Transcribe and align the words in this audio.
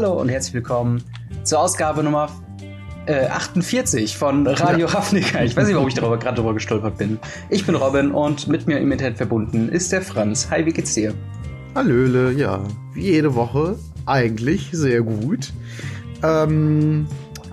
Hallo 0.00 0.12
und 0.12 0.28
herzlich 0.28 0.54
willkommen 0.54 1.02
zur 1.42 1.58
Ausgabe 1.58 2.04
Nummer 2.04 2.30
äh, 3.06 3.26
48 3.26 4.16
von 4.16 4.46
Radio 4.46 4.86
ja. 4.86 4.94
Ravnica. 4.94 5.42
Ich 5.42 5.56
weiß 5.56 5.66
nicht, 5.66 5.74
warum 5.74 5.88
ich 5.88 5.94
darüber 5.94 6.16
gerade 6.16 6.36
drüber 6.36 6.54
gestolpert 6.54 6.98
bin. 6.98 7.18
Ich 7.50 7.66
bin 7.66 7.74
Robin 7.74 8.12
und 8.12 8.46
mit 8.46 8.68
mir 8.68 8.78
im 8.78 8.92
Internet 8.92 9.16
verbunden 9.16 9.68
ist 9.68 9.90
der 9.90 10.02
Franz. 10.02 10.52
Hi, 10.52 10.64
wie 10.64 10.70
geht's 10.70 10.94
dir? 10.94 11.14
Hallöle, 11.74 12.30
ja, 12.30 12.62
wie 12.94 13.06
jede 13.06 13.34
Woche. 13.34 13.76
Eigentlich 14.06 14.68
sehr 14.70 15.02
gut. 15.02 15.52
Ähm, 16.22 17.08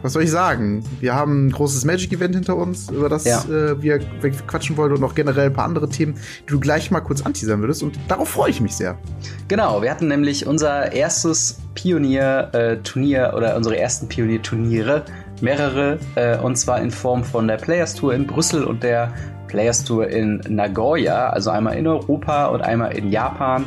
was 0.05 0.13
soll 0.13 0.23
ich 0.23 0.31
sagen? 0.31 0.83
Wir 0.99 1.15
haben 1.15 1.47
ein 1.47 1.51
großes 1.51 1.83
Magic-Event 1.83 2.35
hinter 2.35 2.55
uns, 2.55 2.91
über 2.91 3.09
das 3.09 3.25
ja. 3.25 3.41
äh, 3.45 3.81
wir, 3.81 3.99
wir, 4.21 4.31
quatschen 4.31 4.77
wollen 4.77 4.93
und 4.93 5.01
noch 5.01 5.15
generell 5.15 5.47
ein 5.47 5.53
paar 5.53 5.65
andere 5.65 5.89
Themen, 5.89 6.13
die 6.43 6.51
du 6.51 6.59
gleich 6.59 6.91
mal 6.91 7.01
kurz 7.01 7.23
anteasern 7.23 7.59
würdest. 7.61 7.81
Und 7.81 7.99
darauf 8.07 8.29
freue 8.29 8.51
ich 8.51 8.61
mich 8.61 8.75
sehr. 8.75 8.99
Genau, 9.47 9.81
wir 9.81 9.89
hatten 9.89 10.07
nämlich 10.07 10.45
unser 10.45 10.91
erstes 10.91 11.57
Pionier-Turnier 11.73 13.31
äh, 13.33 13.35
oder 13.35 13.55
unsere 13.55 13.79
ersten 13.79 14.07
Pionier-Turniere, 14.07 15.05
mehrere, 15.41 15.97
äh, 16.13 16.37
und 16.37 16.55
zwar 16.55 16.79
in 16.81 16.91
Form 16.91 17.23
von 17.23 17.47
der 17.47 17.57
Players 17.57 17.95
Tour 17.95 18.13
in 18.13 18.27
Brüssel 18.27 18.63
und 18.63 18.83
der 18.83 19.11
Players 19.47 19.83
Tour 19.85 20.07
in 20.07 20.39
Nagoya, 20.47 21.29
also 21.29 21.49
einmal 21.49 21.77
in 21.77 21.87
Europa 21.87 22.45
und 22.45 22.61
einmal 22.61 22.95
in 22.95 23.11
Japan. 23.11 23.65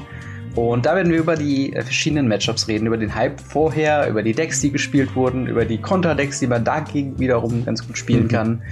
Und 0.58 0.86
da 0.86 0.96
werden 0.96 1.12
wir 1.12 1.18
über 1.18 1.36
die 1.36 1.72
verschiedenen 1.72 2.26
Matchups 2.26 2.66
reden, 2.66 2.86
über 2.86 2.96
den 2.96 3.14
Hype 3.14 3.40
vorher, 3.40 4.08
über 4.08 4.24
die 4.24 4.32
Decks, 4.32 4.60
die 4.60 4.72
gespielt 4.72 5.14
wurden, 5.14 5.46
über 5.46 5.64
die 5.64 5.78
Konter-Decks, 5.78 6.40
die 6.40 6.48
man 6.48 6.64
dagegen 6.64 7.16
wiederum 7.20 7.64
ganz 7.64 7.86
gut 7.86 7.96
spielen 7.96 8.24
mhm. 8.24 8.28
kann. 8.28 8.62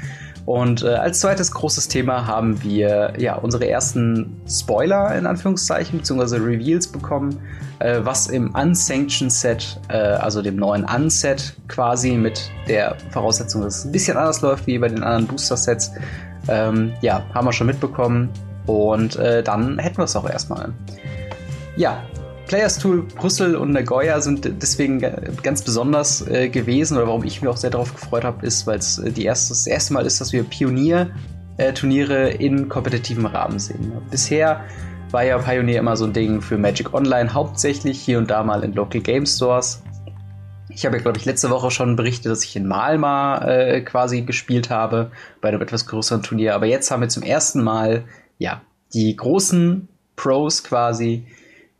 Und 0.46 0.82
äh, 0.82 0.88
als 0.88 1.20
zweites 1.20 1.52
großes 1.52 1.86
Thema 1.86 2.26
haben 2.26 2.60
wir 2.62 3.12
ja 3.18 3.36
unsere 3.36 3.68
ersten 3.68 4.40
Spoiler 4.48 5.16
in 5.16 5.26
Anführungszeichen 5.26 5.98
beziehungsweise 5.98 6.44
Reveals 6.44 6.88
bekommen, 6.88 7.38
äh, 7.78 8.00
was 8.02 8.26
im 8.26 8.52
Unsanctioned 8.54 9.32
Set, 9.32 9.80
äh, 9.88 9.96
also 9.96 10.42
dem 10.42 10.56
neuen 10.56 10.84
Unset 10.84 11.56
quasi 11.68 12.12
mit 12.12 12.50
der 12.68 12.96
Voraussetzung, 13.10 13.62
dass 13.62 13.78
es 13.78 13.84
ein 13.84 13.92
bisschen 13.92 14.16
anders 14.16 14.40
läuft 14.40 14.66
wie 14.66 14.78
bei 14.78 14.88
den 14.88 15.04
anderen 15.04 15.28
Booster 15.28 15.56
Sets, 15.56 15.92
ähm, 16.48 16.94
ja 17.00 17.24
haben 17.32 17.46
wir 17.46 17.52
schon 17.52 17.68
mitbekommen. 17.68 18.28
Und 18.66 19.14
äh, 19.16 19.44
dann 19.44 19.78
hätten 19.78 19.98
wir 19.98 20.04
es 20.04 20.16
auch 20.16 20.28
erstmal. 20.28 20.72
Ja, 21.76 22.02
Players 22.46 22.78
Tool 22.78 23.02
Brüssel 23.02 23.56
und 23.56 23.72
Nagoya 23.72 24.20
sind 24.20 24.48
deswegen 24.62 25.00
ganz 25.42 25.62
besonders 25.62 26.26
äh, 26.28 26.48
gewesen 26.48 26.96
oder 26.96 27.08
warum 27.08 27.24
ich 27.24 27.42
mich 27.42 27.50
auch 27.50 27.56
sehr 27.56 27.70
darauf 27.70 27.92
gefreut 27.92 28.24
habe, 28.24 28.46
ist, 28.46 28.66
weil 28.66 28.78
es 28.78 28.98
äh, 28.98 29.10
das 29.10 29.66
erste 29.66 29.92
Mal 29.92 30.06
ist, 30.06 30.20
dass 30.20 30.32
wir 30.32 30.44
Pionier-Turniere 30.44 32.30
äh, 32.30 32.44
in 32.44 32.68
kompetitivem 32.68 33.26
Rahmen 33.26 33.58
sehen. 33.58 33.92
Bisher 34.10 34.64
war 35.10 35.24
ja 35.24 35.38
Pioneer 35.38 35.80
immer 35.80 35.96
so 35.96 36.04
ein 36.04 36.12
Ding 36.12 36.40
für 36.40 36.56
Magic 36.56 36.94
Online, 36.94 37.34
hauptsächlich 37.34 38.00
hier 38.00 38.18
und 38.18 38.30
da 38.30 38.42
mal 38.42 38.62
in 38.62 38.72
Local 38.74 39.00
Game 39.00 39.26
Stores. 39.26 39.82
Ich 40.68 40.86
habe 40.86 40.96
ja, 40.96 41.02
glaube 41.02 41.18
ich, 41.18 41.24
letzte 41.24 41.50
Woche 41.50 41.70
schon 41.70 41.96
berichtet, 41.96 42.30
dass 42.30 42.44
ich 42.44 42.54
in 42.54 42.66
Malma 42.66 43.44
äh, 43.44 43.80
quasi 43.80 44.22
gespielt 44.22 44.70
habe, 44.70 45.10
bei 45.40 45.48
einem 45.48 45.62
etwas 45.62 45.86
größeren 45.86 46.22
Turnier. 46.22 46.54
Aber 46.54 46.66
jetzt 46.66 46.90
haben 46.90 47.00
wir 47.00 47.08
zum 47.08 47.22
ersten 47.22 47.62
Mal, 47.62 48.04
ja, 48.38 48.62
die 48.94 49.16
großen 49.16 49.88
Pros 50.16 50.62
quasi 50.64 51.26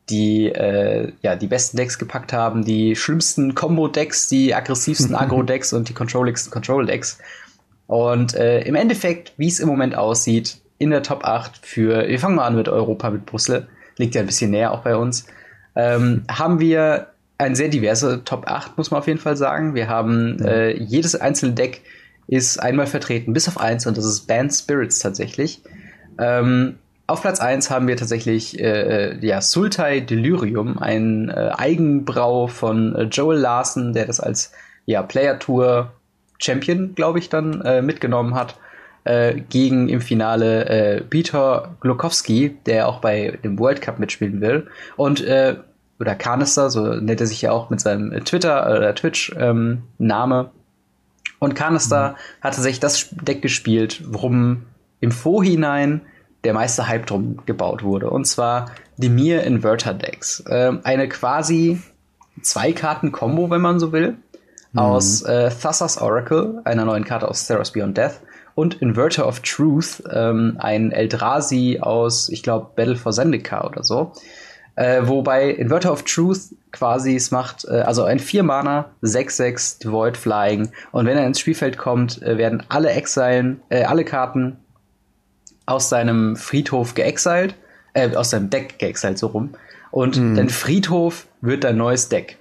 die 0.08 0.46
äh, 0.46 1.12
ja 1.22 1.36
die 1.36 1.46
besten 1.46 1.76
Decks 1.76 1.98
gepackt 1.98 2.32
haben, 2.32 2.64
die 2.64 2.96
schlimmsten 2.96 3.54
Combo-Decks, 3.54 4.28
die 4.28 4.54
aggressivsten 4.54 5.14
Agro-Decks 5.16 5.72
und 5.72 5.88
die 5.88 5.94
controlligsten 5.94 6.52
Control-Decks. 6.52 7.18
Und 7.86 8.34
äh, 8.34 8.60
im 8.62 8.74
Endeffekt, 8.74 9.32
wie 9.36 9.48
es 9.48 9.60
im 9.60 9.68
Moment 9.68 9.96
aussieht, 9.96 10.60
in 10.78 10.90
der 10.90 11.02
Top 11.02 11.24
8 11.24 11.58
für, 11.64 12.08
wir 12.08 12.18
fangen 12.18 12.36
mal 12.36 12.46
an 12.46 12.56
mit 12.56 12.68
Europa, 12.68 13.10
mit 13.10 13.26
Brüssel, 13.26 13.68
liegt 13.96 14.14
ja 14.14 14.20
ein 14.20 14.26
bisschen 14.26 14.50
näher 14.50 14.72
auch 14.72 14.82
bei 14.82 14.96
uns, 14.96 15.26
ähm, 15.74 16.24
haben 16.30 16.60
wir 16.60 17.08
ein 17.38 17.54
sehr 17.54 17.68
diverse 17.68 18.24
Top 18.24 18.48
8, 18.48 18.76
muss 18.76 18.90
man 18.90 18.98
auf 18.98 19.06
jeden 19.06 19.20
Fall 19.20 19.36
sagen. 19.36 19.74
Wir 19.74 19.88
haben 19.88 20.40
äh, 20.40 20.72
jedes 20.72 21.14
einzelne 21.14 21.52
Deck 21.52 21.82
ist 22.28 22.58
einmal 22.58 22.86
vertreten, 22.86 23.32
bis 23.32 23.46
auf 23.46 23.58
eins, 23.58 23.86
und 23.86 23.96
das 23.96 24.04
ist 24.04 24.26
Band 24.26 24.52
Spirits 24.52 24.98
tatsächlich. 24.98 25.62
Ähm, 26.18 26.76
auf 27.06 27.22
Platz 27.22 27.40
1 27.40 27.70
haben 27.70 27.86
wir 27.86 27.96
tatsächlich 27.96 28.58
äh, 28.58 29.16
ja, 29.24 29.40
Sultai 29.40 30.00
Delirium, 30.00 30.78
ein 30.78 31.28
äh, 31.28 31.52
Eigenbrau 31.56 32.48
von 32.48 32.94
äh, 32.96 33.02
Joel 33.04 33.38
Larsen, 33.38 33.92
der 33.92 34.06
das 34.06 34.20
als 34.20 34.52
ja, 34.86 35.02
Player 35.02 35.38
Tour 35.38 35.92
Champion, 36.38 36.94
glaube 36.94 37.18
ich, 37.18 37.28
dann 37.28 37.60
äh, 37.62 37.80
mitgenommen 37.80 38.34
hat, 38.34 38.56
äh, 39.04 39.40
gegen 39.48 39.88
im 39.88 40.00
Finale 40.00 40.66
äh, 40.66 41.00
Peter 41.00 41.76
Glukowski, 41.80 42.56
der 42.66 42.88
auch 42.88 43.00
bei 43.00 43.38
dem 43.44 43.58
World 43.58 43.80
Cup 43.80 43.98
mitspielen 43.98 44.40
will. 44.40 44.66
Und 44.96 45.24
äh, 45.24 45.56
oder 45.98 46.14
Canister, 46.14 46.70
so 46.70 46.94
nennt 46.94 47.20
er 47.20 47.26
sich 47.26 47.40
ja 47.40 47.52
auch 47.52 47.70
mit 47.70 47.80
seinem 47.80 48.12
Twitter 48.24 48.66
oder 48.76 48.94
Twitch-Name. 48.94 50.40
Ähm, 50.40 50.46
und 51.38 51.54
Canister 51.54 52.10
mhm. 52.10 52.42
hatte 52.42 52.60
sich 52.60 52.80
das 52.80 53.08
Deck 53.12 53.42
gespielt, 53.42 54.02
worum 54.06 54.64
im 55.00 55.12
Vorhinein 55.12 56.02
der 56.46 56.54
meiste 56.54 56.88
Hype 56.88 57.06
drum 57.06 57.38
gebaut 57.44 57.82
wurde. 57.82 58.08
Und 58.08 58.24
zwar 58.26 58.70
die 58.96 59.08
Mir 59.08 59.42
Inverter 59.42 59.92
Decks. 59.92 60.42
Ähm, 60.48 60.80
eine 60.84 61.08
quasi 61.08 61.82
Zwei-Karten-Kombo, 62.40 63.50
wenn 63.50 63.60
man 63.60 63.80
so 63.80 63.92
will, 63.92 64.16
mhm. 64.72 64.78
aus 64.78 65.22
äh, 65.22 65.50
Thassa's 65.50 66.00
Oracle, 66.00 66.60
einer 66.64 66.84
neuen 66.84 67.04
Karte 67.04 67.28
aus 67.28 67.46
Theros 67.46 67.72
Beyond 67.72 67.98
Death, 67.98 68.20
und 68.54 68.80
Inverter 68.80 69.26
of 69.26 69.40
Truth, 69.40 70.02
ähm, 70.10 70.56
ein 70.58 70.92
Eldrazi 70.92 71.78
aus, 71.82 72.30
ich 72.30 72.42
glaube, 72.42 72.70
Battle 72.74 72.96
for 72.96 73.12
Zendika 73.12 73.66
oder 73.66 73.82
so. 73.82 74.12
Äh, 74.76 75.02
wobei 75.04 75.50
Inverter 75.50 75.92
of 75.92 76.04
Truth 76.04 76.54
quasi 76.70 77.16
es 77.16 77.30
macht, 77.30 77.64
äh, 77.66 77.80
also 77.80 78.04
ein 78.04 78.18
4-Mana, 78.18 78.92
6-6 79.02 79.82
Devoid 79.82 80.16
Flying. 80.16 80.70
Und 80.92 81.06
wenn 81.06 81.18
er 81.18 81.26
ins 81.26 81.40
Spielfeld 81.40 81.76
kommt, 81.76 82.22
äh, 82.22 82.38
werden 82.38 82.62
alle 82.68 82.90
Exilen, 82.90 83.60
äh, 83.68 83.84
alle 83.84 84.04
Karten 84.04 84.58
aus 85.66 85.88
seinem 85.88 86.36
Friedhof 86.36 86.94
geexalt, 86.94 87.54
äh, 87.92 88.14
aus 88.14 88.30
seinem 88.30 88.50
Deck 88.50 88.78
geexalt, 88.78 89.18
so 89.18 89.28
rum. 89.28 89.50
Und 89.90 90.18
mhm. 90.18 90.36
dein 90.36 90.48
Friedhof 90.48 91.26
wird 91.40 91.64
dein 91.64 91.76
neues 91.76 92.08
Deck. 92.08 92.38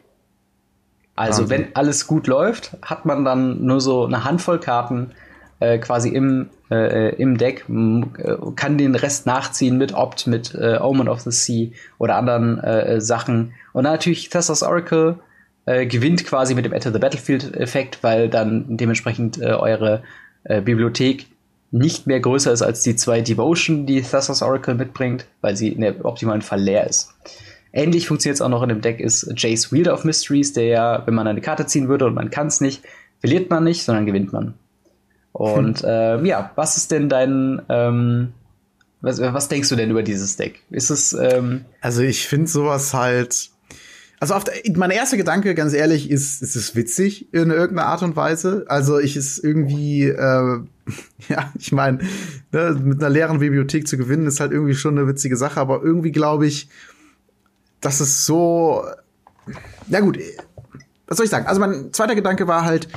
Also, 1.16 1.44
Wahnsinn. 1.44 1.66
wenn 1.66 1.76
alles 1.76 2.08
gut 2.08 2.28
läuft, 2.28 2.78
hat 2.82 3.06
man 3.06 3.26
dann 3.26 3.66
nur 3.66 3.82
so 3.82 4.06
eine 4.06 4.24
Handvoll 4.26 4.60
Karten 4.60 5.12
äh, 5.60 5.78
quasi 5.78 6.10
im, 6.10 6.50
äh, 6.70 7.16
im 7.16 7.38
Deck, 7.38 7.66
äh, 7.70 8.36
kann 8.56 8.78
den 8.78 8.96
Rest 8.96 9.26
nachziehen 9.26 9.78
mit 9.78 9.94
Opt, 9.94 10.28
mit 10.28 10.54
äh, 10.54 10.78
Omen 10.82 11.08
of 11.08 11.22
the 11.22 11.32
Sea 11.32 11.70
oder 11.98 12.18
anderen 12.18 12.60
äh, 12.60 13.00
Sachen. 13.00 13.54
Und 13.72 13.86
dann 13.86 13.94
natürlich 13.94 14.30
Thassa's 14.30 14.64
Oracle 14.64 15.20
äh, 15.66 15.86
gewinnt 15.86 16.26
quasi 16.26 16.54
mit 16.56 16.66
dem 16.66 16.74
Enter 16.74 16.92
the 16.92 17.00
Battlefield-Effekt, 17.00 18.04
weil 18.04 18.30
dann 18.30 18.78
dementsprechend 18.78 19.42
äh, 19.42 19.54
eure 19.54 20.04
äh, 20.44 20.62
Bibliothek 20.62 21.28
nicht 21.76 22.08
mehr 22.08 22.22
größer 22.22 22.54
ist 22.54 22.62
als 22.62 22.82
die 22.84 22.96
zwei 22.96 23.20
Devotion, 23.22 23.86
die 23.86 24.02
Thassa's 24.02 24.42
Oracle 24.42 24.76
mitbringt, 24.76 25.26
weil 25.42 25.58
sie 25.58 25.70
in 25.70 25.82
der 25.82 26.06
optimalen 26.06 26.42
Fall 26.42 26.62
leer 26.62 26.88
ist. 26.88 27.14
Ähnlich 27.74 28.08
funktioniert 28.08 28.36
es 28.36 28.42
auch 28.42 28.50
noch 28.50 28.64
in 28.64 28.70
dem 28.70 28.80
Deck 28.80 29.02
ist 29.02 29.30
Jace 29.36 29.74
Wielder 29.74 29.94
of 29.94 30.06
Mysteries, 30.06 30.54
der 30.54 30.66
ja, 30.66 31.04
wenn 31.06 31.14
man 31.14 31.28
eine 31.28 31.42
Karte 31.42 31.66
ziehen 31.66 31.90
würde 31.90 32.06
und 32.06 32.14
man 32.14 32.30
kann 32.30 32.48
es 32.48 32.62
nicht, 32.62 32.84
verliert 33.20 33.50
man 33.50 33.66
nicht, 33.66 33.84
sondern 33.84 34.06
gewinnt 34.06 34.32
man. 34.32 34.54
Und 35.34 35.82
hm. 35.82 35.90
äh, 35.90 36.28
ja, 36.28 36.52
was 36.56 36.78
ist 36.78 36.92
denn 36.92 37.10
dein 37.10 37.62
ähm, 37.68 38.32
was, 39.02 39.20
was 39.20 39.50
denkst 39.50 39.68
du 39.68 39.76
denn 39.76 39.92
über 39.92 40.02
dieses 40.02 40.38
Deck? 40.38 40.62
Ist 40.70 40.90
es 40.90 41.12
ähm 41.12 41.66
Also 41.82 42.02
ich 42.02 42.26
finde 42.26 42.48
sowas 42.48 42.94
halt 42.94 43.50
also 44.22 44.34
auf 44.34 44.46
der, 44.46 44.54
mein 44.76 44.92
erster 44.92 45.18
Gedanke, 45.18 45.54
ganz 45.56 45.74
ehrlich, 45.74 46.10
ist, 46.10 46.42
ist 46.42 46.56
es 46.56 46.74
witzig 46.74 47.34
in 47.34 47.52
irgendeiner 47.52 47.90
Art 47.90 48.02
und 48.02 48.16
Weise. 48.16 48.64
Also 48.70 48.98
ich 48.98 49.18
ist 49.18 49.44
irgendwie, 49.44 50.04
äh, 50.04 50.60
ja, 51.30 51.52
ich 51.58 51.72
meine, 51.72 52.00
ne, 52.52 52.80
mit 52.82 53.00
einer 53.00 53.10
leeren 53.10 53.40
Bibliothek 53.40 53.88
zu 53.88 53.98
gewinnen, 53.98 54.28
ist 54.28 54.40
halt 54.40 54.52
irgendwie 54.52 54.76
schon 54.76 54.98
eine 54.98 55.08
witzige 55.08 55.38
Sache. 55.38 55.60
Aber 55.60 55.82
irgendwie 55.84 56.12
glaube 56.12 56.48
ich, 56.48 56.70
dass 57.82 58.00
es 58.00 58.26
so, 58.26 58.84
na 59.88 60.00
gut, 60.00 60.20
was 61.08 61.18
soll 61.18 61.26
ich 61.26 61.32
sagen? 61.32 61.48
Also 61.48 61.60
mein 61.60 61.94
zweiter 61.94 62.16
Gedanke 62.16 62.48
war 62.48 62.66
halt, 62.66 62.88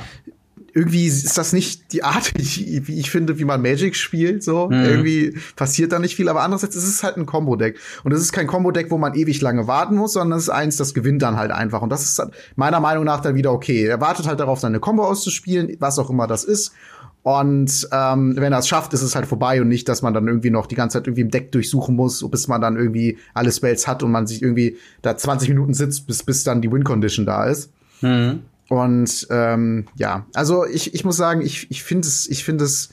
irgendwie 0.73 1.07
ist 1.07 1.37
das 1.37 1.53
nicht 1.53 1.93
die 1.93 2.03
Art, 2.03 2.33
wie, 2.37 2.87
wie 2.87 2.99
ich 2.99 3.11
finde, 3.11 3.39
wie 3.39 3.45
man 3.45 3.61
Magic 3.61 3.95
spielt. 3.95 4.43
So 4.43 4.67
mhm. 4.67 4.85
irgendwie 4.85 5.37
passiert 5.55 5.91
da 5.91 5.99
nicht 5.99 6.15
viel. 6.15 6.29
Aber 6.29 6.41
andererseits 6.41 6.75
ist 6.75 6.87
es 6.87 7.03
halt 7.03 7.17
ein 7.17 7.25
Combo-Deck 7.25 7.77
und 8.03 8.11
es 8.11 8.21
ist 8.21 8.31
kein 8.31 8.47
Combo-Deck, 8.47 8.91
wo 8.91 8.97
man 8.97 9.13
ewig 9.13 9.41
lange 9.41 9.67
warten 9.67 9.95
muss, 9.95 10.13
sondern 10.13 10.37
es 10.37 10.45
ist 10.45 10.49
eins, 10.49 10.77
das 10.77 10.93
gewinnt 10.93 11.21
dann 11.21 11.37
halt 11.37 11.51
einfach. 11.51 11.81
Und 11.81 11.89
das 11.89 12.03
ist 12.03 12.21
meiner 12.55 12.79
Meinung 12.79 13.03
nach 13.03 13.21
dann 13.21 13.35
wieder 13.35 13.51
okay. 13.51 13.85
Er 13.85 14.01
wartet 14.01 14.27
halt 14.27 14.39
darauf, 14.39 14.59
seine 14.59 14.79
Combo 14.79 15.05
auszuspielen, 15.05 15.75
was 15.79 15.99
auch 15.99 16.09
immer 16.09 16.27
das 16.27 16.43
ist. 16.43 16.73
Und 17.21 17.87
ähm, 17.91 18.35
wenn 18.37 18.53
er 18.53 18.59
es 18.59 18.67
schafft, 18.67 18.93
ist 18.93 19.01
es 19.01 19.15
halt 19.15 19.25
vorbei 19.25 19.61
und 19.61 19.67
nicht, 19.67 19.89
dass 19.89 20.01
man 20.01 20.13
dann 20.13 20.27
irgendwie 20.27 20.51
noch 20.51 20.67
die 20.67 20.75
ganze 20.75 20.97
Zeit 20.97 21.07
irgendwie 21.07 21.21
im 21.21 21.31
Deck 21.31 21.51
durchsuchen 21.51 21.95
muss, 21.95 22.27
bis 22.29 22.47
man 22.47 22.61
dann 22.61 22.77
irgendwie 22.77 23.17
alle 23.33 23.51
Spells 23.51 23.87
hat 23.87 24.03
und 24.03 24.11
man 24.11 24.25
sich 24.25 24.41
irgendwie 24.41 24.77
da 25.01 25.17
20 25.17 25.49
Minuten 25.49 25.73
sitzt, 25.73 26.07
bis, 26.07 26.23
bis 26.23 26.43
dann 26.43 26.61
die 26.61 26.71
Win-Condition 26.71 27.25
da 27.25 27.45
ist. 27.45 27.71
Mhm. 28.01 28.43
Und 28.69 29.27
ähm, 29.31 29.85
ja, 29.95 30.25
also 30.33 30.65
ich, 30.65 30.93
ich 30.93 31.03
muss 31.03 31.17
sagen, 31.17 31.41
ich, 31.41 31.69
ich 31.71 31.83
finde 31.83 32.07
es, 32.07 32.27
ich 32.29 32.43
finde 32.43 32.65
es 32.65 32.89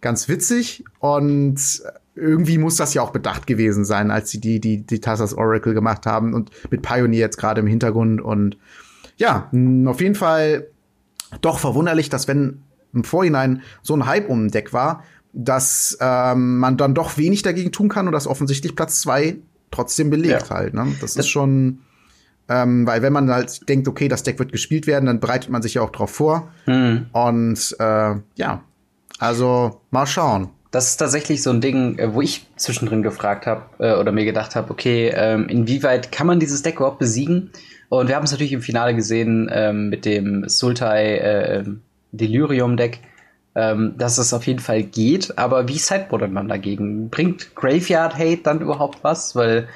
ganz 0.00 0.28
witzig 0.28 0.84
und 0.98 1.60
irgendwie 2.14 2.58
muss 2.58 2.76
das 2.76 2.94
ja 2.94 3.02
auch 3.02 3.10
bedacht 3.10 3.46
gewesen 3.46 3.84
sein, 3.84 4.10
als 4.10 4.30
sie 4.30 4.40
die, 4.40 4.58
die, 4.60 4.84
die 4.84 5.00
Tassas 5.00 5.34
Oracle 5.34 5.74
gemacht 5.74 6.06
haben 6.06 6.34
und 6.34 6.50
mit 6.70 6.82
Pioneer 6.82 7.20
jetzt 7.20 7.36
gerade 7.36 7.60
im 7.60 7.66
Hintergrund 7.66 8.20
und 8.20 8.56
ja, 9.16 9.50
auf 9.86 10.00
jeden 10.00 10.14
Fall 10.14 10.68
doch 11.40 11.58
verwunderlich, 11.58 12.08
dass 12.08 12.26
wenn 12.26 12.62
im 12.98 13.04
Vorhinein 13.04 13.62
so 13.82 13.94
ein 13.94 14.06
Hype 14.06 14.28
um 14.28 14.46
ein 14.46 14.50
Deck 14.50 14.72
war, 14.72 15.04
dass 15.32 15.96
ähm, 16.00 16.58
man 16.58 16.76
dann 16.76 16.94
doch 16.94 17.16
wenig 17.16 17.42
dagegen 17.42 17.72
tun 17.72 17.88
kann 17.88 18.06
und 18.06 18.12
dass 18.12 18.26
offensichtlich 18.26 18.74
Platz 18.74 19.00
zwei 19.00 19.36
trotzdem 19.70 20.10
belegt 20.10 20.48
ja. 20.48 20.50
halt. 20.50 20.74
Ne? 20.74 20.86
Das, 21.00 21.14
das 21.14 21.26
ist 21.26 21.28
schon, 21.28 21.80
ähm, 22.48 22.86
weil 22.86 23.02
wenn 23.02 23.12
man 23.12 23.30
halt 23.30 23.68
denkt, 23.68 23.88
okay, 23.88 24.08
das 24.08 24.22
Deck 24.22 24.38
wird 24.38 24.52
gespielt 24.52 24.86
werden, 24.86 25.06
dann 25.06 25.20
bereitet 25.20 25.50
man 25.50 25.62
sich 25.62 25.74
ja 25.74 25.82
auch 25.82 25.90
drauf 25.90 26.10
vor. 26.10 26.48
Mhm. 26.66 27.06
Und 27.12 27.76
äh, 27.78 28.14
ja, 28.36 28.62
also 29.18 29.80
mal 29.90 30.06
schauen. 30.06 30.50
Das 30.70 30.88
ist 30.88 30.96
tatsächlich 30.98 31.42
so 31.42 31.50
ein 31.50 31.60
Ding, 31.60 31.98
äh, 31.98 32.12
wo 32.12 32.20
ich 32.20 32.46
zwischendrin 32.56 33.02
gefragt 33.02 33.46
habe 33.46 33.62
äh, 33.78 33.94
oder 33.94 34.12
mir 34.12 34.24
gedacht 34.24 34.54
habe, 34.54 34.70
okay, 34.70 35.12
ähm, 35.14 35.48
inwieweit 35.48 36.12
kann 36.12 36.26
man 36.26 36.40
dieses 36.40 36.62
Deck 36.62 36.76
überhaupt 36.76 36.98
besiegen? 36.98 37.50
Und 37.88 38.08
wir 38.08 38.16
haben 38.16 38.24
es 38.24 38.32
natürlich 38.32 38.52
im 38.52 38.60
Finale 38.60 38.94
gesehen 38.94 39.48
ähm, 39.50 39.88
mit 39.88 40.04
dem 40.04 40.46
Sultai 40.48 41.16
äh, 41.16 41.64
Delirium 42.12 42.76
Deck, 42.76 43.00
ähm, 43.54 43.94
dass 43.98 44.18
es 44.18 44.32
auf 44.32 44.46
jeden 44.46 44.60
Fall 44.60 44.82
geht. 44.82 45.38
Aber 45.38 45.68
wie 45.68 45.78
sideboardet 45.78 46.32
man 46.32 46.48
dagegen? 46.48 47.10
Bringt 47.10 47.54
Graveyard 47.54 48.16
Hate 48.16 48.42
dann 48.42 48.60
überhaupt 48.60 49.02
was? 49.02 49.34
Weil 49.34 49.68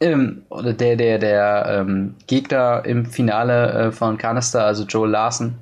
ähm, 0.00 0.42
oder 0.48 0.72
der 0.72 0.96
der 0.96 1.18
der 1.18 1.66
ähm, 1.68 2.14
Gegner 2.26 2.82
im 2.84 3.06
Finale 3.06 3.72
äh, 3.72 3.92
von 3.92 4.18
Canister, 4.18 4.64
also 4.64 4.84
Joel 4.84 5.10
Larson, 5.10 5.54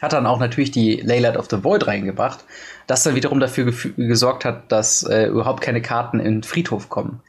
hat 0.00 0.12
dann 0.12 0.26
auch 0.26 0.40
natürlich 0.40 0.70
die 0.70 0.96
Laylight 0.96 1.36
of 1.36 1.48
the 1.50 1.62
Void 1.62 1.86
reingebracht, 1.86 2.44
das 2.86 3.02
dann 3.02 3.14
wiederum 3.14 3.40
dafür 3.40 3.72
gesorgt 3.96 4.44
hat, 4.44 4.70
dass 4.72 5.02
äh, 5.02 5.26
überhaupt 5.26 5.60
keine 5.60 5.82
Karten 5.82 6.20
in 6.20 6.36
den 6.36 6.42
Friedhof 6.42 6.88
kommen. 6.88 7.20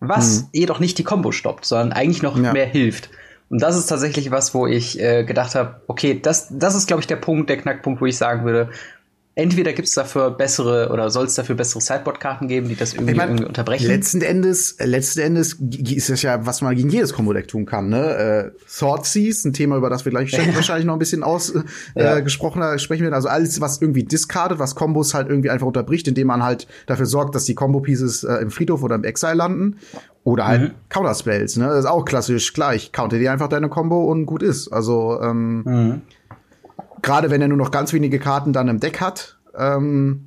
Was 0.00 0.42
mhm. 0.42 0.48
jedoch 0.52 0.80
nicht 0.80 0.98
die 0.98 1.04
Combo 1.04 1.30
stoppt, 1.30 1.64
sondern 1.64 1.92
eigentlich 1.92 2.22
noch 2.22 2.36
ja. 2.36 2.52
mehr 2.52 2.66
hilft. 2.66 3.10
Und 3.50 3.60
das 3.60 3.76
ist 3.76 3.86
tatsächlich 3.86 4.30
was, 4.30 4.54
wo 4.54 4.66
ich 4.66 5.00
äh, 5.00 5.24
gedacht 5.24 5.56
habe, 5.56 5.82
okay, 5.88 6.18
das, 6.20 6.48
das 6.50 6.76
ist, 6.76 6.86
glaube 6.86 7.00
ich, 7.00 7.08
der 7.08 7.16
Punkt, 7.16 7.50
der 7.50 7.56
Knackpunkt, 7.58 8.00
wo 8.00 8.06
ich 8.06 8.16
sagen 8.16 8.44
würde, 8.44 8.70
entweder 9.34 9.72
gibt 9.72 9.88
es 9.88 9.94
dafür 9.94 10.30
bessere 10.30 10.90
oder 10.92 11.10
soll 11.10 11.26
es 11.26 11.34
dafür 11.34 11.54
bessere 11.54 11.80
Sideboard-Karten 11.80 12.46
geben, 12.46 12.68
die 12.68 12.76
das 12.76 12.94
irgendwie, 12.94 13.12
ich 13.12 13.16
mein, 13.16 13.28
irgendwie, 13.30 13.46
unterbrechen. 13.46 13.86
Letzten 13.86 14.22
Endes, 14.22 14.76
letzten 14.78 15.20
Endes 15.20 15.54
ist 15.54 16.10
das 16.10 16.22
ja, 16.22 16.44
was 16.46 16.62
man 16.62 16.76
gegen 16.76 16.90
jedes 16.90 17.12
Combo-Deck 17.12 17.48
tun 17.48 17.64
kann. 17.64 17.88
Ne? 17.88 18.52
Äh, 18.54 18.78
Thoughtseas, 18.78 19.44
ein 19.44 19.52
Thema, 19.52 19.76
über 19.76 19.88
das 19.88 20.04
wir 20.04 20.10
gleich 20.10 20.32
wahrscheinlich 20.54 20.84
noch 20.84 20.94
ein 20.94 20.98
bisschen 20.98 21.22
ausgesprochener 21.22 22.68
äh, 22.68 22.72
ja. 22.72 22.78
sprechen 22.78 23.02
werden. 23.02 23.14
Also 23.14 23.28
alles, 23.28 23.60
was 23.60 23.80
irgendwie 23.80 24.04
discardet, 24.04 24.58
was 24.58 24.74
Kombos 24.74 25.14
halt 25.14 25.28
irgendwie 25.28 25.50
einfach 25.50 25.66
unterbricht, 25.66 26.06
indem 26.06 26.26
man 26.26 26.42
halt 26.42 26.66
dafür 26.86 27.06
sorgt, 27.06 27.34
dass 27.34 27.44
die 27.44 27.54
Combo-Pieces 27.54 28.24
äh, 28.24 28.34
im 28.36 28.50
Friedhof 28.50 28.82
oder 28.82 28.96
im 28.96 29.04
Exile 29.04 29.34
landen. 29.34 29.78
Oder 30.22 30.46
halt 30.46 30.62
mhm. 30.62 30.74
Counter-Spells, 30.90 31.56
ne? 31.56 31.68
Das 31.68 31.80
ist 31.80 31.86
auch 31.86 32.04
klassisch 32.04 32.52
gleich. 32.52 32.92
Counter 32.92 33.18
dir 33.18 33.32
einfach 33.32 33.48
deine 33.48 33.68
Combo 33.68 34.04
und 34.04 34.26
gut 34.26 34.42
ist. 34.42 34.68
Also, 34.68 35.20
ähm, 35.22 35.62
mhm 35.62 36.02
gerade 37.02 37.30
wenn 37.30 37.40
er 37.40 37.48
nur 37.48 37.58
noch 37.58 37.70
ganz 37.70 37.92
wenige 37.92 38.18
Karten 38.18 38.52
dann 38.52 38.68
im 38.68 38.80
Deck 38.80 39.00
hat, 39.00 39.38
ähm, 39.56 40.26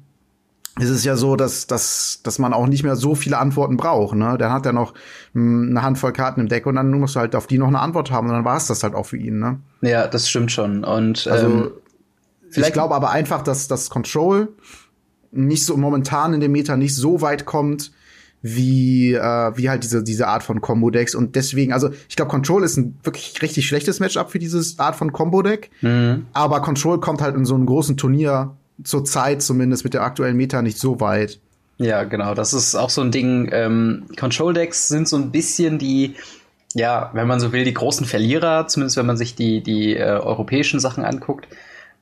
ist 0.79 0.89
es 0.89 1.03
ja 1.03 1.15
so, 1.15 1.35
dass, 1.35 1.67
dass, 1.67 2.21
dass 2.23 2.39
man 2.39 2.51
auch 2.51 2.65
nicht 2.65 2.83
mehr 2.83 2.95
so 2.95 3.13
viele 3.13 3.37
Antworten 3.37 3.77
braucht. 3.77 4.15
Ne? 4.15 4.37
Dann 4.39 4.51
hat 4.51 4.65
er 4.65 4.73
noch 4.73 4.93
hm, 5.33 5.69
eine 5.69 5.83
Handvoll 5.83 6.13
Karten 6.13 6.41
im 6.41 6.47
Deck 6.47 6.65
und 6.65 6.75
dann 6.75 6.91
musst 6.91 7.15
du 7.15 7.19
halt 7.19 7.35
auf 7.35 7.45
die 7.45 7.59
noch 7.59 7.67
eine 7.67 7.79
Antwort 7.79 8.09
haben 8.09 8.27
und 8.27 8.33
dann 8.33 8.45
war 8.45 8.57
es 8.57 8.67
das 8.67 8.83
halt 8.83 8.95
auch 8.95 9.05
für 9.05 9.17
ihn. 9.17 9.39
Ne? 9.39 9.59
Ja, 9.81 10.07
das 10.07 10.29
stimmt 10.29 10.51
schon. 10.51 10.83
Und 10.83 11.27
also, 11.27 11.47
ähm, 11.47 11.71
ich 12.55 12.73
glaube 12.73 12.95
aber 12.95 13.11
einfach, 13.11 13.43
dass 13.43 13.67
das 13.67 13.89
Control 13.89 14.49
nicht 15.31 15.65
so 15.65 15.77
momentan 15.77 16.33
in 16.33 16.39
dem 16.39 16.51
Meta 16.51 16.75
nicht 16.75 16.95
so 16.95 17.21
weit 17.21 17.45
kommt, 17.45 17.91
wie, 18.43 19.13
äh, 19.13 19.51
wie 19.55 19.69
halt 19.69 19.83
diese, 19.83 20.03
diese 20.03 20.27
Art 20.27 20.43
von 20.43 20.59
Combo-Decks. 20.59 21.15
Und 21.15 21.35
deswegen, 21.35 21.71
also 21.71 21.89
ich 22.09 22.17
glaube, 22.17 22.29
Control 22.29 22.63
ist 22.63 22.77
ein 22.77 22.99
wirklich 23.01 23.41
richtig 23.41 23.65
schlechtes 23.65 24.01
Matchup 24.01 24.29
für 24.29 24.37
dieses 24.37 24.77
Art 24.77 24.97
von 24.97 25.13
Combo-Deck. 25.13 25.71
Mhm. 25.81 26.27
Aber 26.33 26.61
Control 26.61 26.99
kommt 26.99 27.21
halt 27.21 27.35
in 27.37 27.45
so 27.45 27.55
einem 27.55 27.65
großen 27.65 27.95
Turnier 27.95 28.51
zur 28.83 29.05
Zeit 29.05 29.41
zumindest 29.41 29.85
mit 29.85 29.93
der 29.93 30.03
aktuellen 30.03 30.35
Meta 30.35 30.61
nicht 30.61 30.77
so 30.77 30.99
weit. 30.99 31.39
Ja, 31.77 32.03
genau. 32.03 32.33
Das 32.35 32.53
ist 32.53 32.75
auch 32.75 32.89
so 32.89 33.01
ein 33.01 33.11
Ding. 33.11 33.49
Ähm, 33.53 34.03
Control-Decks 34.19 34.89
sind 34.89 35.07
so 35.07 35.15
ein 35.15 35.31
bisschen 35.31 35.79
die, 35.79 36.15
ja, 36.73 37.11
wenn 37.13 37.27
man 37.27 37.39
so 37.39 37.53
will, 37.53 37.63
die 37.63 37.73
großen 37.73 38.05
Verlierer, 38.05 38.67
zumindest 38.67 38.97
wenn 38.97 39.05
man 39.05 39.15
sich 39.15 39.35
die, 39.35 39.63
die 39.63 39.95
äh, 39.95 40.03
europäischen 40.03 40.81
Sachen 40.81 41.05
anguckt. 41.05 41.47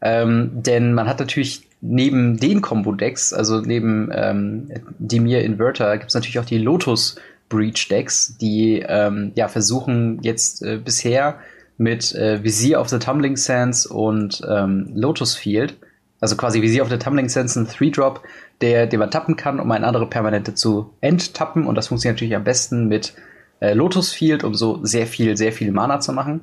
Ähm, 0.01 0.49
denn 0.53 0.95
man 0.95 1.07
hat 1.07 1.19
natürlich 1.19 1.67
neben 1.81 2.37
den 2.37 2.61
Combo-Decks, 2.61 3.33
also 3.33 3.59
neben 3.59 4.09
ähm, 4.13 4.69
Demir 4.99 5.43
Inverter, 5.43 5.97
gibt 5.97 6.09
es 6.09 6.15
natürlich 6.15 6.39
auch 6.39 6.45
die 6.45 6.59
Lotus 6.59 7.15
Breach 7.49 7.87
Decks, 7.89 8.37
die 8.39 8.83
ähm, 8.87 9.33
ja 9.35 9.47
versuchen 9.47 10.19
jetzt 10.21 10.61
äh, 10.61 10.77
bisher 10.77 11.39
mit 11.77 12.13
äh, 12.13 12.43
Visier 12.43 12.79
of 12.79 12.89
the 12.89 12.99
Tumbling 12.99 13.35
Sands 13.35 13.85
und 13.85 14.41
ähm, 14.47 14.91
Lotus 14.93 15.35
Field, 15.35 15.75
also 16.21 16.37
quasi 16.37 16.61
Visier 16.61 16.83
of 16.83 16.89
the 16.89 16.97
Tumbling 16.97 17.27
Sands 17.27 17.55
ein 17.55 17.67
Three-Drop, 17.67 18.21
der, 18.61 18.85
den 18.85 18.99
man 18.99 19.09
tappen 19.09 19.35
kann, 19.35 19.59
um 19.59 19.71
eine 19.71 19.87
andere 19.87 20.07
Permanente 20.07 20.53
zu 20.53 20.93
enttappen. 21.01 21.65
Und 21.65 21.75
das 21.75 21.87
funktioniert 21.87 22.17
natürlich 22.17 22.35
am 22.35 22.43
besten 22.43 22.87
mit 22.87 23.15
äh, 23.59 23.73
Lotus 23.73 24.13
Field, 24.13 24.43
um 24.43 24.53
so 24.53 24.85
sehr 24.85 25.07
viel, 25.07 25.35
sehr 25.35 25.51
viel 25.51 25.71
Mana 25.71 25.99
zu 25.99 26.13
machen. 26.13 26.41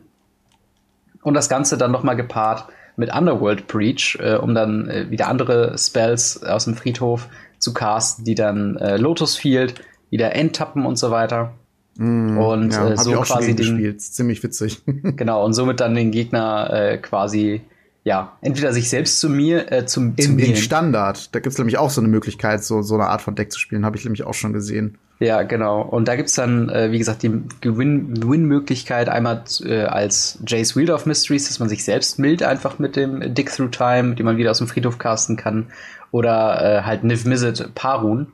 Und 1.23 1.35
das 1.35 1.49
Ganze 1.49 1.79
dann 1.79 1.93
nochmal 1.93 2.17
gepaart 2.17 2.67
mit 2.99 3.15
Underworld 3.15 3.67
Breach, 3.67 4.19
äh, 4.21 4.35
um 4.35 4.55
dann 4.55 4.89
äh, 4.89 5.11
wieder 5.11 5.29
andere 5.29 5.77
Spells 5.79 6.43
aus 6.43 6.65
dem 6.65 6.75
Friedhof 6.75 7.29
zu 7.59 7.73
casten, 7.73 8.25
die 8.25 8.35
dann 8.35 8.77
äh, 8.77 8.97
Lotus 8.97 9.37
Field 9.37 9.75
wieder 10.11 10.35
enttappen 10.35 10.85
und 10.85 10.97
so 10.97 11.11
weiter. 11.11 11.53
Mm, 11.97 12.39
und 12.39 12.73
ja, 12.73 12.91
äh, 12.91 12.97
so 12.97 13.13
quasi 13.21 13.55
den, 13.55 13.57
gespielt. 13.57 14.01
Ziemlich 14.01 14.43
witzig. 14.43 14.83
genau, 15.17 15.45
und 15.45 15.53
somit 15.53 15.81
dann 15.81 15.95
den 15.95 16.11
Gegner 16.11 16.71
äh, 16.73 16.99
quasi 16.99 17.63
ja, 18.09 18.39
entweder 18.41 18.73
sich 18.73 18.89
selbst 18.89 19.21
zu 19.21 19.29
mir, 19.29 19.71
äh, 19.71 19.85
zum, 19.85 20.15
in, 20.17 20.39
in 20.39 20.57
Standard. 20.57 21.35
Da 21.35 21.41
gibt's 21.41 21.59
nämlich 21.59 21.77
auch 21.77 21.91
so 21.91 22.01
eine 22.01 22.09
Möglichkeit, 22.09 22.65
so, 22.65 22.81
so 22.81 22.95
eine 22.95 23.09
Art 23.09 23.21
von 23.21 23.35
Deck 23.35 23.53
zu 23.53 23.61
spielen, 23.61 23.85
habe 23.85 23.99
ich 23.99 24.05
nämlich 24.05 24.25
auch 24.25 24.33
schon 24.33 24.55
gesehen. 24.55 24.97
Ja, 25.19 25.43
genau. 25.43 25.83
Und 25.83 26.09
da 26.09 26.17
gibt's 26.17 26.35
dann, 26.35 26.71
äh, 26.71 26.91
wie 26.91 26.97
gesagt, 26.97 27.23
die 27.23 27.43
Gewinn-Möglichkeit 27.61 29.11
einmal 29.11 29.45
äh, 29.63 29.83
als 29.83 30.39
Jace 30.47 30.75
Wield 30.75 30.89
of 30.89 31.05
Mysteries, 31.05 31.49
dass 31.49 31.59
man 31.59 31.69
sich 31.69 31.85
selbst 31.85 32.19
mild 32.19 32.43
einfach 32.43 32.79
mit 32.79 32.97
dem 32.97 33.35
Dick 33.35 33.55
Through 33.55 33.73
Time, 33.73 34.15
den 34.15 34.25
man 34.25 34.39
wieder 34.39 34.53
aus 34.53 34.59
dem 34.59 34.69
Friedhof 34.69 34.97
casten 34.97 35.37
kann, 35.37 35.67
oder 36.11 36.79
äh, 36.79 36.83
halt 36.85 37.05
Niv 37.05 37.27
Mizzet 37.27 37.75
Parun, 37.75 38.29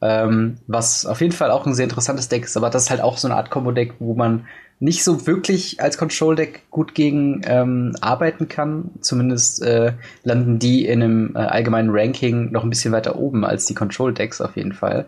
ähm, 0.00 0.56
was 0.66 1.04
auf 1.04 1.20
jeden 1.20 1.34
Fall 1.34 1.50
auch 1.50 1.66
ein 1.66 1.74
sehr 1.74 1.84
interessantes 1.84 2.30
Deck 2.30 2.44
ist, 2.44 2.56
aber 2.56 2.70
das 2.70 2.84
ist 2.84 2.90
halt 2.90 3.02
auch 3.02 3.18
so 3.18 3.28
eine 3.28 3.36
Art 3.36 3.50
Combo-Deck, 3.50 3.96
wo 3.98 4.14
man 4.14 4.46
nicht 4.80 5.04
so 5.04 5.26
wirklich 5.26 5.80
als 5.80 5.98
Control-Deck 5.98 6.70
gut 6.70 6.94
gegen 6.94 7.42
ähm, 7.44 7.94
arbeiten 8.00 8.48
kann. 8.48 8.90
Zumindest 9.00 9.62
äh, 9.62 9.92
landen 10.24 10.58
die 10.58 10.86
in 10.86 11.02
einem 11.02 11.36
äh, 11.36 11.40
allgemeinen 11.40 11.90
Ranking 11.92 12.50
noch 12.50 12.64
ein 12.64 12.70
bisschen 12.70 12.92
weiter 12.92 13.16
oben 13.16 13.44
als 13.44 13.66
die 13.66 13.74
Control-Decks 13.74 14.40
auf 14.40 14.56
jeden 14.56 14.72
Fall. 14.72 15.06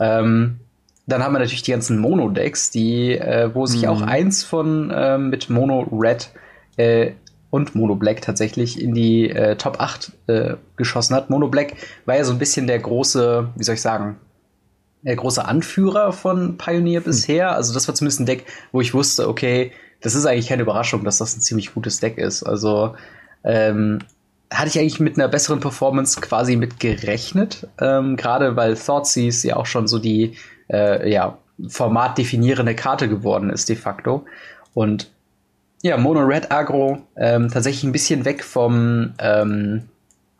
Ähm, 0.00 0.58
dann 1.06 1.22
haben 1.22 1.34
wir 1.34 1.38
natürlich 1.38 1.62
die 1.62 1.72
ganzen 1.72 1.98
Mono-Decks, 1.98 2.70
die, 2.70 3.12
äh, 3.12 3.54
wo 3.54 3.66
sich 3.66 3.82
mhm. 3.82 3.88
auch 3.88 4.00
eins 4.00 4.42
von 4.42 4.90
ähm, 4.94 5.28
mit 5.28 5.50
Mono 5.50 5.86
Red 5.92 6.30
äh, 6.78 7.12
und 7.50 7.74
Mono 7.74 7.94
Black 7.94 8.22
tatsächlich 8.22 8.80
in 8.80 8.94
die 8.94 9.28
äh, 9.28 9.56
Top 9.56 9.80
8 9.80 10.12
äh, 10.28 10.54
geschossen 10.76 11.14
hat. 11.14 11.28
Mono 11.28 11.48
Black 11.48 11.74
war 12.06 12.16
ja 12.16 12.24
so 12.24 12.32
ein 12.32 12.38
bisschen 12.38 12.66
der 12.66 12.78
große, 12.78 13.50
wie 13.54 13.64
soll 13.64 13.74
ich 13.74 13.82
sagen, 13.82 14.16
der 15.04 15.16
große 15.16 15.44
Anführer 15.44 16.12
von 16.12 16.56
Pioneer 16.56 17.00
hm. 17.00 17.04
bisher. 17.04 17.54
Also 17.54 17.72
das 17.72 17.86
war 17.86 17.94
zumindest 17.94 18.20
ein 18.20 18.26
Deck, 18.26 18.44
wo 18.72 18.80
ich 18.80 18.94
wusste, 18.94 19.28
okay, 19.28 19.72
das 20.00 20.14
ist 20.14 20.26
eigentlich 20.26 20.48
keine 20.48 20.62
Überraschung, 20.62 21.04
dass 21.04 21.18
das 21.18 21.36
ein 21.36 21.40
ziemlich 21.40 21.72
gutes 21.72 22.00
Deck 22.00 22.18
ist. 22.18 22.42
Also 22.42 22.94
ähm, 23.44 24.00
hatte 24.52 24.68
ich 24.68 24.78
eigentlich 24.78 25.00
mit 25.00 25.18
einer 25.18 25.28
besseren 25.28 25.60
Performance 25.60 26.20
quasi 26.20 26.56
mit 26.56 26.80
gerechnet. 26.80 27.68
Ähm, 27.80 28.16
Gerade 28.16 28.56
weil 28.56 28.76
Thoughtseize 28.76 29.48
ja 29.48 29.56
auch 29.56 29.66
schon 29.66 29.88
so 29.88 29.98
die 29.98 30.36
äh, 30.70 31.10
ja, 31.10 31.38
formatdefinierende 31.68 32.74
Karte 32.74 33.08
geworden 33.08 33.50
ist, 33.50 33.68
de 33.68 33.76
facto. 33.76 34.24
Und 34.72 35.10
ja, 35.82 35.96
Mono 35.98 36.20
Red 36.20 36.50
Agro 36.50 37.02
ähm, 37.16 37.50
tatsächlich 37.50 37.84
ein 37.84 37.92
bisschen 37.92 38.24
weg 38.24 38.42
vom, 38.42 39.12
ähm, 39.18 39.82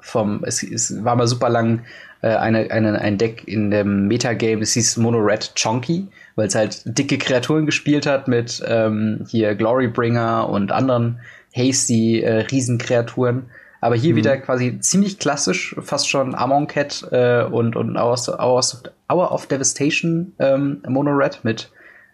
vom 0.00 0.42
es, 0.44 0.62
es 0.62 1.04
war 1.04 1.16
mal 1.16 1.26
super 1.26 1.50
lang 1.50 1.80
äh, 1.80 1.82
eine, 2.26 2.70
eine, 2.70 3.00
ein 3.00 3.18
Deck 3.18 3.42
in 3.46 3.70
dem 3.70 4.08
Metagame, 4.08 4.60
das 4.60 4.72
hieß 4.72 4.96
Mono 4.98 5.18
Red 5.18 5.52
Chonky, 5.60 6.08
weil 6.36 6.46
es 6.46 6.54
halt 6.54 6.82
dicke 6.84 7.18
Kreaturen 7.18 7.66
gespielt 7.66 8.06
hat 8.06 8.28
mit 8.28 8.62
ähm, 8.66 9.26
hier 9.28 9.54
Glorybringer 9.54 10.48
und 10.48 10.72
anderen 10.72 11.20
hasty 11.52 12.20
äh, 12.20 12.40
Riesenkreaturen. 12.50 13.46
Aber 13.80 13.96
hier 13.96 14.12
mhm. 14.12 14.16
wieder 14.16 14.36
quasi 14.38 14.78
ziemlich 14.80 15.18
klassisch, 15.18 15.76
fast 15.80 16.08
schon 16.08 16.34
Amonkhet 16.34 17.06
äh, 17.12 17.42
und, 17.42 17.76
und 17.76 17.96
Hours, 17.96 18.28
Hours, 18.28 18.82
Hour 19.12 19.30
of 19.30 19.46
Devastation 19.46 20.32
ähm, 20.38 20.82
Mono 20.88 21.10
Red 21.10 21.40
mit 21.42 21.70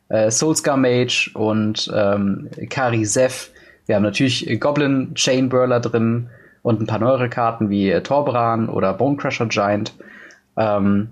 äh, 0.09 0.31
Soulscar 0.31 0.77
Mage 0.77 1.31
und 1.35 1.91
ähm, 1.95 2.49
Kari 2.69 3.05
Zeph. 3.05 3.51
Wir 3.87 3.97
haben 3.97 4.03
natürlich 4.03 4.59
Goblin 4.61 5.15
Chain 5.15 5.49
Burler 5.49 5.81
drin 5.81 6.29
und 6.63 6.81
ein 6.81 6.87
paar 6.87 6.99
neuere 6.99 7.29
Karten 7.29 7.71
wie 7.71 7.91
äh, 7.91 8.03
Torbran 8.03 8.69
oder 8.69 8.95
Bonecrusher 8.95 9.47
Giant. 9.47 9.95
Ähm, 10.57 11.11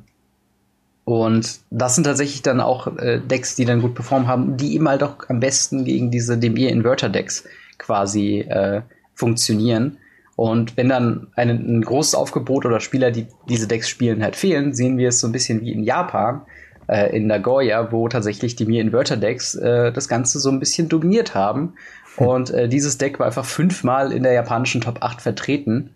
Und 1.05 1.61
das 1.71 1.95
sind 1.95 2.05
tatsächlich 2.05 2.43
dann 2.43 2.61
auch 2.61 2.87
äh, 2.99 3.19
Decks, 3.19 3.57
die 3.57 3.65
dann 3.65 3.81
gut 3.81 3.95
performt 3.95 4.27
haben, 4.27 4.59
die 4.59 4.75
eben 4.75 4.87
halt 4.89 5.03
auch 5.03 5.17
am 5.31 5.41
besten 5.41 5.87
gegen 5.87 6.11
diese 6.11 6.37
Demir 6.37 6.69
Inverter 6.69 7.09
Decks 7.09 7.45
quasi 7.79 8.41
äh, 8.41 8.83
funktionieren. 9.15 9.97
Und 10.37 10.77
wenn 10.77 10.91
dann 10.91 11.29
ein, 11.35 11.49
ein 11.49 11.81
großes 11.83 12.15
Aufgebot 12.15 12.67
oder 12.67 12.81
Spieler, 12.81 13.11
die 13.11 13.27
diese 13.49 13.67
Decks 13.67 13.89
spielen, 13.89 14.23
halt 14.23 14.37
fehlen, 14.37 14.75
sehen 14.75 14.99
wir 14.99 15.09
es 15.09 15.19
so 15.19 15.27
ein 15.27 15.33
bisschen 15.33 15.63
wie 15.63 15.73
in 15.73 15.83
Japan, 15.83 16.43
äh, 16.89 17.17
in 17.17 17.27
Nagoya, 17.27 17.91
wo 17.91 18.07
tatsächlich 18.09 18.55
die 18.55 18.67
Mir 18.67 18.83
Inverter 18.83 19.17
Decks 19.17 19.55
äh, 19.55 19.91
das 19.93 20.09
Ganze 20.09 20.39
so 20.41 20.51
ein 20.51 20.61
bisschen 20.61 20.91
dominiert 20.91 21.35
haben. 21.35 21.73
Und 22.19 22.51
äh, 22.51 22.69
dieses 22.69 22.99
Deck 22.99 23.19
war 23.19 23.27
einfach 23.27 23.45
fünfmal 23.45 24.13
in 24.13 24.23
der 24.23 24.33
japanischen 24.33 24.81
Top 24.81 25.03
8 25.03 25.21
vertreten. 25.23 25.91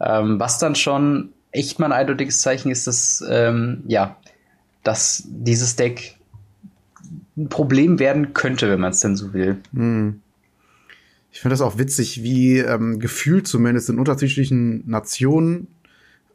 Ähm, 0.00 0.40
was 0.40 0.58
dann 0.58 0.74
schon 0.74 1.30
echt 1.52 1.78
mal 1.78 1.86
ein 1.86 1.92
eindeutiges 1.92 2.40
Zeichen 2.40 2.70
ist, 2.70 2.86
dass, 2.86 3.24
ähm, 3.28 3.82
ja, 3.86 4.16
dass 4.82 5.24
dieses 5.26 5.76
Deck 5.76 6.16
ein 7.36 7.48
Problem 7.48 7.98
werden 7.98 8.32
könnte, 8.32 8.70
wenn 8.70 8.80
man 8.80 8.92
es 8.92 9.00
denn 9.00 9.16
so 9.16 9.32
will. 9.32 9.58
Hm. 9.74 10.20
Ich 11.30 11.40
finde 11.40 11.52
das 11.52 11.60
auch 11.60 11.78
witzig, 11.78 12.22
wie 12.22 12.58
ähm, 12.58 12.98
gefühlt 12.98 13.46
zumindest 13.46 13.90
in 13.90 13.98
unterschiedlichen 13.98 14.88
Nationen 14.88 15.68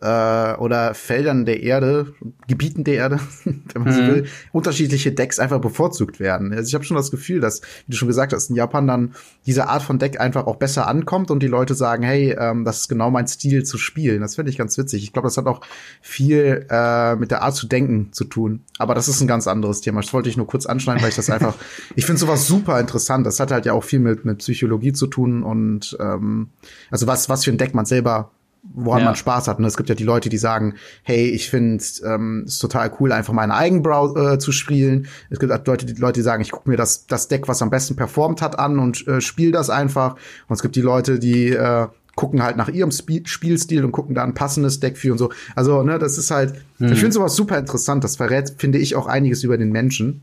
äh, 0.04 0.56
oder 0.58 0.94
Feldern 0.94 1.46
der 1.46 1.64
Erde, 1.64 2.14
Gebieten 2.48 2.84
der 2.84 2.96
Erde, 2.96 3.20
wenn 3.46 3.64
man 3.84 3.94
mhm. 3.94 3.98
so 3.98 4.02
will, 4.02 4.26
unterschiedliche 4.52 5.14
Decks 5.14 5.40
einfach 5.40 5.62
bevorzugt 5.62 6.20
werden. 6.20 6.52
Also 6.52 6.68
ich 6.68 6.76
habe 6.76 6.84
schon 6.84 6.98
das 6.98 7.10
Gefühl, 7.10 7.40
dass, 7.40 7.62
wie 7.88 7.92
du 7.92 7.98
schon 7.98 8.10
gesagt 8.10 8.34
hast, 8.34 8.50
in 8.50 8.58
Japan 8.58 8.86
dann 8.86 9.16
diese 9.46 9.70
Art 9.70 9.82
von 9.82 10.00
Deck 10.00 10.20
einfach 10.20 10.46
auch 10.46 10.58
besser 10.58 10.88
ankommt 10.88 11.32
und 11.32 11.42
die 11.42 11.48
Leute 11.48 11.74
sagen, 11.74 12.04
hey, 12.04 12.36
ähm, 12.38 12.66
das 12.66 12.82
ist 12.82 12.88
genau 12.90 13.12
mein 13.12 13.28
Stil 13.28 13.64
zu 13.64 13.78
spielen. 13.78 14.20
Das 14.20 14.36
finde 14.36 14.52
ich 14.52 14.58
ganz 14.58 14.78
witzig. 14.78 15.04
Ich 15.04 15.14
glaube, 15.14 15.28
das 15.28 15.38
hat 15.38 15.46
auch 15.46 15.62
viel 16.02 16.66
äh, 16.70 17.16
mit 17.16 17.32
der 17.32 17.42
Art 17.42 17.56
zu 17.56 17.68
denken 17.68 18.12
zu 18.12 18.26
tun. 18.26 18.62
Aber 18.80 18.96
das 18.96 19.08
ist 19.08 19.22
ein 19.22 19.28
ganz 19.28 19.48
anderes 19.48 19.80
Thema. 19.80 20.02
Das 20.02 20.14
wollte 20.14 20.28
ich 20.28 20.36
nur 20.36 20.48
kurz 20.48 20.66
anschneiden, 20.66 21.02
weil 21.02 21.10
ich 21.10 21.16
das 21.16 21.30
einfach, 21.30 21.56
ich 21.96 22.06
finde 22.06 22.20
sowas 22.20 22.46
super 22.46 22.78
interessant. 22.80 23.26
Das 23.26 23.40
hat 23.40 23.52
halt 23.52 23.66
ja 23.66 23.72
auch 23.72 23.86
viel 23.86 24.00
mit, 24.00 24.26
mit 24.26 24.40
Psychologie 24.40 24.92
zu 24.92 25.08
tun 25.08 25.44
und 25.44 25.96
ähm, 26.02 26.50
also 26.92 27.08
was, 27.08 27.30
was 27.30 27.46
für 27.46 27.52
ein 27.52 27.58
Deck 27.58 27.74
man 27.74 27.86
selber 27.86 28.32
woran 28.64 29.00
ja. 29.00 29.06
man 29.06 29.16
Spaß 29.16 29.48
hat. 29.48 29.60
Und 29.60 29.66
es 29.66 29.76
gibt 29.76 29.90
ja 29.90 29.96
die 29.96 30.06
Leute, 30.06 30.30
die 30.30 30.38
sagen, 30.38 30.76
hey, 31.04 31.28
ich 31.30 31.50
finde 31.50 31.84
ähm, 32.06 32.46
es 32.48 32.60
total 32.60 32.92
cool, 33.00 33.12
einfach 33.12 33.34
meine 33.34 33.54
Eigenbrow 33.54 34.16
äh, 34.16 34.40
zu 34.40 34.52
spielen. 34.52 35.08
Es 35.30 35.40
gibt 35.40 35.52
halt 35.52 35.68
Leute, 35.68 35.86
die 35.86 35.94
Leute, 35.94 36.20
die 36.20 36.24
sagen, 36.24 36.42
ich 36.42 36.52
gucke 36.52 36.70
mir 36.70 36.78
das, 36.78 37.06
das 37.06 37.28
Deck, 37.28 37.48
was 37.48 37.62
am 37.62 37.70
besten 37.70 37.96
performt 37.96 38.42
hat, 38.42 38.58
an 38.58 38.80
und 38.80 39.06
äh, 39.08 39.20
spiele 39.20 39.52
das 39.52 39.70
einfach. 39.70 40.16
Und 40.48 40.56
es 40.56 40.62
gibt 40.62 40.76
die 40.76 40.82
Leute, 40.82 41.20
die 41.20 41.50
äh, 41.50 41.88
gucken 42.16 42.42
halt 42.42 42.58
nach 42.58 42.70
ihrem 42.70 42.90
Sp 42.94 43.26
Spielstil 43.26 43.84
und 43.84 43.92
gucken 43.92 44.16
da 44.16 44.24
ein 44.24 44.34
passendes 44.34 44.80
Deck 44.80 44.98
für 44.98 45.12
und 45.12 45.18
so. 45.18 45.32
Also, 45.56 45.84
ne, 45.84 46.00
das 46.00 46.18
ist 46.18 46.32
halt, 46.32 46.54
hm. 46.78 46.94
ich 46.94 47.00
finde 47.00 47.12
sowas 47.12 47.36
super 47.36 47.58
interessant. 47.58 48.04
Das 48.04 48.16
verrät, 48.16 48.56
finde 48.58 48.78
ich, 48.78 48.96
auch 48.96 49.08
einiges 49.08 49.44
über 49.44 49.58
den 49.58 49.72
Menschen. 49.72 50.22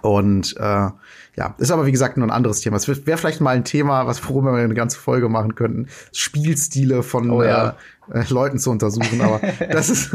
Und 0.00 0.56
äh, 0.58 0.88
ja, 1.36 1.54
ist 1.58 1.70
aber 1.70 1.86
wie 1.86 1.92
gesagt 1.92 2.18
nur 2.18 2.26
ein 2.26 2.30
anderes 2.30 2.60
Thema. 2.60 2.76
Es 2.76 2.88
wäre 2.88 3.18
vielleicht 3.18 3.40
mal 3.40 3.56
ein 3.56 3.64
Thema, 3.64 4.06
was 4.06 4.28
worüber 4.28 4.54
wir 4.54 4.62
eine 4.62 4.74
ganze 4.74 4.98
Folge 4.98 5.30
machen 5.30 5.54
könnten. 5.54 5.88
Spielstile 6.12 7.02
von 7.02 7.30
oh, 7.30 7.42
ja. 7.42 7.76
äh, 8.12 8.20
äh 8.20 8.24
Leuten 8.28 8.58
zu 8.58 8.70
untersuchen. 8.70 9.20
Aber 9.22 9.40
das 9.70 9.88
ist, 9.88 10.12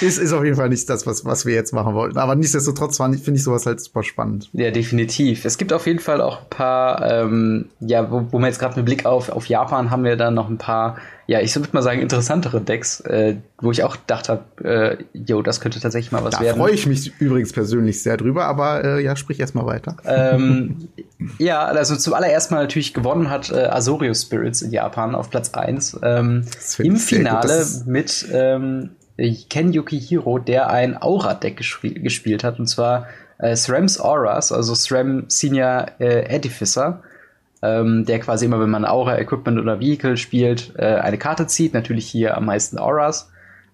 ist, 0.00 0.18
ist 0.18 0.32
auf 0.32 0.44
jeden 0.44 0.56
Fall 0.56 0.70
nicht 0.70 0.88
das, 0.88 1.06
was, 1.06 1.26
was 1.26 1.44
wir 1.44 1.54
jetzt 1.54 1.74
machen 1.74 1.94
wollten. 1.94 2.16
Aber 2.16 2.34
nichtsdestotrotz 2.34 2.96
finde 2.96 3.32
ich 3.32 3.44
sowas 3.44 3.66
halt 3.66 3.80
super 3.80 4.02
spannend. 4.02 4.48
Ja, 4.54 4.70
definitiv. 4.70 5.44
Es 5.44 5.58
gibt 5.58 5.72
auf 5.74 5.86
jeden 5.86 6.00
Fall 6.00 6.22
auch 6.22 6.40
ein 6.40 6.48
paar, 6.48 7.10
ähm, 7.10 7.66
ja, 7.80 8.10
wo, 8.10 8.26
wo 8.30 8.38
wir 8.38 8.46
jetzt 8.46 8.58
gerade 8.58 8.76
mit 8.76 8.86
Blick 8.86 9.04
auf, 9.04 9.28
auf 9.28 9.46
Japan 9.46 9.90
haben 9.90 10.04
wir 10.04 10.16
dann 10.16 10.32
noch 10.32 10.48
ein 10.48 10.58
paar 10.58 10.96
ja, 11.28 11.42
ich 11.42 11.54
würde 11.54 11.68
mal 11.72 11.82
sagen, 11.82 12.00
interessantere 12.00 12.58
Decks, 12.58 13.00
äh, 13.00 13.36
wo 13.60 13.70
ich 13.70 13.84
auch 13.84 13.98
gedacht 13.98 14.30
habe, 14.30 14.44
äh, 14.64 14.96
jo, 15.12 15.42
das 15.42 15.60
könnte 15.60 15.78
tatsächlich 15.78 16.10
mal 16.10 16.24
was 16.24 16.34
da 16.34 16.40
werden. 16.40 16.58
Da 16.58 16.64
freue 16.64 16.72
ich 16.72 16.86
mich 16.86 17.12
übrigens 17.20 17.52
persönlich 17.52 18.02
sehr 18.02 18.16
drüber, 18.16 18.46
aber 18.46 18.82
äh, 18.82 19.04
ja, 19.04 19.14
sprich 19.14 19.38
erst 19.38 19.54
mal 19.54 19.66
weiter. 19.66 19.98
Ähm, 20.06 20.37
ja, 21.38 21.64
also 21.64 21.96
zuallererst 21.96 22.50
mal 22.50 22.62
natürlich 22.62 22.94
gewonnen 22.94 23.30
hat 23.30 23.50
äh, 23.50 23.64
Asorio 23.64 24.14
Spirits 24.14 24.62
in 24.62 24.70
Japan 24.70 25.14
auf 25.14 25.30
Platz 25.30 25.54
1 25.54 26.00
ähm, 26.02 26.44
im 26.78 26.96
Finale 26.96 27.66
mit 27.86 28.26
ähm, 28.32 28.90
Ken 29.50 29.72
Yukihiro, 29.72 30.38
der 30.38 30.70
ein 30.70 31.00
Aura-Deck 31.00 31.56
gesp 31.56 31.82
gespielt 32.02 32.44
hat, 32.44 32.58
und 32.58 32.66
zwar 32.68 33.06
äh, 33.38 33.56
SRAM's 33.56 34.00
Auras, 34.00 34.52
also 34.52 34.74
SRAM 34.74 35.24
Senior 35.28 35.86
äh, 35.98 36.34
Edificer 36.34 37.02
ähm, 37.62 38.04
der 38.04 38.20
quasi 38.20 38.44
immer, 38.44 38.60
wenn 38.60 38.70
man 38.70 38.84
Aura, 38.84 39.18
Equipment 39.18 39.58
oder 39.58 39.80
Vehicle 39.80 40.16
spielt, 40.16 40.74
äh, 40.76 40.84
eine 40.96 41.18
Karte 41.18 41.46
zieht. 41.46 41.74
Natürlich 41.74 42.06
hier 42.06 42.36
am 42.36 42.46
meisten 42.46 42.78
Auras. 42.78 43.30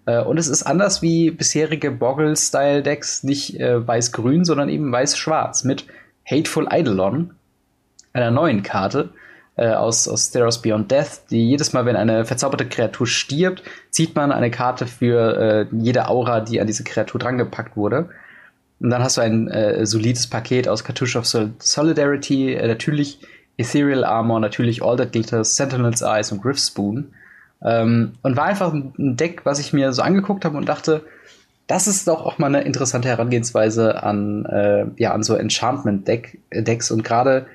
Äh, 0.06 0.22
und 0.22 0.38
es 0.38 0.48
ist 0.48 0.62
anders 0.62 1.02
wie 1.02 1.30
bisherige 1.30 1.90
Boggle-Style-Decks, 1.90 3.24
nicht 3.24 3.60
äh, 3.60 3.86
weiß-grün, 3.86 4.44
sondern 4.44 4.68
eben 4.68 4.90
weiß-schwarz 4.90 5.64
mit 5.64 5.86
Hateful 6.28 6.68
Eidolon, 6.68 7.34
einer 8.12 8.30
neuen 8.30 8.62
Karte 8.62 9.10
äh, 9.56 9.68
aus, 9.68 10.08
aus 10.08 10.26
Steros 10.26 10.62
Beyond 10.62 10.90
Death, 10.90 11.22
die 11.30 11.48
jedes 11.48 11.72
Mal, 11.72 11.86
wenn 11.86 11.96
eine 11.96 12.24
verzauberte 12.24 12.66
Kreatur 12.66 13.06
stirbt, 13.06 13.62
zieht 13.90 14.14
man 14.16 14.32
eine 14.32 14.50
Karte 14.50 14.86
für 14.86 15.36
äh, 15.70 15.76
jede 15.76 16.08
Aura, 16.08 16.40
die 16.40 16.60
an 16.60 16.66
diese 16.66 16.84
Kreatur 16.84 17.20
drangepackt 17.20 17.76
wurde. 17.76 18.08
Und 18.80 18.90
dann 18.90 19.02
hast 19.02 19.16
du 19.16 19.20
ein 19.20 19.48
äh, 19.48 19.86
solides 19.86 20.26
Paket 20.26 20.68
aus 20.68 20.84
Cartouche 20.84 21.18
of 21.18 21.26
Sol 21.26 21.52
Solidarity, 21.58 22.54
äh, 22.54 22.66
natürlich 22.66 23.20
Ethereal 23.56 24.04
Armor, 24.04 24.40
natürlich 24.40 24.82
All 24.82 24.96
That 24.96 25.12
Glitters, 25.12 25.56
Sentinel's 25.56 26.02
Eyes 26.02 26.32
und 26.32 26.42
Griff 26.42 26.58
Spoon. 26.58 27.12
Ähm, 27.62 28.14
und 28.22 28.36
war 28.36 28.44
einfach 28.44 28.72
ein 28.72 29.16
Deck, 29.16 29.42
was 29.44 29.58
ich 29.58 29.72
mir 29.72 29.92
so 29.92 30.02
angeguckt 30.02 30.44
habe 30.44 30.56
und 30.56 30.68
dachte, 30.68 31.04
das 31.66 31.86
ist 31.86 32.08
doch 32.08 32.24
auch 32.24 32.38
mal 32.38 32.48
eine 32.48 32.62
interessante 32.62 33.08
Herangehensweise 33.08 34.02
an, 34.02 34.44
äh, 34.46 34.86
ja, 34.96 35.12
an 35.12 35.22
so 35.22 35.34
Enchantment-Decks. 35.34 36.90
und 36.90 37.04
gerade 37.04 37.46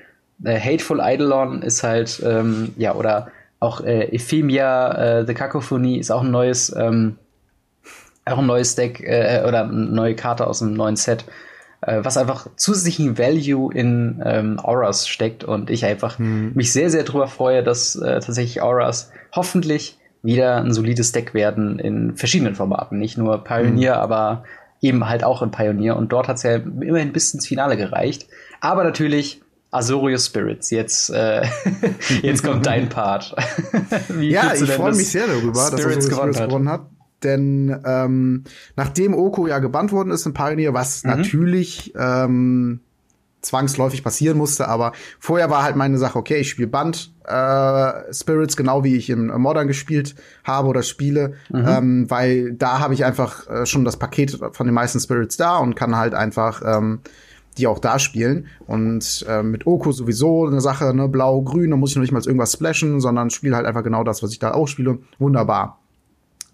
äh, 0.44 0.58
Hateful 0.58 1.00
Eidolon 1.00 1.62
ist 1.62 1.82
halt, 1.82 2.22
ähm, 2.24 2.72
ja, 2.76 2.94
oder 2.94 3.28
auch 3.60 3.80
äh, 3.82 4.14
Ephemia, 4.14 5.20
äh, 5.20 5.26
The 5.26 5.34
Cacophony 5.34 5.98
ist 5.98 6.10
auch 6.10 6.22
ein 6.22 6.30
neues, 6.30 6.74
ähm, 6.76 7.18
auch 8.24 8.38
ein 8.38 8.46
neues 8.46 8.74
Deck 8.74 9.00
äh, 9.00 9.44
oder 9.46 9.64
eine 9.64 9.72
neue 9.72 10.16
Karte 10.16 10.46
aus 10.46 10.62
einem 10.62 10.74
neuen 10.74 10.96
Set 10.96 11.24
äh, 11.82 12.00
was 12.02 12.16
einfach 12.16 12.46
zusätzlichen 12.56 13.18
Value 13.18 13.72
in 13.72 14.22
ähm, 14.24 14.58
Auras 14.58 15.08
steckt 15.08 15.44
und 15.44 15.70
ich 15.70 15.84
einfach 15.84 16.18
mhm. 16.18 16.52
mich 16.54 16.72
sehr, 16.72 16.90
sehr 16.90 17.04
darüber 17.04 17.28
freue, 17.28 17.62
dass 17.62 17.96
äh, 17.96 18.20
tatsächlich 18.20 18.60
Auras 18.60 19.10
hoffentlich 19.34 19.98
wieder 20.22 20.56
ein 20.56 20.72
solides 20.72 21.12
Deck 21.12 21.34
werden 21.34 21.78
in 21.78 22.16
verschiedenen 22.16 22.54
Formaten. 22.54 22.98
Nicht 22.98 23.16
nur 23.16 23.42
Pioneer, 23.42 23.96
mhm. 23.96 24.00
aber 24.00 24.44
eben 24.80 25.08
halt 25.08 25.24
auch 25.24 25.42
in 25.42 25.50
Pioneer. 25.50 25.96
Und 25.96 26.12
dort 26.12 26.28
hat 26.28 26.36
es 26.36 26.42
ja 26.42 26.56
immerhin 26.56 27.12
bis 27.12 27.32
ins 27.34 27.46
Finale 27.46 27.76
gereicht. 27.76 28.26
Aber 28.60 28.84
natürlich 28.84 29.40
Azurio 29.70 30.18
Spirits, 30.18 30.70
jetzt, 30.70 31.10
äh, 31.10 31.46
jetzt 32.22 32.42
kommt 32.42 32.66
dein 32.66 32.88
Part. 32.90 33.34
ja, 34.20 34.52
ich 34.54 34.70
freue 34.70 34.94
mich 34.94 35.10
sehr 35.10 35.26
darüber, 35.26 35.66
Spirits 35.66 35.70
dass 35.70 35.74
Azurio 35.74 36.08
gewonnen 36.08 36.32
Spirits 36.34 36.48
gewonnen 36.48 36.68
hat. 36.68 36.86
Denn 37.22 37.78
ähm, 37.84 38.44
nachdem 38.76 39.14
Oko 39.14 39.46
ja 39.46 39.58
gebannt 39.58 39.92
worden 39.92 40.10
ist 40.10 40.24
in 40.24 40.32
Pioneer, 40.32 40.72
was 40.72 41.04
mhm. 41.04 41.10
natürlich 41.10 41.92
ähm, 41.98 42.80
zwangsläufig 43.42 44.04
passieren 44.04 44.36
musste, 44.36 44.68
aber 44.68 44.92
vorher 45.18 45.50
war 45.50 45.62
halt 45.62 45.76
meine 45.76 45.98
Sache, 45.98 46.18
okay, 46.18 46.36
ich 46.36 46.50
spiele 46.50 46.68
Band 46.68 47.12
äh, 47.26 48.12
Spirits, 48.12 48.56
genau 48.56 48.84
wie 48.84 48.96
ich 48.96 49.08
im 49.10 49.28
Modern 49.28 49.66
gespielt 49.66 50.14
habe 50.44 50.68
oder 50.68 50.82
spiele, 50.82 51.34
mhm. 51.48 51.64
ähm, 51.66 52.10
weil 52.10 52.52
da 52.52 52.80
habe 52.80 52.94
ich 52.94 53.04
einfach 53.04 53.48
äh, 53.48 53.66
schon 53.66 53.84
das 53.84 53.96
Paket 53.96 54.38
von 54.52 54.66
den 54.66 54.74
meisten 54.74 55.00
Spirits 55.00 55.36
da 55.36 55.58
und 55.58 55.74
kann 55.74 55.96
halt 55.96 56.14
einfach 56.14 56.62
ähm, 56.64 57.00
die 57.58 57.66
auch 57.66 57.78
da 57.78 57.98
spielen. 57.98 58.46
Und 58.66 59.24
äh, 59.28 59.42
mit 59.42 59.66
Oko 59.66 59.92
sowieso 59.92 60.46
eine 60.46 60.60
Sache, 60.60 60.94
ne, 60.94 61.08
blau, 61.08 61.42
grün, 61.42 61.70
da 61.70 61.76
muss 61.76 61.90
ich 61.90 61.96
noch 61.96 62.02
nicht 62.02 62.12
mal 62.12 62.22
irgendwas 62.24 62.52
splashen, 62.52 63.00
sondern 63.00 63.30
spiele 63.30 63.56
halt 63.56 63.66
einfach 63.66 63.82
genau 63.82 64.04
das, 64.04 64.22
was 64.22 64.32
ich 64.32 64.38
da 64.38 64.52
auch 64.52 64.68
spiele. 64.68 64.98
Wunderbar. 65.18 65.78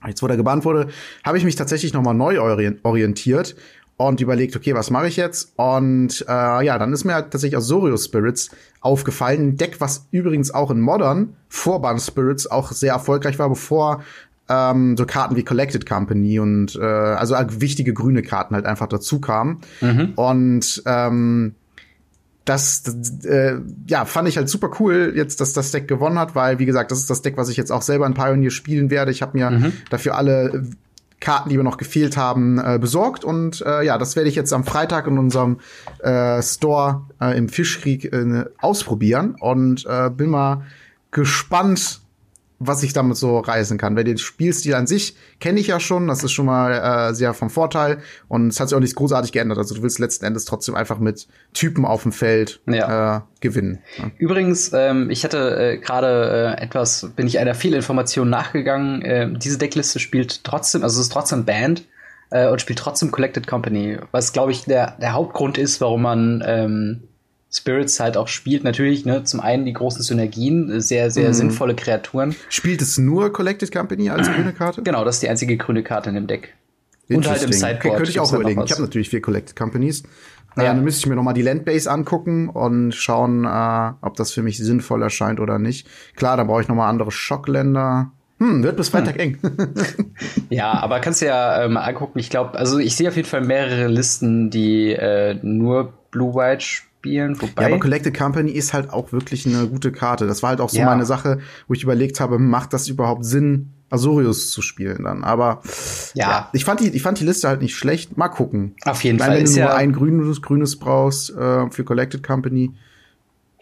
Jetzt, 0.07 0.23
wo 0.23 0.27
der 0.27 0.37
gebannt 0.37 0.65
wurde, 0.65 0.89
habe 1.25 1.39
ich 1.39 1.45
mich 1.45 1.57
tatsächlich 1.57 1.93
nochmal 1.93 2.15
neu 2.15 2.39
orientiert 2.83 3.57
und 3.97 4.21
überlegt, 4.21 4.55
okay, 4.57 4.75
was 4.75 4.91
mache 4.91 5.09
ich 5.09 5.17
jetzt? 5.17 5.53
Und 5.57 6.25
äh, 6.29 6.65
ja, 6.65 6.79
dann 6.79 6.93
ist 6.93 7.05
mir 7.05 7.15
halt 7.15 7.31
tatsächlich 7.31 7.57
Azurio 7.57 7.97
Spirits 7.97 8.51
aufgefallen. 8.81 9.49
Ein 9.49 9.57
Deck, 9.57 9.81
was 9.81 10.07
übrigens 10.11 10.51
auch 10.51 10.71
in 10.71 10.81
Modern 10.81 11.35
Vorband 11.49 12.01
Spirits 12.03 12.51
auch 12.51 12.73
sehr 12.73 12.93
erfolgreich 12.93 13.39
war, 13.39 13.49
bevor 13.49 14.03
ähm, 14.49 14.97
so 14.97 15.07
Karten 15.07 15.37
wie 15.37 15.45
Collected 15.45 15.87
Company 15.87 16.39
und 16.39 16.77
äh, 16.77 16.85
also 16.85 17.35
wichtige 17.59 17.95
grüne 17.95 18.23
Karten 18.23 18.55
halt 18.55 18.67
einfach 18.67 18.87
dazu 18.87 19.21
kamen. 19.21 19.63
Mhm. 19.81 20.13
Und 20.15 20.83
ähm, 20.87 21.55
das, 22.45 22.83
das 22.85 23.25
äh, 23.25 23.57
ja, 23.89 24.05
fand 24.05 24.29
ich 24.29 24.37
halt 24.37 24.49
super 24.49 24.71
cool, 24.79 25.15
jetzt, 25.17 25.41
dass 25.41 25.53
das 25.53 25.73
Deck 25.73 25.89
gewonnen 25.89 26.19
hat, 26.19 26.37
weil, 26.37 26.61
wie 26.61 26.67
gesagt, 26.67 26.93
das 26.93 27.01
ist 27.01 27.11
das 27.11 27.23
Deck, 27.23 27.37
was 27.37 27.49
ich 27.49 27.57
jetzt 27.57 27.73
auch 27.73 27.83
selber 27.83 28.07
in 28.07 28.15
Pioneer 28.15 28.51
spielen 28.51 28.91
werde. 28.91 29.11
Ich 29.11 29.21
habe 29.21 29.37
mir 29.37 29.51
mhm. 29.51 29.73
dafür 29.91 30.17
alle 30.17 30.71
Karten, 31.21 31.49
die 31.49 31.57
mir 31.57 31.65
noch 31.65 31.79
gefehlt 31.79 32.17
haben, 32.17 32.59
äh, 32.59 32.79
besorgt. 32.79 33.25
Und 33.25 33.63
äh, 33.67 33.85
ja, 33.85 33.99
das 33.99 34.17
werde 34.17 34.29
ich 34.29 34.35
jetzt 34.35 34.53
am 34.53 34.65
Freitag 34.65 35.07
in 35.07 35.19
unserem 35.19 35.59
äh, 36.01 36.43
Store 36.43 37.03
äh, 37.21 37.37
im 37.37 37.49
Fischkrieg 37.49 38.13
äh, 38.13 38.45
ausprobieren. 38.61 39.37
Und 39.41 39.87
äh, 39.87 40.11
bin 40.11 40.31
mal 40.31 40.63
gespannt, 41.11 42.01
was 42.59 42.83
ich 42.83 42.93
damit 42.93 43.17
so 43.17 43.39
reißen 43.39 43.79
kann. 43.79 43.97
Weil 43.97 44.05
den 44.05 44.19
Spielstil 44.19 44.75
an 44.75 44.87
sich 44.87 45.17
kenne 45.41 45.61
ich 45.61 45.69
ja 45.69 45.81
schon, 45.81 46.07
das 46.09 46.23
ist 46.25 46.33
schon 46.33 46.47
mal 46.47 47.11
äh, 47.11 47.15
sehr 47.15 47.35
vom 47.35 47.51
Vorteil 47.51 47.99
und 48.29 48.49
es 48.49 48.61
hat 48.61 48.69
sich 48.69 48.77
auch 48.77 48.81
nichts 48.81 48.95
großartig 48.95 49.33
geändert. 49.33 49.59
Also 49.59 49.75
du 49.75 49.83
willst 49.83 49.99
letzten 49.99 50.25
Endes 50.25 50.45
trotzdem 50.45 50.75
einfach 50.75 50.99
mit 50.99 51.27
Typen 51.53 51.85
auf 51.85 52.03
dem 52.03 52.13
Feld 52.13 52.61
ja. 52.67 53.17
äh, 53.17 53.21
gewinnen. 53.41 53.81
Ja. 53.99 54.11
Übrigens, 54.19 54.73
ähm, 54.73 55.11
ich 55.11 55.25
hatte 55.25 55.75
äh, 55.75 55.79
gerade 55.79 56.57
äh, 56.59 56.63
etwas, 56.63 57.11
bin 57.15 57.27
ich 57.27 57.39
einer 57.39 57.55
Fehlinformation 57.55 58.31
nachgegangen. 58.31 59.03
Äh, 59.03 59.33
diese 59.33 59.59
Deckliste 59.59 59.99
spielt 59.99 60.45
trotzdem, 60.45 60.83
also 60.83 61.01
es 61.01 61.07
ist 61.07 61.13
trotzdem 61.13 61.45
Band 61.45 61.85
äh, 62.31 62.49
und 62.49 62.61
spielt 62.61 62.79
trotzdem 62.79 63.11
Collected 63.11 63.47
Company, 63.47 63.99
was 64.13 64.33
glaube 64.33 64.53
ich 64.53 64.65
der, 64.65 64.97
der 65.01 65.13
Hauptgrund 65.13 65.59
ist, 65.59 65.81
warum 65.81 66.03
man 66.03 66.43
ähm, 66.47 67.03
Spirits 67.57 68.01
halt 68.01 68.17
auch 68.17 68.29
spielt. 68.29 68.65
Natürlich, 68.65 69.05
ne, 69.05 69.25
zum 69.25 69.41
einen 69.41 69.65
die 69.65 69.73
großen 69.73 70.03
Synergien, 70.03 70.81
sehr, 70.81 71.11
sehr 71.11 71.29
mhm. 71.29 71.35
sinnvolle 71.35 71.75
Kreaturen. 71.75 72.35
Spielt 72.49 72.83
es 72.83 72.99
nur 72.99 73.33
Collected 73.33 73.73
Company 73.73 74.11
als 74.11 74.31
grüne 74.31 74.53
Karte? 74.59 74.83
Genau, 74.83 75.05
das 75.05 75.17
ist 75.17 75.23
die 75.23 75.29
einzige 75.29 75.57
grüne 75.57 75.83
Karte 75.83 76.11
in 76.11 76.15
dem 76.15 76.27
Deck. 76.27 76.55
Und 77.09 77.29
halt 77.29 77.43
im 77.43 77.53
Sideboard. 77.53 77.97
Könnte 77.97 78.11
ich 78.11 78.21
auch 78.21 78.33
überlegen. 78.33 78.63
Ich 78.65 78.73
habe 78.73 78.83
natürlich 78.83 79.11
vier 79.11 79.23
Collected 79.23 79.55
Companies. 79.55 80.03
Ja. 80.57 80.63
Äh, 80.63 80.67
dann 80.67 80.85
müsste 80.85 81.01
ich 81.01 81.07
mir 81.07 81.17
noch 81.17 81.23
mal 81.23 81.35
die 81.35 81.43
Landbase 81.43 81.91
angucken 81.91 82.49
und 82.49 82.93
schauen, 82.93 83.45
äh, 83.45 83.93
ob 84.01 84.17
das 84.17 84.33
für 84.33 84.43
mich 84.43 84.59
sinnvoll 84.59 85.03
erscheint 85.03 85.39
oder 85.39 85.59
nicht. 85.59 85.87
Klar, 86.17 86.37
da 86.37 86.45
brauche 86.45 86.63
ich 86.63 86.69
noch 86.69 86.75
mal 86.75 86.89
andere 86.89 87.13
Schockländer. 87.13 88.11
Hm, 88.39 88.63
wird 88.63 88.77
bis 88.77 88.91
Freitag 88.91 89.15
hm. 89.15 89.21
eng. 89.21 89.39
ja, 90.51 90.73
aber 90.73 91.01
kannst 91.01 91.23
du 91.23 91.27
ja 91.27 91.63
äh, 91.63 91.69
mal 91.69 91.83
angucken. 91.83 92.19
Ich 92.19 92.31
glaube, 92.31 92.59
also 92.59 92.79
ich 92.79 92.97
sehe 92.97 93.09
auf 93.09 93.17
jeden 93.17 93.29
Fall 93.29 93.43
mehrere 93.43 93.87
Listen, 93.89 94.51
die 94.51 94.93
äh, 94.93 95.39
nur 95.43 95.93
Blue-White 96.11 96.67
spielen. 97.07 97.41
Wobei 97.41 97.63
ja, 97.63 97.69
aber 97.69 97.79
Collected 97.79 98.17
Company 98.17 98.51
ist 98.51 98.73
halt 98.73 98.91
auch 98.91 99.13
wirklich 99.13 99.47
eine 99.47 99.69
gute 99.69 99.93
Karte. 99.93 100.27
Das 100.27 100.43
war 100.43 100.51
halt 100.51 100.61
auch 100.61 100.69
so 100.69 100.79
ja. 100.79 100.87
meine 100.87 101.07
Sache, 101.07 101.39
wo 101.69 101.75
ich 101.75 101.83
überlegt 101.83 102.21
habe, 102.21 102.39
macht 102.39 102.73
das 102.73 102.89
überhaupt 102.89 103.25
Sinn, 103.25 103.73
Azorius 103.91 104.51
zu 104.51 104.63
spielen 104.63 105.05
dann. 105.05 105.25
Aber 105.25 105.63
ja, 106.15 106.29
ja 106.29 106.51
ich, 106.53 106.65
fand 106.65 106.81
die, 106.81 106.89
ich 106.89 107.03
fand 107.03 107.21
die 107.21 107.25
Liste 107.25 107.49
halt 107.49 107.63
nicht 107.63 107.77
schlecht. 107.77 108.17
Mal 108.17 108.29
gucken. 108.29 108.75
Auf 108.85 109.05
jeden 109.05 109.19
Fall. 109.19 109.37
Wenn 109.37 109.45
du 109.45 109.51
nur 109.51 109.61
ja 109.61 109.75
ein 109.75 109.93
grünes, 109.93 110.43
grünes 110.43 110.77
brauchst 110.77 111.31
äh, 111.31 111.71
für 111.71 111.85
Collected 111.85 112.23
Company 112.23 112.73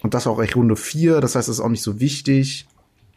und 0.02 0.14
das 0.14 0.26
auch 0.26 0.40
echt 0.42 0.56
Runde 0.56 0.76
4, 0.76 1.20
das 1.20 1.34
heißt, 1.34 1.48
das 1.48 1.56
ist 1.56 1.60
auch 1.60 1.68
nicht 1.68 1.82
so 1.82 2.00
wichtig. 2.00 2.66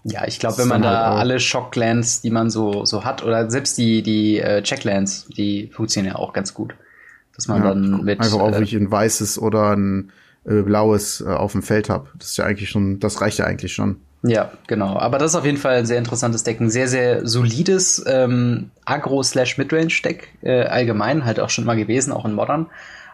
Ja, 0.03 0.25
ich 0.25 0.39
glaube, 0.39 0.59
wenn 0.59 0.67
man 0.69 0.81
da 0.81 1.09
halt 1.09 1.19
alle 1.19 1.39
Shocklands, 1.39 2.21
die 2.21 2.29
man 2.29 2.49
so, 2.49 2.85
so 2.85 3.03
hat, 3.03 3.23
oder 3.23 3.49
selbst 3.49 3.77
die, 3.77 4.01
die 4.03 4.39
äh, 4.39 4.61
Checklands, 4.61 5.27
die 5.35 5.69
funktionieren 5.73 6.15
ja 6.15 6.19
auch 6.19 6.31
ganz 6.31 6.53
gut. 6.53 6.75
Dass 7.37 7.47
man 7.47 7.63
ja, 7.63 7.69
dann 7.69 8.03
mit. 8.03 8.19
Einfach 8.19 8.39
auch, 8.39 8.51
äh, 8.51 8.63
ich 8.63 8.75
ein 8.75 8.91
weißes 8.91 9.39
oder 9.39 9.75
ein 9.75 10.11
äh, 10.45 10.61
blaues 10.61 11.21
äh, 11.21 11.29
auf 11.29 11.53
dem 11.53 11.63
Feld 11.63 11.89
habe. 11.89 12.09
Das 12.17 12.31
ist 12.31 12.37
ja 12.37 12.45
eigentlich 12.45 12.69
schon, 12.69 12.99
das 12.99 13.21
reicht 13.21 13.37
ja 13.37 13.45
eigentlich 13.45 13.73
schon. 13.73 14.01
Ja, 14.23 14.51
genau. 14.65 14.97
Aber 14.97 15.19
das 15.19 15.31
ist 15.31 15.35
auf 15.35 15.45
jeden 15.45 15.57
Fall 15.57 15.75
ein 15.75 15.85
sehr 15.85 15.99
interessantes 15.99 16.43
Deck. 16.43 16.59
Ein 16.59 16.69
sehr, 16.69 16.87
sehr 16.87 17.25
solides 17.27 18.03
ähm, 18.07 18.71
Agro-Slash-Midrange-Deck 18.85 20.29
äh, 20.41 20.63
allgemein, 20.63 21.23
halt 21.23 21.39
auch 21.39 21.49
schon 21.49 21.65
mal 21.65 21.77
gewesen, 21.77 22.11
auch 22.11 22.25
in 22.25 22.33
Modern. 22.33 22.67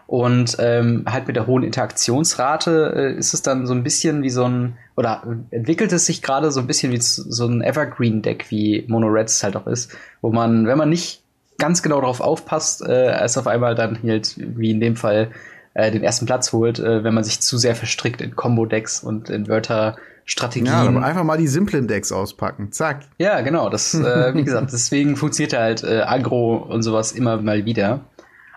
Und 0.06 0.56
ähm, 0.58 1.04
halt 1.06 1.26
mit 1.26 1.36
der 1.36 1.46
hohen 1.46 1.62
Interaktionsrate 1.62 2.94
äh, 2.94 3.18
ist 3.18 3.32
es 3.32 3.42
dann 3.42 3.66
so 3.66 3.72
ein 3.72 3.82
bisschen 3.82 4.22
wie 4.22 4.30
so 4.30 4.44
ein, 4.44 4.76
oder 4.96 5.22
entwickelt 5.50 5.92
es 5.92 6.06
sich 6.06 6.20
gerade 6.20 6.52
so 6.52 6.60
ein 6.60 6.66
bisschen 6.66 6.92
wie 6.92 7.00
so 7.00 7.46
ein 7.46 7.62
Evergreen-Deck, 7.62 8.50
wie 8.50 8.84
Mono 8.88 9.06
Reds 9.08 9.42
halt 9.42 9.56
auch 9.56 9.66
ist, 9.66 9.96
wo 10.20 10.30
man, 10.30 10.66
wenn 10.66 10.76
man 10.76 10.90
nicht 10.90 11.23
ganz 11.64 11.82
genau 11.82 11.98
darauf 12.02 12.20
aufpasst, 12.20 12.82
äh, 12.82 13.12
es 13.22 13.38
auf 13.38 13.46
einmal 13.46 13.74
dann 13.74 13.98
halt, 14.02 14.34
wie 14.36 14.70
in 14.70 14.80
dem 14.80 14.96
Fall, 14.96 15.30
äh, 15.72 15.90
den 15.90 16.04
ersten 16.04 16.26
Platz 16.26 16.52
holt, 16.52 16.78
äh, 16.78 17.02
wenn 17.02 17.14
man 17.14 17.24
sich 17.24 17.40
zu 17.40 17.56
sehr 17.56 17.74
verstrickt 17.74 18.20
in 18.20 18.36
Combo-Decks 18.36 19.02
und 19.02 19.30
in 19.30 19.48
Wörterstrategien. 19.48 20.66
Ja, 20.66 20.82
aber 20.82 21.02
einfach 21.02 21.24
mal 21.24 21.38
die 21.38 21.48
simplen 21.48 21.88
Decks 21.88 22.12
auspacken. 22.12 22.70
Zack. 22.70 23.00
Ja, 23.16 23.40
genau. 23.40 23.70
Das, 23.70 23.94
äh, 23.94 24.34
wie 24.34 24.44
gesagt, 24.44 24.72
deswegen 24.74 25.16
funktioniert 25.16 25.54
halt 25.54 25.82
äh, 25.84 26.02
Agro 26.02 26.56
und 26.56 26.82
sowas 26.82 27.12
immer 27.12 27.38
mal 27.38 27.64
wieder. 27.64 28.00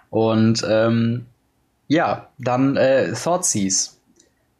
Und 0.10 0.66
ähm, 0.70 1.28
ja, 1.88 2.28
dann 2.40 2.76
äh, 2.76 3.14
Thoughtseize. 3.14 3.92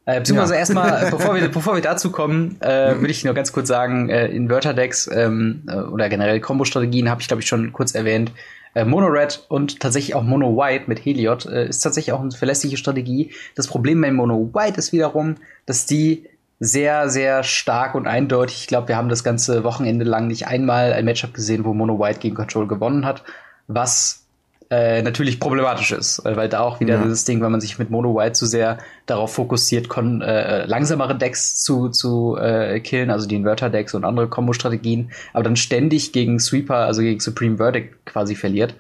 Äh, 0.08 0.20
beziehungsweise 0.20 0.54
ja. 0.54 0.60
erstmal, 0.60 1.08
bevor 1.12 1.36
wir, 1.36 1.50
bevor 1.50 1.76
wir 1.76 1.82
dazu 1.82 2.12
kommen, 2.12 2.56
äh, 2.62 2.94
mhm. 2.94 3.02
würde 3.02 3.12
ich 3.12 3.26
nur 3.26 3.34
ganz 3.34 3.52
kurz 3.52 3.68
sagen, 3.68 4.10
äh, 4.10 4.28
in 4.28 4.50
Wörterdecks 4.50 5.10
ähm, 5.14 5.64
äh, 5.68 5.76
oder 5.76 6.08
generell 6.08 6.40
Combo-Strategien 6.40 7.10
habe 7.10 7.22
ich, 7.22 7.28
glaube 7.28 7.42
ich, 7.42 7.48
schon 7.48 7.74
kurz 7.74 7.94
erwähnt, 7.94 8.32
äh, 8.74 8.86
Mono 8.86 9.08
Red 9.08 9.46
und 9.50 9.82
tatsächlich 9.82 10.16
auch 10.16 10.24
Mono 10.24 10.56
White 10.56 10.86
mit 10.88 11.04
Heliod 11.04 11.46
äh, 11.46 11.68
ist 11.68 11.82
tatsächlich 11.82 12.14
auch 12.14 12.22
eine 12.22 12.32
verlässliche 12.32 12.78
Strategie. 12.78 13.32
Das 13.56 13.68
Problem 13.68 14.00
bei 14.00 14.10
Mono 14.10 14.50
White 14.54 14.78
ist 14.78 14.94
wiederum, 14.94 15.36
dass 15.66 15.86
die 15.86 16.24
sehr, 16.62 17.10
sehr 17.10 17.44
stark 17.44 17.94
und 17.94 18.08
eindeutig, 18.08 18.62
ich 18.62 18.68
glaube, 18.68 18.88
wir 18.88 18.96
haben 18.96 19.10
das 19.10 19.26
ganze 19.26 19.66
Wochenende 19.66 20.06
lang 20.06 20.28
nicht 20.28 20.48
einmal 20.48 20.94
ein 20.94 21.04
Matchup 21.04 21.34
gesehen, 21.34 21.66
wo 21.66 21.74
Mono 21.74 22.00
White 22.00 22.20
gegen 22.20 22.36
Control 22.36 22.66
gewonnen 22.66 23.06
hat, 23.06 23.24
was 23.68 24.27
äh, 24.70 25.02
natürlich 25.02 25.40
problematisch 25.40 25.92
ist, 25.92 26.20
äh, 26.26 26.36
weil 26.36 26.50
da 26.50 26.60
auch 26.60 26.80
wieder 26.80 26.96
ja. 26.96 27.04
dieses 27.04 27.24
Ding, 27.24 27.42
wenn 27.42 27.52
man 27.52 27.62
sich 27.62 27.80
mit 27.80 27.90
Mono 27.90 28.16
White 28.16 28.34
zu 28.34 28.46
sehr 28.46 28.80
darauf 29.06 29.34
fokussiert, 29.34 29.88
kon 29.88 30.22
äh, 30.22 30.66
langsamere 30.66 31.18
Decks 31.18 31.56
zu, 31.64 31.90
zu 31.90 32.38
äh, 32.38 32.82
killen, 32.82 33.10
also 33.10 33.28
die 33.28 33.36
Inverter-Decks 33.36 33.94
und 33.94 34.04
andere 34.04 34.28
Combo-Strategien, 34.28 35.12
aber 35.34 35.44
dann 35.44 35.56
ständig 35.56 36.12
gegen 36.12 36.40
Sweeper, 36.40 36.78
also 36.78 37.02
gegen 37.02 37.20
Supreme 37.22 37.58
Verdict 37.58 38.06
quasi 38.06 38.36
verliert, 38.36 38.76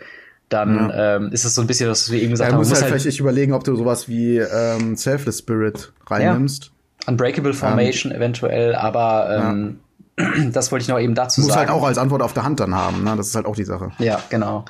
dann 0.50 0.90
ja. 0.90 1.16
ähm, 1.16 1.32
ist 1.32 1.46
es 1.46 1.56
so 1.56 1.62
ein 1.62 1.68
bisschen, 1.68 1.90
was 1.90 2.12
wir 2.12 2.22
eben 2.22 2.32
gesagt 2.32 2.50
ja, 2.50 2.54
haben. 2.54 2.64
Du 2.64 2.68
musst 2.68 2.82
halt, 2.82 2.92
halt 2.92 3.02
vielleicht 3.02 3.20
überlegen, 3.20 3.54
ob 3.54 3.64
du 3.64 3.76
sowas 3.76 4.10
wie 4.10 4.38
ähm, 4.38 4.96
Selfless 4.98 5.40
Spirit 5.40 5.94
reinnimmst. 6.08 6.66
Ja. 6.66 7.12
Unbreakable 7.12 7.54
Formation 7.54 8.12
ähm, 8.12 8.18
eventuell, 8.18 8.76
aber 8.76 9.54
ähm, 9.54 9.80
das 10.52 10.72
wollte 10.72 10.84
ich 10.84 10.90
noch 10.90 11.00
eben 11.00 11.16
dazu 11.16 11.42
Muss 11.42 11.50
sagen. 11.50 11.62
Muss 11.62 11.70
halt 11.70 11.82
auch 11.82 11.88
als 11.88 11.98
Antwort 11.98 12.22
auf 12.22 12.34
der 12.34 12.44
Hand 12.44 12.60
dann 12.60 12.76
haben, 12.76 13.06
ne? 13.06 13.14
Das 13.16 13.28
ist 13.28 13.36
halt 13.36 13.46
auch 13.46 13.56
die 13.56 13.64
Sache. 13.64 13.92
Ja, 14.00 14.22
genau. 14.30 14.66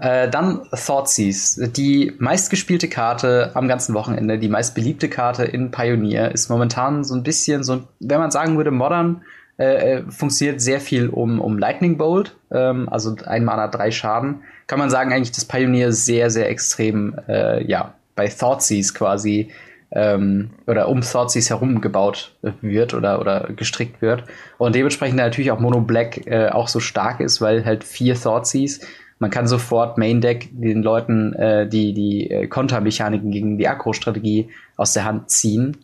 Äh, 0.00 0.28
dann 0.30 0.62
Thoughtseize, 0.70 1.68
die 1.68 2.12
meistgespielte 2.18 2.88
Karte 2.88 3.50
am 3.54 3.66
ganzen 3.66 3.94
Wochenende, 3.94 4.38
die 4.38 4.48
meistbeliebte 4.48 5.08
Karte 5.08 5.44
in 5.44 5.70
Pioneer, 5.70 6.30
ist 6.32 6.48
momentan 6.48 7.02
so 7.02 7.14
ein 7.14 7.24
bisschen 7.24 7.64
so, 7.64 7.82
wenn 7.98 8.20
man 8.20 8.30
sagen 8.30 8.56
würde, 8.56 8.70
modern, 8.70 9.22
äh, 9.58 9.96
äh, 9.96 10.02
funktioniert 10.08 10.60
sehr 10.60 10.80
viel 10.80 11.08
um, 11.08 11.40
um 11.40 11.58
Lightning 11.58 11.98
Bolt, 11.98 12.36
ähm, 12.52 12.88
also 12.88 13.16
ein 13.26 13.44
Mana, 13.44 13.66
drei 13.66 13.90
Schaden. 13.90 14.42
Kann 14.68 14.78
man 14.78 14.88
sagen, 14.88 15.12
eigentlich, 15.12 15.32
dass 15.32 15.46
Pioneer 15.46 15.90
sehr, 15.90 16.30
sehr 16.30 16.48
extrem, 16.48 17.16
äh, 17.26 17.64
ja, 17.64 17.94
bei 18.14 18.28
Thoughtseize 18.28 18.94
quasi 18.94 19.50
ähm, 19.90 20.50
oder 20.68 20.88
um 20.88 21.00
Thoughtseize 21.00 21.48
herum 21.48 21.80
gebaut 21.80 22.36
wird 22.60 22.94
oder, 22.94 23.20
oder 23.20 23.48
gestrickt 23.56 24.00
wird. 24.00 24.22
Und 24.58 24.76
dementsprechend 24.76 25.16
natürlich 25.16 25.50
auch 25.50 25.58
Mono 25.58 25.80
Black 25.80 26.24
äh, 26.28 26.50
auch 26.50 26.68
so 26.68 26.78
stark 26.78 27.18
ist, 27.18 27.40
weil 27.40 27.64
halt 27.64 27.82
vier 27.82 28.14
Thoughtseize 28.14 28.80
man 29.18 29.30
kann 29.30 29.46
sofort 29.46 29.98
Main 29.98 30.20
Deck 30.20 30.48
den 30.52 30.82
Leuten 30.82 31.32
äh, 31.34 31.68
die, 31.68 31.92
die 31.92 32.30
äh, 32.30 32.46
Kontermechaniken 32.46 33.30
gegen 33.30 33.58
die 33.58 33.68
Akro-Strategie 33.68 34.48
aus 34.76 34.92
der 34.92 35.04
Hand 35.04 35.30
ziehen. 35.30 35.76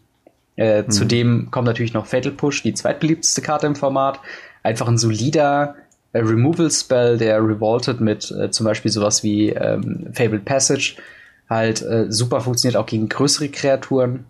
Äh, 0.57 0.83
mhm. 0.83 0.91
Zudem 0.91 1.51
kommt 1.51 1.67
natürlich 1.67 1.95
noch 1.95 2.07
Fatal 2.07 2.33
Push, 2.33 2.63
die 2.63 2.75
zweitbeliebteste 2.75 3.43
Karte 3.43 3.67
im 3.67 3.75
Format. 3.75 4.21
Einfach 4.63 4.87
ein 4.89 4.99
solider 4.99 5.75
äh, 6.13 6.21
Removal-Spell, 6.21 7.19
der 7.19 7.39
revoltet 7.39 8.01
mit 8.01 8.31
äh, 8.31 8.51
zum 8.51 8.67
Beispiel 8.67 8.91
sowas 8.91 9.25
wie 9.25 9.51
ähm, 9.51 10.09
Fabled 10.13 10.45
Passage. 10.45 10.97
Halt 11.51 11.83
äh, 11.83 12.07
super 12.09 12.41
funktioniert 12.41 12.77
auch 12.77 12.87
gegen 12.87 13.09
größere 13.09 13.49
Kreaturen. 13.49 14.27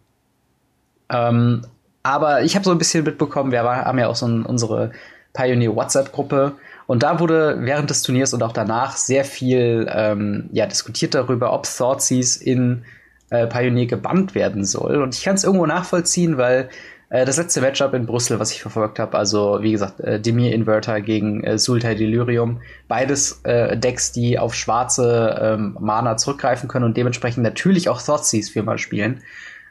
Ähm, 1.11 1.63
aber 2.03 2.43
ich 2.43 2.55
habe 2.55 2.65
so 2.65 2.71
ein 2.71 2.79
bisschen 2.79 3.05
mitbekommen, 3.05 3.53
wir 3.53 3.63
haben 3.63 3.99
ja 3.99 4.09
auch 4.09 4.17
so 4.17 4.27
ein, 4.27 4.45
unsere 4.45 4.93
Pioneer 5.35 5.75
WhatsApp-Gruppe 5.75 6.53
und 6.87 7.03
da 7.03 7.21
wurde 7.21 7.59
während 7.61 7.91
des 7.91 8.03
Turniers 8.03 8.35
und 8.35 8.43
auch 8.43 8.53
danach 8.53 8.97
sehr 8.97 9.25
viel 9.25 9.87
ähm, 9.91 10.49
ja, 10.53 10.67
diskutiert 10.67 11.15
darüber, 11.15 11.53
ob 11.53 11.65
Thoughtseize 11.65 12.43
in 12.45 12.85
äh, 13.31 13.47
Pioneer 13.47 13.87
gebannt 13.87 14.35
werden 14.35 14.65
soll. 14.65 15.03
Und 15.03 15.15
ich 15.15 15.25
kann 15.25 15.35
es 15.35 15.45
irgendwo 15.45 15.67
nachvollziehen, 15.67 16.37
weil 16.37 16.69
äh, 17.09 17.25
das 17.25 17.37
letzte 17.39 17.61
Matchup 17.61 17.95
in 17.95 18.07
Brüssel, 18.07 18.39
was 18.39 18.51
ich 18.51 18.61
verfolgt 18.61 18.99
habe, 18.99 19.17
also 19.17 19.59
wie 19.63 19.73
gesagt, 19.73 20.01
äh, 20.01 20.21
Demir 20.21 20.53
Inverter 20.53 21.01
gegen 21.01 21.43
äh, 21.45 21.59
Sultai 21.59 21.95
Delirium, 21.95 22.61
beides 22.89 23.41
äh, 23.45 23.77
Decks, 23.79 24.13
die 24.13 24.39
auf 24.39 24.55
schwarze 24.55 25.39
ähm, 25.41 25.77
Mana 25.81 26.17
zurückgreifen 26.17 26.69
können 26.69 26.85
und 26.85 26.97
dementsprechend 26.97 27.45
natürlich 27.45 27.89
auch 27.89 28.03
Thoughtseize 28.03 28.53
viermal 28.53 28.79
spielen. 28.79 29.23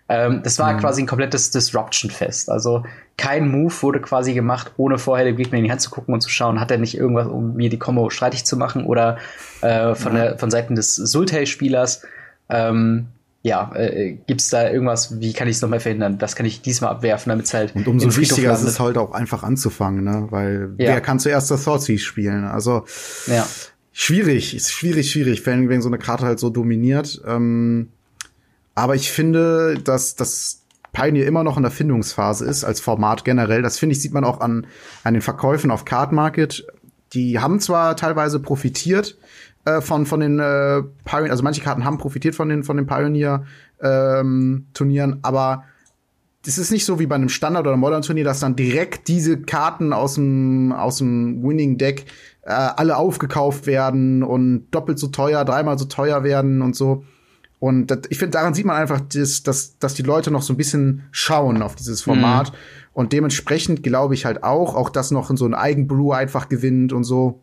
Ähm, 0.10 0.42
das 0.44 0.60
war 0.60 0.74
mhm. 0.74 0.80
quasi 0.80 1.02
ein 1.02 1.08
komplettes 1.08 1.52
Disruption-Fest. 1.52 2.50
Also 2.50 2.84
kein 3.18 3.50
Move 3.50 3.74
wurde 3.82 4.02
quasi 4.02 4.34
gemacht, 4.34 4.74
ohne 4.78 4.98
vorher 4.98 5.26
dem 5.26 5.38
Gegner 5.38 5.60
in 5.60 5.66
die 5.66 5.72
Hand 5.72 5.82
zu 5.82 5.90
gucken 5.90 6.14
und 6.14 6.22
zu 6.22 6.30
schauen, 6.30 6.60
hat 6.60 6.72
er 6.72 6.78
nicht 6.78 6.98
irgendwas, 6.98 7.28
um 7.28 7.56
mir 7.56 7.70
die 7.70 7.80
Combo 7.80 8.10
streitig 8.10 8.44
zu 8.44 8.58
machen 8.58 8.86
oder 8.86 9.18
äh, 9.62 9.96
von, 9.96 10.16
ja. 10.16 10.24
der, 10.24 10.40
von 10.40 10.52
Seiten 10.52 10.76
des 10.76 10.96
Sultai-Spielers. 10.96 12.02
Ähm, 12.50 13.08
ja, 13.44 13.72
äh, 13.76 14.18
gibt's 14.26 14.50
da 14.50 14.70
irgendwas, 14.70 15.20
wie 15.20 15.34
kann 15.34 15.50
ich 15.50 15.58
es 15.58 15.62
nochmal 15.62 15.82
verhindern? 15.82 16.18
Das 16.18 16.36
kann 16.36 16.46
ich 16.46 16.62
diesmal 16.62 16.92
abwerfen, 16.92 17.30
damit 17.30 17.46
es 17.46 17.54
halt. 17.54 17.76
Und 17.76 17.88
umso 17.88 18.16
wichtiger 18.16 18.54
ist 18.54 18.64
es 18.64 18.80
halt 18.80 18.98
auch 18.98 19.12
einfach 19.12 19.44
anzufangen, 19.44 20.04
ne? 20.04 20.28
Weil 20.30 20.74
ja. 20.78 20.94
wer 20.94 21.02
kann 21.02 21.20
zuerst 21.20 21.52
das 21.52 21.66
Thoughtseize 21.66 22.00
spielen? 22.00 22.46
Also 22.46 22.86
ja. 23.28 23.46
schwierig, 23.92 24.56
ist 24.56 24.72
schwierig, 24.72 25.12
schwierig, 25.12 25.46
wenn, 25.46 25.68
wenn 25.68 25.82
so 25.82 25.90
eine 25.90 25.98
Karte 25.98 26.26
halt 26.26 26.40
so 26.40 26.50
dominiert. 26.50 27.22
Ähm, 27.28 27.90
aber 28.76 28.96
ich 28.96 29.12
finde, 29.12 29.80
dass 29.84 30.16
das 30.16 30.62
Pioneer 30.92 31.28
immer 31.28 31.44
noch 31.44 31.58
in 31.58 31.64
der 31.64 31.72
Findungsphase 31.72 32.46
ist, 32.46 32.64
als 32.64 32.80
Format 32.80 33.26
generell. 33.26 33.62
Das 33.62 33.80
finde 33.80 33.94
ich, 33.94 34.02
sieht 34.02 34.14
man 34.14 34.24
auch 34.24 34.40
an, 34.40 34.68
an 35.04 35.14
den 35.14 35.22
Verkäufen 35.22 35.72
auf 35.72 35.86
Card 35.86 36.12
Market. 36.12 36.66
Die 37.14 37.40
haben 37.40 37.60
zwar 37.60 37.96
teilweise 37.96 38.40
profitiert 38.40 39.18
äh, 39.66 39.82
von, 39.82 40.06
von 40.06 40.20
den 40.20 40.40
äh, 40.40 40.84
Pioneer, 41.04 41.32
also 41.32 41.44
manche 41.44 41.62
Karten 41.62 41.86
haben 41.86 41.98
profitiert 41.98 42.36
von 42.36 42.50
den, 42.50 42.64
von 42.64 42.78
den 42.78 42.86
Pioneer-Turnieren, 42.86 45.12
ähm, 45.12 45.20
aber 45.22 45.64
das 46.46 46.58
ist 46.58 46.72
nicht 46.72 46.86
so 46.86 47.00
wie 47.00 47.06
bei 47.06 47.16
einem 47.16 47.30
Standard- 47.30 47.66
oder 47.66 47.78
Modern-Turnier, 47.78 48.26
dass 48.26 48.42
dann 48.42 48.58
direkt 48.58 49.08
diese 49.08 49.42
Karten 49.42 49.94
aus 49.94 50.16
dem, 50.16 50.74
aus 50.74 50.98
dem 50.98 51.42
Winning-Deck 51.42 52.06
äh, 52.42 52.52
alle 52.52 52.98
aufgekauft 52.98 53.66
werden 53.66 54.24
und 54.24 54.70
doppelt 54.72 55.00
so 55.00 55.08
teuer, 55.08 55.46
dreimal 55.46 55.80
so 55.80 55.86
teuer 55.86 56.24
werden 56.24 56.62
und 56.62 56.76
so. 56.76 57.06
Und 57.64 57.88
das, 57.88 58.00
ich 58.10 58.18
finde, 58.18 58.32
daran 58.32 58.54
sieht 58.54 58.66
man 58.66 58.76
einfach, 58.76 59.00
dass, 59.00 59.42
dass, 59.42 59.80
dass 59.80 59.94
die 59.94 60.02
Leute 60.02 60.32
noch 60.32 60.42
so 60.42 60.52
ein 60.52 60.58
bisschen 60.58 61.04
schauen 61.12 61.62
auf 61.62 61.76
dieses 61.76 62.02
Format. 62.02 62.52
Mhm. 62.52 62.58
Und 62.92 63.14
dementsprechend 63.14 63.84
glaube 63.84 64.16
ich 64.16 64.26
halt 64.26 64.44
auch, 64.44 64.76
auch 64.76 64.90
dass 64.90 65.12
noch 65.12 65.32
so 65.34 65.46
ein 65.46 65.54
Eigenbrew 65.54 66.12
einfach 66.12 66.50
gewinnt 66.50 66.92
und 66.92 67.06
so. 67.06 67.40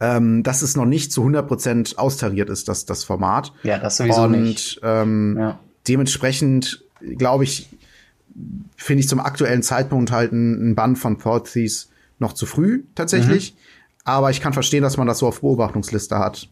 Ähm, 0.00 0.42
dass 0.42 0.62
es 0.62 0.74
noch 0.74 0.86
nicht 0.86 1.12
zu 1.12 1.22
100% 1.24 1.98
austariert 1.98 2.50
ist, 2.50 2.66
das, 2.66 2.84
das 2.84 3.04
Format. 3.04 3.52
Ja, 3.62 3.78
das 3.78 3.98
sowieso 3.98 4.22
und, 4.22 4.42
nicht. 4.42 4.80
Ähm, 4.82 5.36
ja. 5.38 5.60
dementsprechend 5.86 6.84
glaube 7.16 7.44
ich, 7.44 7.68
finde 8.76 9.02
ich 9.02 9.08
zum 9.08 9.20
aktuellen 9.20 9.62
Zeitpunkt 9.62 10.10
halt 10.10 10.32
ein, 10.32 10.74
Band 10.74 10.98
von 10.98 11.16
Porthies 11.16 11.90
noch 12.18 12.32
zu 12.32 12.44
früh 12.44 12.82
tatsächlich. 12.96 13.54
Mhm. 13.54 13.58
Aber 14.02 14.30
ich 14.30 14.40
kann 14.40 14.52
verstehen, 14.52 14.82
dass 14.82 14.96
man 14.96 15.06
das 15.06 15.18
so 15.20 15.28
auf 15.28 15.42
Beobachtungsliste 15.42 16.18
hat. 16.18 16.48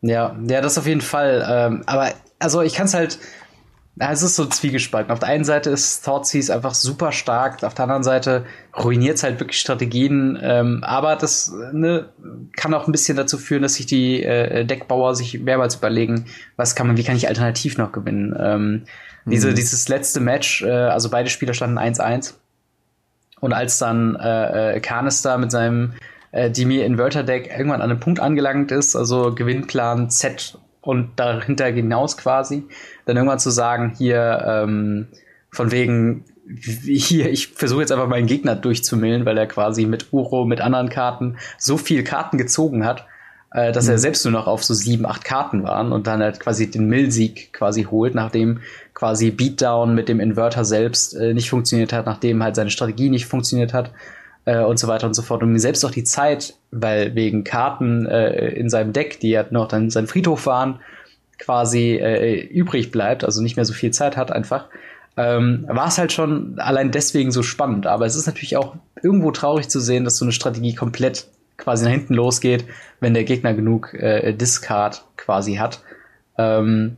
Ja, 0.00 0.36
ja, 0.48 0.60
das 0.60 0.78
auf 0.78 0.86
jeden 0.86 1.00
Fall. 1.00 1.44
Ähm, 1.48 1.82
aber 1.86 2.12
also 2.38 2.62
ich 2.62 2.74
kann 2.74 2.86
es 2.86 2.94
halt, 2.94 3.18
es 3.98 4.22
ist 4.22 4.36
so 4.36 4.46
zwiegespalten. 4.46 5.10
Auf 5.10 5.18
der 5.18 5.28
einen 5.28 5.44
Seite 5.44 5.70
ist 5.70 6.04
Thoughtseize 6.04 6.54
einfach 6.54 6.74
super 6.74 7.10
stark, 7.10 7.64
auf 7.64 7.74
der 7.74 7.84
anderen 7.84 8.04
Seite 8.04 8.46
ruiniert 8.76 9.16
es 9.16 9.24
halt 9.24 9.40
wirklich 9.40 9.58
Strategien. 9.58 10.38
Ähm, 10.40 10.84
aber 10.84 11.16
das 11.16 11.52
ne, 11.72 12.08
kann 12.56 12.74
auch 12.74 12.86
ein 12.86 12.92
bisschen 12.92 13.16
dazu 13.16 13.38
führen, 13.38 13.62
dass 13.62 13.74
sich 13.74 13.86
die 13.86 14.22
äh, 14.22 14.64
Deckbauer 14.64 15.16
sich 15.16 15.40
mehrmals 15.40 15.76
überlegen, 15.76 16.26
was 16.56 16.76
kann 16.76 16.86
man, 16.86 16.96
wie 16.96 17.04
kann 17.04 17.16
ich 17.16 17.26
alternativ 17.26 17.76
noch 17.76 17.90
gewinnen. 17.90 18.36
Ähm, 18.38 18.70
mhm. 19.24 19.30
diese, 19.30 19.52
dieses 19.52 19.88
letzte 19.88 20.20
Match, 20.20 20.62
äh, 20.62 20.70
also 20.70 21.10
beide 21.10 21.28
Spieler 21.28 21.54
standen 21.54 21.78
1-1. 21.78 22.34
Und 23.40 23.52
als 23.52 23.78
dann 23.78 24.16
äh, 24.16 24.76
äh, 24.76 24.80
Canister 24.80 25.38
mit 25.38 25.50
seinem 25.50 25.92
äh, 26.32 26.50
Dimir 26.50 26.84
Inverter 26.84 27.22
Deck 27.22 27.50
irgendwann 27.50 27.82
an 27.82 27.90
einem 27.90 28.00
Punkt 28.00 28.20
angelangt 28.20 28.72
ist, 28.72 28.96
also 28.96 29.34
Gewinnplan 29.34 30.10
Z 30.10 30.58
und 30.80 31.10
dahinter 31.16 31.66
hinaus 31.66 32.16
quasi, 32.16 32.64
dann 33.04 33.16
irgendwann 33.16 33.38
zu 33.38 33.50
sagen, 33.50 33.94
hier 33.96 34.44
ähm, 34.46 35.08
von 35.50 35.70
wegen, 35.70 36.24
hier, 36.48 37.30
ich 37.30 37.48
versuche 37.48 37.80
jetzt 37.80 37.92
einfach 37.92 38.08
meinen 38.08 38.26
Gegner 38.26 38.56
durchzumillen, 38.56 39.26
weil 39.26 39.36
er 39.36 39.46
quasi 39.46 39.86
mit 39.86 40.12
Uro, 40.12 40.44
mit 40.44 40.60
anderen 40.60 40.88
Karten 40.88 41.36
so 41.58 41.76
viel 41.76 42.04
Karten 42.04 42.38
gezogen 42.38 42.84
hat, 42.84 43.06
äh, 43.52 43.72
dass 43.72 43.84
mhm. 43.84 43.92
er 43.92 43.98
selbst 43.98 44.24
nur 44.24 44.32
noch 44.32 44.46
auf 44.46 44.64
so 44.64 44.74
sieben, 44.74 45.06
acht 45.06 45.24
Karten 45.24 45.62
waren 45.62 45.92
und 45.92 46.06
dann 46.06 46.22
halt 46.22 46.40
quasi 46.40 46.70
den 46.70 46.86
Mill-Sieg 46.86 47.52
quasi 47.52 47.84
holt, 47.84 48.14
nachdem 48.14 48.60
quasi 48.94 49.30
Beatdown 49.30 49.94
mit 49.94 50.08
dem 50.08 50.20
Inverter 50.20 50.64
selbst 50.64 51.14
äh, 51.14 51.34
nicht 51.34 51.50
funktioniert 51.50 51.92
hat, 51.92 52.06
nachdem 52.06 52.42
halt 52.42 52.56
seine 52.56 52.70
Strategie 52.70 53.10
nicht 53.10 53.26
funktioniert 53.26 53.74
hat 53.74 53.92
äh, 54.48 54.64
und 54.64 54.78
so 54.78 54.88
weiter 54.88 55.06
und 55.06 55.14
so 55.14 55.20
fort. 55.20 55.42
Und 55.42 55.52
mir 55.52 55.60
selbst 55.60 55.84
auch 55.84 55.90
die 55.90 56.04
Zeit, 56.04 56.54
weil 56.70 57.14
wegen 57.14 57.44
Karten 57.44 58.06
äh, 58.06 58.48
in 58.52 58.70
seinem 58.70 58.94
Deck, 58.94 59.20
die 59.20 59.28
ja 59.28 59.44
noch 59.50 59.68
dann 59.68 59.90
sein 59.90 60.06
Friedhof 60.06 60.46
waren, 60.46 60.80
quasi 61.38 61.96
äh, 61.96 62.40
übrig 62.46 62.90
bleibt, 62.90 63.24
also 63.24 63.42
nicht 63.42 63.56
mehr 63.56 63.66
so 63.66 63.74
viel 63.74 63.90
Zeit 63.90 64.16
hat 64.16 64.32
einfach, 64.32 64.64
ähm, 65.18 65.66
war 65.68 65.88
es 65.88 65.98
halt 65.98 66.12
schon 66.12 66.58
allein 66.58 66.90
deswegen 66.90 67.30
so 67.30 67.42
spannend. 67.42 67.86
Aber 67.86 68.06
es 68.06 68.16
ist 68.16 68.26
natürlich 68.26 68.56
auch 68.56 68.76
irgendwo 69.02 69.32
traurig 69.32 69.68
zu 69.68 69.80
sehen, 69.80 70.04
dass 70.04 70.16
so 70.16 70.24
eine 70.24 70.32
Strategie 70.32 70.74
komplett 70.74 71.26
quasi 71.58 71.84
nach 71.84 71.92
hinten 71.92 72.14
losgeht, 72.14 72.64
wenn 73.00 73.12
der 73.12 73.24
Gegner 73.24 73.52
genug 73.52 73.92
äh, 73.92 74.32
Discard 74.32 75.04
quasi 75.16 75.56
hat. 75.56 75.82
Ähm, 76.38 76.96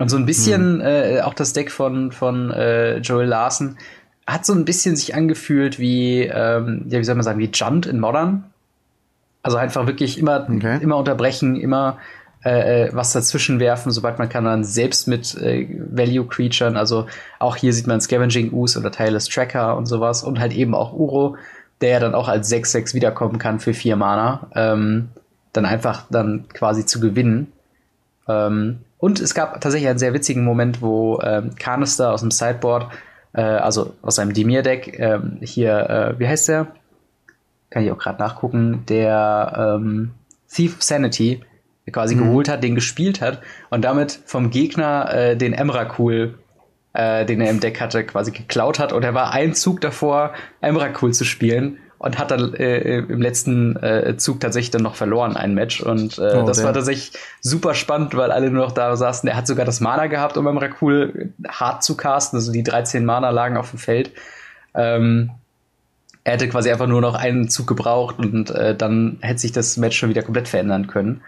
und 0.00 0.08
so 0.08 0.16
ein 0.16 0.26
bisschen 0.26 0.80
hm. 0.80 0.86
äh, 0.86 1.20
auch 1.20 1.34
das 1.34 1.52
Deck 1.52 1.70
von, 1.70 2.10
von 2.10 2.50
äh, 2.50 2.98
Joel 2.98 3.28
Larsen 3.28 3.78
hat 4.28 4.44
so 4.44 4.52
ein 4.52 4.66
bisschen 4.66 4.94
sich 4.94 5.14
angefühlt 5.14 5.78
wie, 5.78 6.20
ähm, 6.22 6.84
ja, 6.88 6.98
wie 6.98 7.04
soll 7.04 7.14
man 7.14 7.24
sagen, 7.24 7.38
wie 7.38 7.50
Junt 7.52 7.86
in 7.86 7.98
Modern. 7.98 8.44
Also 9.42 9.56
einfach 9.56 9.86
wirklich 9.86 10.18
immer, 10.18 10.46
okay. 10.48 10.78
immer 10.82 10.98
unterbrechen, 10.98 11.56
immer 11.56 11.98
äh, 12.44 12.84
äh, 12.84 12.90
was 12.92 13.12
dazwischen 13.12 13.58
werfen, 13.58 13.90
sobald 13.90 14.18
man 14.18 14.28
kann 14.28 14.44
dann 14.44 14.64
selbst 14.64 15.08
mit 15.08 15.34
äh, 15.36 15.66
Value 15.90 16.26
Creaturen, 16.26 16.76
also 16.76 17.06
auch 17.38 17.56
hier 17.56 17.72
sieht 17.72 17.86
man 17.86 18.00
Scavenging 18.00 18.52
Ooze 18.52 18.78
oder 18.78 18.92
Tireless 18.92 19.28
Tracker 19.28 19.76
und 19.76 19.86
sowas 19.86 20.22
und 20.22 20.38
halt 20.38 20.52
eben 20.52 20.74
auch 20.74 20.92
Uro, 20.92 21.36
der 21.80 21.90
ja 21.90 22.00
dann 22.00 22.14
auch 22.14 22.28
als 22.28 22.52
6-6 22.52 22.94
wiederkommen 22.94 23.38
kann 23.38 23.60
für 23.60 23.72
4 23.72 23.96
Mana, 23.96 24.46
ähm, 24.54 25.08
dann 25.52 25.64
einfach 25.64 26.04
dann 26.10 26.44
quasi 26.52 26.84
zu 26.84 27.00
gewinnen. 27.00 27.50
Ähm, 28.28 28.80
und 28.98 29.20
es 29.20 29.34
gab 29.34 29.60
tatsächlich 29.60 29.88
einen 29.88 29.98
sehr 29.98 30.12
witzigen 30.12 30.44
Moment, 30.44 30.82
wo 30.82 31.20
ähm, 31.22 31.54
Canister 31.56 32.12
aus 32.12 32.20
dem 32.20 32.30
Sideboard 32.30 32.88
äh, 33.38 33.42
also 33.42 33.94
aus 34.02 34.16
seinem 34.16 34.32
Dimir-Deck, 34.32 34.98
ähm, 34.98 35.38
hier, 35.40 35.88
äh, 35.88 36.18
wie 36.18 36.26
heißt 36.26 36.48
der? 36.48 36.66
Kann 37.70 37.84
ich 37.84 37.92
auch 37.92 37.98
gerade 37.98 38.18
nachgucken, 38.18 38.84
der 38.88 39.76
ähm, 39.78 40.10
Thief 40.52 40.76
of 40.76 40.82
Sanity 40.82 41.42
quasi 41.92 42.16
mhm. 42.16 42.24
geholt 42.24 42.48
hat, 42.48 42.64
den 42.64 42.74
gespielt 42.74 43.20
hat 43.20 43.40
und 43.70 43.82
damit 43.82 44.18
vom 44.24 44.50
Gegner 44.50 45.14
äh, 45.14 45.36
den 45.36 45.52
Emrakul, 45.52 46.38
äh, 46.94 47.24
den 47.24 47.40
er 47.40 47.50
im 47.50 47.60
Deck 47.60 47.80
hatte, 47.80 48.04
quasi 48.04 48.32
geklaut 48.32 48.80
hat 48.80 48.92
und 48.92 49.04
er 49.04 49.14
war 49.14 49.32
ein 49.32 49.54
Zug 49.54 49.80
davor, 49.80 50.32
Emrakul 50.60 51.14
zu 51.14 51.24
spielen 51.24 51.78
und 51.98 52.18
hat 52.18 52.30
dann 52.30 52.54
äh, 52.54 52.98
im 52.98 53.20
letzten 53.20 53.76
äh, 53.76 54.16
Zug 54.16 54.40
tatsächlich 54.40 54.70
dann 54.70 54.82
noch 54.82 54.94
verloren, 54.94 55.36
ein 55.36 55.54
Match. 55.54 55.80
Und 55.80 56.18
äh, 56.18 56.36
oh, 56.36 56.46
das 56.46 56.62
war 56.62 56.72
tatsächlich 56.72 57.12
super 57.40 57.74
spannend, 57.74 58.16
weil 58.16 58.30
alle 58.30 58.50
nur 58.50 58.64
noch 58.64 58.72
da 58.72 58.94
saßen. 58.96 59.28
Er 59.28 59.36
hat 59.36 59.46
sogar 59.46 59.64
das 59.64 59.80
Mana 59.80 60.06
gehabt, 60.06 60.36
um 60.36 60.44
beim 60.44 60.58
Rakul 60.58 61.32
hart 61.48 61.82
zu 61.82 61.96
casten. 61.96 62.38
Also 62.38 62.52
die 62.52 62.62
13 62.62 63.04
Mana 63.04 63.30
lagen 63.30 63.56
auf 63.56 63.70
dem 63.70 63.80
Feld. 63.80 64.12
Ähm, 64.74 65.30
er 66.22 66.34
hätte 66.34 66.48
quasi 66.48 66.70
einfach 66.70 66.86
nur 66.86 67.00
noch 67.00 67.14
einen 67.14 67.48
Zug 67.48 67.66
gebraucht 67.66 68.18
und 68.18 68.50
äh, 68.50 68.76
dann 68.76 69.18
hätte 69.20 69.40
sich 69.40 69.52
das 69.52 69.76
Match 69.76 69.98
schon 69.98 70.10
wieder 70.10 70.22
komplett 70.22 70.46
verändern 70.46 70.86
können. 70.86 71.22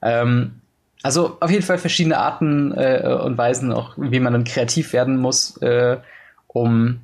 Ähm, 0.00 0.60
also 1.02 1.36
auf 1.40 1.50
jeden 1.50 1.64
Fall 1.64 1.76
verschiedene 1.76 2.16
Arten 2.16 2.72
äh, 2.72 3.18
und 3.22 3.36
Weisen, 3.36 3.72
auch 3.72 3.94
wie 3.98 4.20
man 4.20 4.32
dann 4.32 4.44
kreativ 4.44 4.94
werden 4.94 5.18
muss, 5.18 5.58
äh, 5.58 5.98
um 6.46 7.00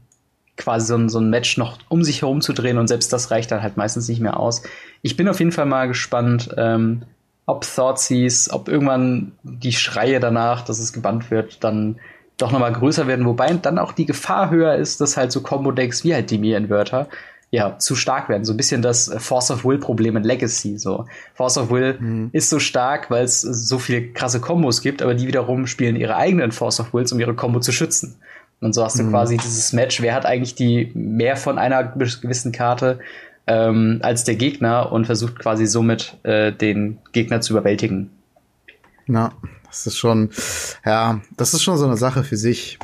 quasi 0.61 0.87
so 0.87 0.97
ein, 0.97 1.09
so 1.09 1.19
ein 1.19 1.31
Match 1.31 1.57
noch 1.57 1.79
um 1.89 2.05
sich 2.05 2.23
herum 2.23 2.41
zu 2.41 2.53
drehen 2.53 2.79
und 2.79 2.87
selbst 2.87 3.13
das 3.13 3.31
reicht 3.31 3.51
dann 3.51 3.63
halt 3.63 3.77
meistens 3.77 4.09
nicht 4.09 4.21
mehr 4.21 4.39
aus. 4.39 4.63
Ich 5.03 5.17
bin 5.17 5.29
auf 5.29 5.39
jeden 5.39 5.53
Fall 5.53 5.67
mal 5.67 5.89
gespannt, 5.89 6.55
ähm, 6.57 7.03
ob 7.47 7.67
Thoughtseize, 7.67 8.53
ob 8.53 8.69
irgendwann 8.69 9.33
die 9.43 9.73
Schreie 9.73 10.21
danach, 10.21 10.63
dass 10.63 10.79
es 10.79 10.93
gebannt 10.93 11.31
wird, 11.31 11.65
dann 11.65 11.97
doch 12.37 12.53
noch 12.53 12.61
mal 12.61 12.73
größer 12.73 13.07
werden, 13.07 13.27
wobei 13.27 13.53
dann 13.55 13.79
auch 13.79 13.93
die 13.93 14.07
Gefahr 14.07 14.51
höher 14.51 14.77
ist, 14.77 15.01
dass 15.01 15.17
halt 15.17 15.33
so 15.33 15.41
Combo-Decks 15.43 16.05
wie 16.05 16.15
halt 16.15 16.31
die 16.31 16.39
Mir-Inverter 16.39 17.09
ja, 17.51 17.79
zu 17.79 17.97
stark 17.97 18.29
werden. 18.29 18.45
So 18.45 18.53
ein 18.53 18.57
bisschen 18.57 18.81
das 18.81 19.13
Force 19.19 19.51
of 19.51 19.65
Will-Problem 19.65 20.17
in 20.17 20.23
Legacy. 20.23 20.79
So. 20.79 21.07
Force 21.35 21.59
of 21.59 21.71
Will 21.71 21.97
mhm. 21.99 22.31
ist 22.33 22.49
so 22.49 22.61
stark, 22.61 23.11
weil 23.11 23.25
es 23.25 23.41
so 23.41 23.79
viele 23.79 24.13
krasse 24.13 24.41
Kombos 24.41 24.83
gibt, 24.83 25.03
aber 25.03 25.15
die 25.15 25.27
wiederum 25.27 25.67
spielen 25.67 25.97
ihre 25.97 26.17
eigenen 26.17 26.53
Force 26.53 26.79
of 26.79 26.95
Wills, 26.95 27.13
um 27.13 27.19
ihre 27.19 27.35
Combo 27.35 27.59
zu 27.59 27.73
schützen. 27.73 28.17
Und 28.61 28.75
so 28.75 28.85
hast 28.85 28.99
du 28.99 29.05
mhm. 29.05 29.11
quasi 29.11 29.37
dieses 29.37 29.73
Match, 29.73 30.03
wer 30.03 30.15
hat 30.15 30.27
eigentlich 30.27 30.55
die 30.55 30.91
mehr 30.95 31.37
von 31.37 31.59
einer 31.59 31.85
gewissen 31.85 32.53
Karte 32.53 32.99
ähm, 33.47 34.01
als 34.03 34.25
der 34.25 34.37
Gegner 34.37 34.93
und 34.93 35.07
versucht 35.07 35.39
quasi 35.39 35.67
somit 35.67 36.19
äh, 36.25 36.53
den 36.53 36.99
Gegner 37.13 37.41
zu 37.41 37.55
überwältigen. 37.55 38.11
Na, 39.07 39.33
das 39.67 39.87
ist 39.87 39.97
schon, 39.97 40.31
ja, 40.85 41.21
das 41.37 41.55
ist 41.55 41.63
schon 41.63 41.79
so 41.79 41.87
eine 41.87 41.97
Sache 41.97 42.23
für 42.23 42.37
sich. 42.37 42.79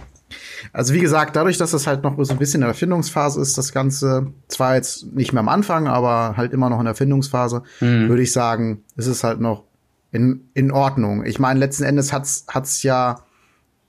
Also 0.72 0.94
wie 0.94 1.00
gesagt, 1.00 1.36
dadurch, 1.36 1.58
dass 1.58 1.70
das 1.70 1.86
halt 1.86 2.02
noch 2.02 2.16
so 2.24 2.32
ein 2.32 2.38
bisschen 2.38 2.58
in 2.58 2.62
der 2.62 2.70
Erfindungsphase 2.70 3.40
ist, 3.40 3.56
das 3.58 3.72
Ganze, 3.72 4.32
zwar 4.48 4.74
jetzt 4.74 5.12
nicht 5.12 5.32
mehr 5.32 5.40
am 5.40 5.48
Anfang, 5.48 5.86
aber 5.86 6.36
halt 6.36 6.52
immer 6.52 6.70
noch 6.70 6.78
in 6.78 6.84
der 6.84 6.92
Erfindungsphase, 6.92 7.62
mhm. 7.80 8.08
würde 8.08 8.22
ich 8.22 8.32
sagen, 8.32 8.82
ist 8.96 9.06
es 9.06 9.22
halt 9.22 9.40
noch 9.40 9.64
in, 10.10 10.48
in 10.54 10.72
Ordnung. 10.72 11.24
Ich 11.24 11.38
meine, 11.38 11.60
letzten 11.60 11.84
Endes 11.84 12.12
hat's, 12.12 12.46
hat's 12.48 12.82
ja 12.82 13.20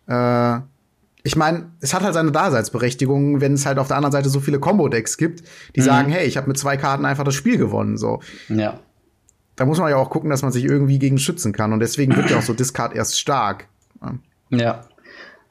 äh, 0.07 0.59
ich 1.27 1.35
meine, 1.35 1.71
es 1.81 1.93
hat 1.93 2.03
halt 2.03 2.13
seine 2.13 2.31
Daseinsberechtigung, 2.31 3.41
wenn 3.41 3.53
es 3.53 3.65
halt 3.65 3.79
auf 3.79 3.89
der 3.89 3.97
anderen 3.97 4.13
Seite 4.13 4.29
so 4.29 4.39
viele 4.39 4.59
Combo-Decks 4.59 5.17
gibt, 5.17 5.43
die 5.75 5.81
mhm. 5.81 5.85
sagen, 5.85 6.09
hey, 6.09 6.25
ich 6.25 6.37
habe 6.37 6.47
mit 6.47 6.57
zwei 6.57 6.77
Karten 6.77 7.05
einfach 7.05 7.25
das 7.25 7.35
Spiel 7.35 7.57
gewonnen. 7.57 7.97
So. 7.97 8.21
Ja. 8.47 8.79
Da 9.57 9.65
muss 9.65 9.77
man 9.77 9.89
ja 9.89 9.97
auch 9.97 10.09
gucken, 10.09 10.29
dass 10.29 10.41
man 10.41 10.53
sich 10.53 10.63
irgendwie 10.63 10.99
gegen 10.99 11.17
schützen 11.17 11.51
kann. 11.51 11.73
Und 11.73 11.81
deswegen 11.81 12.15
wird 12.15 12.29
ja 12.29 12.37
auch 12.37 12.43
so 12.43 12.53
Discard 12.53 12.95
erst 12.95 13.19
stark. 13.19 13.67
Ja. 14.51 14.85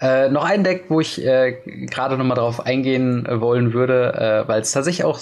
Äh, 0.00 0.30
noch 0.30 0.44
ein 0.44 0.64
Deck, 0.64 0.86
wo 0.88 0.98
ich 0.98 1.22
äh, 1.22 1.58
gerade 1.86 2.16
noch 2.16 2.24
mal 2.24 2.34
drauf 2.36 2.64
eingehen 2.64 3.26
äh, 3.26 3.38
wollen 3.38 3.74
würde, 3.74 4.14
äh, 4.14 4.48
weil 4.48 4.62
es 4.62 4.72
tatsächlich 4.72 5.04
auch 5.04 5.20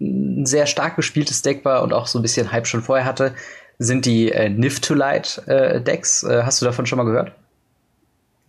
ein 0.00 0.46
sehr 0.46 0.66
stark 0.66 0.96
gespieltes 0.96 1.42
Deck 1.42 1.64
war 1.64 1.84
und 1.84 1.92
auch 1.92 2.08
so 2.08 2.18
ein 2.18 2.22
bisschen 2.22 2.50
Hype 2.50 2.66
schon 2.66 2.82
vorher 2.82 3.06
hatte, 3.06 3.34
sind 3.78 4.04
die 4.04 4.32
äh, 4.32 4.48
Niftolite 4.48 5.46
äh, 5.46 5.80
Decks. 5.80 6.24
Äh, 6.24 6.42
hast 6.42 6.60
du 6.60 6.66
davon 6.66 6.86
schon 6.86 6.98
mal 6.98 7.04
gehört? 7.04 7.36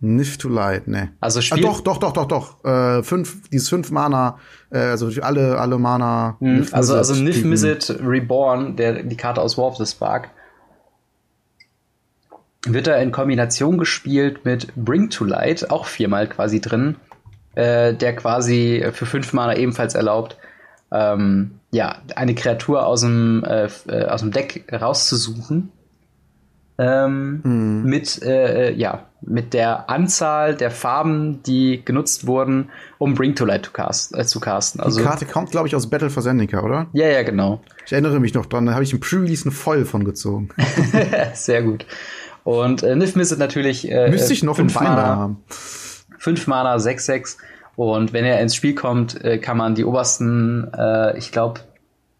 Nift 0.04 0.42
to 0.42 0.48
Light, 0.48 0.86
ne. 0.86 1.12
Also 1.20 1.38
Ah, 1.38 1.42
spielt, 1.42 1.64
doch, 1.64 1.80
doch, 1.80 1.98
doch, 1.98 2.12
doch, 2.12 2.26
doch. 2.26 2.64
Äh, 2.64 3.02
fünf, 3.02 3.48
dieses 3.48 3.68
fünf 3.68 3.90
Mana, 3.90 4.38
äh, 4.70 4.78
also 4.78 5.10
alle, 5.22 5.58
alle 5.58 5.78
Mana. 5.78 6.36
Mhm, 6.40 6.66
also, 6.72 6.94
also 6.96 7.14
Nif. 7.14 7.44
Mizzet 7.44 7.98
Reborn, 8.00 8.76
der, 8.76 9.02
die 9.02 9.16
Karte 9.16 9.40
aus 9.40 9.56
War 9.56 9.66
of 9.66 9.76
the 9.76 9.86
Spark, 9.86 10.30
wird 12.66 12.86
da 12.86 12.96
in 12.96 13.12
Kombination 13.12 13.78
gespielt 13.78 14.44
mit 14.44 14.74
Bring 14.76 15.10
to 15.10 15.24
Light, 15.24 15.70
auch 15.70 15.86
viermal 15.86 16.28
quasi 16.28 16.60
drin, 16.60 16.96
äh, 17.54 17.94
der 17.94 18.14
quasi 18.16 18.84
für 18.92 19.06
fünf 19.06 19.32
Mana 19.32 19.56
ebenfalls 19.56 19.94
erlaubt, 19.94 20.36
ähm, 20.92 21.60
ja, 21.72 21.96
eine 22.14 22.34
Kreatur 22.34 22.86
aus 22.86 23.00
dem, 23.00 23.42
äh, 23.44 23.68
äh, 23.88 24.06
aus 24.06 24.20
dem 24.20 24.30
Deck 24.30 24.64
rauszusuchen. 24.72 25.72
Ähm, 26.76 27.40
Mhm. 27.44 27.84
mit, 27.88 28.20
äh, 28.22 28.70
äh, 28.70 28.74
ja, 28.74 29.04
mit 29.20 29.54
der 29.54 29.88
Anzahl 29.88 30.54
der 30.56 30.70
Farben, 30.72 31.40
die 31.44 31.82
genutzt 31.84 32.26
wurden, 32.26 32.70
um 32.98 33.14
Bring 33.14 33.34
to 33.36 33.44
Light 33.44 33.66
zu, 33.66 33.72
cast, 33.72 34.16
äh, 34.18 34.24
zu 34.26 34.40
casten. 34.40 34.80
Also, 34.80 34.98
Die 34.98 35.04
Karte 35.06 35.24
kommt, 35.24 35.50
glaube 35.52 35.68
ich, 35.68 35.76
aus 35.76 35.88
Battle 35.88 36.10
for 36.10 36.22
Zendika, 36.22 36.62
oder? 36.62 36.86
ja, 36.92 37.06
ja, 37.06 37.22
genau. 37.22 37.60
Ich 37.86 37.92
erinnere 37.92 38.18
mich 38.18 38.34
noch 38.34 38.46
dran, 38.46 38.66
da 38.66 38.72
habe 38.74 38.82
ich 38.82 38.92
im 38.92 38.98
Pre-Release 39.00 39.48
voll 39.52 39.84
von 39.84 40.04
gezogen. 40.04 40.48
Sehr 41.34 41.62
gut. 41.62 41.86
Und 42.42 42.82
äh, 42.82 42.96
Nif 42.96 43.14
Mizzet 43.16 43.38
natürlich. 43.38 43.90
Äh, 43.90 44.10
Müsste 44.10 44.32
ich 44.32 44.42
noch 44.42 44.56
fünf 44.56 44.74
Mana, 44.74 45.06
haben. 45.16 45.44
5 45.48 46.46
Mana, 46.46 46.78
6, 46.78 47.06
6. 47.06 47.38
Und 47.76 48.12
wenn 48.12 48.24
er 48.24 48.40
ins 48.40 48.54
Spiel 48.54 48.74
kommt, 48.74 49.22
äh, 49.24 49.38
kann 49.38 49.56
man 49.56 49.74
die 49.74 49.84
obersten, 49.84 50.70
äh, 50.76 51.16
ich 51.18 51.32
glaube, 51.32 51.60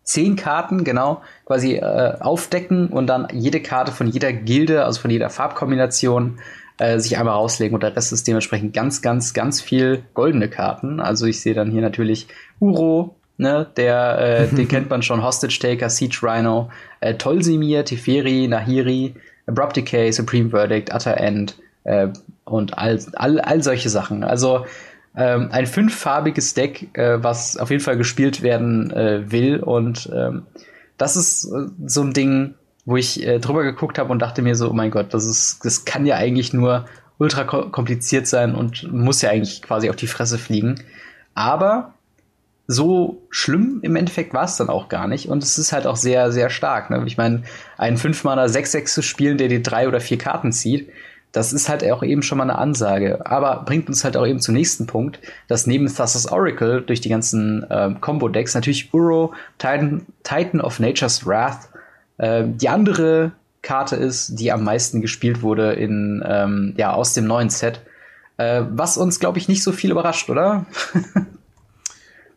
10 0.04 0.36
Karten, 0.36 0.84
genau, 0.84 1.22
quasi 1.46 1.76
äh, 1.76 2.16
aufdecken 2.20 2.88
und 2.88 3.06
dann 3.06 3.28
jede 3.32 3.60
Karte 3.60 3.90
von 3.92 4.06
jeder 4.06 4.32
Gilde, 4.32 4.84
also 4.84 5.00
von 5.00 5.10
jeder 5.10 5.30
Farbkombination, 5.30 6.38
äh, 6.78 6.98
sich 6.98 7.18
einmal 7.18 7.34
rauslegen. 7.34 7.74
Und 7.74 7.82
der 7.82 7.96
Rest 7.96 8.12
ist 8.12 8.26
dementsprechend 8.26 8.74
ganz, 8.74 9.02
ganz, 9.02 9.34
ganz 9.34 9.60
viel 9.60 10.02
goldene 10.14 10.48
Karten. 10.48 11.00
Also 11.00 11.26
ich 11.26 11.40
sehe 11.40 11.54
dann 11.54 11.70
hier 11.70 11.82
natürlich 11.82 12.28
Uro, 12.60 13.14
ne, 13.38 13.66
der, 13.76 14.18
äh, 14.18 14.54
den 14.54 14.68
kennt 14.68 14.90
man 14.90 15.02
schon, 15.02 15.24
Hostage 15.24 15.58
Taker, 15.60 15.88
Siege 15.88 16.18
Rhino, 16.22 16.70
äh, 17.00 17.14
Tolsimir, 17.14 17.84
Teferi, 17.84 18.46
Nahiri, 18.48 19.14
Abrupt 19.46 19.76
Decay, 19.76 20.10
Supreme 20.10 20.50
Verdict, 20.50 20.92
Utter 20.92 21.16
End 21.16 21.56
äh, 21.84 22.08
und 22.44 22.76
all, 22.76 22.98
all, 23.14 23.40
all 23.40 23.62
solche 23.62 23.88
Sachen. 23.88 24.24
Also 24.24 24.66
ähm, 25.16 25.48
ein 25.52 25.66
fünffarbiges 25.66 26.54
Deck, 26.54 26.88
äh, 26.96 27.22
was 27.22 27.56
auf 27.56 27.70
jeden 27.70 27.82
Fall 27.82 27.96
gespielt 27.96 28.42
werden 28.42 28.90
äh, 28.90 29.30
will. 29.30 29.60
Und 29.60 30.10
ähm, 30.14 30.42
das 30.98 31.16
ist 31.16 31.44
äh, 31.44 31.68
so 31.86 32.02
ein 32.02 32.12
Ding, 32.12 32.54
wo 32.84 32.96
ich 32.96 33.24
äh, 33.26 33.38
drüber 33.38 33.62
geguckt 33.62 33.98
habe 33.98 34.10
und 34.12 34.20
dachte 34.20 34.42
mir 34.42 34.56
so, 34.56 34.70
oh 34.70 34.74
mein 34.74 34.90
Gott, 34.90 35.14
das 35.14 35.24
ist, 35.24 35.64
das 35.64 35.84
kann 35.84 36.04
ja 36.06 36.16
eigentlich 36.16 36.52
nur 36.52 36.86
ultra 37.18 37.44
ko- 37.44 37.70
kompliziert 37.70 38.26
sein 38.26 38.54
und 38.54 38.92
muss 38.92 39.22
ja 39.22 39.30
eigentlich 39.30 39.62
quasi 39.62 39.88
auf 39.88 39.96
die 39.96 40.06
Fresse 40.08 40.36
fliegen. 40.38 40.82
Aber 41.34 41.94
so 42.66 43.22
schlimm 43.30 43.80
im 43.82 43.94
Endeffekt 43.94 44.32
war 44.32 44.44
es 44.44 44.56
dann 44.56 44.68
auch 44.68 44.88
gar 44.88 45.06
nicht. 45.06 45.28
Und 45.28 45.42
es 45.42 45.58
ist 45.58 45.72
halt 45.72 45.86
auch 45.86 45.96
sehr, 45.96 46.32
sehr 46.32 46.50
stark. 46.50 46.90
Ne? 46.90 47.02
Ich 47.06 47.16
meine, 47.16 47.42
einen 47.76 47.98
5-Mana 47.98 48.46
6-6 48.46 48.84
zu 48.86 49.02
spielen, 49.02 49.38
der 49.38 49.48
dir 49.48 49.62
drei 49.62 49.86
oder 49.86 50.00
vier 50.00 50.18
Karten 50.18 50.50
zieht, 50.50 50.88
das 51.34 51.52
ist 51.52 51.68
halt 51.68 51.84
auch 51.90 52.04
eben 52.04 52.22
schon 52.22 52.38
mal 52.38 52.44
eine 52.44 52.56
Ansage. 52.56 53.26
Aber 53.26 53.64
bringt 53.66 53.88
uns 53.88 54.04
halt 54.04 54.16
auch 54.16 54.24
eben 54.24 54.38
zum 54.38 54.54
nächsten 54.54 54.86
Punkt, 54.86 55.18
dass 55.48 55.66
neben 55.66 55.92
Thassa's 55.92 56.30
Oracle 56.30 56.80
durch 56.80 57.00
die 57.00 57.08
ganzen 57.08 57.66
ähm, 57.70 58.00
Combo-Decks 58.00 58.54
natürlich 58.54 58.94
Uro, 58.94 59.34
Titan, 59.58 60.06
Titan 60.22 60.60
of 60.60 60.78
Nature's 60.78 61.26
Wrath, 61.26 61.68
äh, 62.18 62.44
die 62.46 62.68
andere 62.68 63.32
Karte 63.62 63.96
ist, 63.96 64.38
die 64.38 64.52
am 64.52 64.62
meisten 64.62 65.00
gespielt 65.00 65.42
wurde 65.42 65.72
in, 65.72 66.22
ähm, 66.24 66.74
ja, 66.76 66.92
aus 66.92 67.14
dem 67.14 67.26
neuen 67.26 67.50
Set. 67.50 67.80
Äh, 68.36 68.62
was 68.70 68.96
uns, 68.96 69.18
glaube 69.18 69.38
ich, 69.38 69.48
nicht 69.48 69.64
so 69.64 69.72
viel 69.72 69.90
überrascht, 69.90 70.30
oder? 70.30 70.66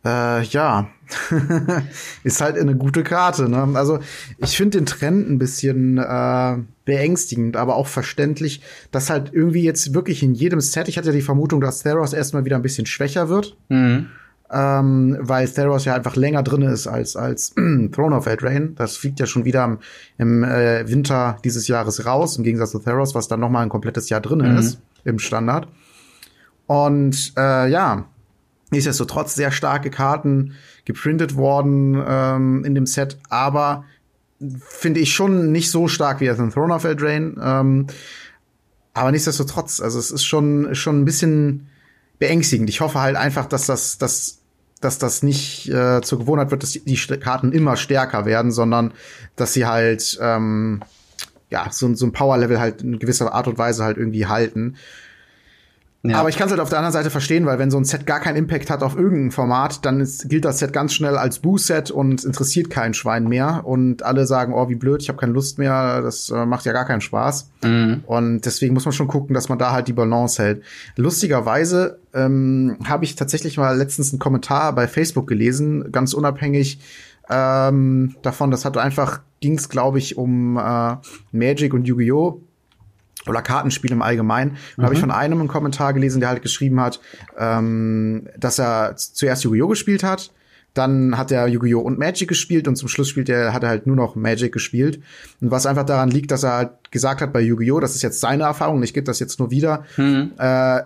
Äh, 0.05 0.43
ja, 0.43 0.88
ist 2.24 2.41
halt 2.41 2.58
eine 2.58 2.76
gute 2.76 3.04
Karte. 3.04 3.50
Ne? 3.50 3.67
Also 3.76 4.00
ich 4.38 4.56
finde 4.58 4.78
den 4.80 4.86
Trend 4.86 5.30
ein 5.30 5.38
bisschen 5.38 5.98
äh, 5.98 6.58
beängstigend, 6.86 7.58
aber 7.58 7.76
auch 7.76 7.88
verständlich, 7.88 8.62
dass 8.91 9.10
halt 9.10 9.32
irgendwie 9.34 9.63
jetzt 9.63 9.93
wirklich 9.93 10.24
in 10.24 10.34
jedem 10.34 10.62
Set, 10.62 10.88
ich 10.88 10.98
hatte 10.98 11.08
ja 11.08 11.13
die 11.13 11.22
Vermutung, 11.22 11.62
dass 11.62 11.84
Theros 11.84 12.13
erstmal 12.13 12.46
wieder 12.46 12.56
ein 12.56 12.62
bisschen 12.62 12.86
schwächer 12.86 13.30
wird, 13.30 13.58
Mhm. 13.70 14.08
ähm, 14.52 15.17
weil 15.20 15.48
Theros 15.50 15.86
ja 15.86 15.96
einfach 15.96 16.15
länger 16.15 16.43
drin 16.43 16.62
ist 16.62 16.88
als 16.88 17.15
als 17.15 17.54
Throne 17.91 18.15
of 18.15 18.26
Eldraine. 18.26 18.70
Das 18.76 18.96
fliegt 18.98 19.20
ja 19.20 19.26
schon 19.26 19.43
wieder 19.46 19.65
im, 19.65 19.78
im 20.17 20.43
äh, 20.43 20.88
Winter 20.89 21.38
dieses 21.43 21.67
Jahres 21.67 22.06
raus, 22.06 22.38
im 22.38 22.43
Gegensatz 22.43 22.72
zu 22.72 22.80
Theros, 22.80 23.15
was 23.15 23.28
dann 23.28 23.39
noch 23.41 23.50
mal 23.50 23.62
ein 23.62 23.70
komplettes 23.70 24.10
Jahr 24.10 24.22
drin 24.22 24.39
Mhm. 24.39 24.58
ist 24.58 24.80
im 25.04 25.20
Standard. 25.20 25.67
Und 26.65 27.34
äh, 27.38 27.70
ja, 27.70 28.06
nichtsdestotrotz 28.72 29.36
sehr 29.36 29.52
starke 29.52 29.89
Karten 29.89 30.54
geprintet 30.88 31.36
worden 31.36 32.02
ähm, 32.08 32.63
in 32.63 32.73
dem 32.73 32.86
Set, 32.86 33.17
aber 33.30 33.84
finde 34.65 35.02
ich 35.02 35.13
schon 35.13 35.52
nicht 35.52 35.69
so 35.69 35.89
stark 35.89 36.21
wie 36.21 36.26
jetzt 36.26 36.39
in 36.39 36.50
Throne 36.50 36.73
of 36.73 36.86
Eldraine. 36.86 37.36
Ähm, 37.43 37.88
aber 38.93 39.12
nichtsdestotrotz, 39.12 39.82
also 39.82 40.00
es 40.00 40.12
ist 40.12 40.23
schon 40.23 40.73
schon 40.73 41.02
ein 41.02 41.06
bisschen 41.06 41.67
beängstigend. 42.19 42.69
Ich 42.69 42.80
hoffe 42.80 43.02
halt 43.02 43.17
einfach, 43.17 43.47
dass 43.47 43.65
das, 43.65 43.97
dass, 43.97 44.39
dass 44.80 44.97
das 44.97 45.23
nicht 45.23 45.69
äh, 45.69 46.02
zur 46.02 46.19
Gewohnheit 46.19 46.52
wird, 46.52 46.63
dass 46.63 46.71
die, 46.71 46.86
die 46.86 46.95
Karten 46.95 47.52
immer 47.52 47.76
stärker 47.76 48.26
werden, 48.26 48.52
sondern 48.52 48.93
dass 49.36 49.54
sie 49.54 49.65
halt 49.65 50.17
ähm, 50.21 50.82
ja 51.50 51.67
so, 51.69 51.93
so 51.95 52.06
ein 52.06 52.13
Power-Level 52.13 52.62
halt 52.62 52.82
in 52.82 52.97
gewisser 52.97 53.34
Art 53.34 53.47
und 53.47 53.58
Weise 53.58 53.84
halt 53.84 53.97
irgendwie 53.97 54.26
halten. 54.26 54.78
Ja. 56.10 56.20
Aber 56.20 56.30
ich 56.30 56.38
kann 56.38 56.48
es 56.48 56.52
halt 56.52 56.62
auf 56.62 56.70
der 56.70 56.80
anderen 56.80 56.93
Seite 56.93 57.10
verstehen, 57.10 57.46
weil 57.46 57.60
wenn 57.60 57.70
so 57.70 57.78
ein 57.78 57.84
Set 57.84 58.06
gar 58.06 58.20
keinen 58.20 58.38
Impact 58.38 58.70
hat 58.70 58.84
auf 58.84 58.96
irgendein 58.96 59.32
Format, 59.32 59.86
dann 59.86 60.00
ist, 60.00 60.30
gilt 60.30 60.46
das 60.46 60.60
Set 60.60 60.72
ganz 60.72 60.93
schnell 60.93 61.17
als 61.17 61.39
Boo-Set 61.39 61.91
und 61.91 62.24
interessiert 62.24 62.70
kein 62.70 62.93
Schwein 62.93 63.28
mehr. 63.28 63.63
Und 63.65 64.04
alle 64.04 64.26
sagen, 64.26 64.54
oh, 64.54 64.70
wie 64.70 64.76
blöd, 64.76 65.02
ich 65.02 65.10
habe 65.10 65.20
keine 65.20 65.34
Lust 65.34 65.58
mehr, 65.58 66.02
das 66.02 66.30
äh, 66.30 66.46
macht 66.46 66.65
ja 66.65 66.74
gar 66.74 66.86
keinen 66.86 67.02
Spaß. 67.02 67.50
Mhm. 67.63 68.04
Und 68.06 68.46
deswegen 68.46 68.74
muss 68.74 68.86
man 68.86 68.93
schon 68.93 69.08
gucken, 69.08 69.34
dass 69.34 69.50
man 69.50 69.60
da 69.60 69.72
halt 69.72 69.88
die 69.88 69.93
Balance 69.93 70.41
hält. 70.41 70.63
Lustigerweise 70.96 72.00
ähm, 72.13 72.78
habe 72.86 73.06
ich 73.06 73.15
tatsächlich 73.15 73.58
mal 73.58 73.78
letztens 73.78 74.12
einen 74.12 74.20
Kommentar 74.20 74.74
bei 74.74 74.88
Facebook 74.88 75.28
gelesen, 75.28 75.91
ganz 75.91 76.13
unabhängig 76.13 76.80
ähm, 77.30 78.15
davon. 78.22 78.52
Das 78.52 78.65
hat 78.65 78.78
einfach 78.78 79.22
ging's, 79.39 79.70
glaube 79.70 80.00
ich, 80.00 80.17
um 80.17 80.58
äh, 80.58 80.96
Magic 81.32 81.74
und 81.74 81.88
Yu-Gi-Oh! 81.88 82.41
Oder 83.30 83.42
Kartenspiele 83.42 83.94
im 83.94 84.02
Allgemeinen. 84.02 84.58
Und 84.78 84.84
habe 84.84 84.94
ich 84.94 85.00
von 85.00 85.12
einem 85.12 85.40
einen 85.40 85.48
Kommentar 85.48 85.94
gelesen, 85.94 86.20
der 86.20 86.30
halt 86.30 86.42
geschrieben 86.42 86.80
hat, 86.80 87.00
ähm, 87.38 88.28
dass 88.38 88.60
er 88.60 88.96
zuerst 88.96 89.44
Yu-Gi-Oh! 89.44 89.68
gespielt 89.68 90.04
hat, 90.04 90.32
dann 90.74 91.18
hat 91.18 91.32
er 91.32 91.48
Yu-Gi-Oh! 91.48 91.80
und 91.82 91.98
Magic 91.98 92.28
gespielt 92.28 92.68
und 92.68 92.76
zum 92.76 92.88
Schluss 92.88 93.10
spielt 93.10 93.30
er, 93.30 93.54
hat 93.54 93.63
er 93.63 93.70
halt 93.70 93.88
nur 93.88 93.96
noch 93.96 94.16
Magic 94.16 94.52
gespielt. 94.52 95.02
Und 95.42 95.50
was 95.52 95.66
einfach 95.66 95.86
daran 95.86 96.10
liegt, 96.12 96.32
dass 96.32 96.44
er 96.44 96.54
halt 96.54 96.72
gesagt 96.92 97.22
hat 97.22 97.34
bei 97.34 97.42
Yu-Gi-Oh!, 97.42 97.80
das 97.80 97.96
ist 97.96 98.02
jetzt 98.04 98.20
seine 98.20 98.44
Erfahrung, 98.44 98.84
ich 98.84 98.94
gebe 98.94 99.06
das 99.06 99.20
jetzt 99.20 99.40
nur 99.40 99.50
wieder, 99.52 99.84
Mhm. 99.98 100.32
äh, 100.38 100.82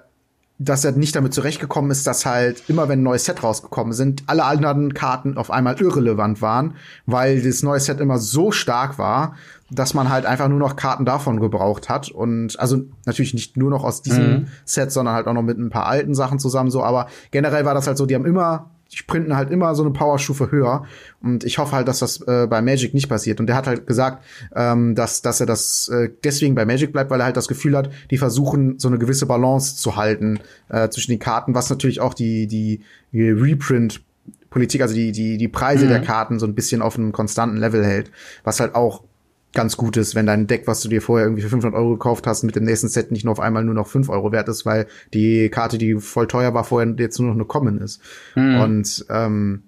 dass 0.63 0.86
er 0.86 0.91
nicht 0.91 1.15
damit 1.15 1.34
zurechtgekommen 1.34 1.89
ist, 1.89 2.06
dass 2.06 2.26
halt 2.26 2.63
immer, 2.67 2.88
wenn 2.88 3.00
ein 3.00 3.04
neues 3.04 3.26
Set 3.26 3.41
rausgekommen 3.41 3.93
sind, 3.93 4.24
alle 4.28 4.45
anderen 4.45 4.93
Karten 4.93 5.38
auf 5.38 5.50
einmal 5.50 5.82
irrelevant 5.82 6.41
waren, 6.41 6.76
weil 7.08 7.41
das 7.41 7.63
neue 7.63 7.80
Set 7.80 8.00
immer 8.00 8.19
so 8.19 8.52
stark 8.52 9.00
war, 9.00 9.36
dass 9.71 9.93
man 9.95 10.10
halt 10.10 10.26
einfach 10.26 10.50
nur 10.50 10.60
noch 10.60 10.76
Karten 10.76 11.04
davon 11.04 11.39
gebraucht 11.39 11.89
hat. 11.89 12.12
Und 12.12 12.60
also 12.60 12.84
natürlich 13.06 13.34
nicht 13.34 13.58
nur 13.58 13.71
noch 13.71 13.84
aus 13.84 14.04
diesem 14.04 14.32
Mhm. 14.32 14.47
Set, 14.65 14.91
sondern 14.91 15.15
halt 15.15 15.28
auch 15.28 15.34
noch 15.34 15.41
mit 15.41 15.58
ein 15.58 15.69
paar 15.71 15.88
alten 15.88 16.13
Sachen 16.13 16.38
zusammen 16.38 16.69
so. 16.69 16.84
Aber 16.84 17.08
generell 17.32 17.65
war 17.65 17.74
das 17.74 17.88
halt 17.88 17.97
so, 17.97 18.06
die 18.06 18.13
haben 18.13 18.26
immer 18.26 18.69
sprinten 18.94 19.36
halt 19.36 19.50
immer 19.52 19.74
so 19.76 19.84
eine 19.84 19.92
Powerstufe 19.92 20.52
höher. 20.52 20.86
Und 21.22 21.44
ich 21.44 21.58
hoffe 21.58 21.76
halt, 21.76 21.88
dass 21.88 22.00
das 22.00 22.22
äh, 22.22 22.48
bei 22.48 22.62
Magic 22.62 22.94
nicht 22.94 23.08
passiert. 23.10 23.40
Und 23.40 23.48
der 23.48 23.56
hat 23.56 23.68
halt 23.68 23.88
gesagt, 23.88 24.24
ähm, 24.56 24.96
dass, 24.96 25.22
dass 25.22 25.40
er 25.40 25.46
das 25.46 25.88
äh, 25.90 26.10
deswegen 26.24 26.56
bei 26.56 26.66
Magic 26.66 26.92
bleibt, 26.92 27.10
weil 27.10 27.22
er 27.22 27.26
halt 27.26 27.38
das 27.38 27.48
Gefühl 27.48 27.78
hat, 27.78 27.90
die 28.10 28.18
versuchen, 28.18 28.80
so 28.80 28.88
eine 28.88 28.98
gewisse 28.98 29.26
Balance 29.26 29.78
zu 29.78 29.96
halten 29.96 30.40
äh, 30.70 30.90
zwischen 30.90 31.12
den 31.12 31.20
Karten, 31.20 31.56
was 31.56 31.70
natürlich 31.70 32.02
auch 32.02 32.14
die, 32.14 32.48
die, 32.48 32.82
die 33.12 33.30
Reprint 33.30 34.02
Politik, 34.50 34.82
also 34.82 34.94
die, 34.94 35.14
die, 35.14 35.38
die 35.38 35.48
Preise 35.48 35.86
Mhm. 35.86 35.90
der 35.90 36.02
Karten 36.02 36.38
so 36.38 36.46
ein 36.46 36.56
bisschen 36.56 36.82
auf 36.82 36.98
einem 36.98 37.14
konstanten 37.14 37.56
Level 37.58 37.86
hält, 37.86 38.12
was 38.44 38.60
halt 38.60 38.76
auch 38.76 39.04
ganz 39.54 39.78
gut 39.78 39.98
ist, 39.98 40.16
wenn 40.16 40.26
dein 40.26 40.48
Deck, 40.48 40.64
was 40.66 40.82
du 40.82 40.90
dir 40.90 41.02
vorher 41.02 41.26
irgendwie 41.26 41.42
für 41.42 41.50
500 41.50 41.78
Euro 41.78 41.92
gekauft 41.92 42.26
hast, 42.28 42.44
mit 42.44 42.56
dem 42.56 42.64
nächsten 42.64 42.88
Set 42.88 43.12
nicht 43.12 43.26
nur 43.26 43.34
auf 43.34 43.40
einmal 43.40 43.64
nur 43.64 43.74
noch 43.76 43.88
5 43.88 44.10
Euro 44.10 44.32
wert 44.32 44.48
ist, 44.48 44.66
weil 44.66 44.88
die 45.14 45.50
Karte, 45.50 45.78
die 45.78 45.96
voll 45.96 46.28
teuer 46.28 46.54
war, 46.54 46.64
vorher 46.64 46.94
jetzt 46.98 47.20
nur 47.20 47.30
noch 47.30 47.36
eine 47.36 47.46
Common 47.46 47.80
ist. 47.80 48.02
Mhm. 48.36 48.60
Und 48.62 49.06
ähm, 49.10 49.64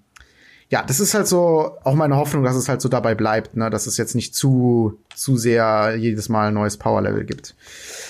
ja, 0.69 0.81
das 0.81 0.99
ist 0.99 1.13
halt 1.13 1.27
so 1.27 1.77
auch 1.83 1.93
meine 1.93 2.15
Hoffnung, 2.15 2.43
dass 2.43 2.55
es 2.55 2.67
halt 2.67 2.81
so 2.81 2.89
dabei 2.89 3.13
bleibt, 3.13 3.55
ne? 3.55 3.69
dass 3.69 3.85
es 3.85 3.97
jetzt 3.97 4.15
nicht 4.15 4.33
zu, 4.33 4.97
zu 5.13 5.37
sehr 5.37 5.95
jedes 5.99 6.29
Mal 6.29 6.47
ein 6.47 6.55
neues 6.55 6.77
Power-Level 6.77 7.25
gibt. 7.25 7.53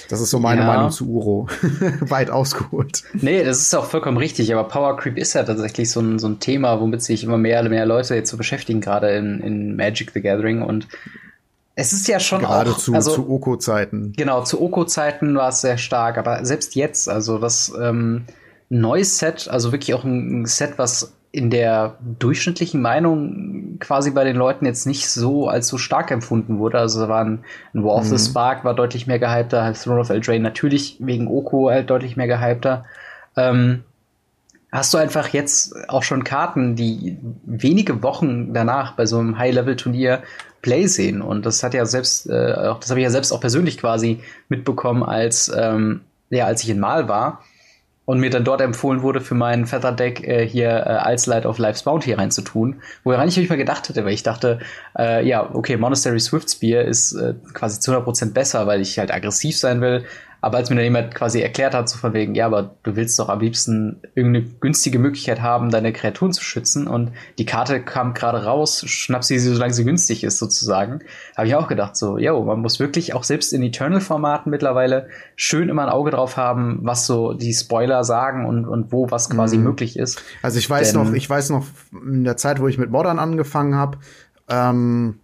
Das 0.08 0.22
ist 0.22 0.30
so 0.30 0.40
meine 0.40 0.62
Ja. 0.62 0.68
Meinung 0.68 0.90
zu 0.90 1.10
Uro. 1.10 1.50
Weit 2.00 2.30
ausgeholt. 2.30 3.04
Nee, 3.16 3.44
das 3.44 3.60
ist 3.60 3.76
auch 3.76 3.86
vollkommen 3.86 4.18
richtig, 4.18 4.54
aber 4.54 4.66
Power 4.70 4.96
Creep 4.96 5.18
ist 5.18 5.34
ja 5.34 5.44
tatsächlich 5.44 5.92
so 5.92 6.00
ein, 6.00 6.20
so 6.20 6.28
ein 6.28 6.40
Thema, 6.40 6.80
womit 6.80 7.02
sich 7.02 7.26
immer 7.26 7.38
mehr, 7.38 7.68
mehr 7.68 7.86
Leute 7.86 8.16
jetzt 8.16 8.30
so 8.30 8.38
beschäftigen, 8.38 8.80
gerade 8.80 9.10
in, 9.10 9.42
in 9.42 9.76
Magic 9.76 10.12
the 10.14 10.22
Gathering. 10.22 10.62
Und 10.62 10.88
es 11.76 11.94
ist 11.94 12.08
ja 12.08 12.20
schon 12.20 12.42
Gerade 12.42 12.72
auch, 12.72 12.78
zu, 12.78 12.94
also, 12.94 13.12
zu 13.12 13.30
Oko-Zeiten. 13.30 14.14
Genau, 14.16 14.44
zu 14.44 14.62
Oko-Zeiten 14.62 15.36
war 15.36 15.50
es 15.50 15.62
sehr 15.62 15.78
stark, 15.78 16.18
aber 16.18 16.46
selbst 16.46 16.76
jetzt, 16.76 17.10
also 17.10 17.40
das 17.40 17.74
ähm, 17.82 18.26
neues 18.70 19.18
Set, 19.18 19.48
also 19.50 19.72
wirklich 19.72 19.94
auch 19.94 20.04
ein 20.04 20.46
Set, 20.46 20.74
was 20.78 21.14
in 21.32 21.50
der 21.50 21.98
durchschnittlichen 22.20 22.80
Meinung 22.80 23.80
quasi 23.80 24.12
bei 24.12 24.24
den 24.24 24.36
Leuten 24.36 24.68
jetzt 24.68 24.86
nicht 24.86 25.10
so 25.10 25.48
als 25.48 25.68
so 25.68 25.80
stark 25.80 26.12
empfunden 26.12 26.60
wurde. 26.60 26.78
Also 26.78 27.02
da 27.02 27.10
waren 27.10 27.44
ein 27.74 27.84
War 27.84 27.96
of 27.96 28.06
the 28.06 28.20
Spark 28.20 28.64
war 28.64 28.76
deutlich 28.76 29.08
mehr 29.08 29.18
gehypter, 29.18 29.64
halt 29.64 29.82
Throne 29.82 30.00
of 30.00 30.12
Eldraine 30.12 30.44
natürlich 30.44 30.98
wegen 31.00 31.28
Oko 31.28 31.72
halt 31.72 31.90
deutlich 31.90 32.16
mehr 32.18 32.28
gehypter. 32.28 32.86
Ähm, 33.36 33.84
hast 34.72 34.94
du 34.94 35.00
einfach 35.00 35.30
jetzt 35.30 35.74
auch 35.90 36.04
schon 36.04 36.24
Karten, 36.24 36.76
die 36.76 37.18
wenige 37.46 38.04
Wochen 38.04 38.54
danach 38.54 38.96
bei 38.96 39.08
so 39.08 39.18
einem 39.18 39.40
High-Level-Turnier 39.40 40.22
Play 40.64 40.88
sehen. 40.88 41.22
Und 41.22 41.46
das 41.46 41.62
hat 41.62 41.76
ja 41.76 41.86
selbst, 41.86 42.28
äh, 42.28 42.54
auch, 42.54 42.80
das 42.80 42.90
habe 42.90 43.00
ich 43.00 43.04
ja 43.04 43.12
selbst 43.12 43.32
auch 43.32 43.42
persönlich 43.42 43.78
quasi 43.78 44.22
mitbekommen, 44.50 45.04
als, 45.04 45.52
ähm, 45.56 46.02
ja, 46.32 46.48
als 46.48 46.64
ich 46.64 46.72
in 46.72 46.80
Mal 46.80 47.08
war 47.08 47.44
und 48.06 48.20
mir 48.20 48.30
dann 48.30 48.44
dort 48.44 48.62
empfohlen 48.62 49.02
wurde, 49.02 49.22
für 49.22 49.36
mein 49.36 49.66
Feather-Deck 49.66 50.28
äh, 50.28 50.48
hier 50.48 50.70
äh, 50.70 50.90
als 50.90 51.26
Light 51.26 51.46
of 51.46 51.58
Life's 51.58 51.84
Bounty 51.84 52.14
reinzutun. 52.14 52.82
Woran 53.04 53.28
ich 53.28 53.38
mich 53.38 53.50
mal 53.50 53.58
gedacht 53.58 53.88
hätte, 53.88 54.04
weil 54.04 54.14
ich 54.14 54.24
dachte, 54.24 54.60
äh, 54.98 55.26
ja, 55.26 55.54
okay, 55.54 55.78
Monastery 55.78 56.20
Swiftspear 56.20 56.84
ist 56.84 57.14
äh, 57.14 57.36
quasi 57.54 57.80
zu 57.80 57.92
100% 57.92 58.34
besser, 58.34 58.66
weil 58.66 58.82
ich 58.82 58.98
halt 59.00 59.14
aggressiv 59.14 59.58
sein 59.58 59.82
will. 59.82 60.06
Aber 60.44 60.58
als 60.58 60.70
mir 60.70 60.76
dann 60.76 60.84
jemand 60.84 61.16
quasi 61.16 61.40
erklärt 61.40 61.74
hat, 61.74 61.88
so 61.88 61.98
von 61.98 62.12
wegen, 62.12 62.36
ja, 62.36 62.46
aber 62.48 62.76
du 62.84 62.98
willst 62.98 63.18
doch 63.18 63.30
am 63.30 63.40
liebsten 63.40 64.02
irgendeine 64.14 64.46
günstige 64.60 65.00
Möglichkeit 65.00 65.42
haben, 65.42 65.72
deine 65.72 65.94
Kreaturen 65.94 66.34
zu 66.34 66.44
schützen 66.44 66.86
und 66.86 67.14
die 67.38 67.46
Karte 67.46 67.82
kam 67.82 68.14
gerade 68.14 68.44
raus, 68.44 68.84
schnapp 68.86 69.24
sie, 69.24 69.40
solange 69.40 69.74
sie 69.74 69.86
günstig 69.86 70.22
ist, 70.26 70.40
sozusagen, 70.40 71.00
habe 71.38 71.48
ich 71.48 71.56
auch 71.56 71.70
gedacht, 71.70 71.96
so, 71.96 72.18
yo, 72.18 72.44
man 72.44 72.60
muss 72.60 72.82
wirklich 72.82 73.14
auch 73.14 73.24
selbst 73.24 73.54
in 73.54 73.64
Eternal-Formaten 73.64 74.50
mittlerweile 74.50 75.08
schön 75.38 75.70
immer 75.70 75.84
ein 75.84 75.90
Auge 75.90 76.12
drauf 76.12 76.36
haben, 76.36 76.80
was 76.82 77.08
so 77.08 77.32
die 77.32 77.54
Spoiler 77.54 78.04
sagen 78.04 78.46
und, 78.46 78.66
und 78.66 78.92
wo 78.92 79.10
was 79.12 79.30
quasi 79.30 79.58
mhm. 79.58 79.64
möglich 79.64 79.98
ist. 79.98 80.22
Also 80.42 80.60
ich 80.60 80.70
weiß 80.70 80.92
Denn 80.92 81.04
noch, 81.04 81.14
ich 81.14 81.30
weiß 81.30 81.52
noch, 81.52 81.66
in 81.94 82.26
der 82.26 82.36
Zeit, 82.36 82.60
wo 82.60 82.68
ich 82.68 82.78
mit 82.78 82.92
Modern 82.92 83.18
angefangen 83.18 83.76
habe, 83.76 83.98
ähm 84.50 85.20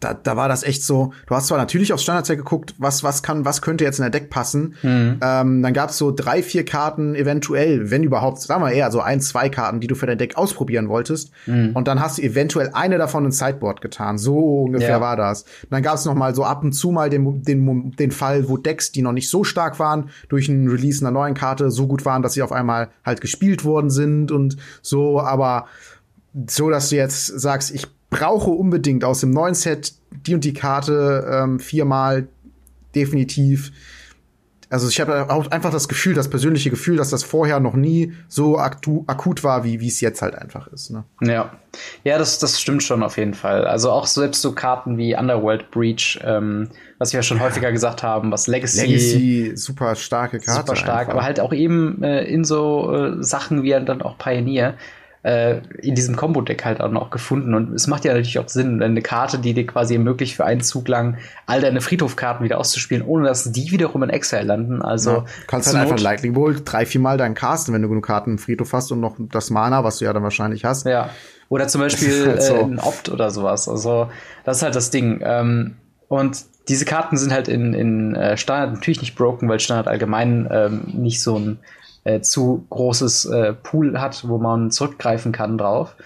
da, 0.00 0.14
da 0.14 0.36
war 0.36 0.48
das 0.48 0.62
echt 0.62 0.82
so, 0.84 1.12
du 1.26 1.34
hast 1.34 1.48
zwar 1.48 1.58
natürlich 1.58 1.92
aufs 1.92 2.02
Standardset 2.02 2.38
geguckt, 2.38 2.74
was, 2.78 3.02
was 3.02 3.22
kann, 3.22 3.44
was 3.44 3.62
könnte 3.62 3.84
jetzt 3.84 3.98
in 3.98 4.02
der 4.02 4.10
Deck 4.10 4.30
passen. 4.30 4.74
Mhm. 4.82 5.18
Ähm, 5.22 5.62
dann 5.62 5.72
gab 5.72 5.90
es 5.90 5.98
so 5.98 6.12
drei, 6.12 6.42
vier 6.42 6.64
Karten 6.64 7.14
eventuell, 7.14 7.90
wenn 7.90 8.02
überhaupt, 8.02 8.40
sagen 8.40 8.62
wir 8.62 8.72
eher 8.72 8.90
so 8.90 9.00
ein, 9.00 9.20
zwei 9.20 9.48
Karten, 9.48 9.80
die 9.80 9.86
du 9.86 9.94
für 9.94 10.06
dein 10.06 10.18
Deck 10.18 10.36
ausprobieren 10.36 10.88
wolltest. 10.88 11.30
Mhm. 11.46 11.72
Und 11.74 11.88
dann 11.88 12.00
hast 12.00 12.18
du 12.18 12.22
eventuell 12.22 12.70
eine 12.72 12.98
davon 12.98 13.24
ins 13.24 13.38
Sideboard 13.38 13.80
getan. 13.80 14.18
So 14.18 14.64
ungefähr 14.64 14.88
ja. 14.88 15.00
war 15.00 15.16
das. 15.16 15.42
Und 15.42 15.72
dann 15.72 15.82
gab 15.82 15.96
es 15.96 16.04
noch 16.04 16.14
mal 16.14 16.34
so 16.34 16.44
ab 16.44 16.62
und 16.62 16.72
zu 16.72 16.90
mal 16.90 17.10
den, 17.10 17.42
den, 17.42 17.92
den 17.92 18.10
Fall, 18.10 18.48
wo 18.48 18.56
Decks, 18.56 18.92
die 18.92 19.02
noch 19.02 19.12
nicht 19.12 19.28
so 19.28 19.44
stark 19.44 19.78
waren, 19.78 20.10
durch 20.28 20.48
ein 20.48 20.68
Release 20.68 21.04
einer 21.04 21.10
neuen 21.12 21.34
Karte 21.34 21.70
so 21.70 21.86
gut 21.86 22.04
waren, 22.04 22.22
dass 22.22 22.34
sie 22.34 22.42
auf 22.42 22.52
einmal 22.52 22.88
halt 23.04 23.20
gespielt 23.20 23.64
worden 23.64 23.90
sind 23.90 24.30
und 24.30 24.56
so, 24.82 25.20
aber 25.20 25.66
so, 26.48 26.68
dass 26.68 26.88
du 26.88 26.96
jetzt 26.96 27.26
sagst, 27.26 27.72
ich 27.72 27.86
brauche 28.14 28.50
unbedingt 28.50 29.04
aus 29.04 29.20
dem 29.20 29.30
neuen 29.30 29.54
Set 29.54 29.94
die 30.10 30.34
und 30.34 30.44
die 30.44 30.54
Karte 30.54 31.26
ähm, 31.28 31.58
viermal 31.58 32.28
definitiv. 32.94 33.72
Also 34.70 34.88
ich 34.88 35.00
habe 35.00 35.30
auch 35.30 35.50
einfach 35.50 35.70
das 35.70 35.88
Gefühl, 35.88 36.14
das 36.14 36.30
persönliche 36.30 36.70
Gefühl, 36.70 36.96
dass 36.96 37.10
das 37.10 37.22
vorher 37.22 37.60
noch 37.60 37.74
nie 37.74 38.12
so 38.28 38.58
akut 38.58 39.44
war, 39.44 39.64
wie 39.64 39.86
es 39.86 40.00
jetzt 40.00 40.22
halt 40.22 40.36
einfach 40.36 40.68
ist. 40.68 40.90
Ne? 40.90 41.04
Ja, 41.20 41.52
ja, 42.04 42.18
das, 42.18 42.38
das 42.38 42.60
stimmt 42.60 42.82
schon 42.82 43.02
auf 43.02 43.16
jeden 43.18 43.34
Fall. 43.34 43.66
Also 43.66 43.90
auch 43.90 44.06
selbst 44.06 44.42
so 44.42 44.52
Karten 44.52 44.96
wie 44.96 45.16
Underworld 45.16 45.70
Breach, 45.70 46.20
ähm, 46.24 46.70
was 46.98 47.12
wir 47.12 47.18
ja 47.18 47.22
schon 47.22 47.40
häufiger 47.40 47.72
gesagt 47.72 48.02
haben, 48.02 48.30
was 48.30 48.46
Legacy, 48.46 48.86
Legacy 48.86 49.52
super 49.56 49.96
starke 49.96 50.38
Karte, 50.38 50.60
super 50.60 50.76
stark, 50.76 51.00
einfach. 51.00 51.14
aber 51.14 51.24
halt 51.24 51.40
auch 51.40 51.52
eben 51.52 52.02
äh, 52.02 52.24
in 52.24 52.44
so 52.44 52.92
äh, 52.92 53.22
Sachen 53.22 53.62
wie 53.64 53.70
dann 53.70 54.02
auch 54.02 54.18
Pioneer 54.18 54.74
äh, 55.24 55.60
in 55.80 55.94
diesem 55.94 56.16
Combo-Deck 56.16 56.64
halt 56.64 56.80
auch 56.80 56.90
noch 56.90 57.10
gefunden. 57.10 57.54
Und 57.54 57.72
es 57.74 57.86
macht 57.86 58.04
ja 58.04 58.12
natürlich 58.12 58.38
auch 58.38 58.48
Sinn, 58.48 58.78
wenn 58.78 58.90
eine 58.92 59.02
Karte, 59.02 59.38
die 59.38 59.54
dir 59.54 59.66
quasi 59.66 59.94
ermöglicht, 59.94 60.36
für 60.36 60.44
einen 60.44 60.60
Zug 60.60 60.86
lang 60.86 61.16
all 61.46 61.62
deine 61.62 61.80
Friedhofkarten 61.80 62.44
wieder 62.44 62.58
auszuspielen, 62.58 63.02
ohne 63.02 63.26
dass 63.26 63.50
die 63.50 63.70
wiederum 63.70 64.02
in 64.02 64.10
Exile 64.10 64.42
landen. 64.42 64.82
Also 64.82 65.10
ja, 65.10 65.24
kannst 65.46 65.68
halt 65.68 65.78
einfach 65.78 65.98
Lightning 65.98 66.34
Bolt 66.34 66.62
drei, 66.64 66.84
vier 66.84 67.00
Mal 67.00 67.16
deinen 67.16 67.34
casten, 67.34 67.72
wenn 67.74 67.80
du 67.80 67.88
genug 67.88 68.06
Karten 68.06 68.32
im 68.32 68.38
Friedhof 68.38 68.72
hast 68.74 68.92
und 68.92 69.00
noch 69.00 69.16
das 69.18 69.48
Mana, 69.48 69.82
was 69.82 69.98
du 69.98 70.04
ja 70.04 70.12
dann 70.12 70.22
wahrscheinlich 70.22 70.64
hast. 70.64 70.86
Ja. 70.86 71.08
Oder 71.48 71.68
zum 71.68 71.80
Beispiel 71.80 72.26
halt 72.26 72.42
so. 72.42 72.54
äh, 72.54 72.62
ein 72.62 72.78
Opt 72.78 73.08
oder 73.08 73.30
sowas. 73.30 73.68
Also, 73.68 74.08
das 74.44 74.58
ist 74.58 74.62
halt 74.62 74.74
das 74.74 74.90
Ding. 74.90 75.20
Ähm, 75.24 75.76
und 76.08 76.44
diese 76.68 76.84
Karten 76.84 77.16
sind 77.16 77.32
halt 77.32 77.48
in, 77.48 77.72
in 77.72 78.14
äh, 78.14 78.36
Standard 78.36 78.74
natürlich 78.74 79.00
nicht 79.00 79.14
broken, 79.14 79.48
weil 79.48 79.60
Standard 79.60 79.88
allgemein 79.88 80.48
ähm, 80.50 80.82
nicht 80.92 81.22
so 81.22 81.38
ein 81.38 81.58
äh, 82.04 82.20
zu 82.20 82.66
großes 82.70 83.24
äh, 83.26 83.52
Pool 83.54 83.98
hat, 84.00 84.28
wo 84.28 84.38
man 84.38 84.70
zurückgreifen 84.70 85.32
kann 85.32 85.58
drauf. 85.58 85.96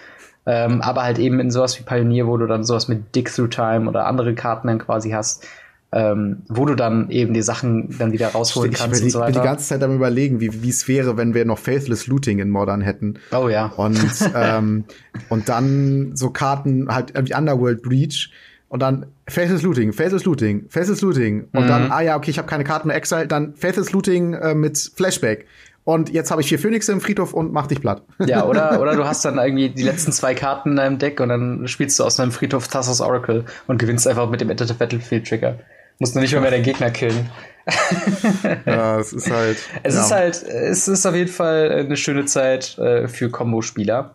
Ähm, 0.46 0.80
aber 0.80 1.02
halt 1.02 1.18
eben 1.18 1.40
in 1.40 1.50
sowas 1.50 1.78
wie 1.78 1.82
Pioneer, 1.82 2.26
wo 2.26 2.38
du 2.38 2.46
dann 2.46 2.64
sowas 2.64 2.88
mit 2.88 3.14
Dig 3.14 3.30
Through 3.30 3.48
Time 3.48 3.88
oder 3.88 4.06
andere 4.06 4.34
Karten 4.34 4.68
dann 4.68 4.78
quasi 4.78 5.10
hast, 5.10 5.46
ähm, 5.92 6.42
wo 6.48 6.64
du 6.64 6.74
dann 6.74 7.10
eben 7.10 7.34
die 7.34 7.42
Sachen 7.42 7.94
dann 7.98 8.12
wieder 8.12 8.28
rausholen 8.28 8.72
ich 8.72 8.78
kannst 8.78 9.00
ich 9.00 9.04
und 9.04 9.10
so 9.10 9.20
weiter. 9.20 9.30
Ich 9.30 9.34
bin 9.34 9.42
die 9.42 9.48
ganze 9.48 9.66
Zeit 9.66 9.82
am 9.82 9.94
überlegen, 9.94 10.40
wie 10.40 10.62
wie 10.62 10.68
es 10.68 10.88
wäre, 10.88 11.16
wenn 11.16 11.34
wir 11.34 11.44
noch 11.44 11.58
Faithless 11.58 12.06
Looting 12.06 12.38
in 12.38 12.50
Modern 12.50 12.80
hätten. 12.80 13.18
Oh 13.32 13.48
ja. 13.48 13.66
Und 13.66 13.98
ähm, 14.34 14.84
und 15.28 15.48
dann 15.48 16.12
so 16.14 16.30
Karten 16.30 16.88
halt 16.94 17.12
wie 17.26 17.34
Underworld 17.34 17.82
Breach 17.82 18.30
und 18.68 18.80
dann 18.80 19.06
Faithless 19.26 19.62
Looting, 19.62 19.92
Faithless 19.92 20.24
Looting, 20.24 20.66
Faithless 20.68 21.00
Looting 21.00 21.48
und 21.52 21.64
mhm. 21.64 21.68
dann 21.68 21.90
ah 21.90 22.00
ja 22.00 22.16
okay, 22.16 22.30
ich 22.30 22.38
habe 22.38 22.48
keine 22.48 22.64
Karten 22.64 22.88
mehr 22.88 22.96
Exile, 22.96 23.26
dann 23.26 23.54
Faithless 23.54 23.92
Looting 23.92 24.34
äh, 24.34 24.54
mit 24.54 24.78
Flashback 24.94 25.46
und 25.88 26.10
jetzt 26.10 26.30
habe 26.30 26.42
ich 26.42 26.48
vier 26.48 26.58
Phönixe 26.58 26.92
im 26.92 27.00
Friedhof 27.00 27.32
und 27.32 27.50
mach 27.50 27.66
dich 27.66 27.80
platt. 27.80 28.02
Ja, 28.18 28.44
oder, 28.46 28.78
oder 28.78 28.94
du 28.94 29.06
hast 29.06 29.24
dann 29.24 29.38
irgendwie 29.38 29.70
die 29.70 29.84
letzten 29.84 30.12
zwei 30.12 30.34
Karten 30.34 30.72
in 30.72 30.76
deinem 30.76 30.98
Deck 30.98 31.18
und 31.18 31.30
dann 31.30 31.66
spielst 31.66 31.98
du 31.98 32.04
aus 32.04 32.16
deinem 32.16 32.30
Friedhof 32.30 32.68
Thassos 32.68 33.00
Oracle 33.00 33.46
und 33.68 33.78
gewinnst 33.78 34.06
einfach 34.06 34.28
mit 34.28 34.42
dem 34.42 34.50
Enter 34.50 34.66
the 34.66 34.74
Battlefield 34.74 35.26
Trigger. 35.26 35.60
Musst 35.98 36.14
du 36.14 36.20
nicht 36.20 36.32
mehr, 36.32 36.42
mehr 36.42 36.50
deinen 36.50 36.62
Gegner 36.62 36.90
killen. 36.90 37.30
ja, 38.66 38.98
es 38.98 39.14
ist 39.14 39.30
halt. 39.30 39.56
Es 39.82 39.94
ja. 39.94 40.00
ist 40.02 40.12
halt, 40.12 40.42
es 40.42 40.88
ist 40.88 41.06
auf 41.06 41.14
jeden 41.14 41.30
Fall 41.30 41.72
eine 41.72 41.96
schöne 41.96 42.26
Zeit 42.26 42.76
äh, 42.76 43.08
für 43.08 43.30
Combo-Spieler. 43.30 44.14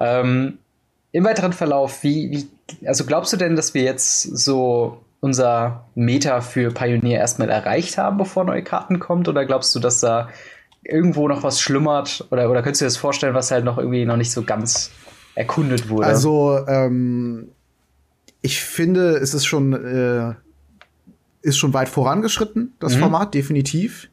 Ähm, 0.00 0.58
Im 1.12 1.24
weiteren 1.24 1.52
Verlauf, 1.52 2.02
wie, 2.02 2.32
wie, 2.32 2.88
also 2.88 3.04
glaubst 3.04 3.32
du 3.32 3.36
denn, 3.36 3.54
dass 3.54 3.72
wir 3.72 3.82
jetzt 3.82 4.22
so 4.22 4.98
unser 5.20 5.86
Meta 5.94 6.40
für 6.40 6.72
Pioneer 6.72 7.20
erstmal 7.20 7.50
erreicht 7.50 7.98
haben, 7.98 8.16
bevor 8.16 8.42
neue 8.42 8.64
Karten 8.64 8.98
kommt? 8.98 9.28
Oder 9.28 9.46
glaubst 9.46 9.72
du, 9.76 9.78
dass 9.78 10.00
da 10.00 10.28
irgendwo 10.84 11.28
noch 11.28 11.42
was 11.42 11.60
schlummert? 11.60 12.26
Oder, 12.30 12.50
oder 12.50 12.62
könntest 12.62 12.80
du 12.80 12.84
dir 12.84 12.88
das 12.88 12.96
vorstellen, 12.96 13.34
was 13.34 13.50
halt 13.50 13.64
noch 13.64 13.78
irgendwie 13.78 14.04
noch 14.04 14.16
nicht 14.16 14.30
so 14.30 14.42
ganz 14.42 14.90
erkundet 15.34 15.88
wurde? 15.88 16.06
Also, 16.06 16.58
ähm, 16.66 17.48
ich 18.42 18.60
finde, 18.60 19.16
es 19.16 19.34
ist 19.34 19.46
schon, 19.46 19.72
äh, 19.72 20.34
ist 21.42 21.56
schon 21.56 21.72
weit 21.72 21.88
vorangeschritten, 21.88 22.74
das 22.78 22.96
mhm. 22.96 23.00
Format, 23.00 23.34
definitiv. 23.34 24.08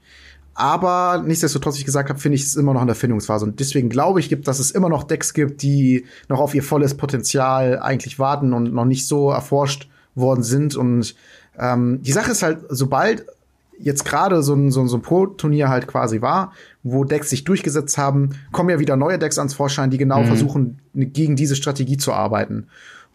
Aber 0.54 1.24
nichtsdestotrotz, 1.26 1.76
wie 1.76 1.80
ich 1.80 1.86
gesagt 1.86 2.10
habe, 2.10 2.20
finde 2.20 2.36
ich 2.36 2.44
es 2.44 2.56
immer 2.56 2.74
noch 2.74 2.82
in 2.82 2.88
der 2.88 2.96
Findungsphase. 2.96 3.46
Und 3.46 3.60
deswegen 3.60 3.90
glaube 3.90 4.20
ich, 4.20 4.30
dass 4.42 4.60
es 4.60 4.72
immer 4.72 4.90
noch 4.90 5.04
Decks 5.04 5.34
gibt, 5.34 5.62
die 5.62 6.06
noch 6.28 6.40
auf 6.40 6.54
ihr 6.54 6.64
volles 6.64 6.96
Potenzial 6.96 7.80
eigentlich 7.80 8.20
warten 8.20 8.54
und 8.54 8.74
noch 8.74 8.86
nicht 8.86 9.08
so 9.08 9.32
erforscht 9.32 9.90
worden 10.14 10.44
sind. 10.44 10.76
Und 10.76 11.16
ähm, 11.58 12.02
die 12.02 12.12
Sache 12.12 12.32
ist 12.32 12.44
halt, 12.44 12.60
sobald 12.70 13.26
jetzt 13.82 14.06
gerade 14.06 14.42
so 14.44 14.54
ein, 14.54 14.72
so, 14.72 14.86
so 14.88 14.98
ein 14.98 15.02
Pro-Turnier 15.02 15.70
halt 15.70 15.88
quasi 15.88 16.22
war, 16.22 16.54
wo 16.84 17.04
Decks 17.04 17.30
sich 17.30 17.44
durchgesetzt 17.44 17.98
haben, 17.98 18.32
kommen 18.52 18.70
ja 18.70 18.80
wieder 18.80 18.96
neue 18.96 19.20
Decks 19.20 19.38
ans 19.38 19.54
Vorschein, 19.54 19.90
die 19.90 19.98
genau 19.98 20.22
mhm. 20.22 20.28
versuchen, 20.28 20.80
gegen 20.94 21.36
diese 21.36 21.56
Strategie 21.56 21.98
zu 21.98 22.14
arbeiten. 22.14 22.68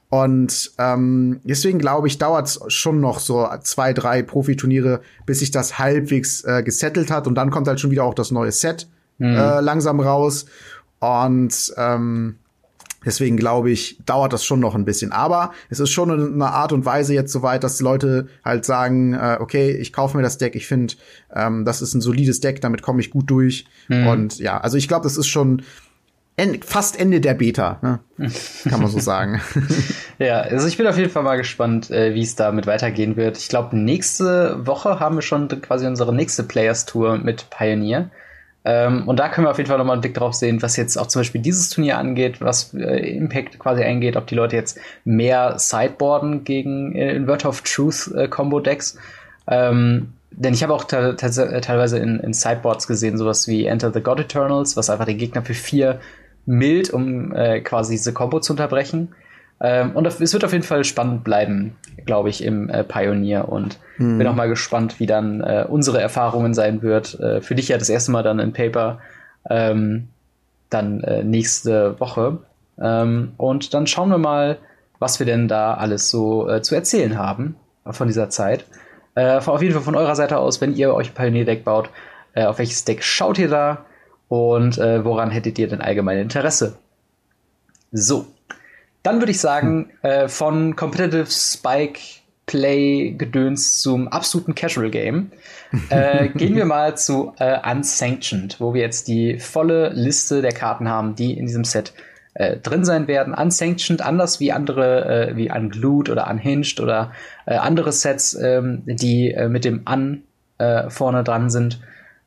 Und 0.09 0.73
ähm, 0.79 1.41
deswegen 1.45 1.79
glaube 1.79 2.07
ich, 2.07 2.19
dauert 2.19 2.47
es 2.47 2.61
schon 2.69 3.01
noch 3.01 3.19
so 3.19 3.49
zwei, 3.63 3.93
drei 3.93 4.23
Profiturniere, 4.23 5.01
bis 5.27 5.41
sich 5.41 5.51
das 5.51 5.79
halbwegs 5.79 6.45
äh, 6.45 6.63
gesettelt 6.63 7.11
hat. 7.11 7.27
Und 7.27 7.35
dann 7.35 7.51
kommt 7.51 7.67
halt 7.67 7.81
schon 7.81 7.91
wieder 7.91 8.05
auch 8.05 8.15
das 8.15 8.31
neue 8.31 8.53
Set 8.53 8.89
mhm. 9.19 9.35
äh, 9.35 9.61
langsam 9.61 10.01
raus. 10.01 10.47
Und 11.01 11.75
ähm, 11.77 12.37
Deswegen 13.05 13.37
glaube 13.37 13.71
ich, 13.71 13.99
dauert 14.05 14.33
das 14.33 14.45
schon 14.45 14.61
noch 14.61 14.75
ein 14.75 14.85
bisschen. 14.85 15.13
Aber 15.13 15.53
es 15.71 15.81
ist 15.81 15.91
schon 15.91 16.11
eine 16.11 16.47
Art 16.47 16.73
und 16.73 16.85
Weise 16.85 17.15
jetzt 17.15 17.33
soweit, 17.33 17.63
dass 17.63 17.77
die 17.77 17.85
Leute 17.85 18.29
halt 18.45 18.65
sagen, 18.65 19.15
äh, 19.15 19.39
okay, 19.41 19.71
ich 19.71 19.93
kaufe 19.93 20.17
mir 20.17 20.23
das 20.23 20.39
Deck, 20.39 20.57
ich 20.57 20.67
finde, 20.67 20.95
ähm, 21.35 21.65
das 21.65 21.83
ist 21.83 21.95
ein 21.95 22.01
solides 22.01 22.41
Deck, 22.41 22.61
damit 22.61 22.83
komme 22.83 23.01
ich 23.01 23.11
gut 23.11 23.31
durch. 23.31 23.67
Mhm. 23.89 24.07
Und 24.07 24.39
ja, 24.39 24.59
also 24.59 24.77
ich 24.77 24.89
glaube, 24.89 25.05
das 25.05 25.17
ist 25.17 25.29
schon 25.29 25.63
en 26.37 26.63
fast 26.63 26.99
Ende 26.99 27.21
der 27.21 27.35
Beta, 27.35 27.79
ne? 27.83 28.01
kann 28.69 28.81
man 28.81 28.91
so 28.91 28.99
sagen. 28.99 29.41
ja, 30.19 30.41
also 30.41 30.67
ich 30.67 30.77
bin 30.77 30.87
auf 30.87 30.99
jeden 30.99 31.11
Fall 31.11 31.23
mal 31.23 31.37
gespannt, 31.37 31.91
äh, 31.91 32.15
wie 32.15 32.23
es 32.23 32.37
damit 32.37 32.67
weitergehen 32.67 33.17
wird. 33.17 33.39
Ich 33.39 33.49
glaube, 33.49 33.77
nächste 33.77 34.67
Woche 34.67 35.01
haben 35.01 35.17
wir 35.17 35.23
schon 35.23 35.49
quasi 35.49 35.87
unsere 35.87 36.15
nächste 36.15 36.43
Players 36.43 36.85
Tour 36.85 37.19
mit 37.19 37.49
Pioneer. 37.51 38.11
Ähm, 38.69 39.07
und 39.07 39.21
da 39.21 39.29
können 39.29 39.47
wir 39.47 39.53
auf 39.53 39.59
jeden 39.59 39.69
Fall 39.69 39.79
nochmal 39.79 39.95
einen 39.95 40.01
Blick 40.01 40.15
drauf 40.15 40.35
sehen, 40.35 40.61
was 40.61 40.77
jetzt 40.77 40.97
auch 40.97 41.07
zum 41.07 41.21
Beispiel 41.21 41.41
dieses 41.41 41.71
Turnier 41.71 41.99
angeht, 41.99 42.41
was 42.41 42.75
äh, 42.75 43.17
Impact 43.17 43.61
quasi 43.61 43.85
eingeht, 43.85 44.17
ob 44.17 44.27
die 44.27 44.35
Leute 44.35 44.57
jetzt 44.57 44.77
mehr 45.05 45.57
Sideboarden 45.57 46.43
gegen 46.43 46.97
äh, 46.97 47.15
in 47.15 47.29
Word 47.29 47.45
of 47.45 47.61
Truth 47.61 48.13
äh, 48.17 48.27
Combo 48.27 48.59
Decks. 48.59 48.99
Ähm, 49.47 50.15
denn 50.33 50.53
ich 50.53 50.65
habe 50.65 50.75
auch 50.75 50.83
teilweise 50.83 51.99
in, 51.99 52.19
in, 52.19 52.33
Sideboards 52.33 52.89
gesehen, 52.89 53.17
sowas 53.17 53.47
wie 53.47 53.67
Enter 53.67 53.93
the 53.93 54.01
God 54.01 54.19
Eternals, 54.19 54.77
was 54.77 54.91
einfach 54.91 55.07
den 55.07 55.17
Gegner 55.17 55.43
für 55.43 55.55
vier 55.55 56.01
mild, 56.45 56.91
um 56.91 57.33
äh, 57.33 57.61
quasi 57.61 57.95
diese 57.95 58.13
Combo 58.13 58.41
zu 58.41 58.53
unterbrechen. 58.53 59.15
Ähm, 59.61 59.93
und 59.97 60.07
es 60.07 60.33
wird 60.33 60.45
auf 60.45 60.53
jeden 60.53 60.65
Fall 60.65 60.85
spannend 60.85 61.25
bleiben, 61.25 61.77
glaube 62.05 62.29
ich, 62.29 62.45
im 62.45 62.69
äh, 62.69 62.85
Pioneer. 62.85 63.49
Und 63.49 63.79
mhm. 63.99 64.19
bin 64.19 64.27
auch 64.27 64.35
mal 64.35 64.49
gespannt, 64.49 65.01
wie 65.01 65.07
dann 65.07 65.41
äh, 65.41 65.65
unsere 65.69 66.01
Erfahrungen 66.01 66.55
sein 66.55 66.83
wird. 66.83 67.19
Äh, 67.21 67.41
für 67.41 67.55
dich 67.55 67.69
ja 67.69 67.79
das 67.79 67.89
erste 67.89 68.11
Mal 68.13 68.23
dann 68.23 68.39
in 68.39 68.53
Paper, 68.53 69.01
ähm, 69.49 70.09
dann 70.71 71.01
äh, 71.03 71.25
nächste 71.25 71.99
Woche. 72.01 72.39
Ähm, 72.81 73.33
und 73.37 73.73
dann 73.73 73.87
schauen 73.87 74.11
wir 74.11 74.19
mal, 74.19 74.59
was 74.99 75.19
wir 75.19 75.27
denn 75.27 75.49
da 75.49 75.75
alles 75.75 76.11
so 76.11 76.49
äh, 76.49 76.63
zu 76.63 76.75
erzählen 76.75 77.19
haben 77.19 77.57
von 77.91 78.09
dieser 78.09 78.29
Zeit. 78.29 78.65
Äh, 79.15 79.39
auf 79.39 79.63
jeden 79.63 79.75
Fall 79.75 79.83
von 79.83 79.95
eurer 79.95 80.17
Seite 80.17 80.39
aus, 80.39 80.61
wenn 80.61 80.75
ihr 80.75 80.93
euch 80.95 81.11
ein 81.11 81.15
Pioneer-Deck 81.15 81.65
baut, 81.65 81.91
auf 82.35 82.59
welches 82.59 82.85
Deck 82.85 83.03
schaut 83.03 83.39
ihr 83.39 83.49
da 83.49 83.87
und 84.29 84.77
woran 84.77 85.31
hättet 85.31 85.59
ihr 85.59 85.69
denn 85.69 85.81
allgemein 85.81 86.19
Interesse? 86.19 86.77
So, 87.93 88.27
dann 89.07 89.21
würde 89.21 89.31
ich 89.31 89.41
sagen, 89.41 89.91
äh, 90.03 90.27
von 90.27 90.75
Competitive 90.75 91.31
Spike 91.31 92.01
Play 92.47 93.13
Gedöns 93.13 93.81
zum 93.81 94.09
absoluten 94.09 94.57
Casual 94.57 94.91
Game 94.91 95.31
äh, 95.91 96.29
gehen 96.35 96.57
wir 96.57 96.65
mal 96.65 96.97
zu 96.97 97.33
äh, 97.39 97.59
Unsanctioned, 97.71 98.61
wo 98.61 98.75
wir 98.75 98.81
jetzt 98.81 99.07
die 99.07 99.39
volle 99.39 99.91
Liste 99.91 100.43
der 100.43 100.53
Karten 100.53 100.89
haben, 100.89 101.15
die 101.15 101.39
in 101.39 101.47
diesem 101.47 101.63
Set 101.63 101.93
äh, 102.35 102.57
drin 102.57 102.85
sein 102.85 103.07
werden. 103.07 103.33
Unsanctioned, 103.33 104.03
anders 104.03 104.41
wie 104.41 104.51
andere, 104.51 105.31
äh, 105.31 105.37
wie 105.37 105.53
Unglued 105.53 106.11
oder 106.11 106.29
Unhinged 106.29 106.81
oder 106.81 107.13
äh, 107.47 107.55
andere 107.55 107.93
Sets, 107.93 108.35
ähm, 108.35 108.83
die 108.87 109.37
mit 109.49 109.65
dem 109.65 109.85
Un 109.89 110.23
vorne 110.89 111.23
dran 111.23 111.51
sind. 111.51 111.83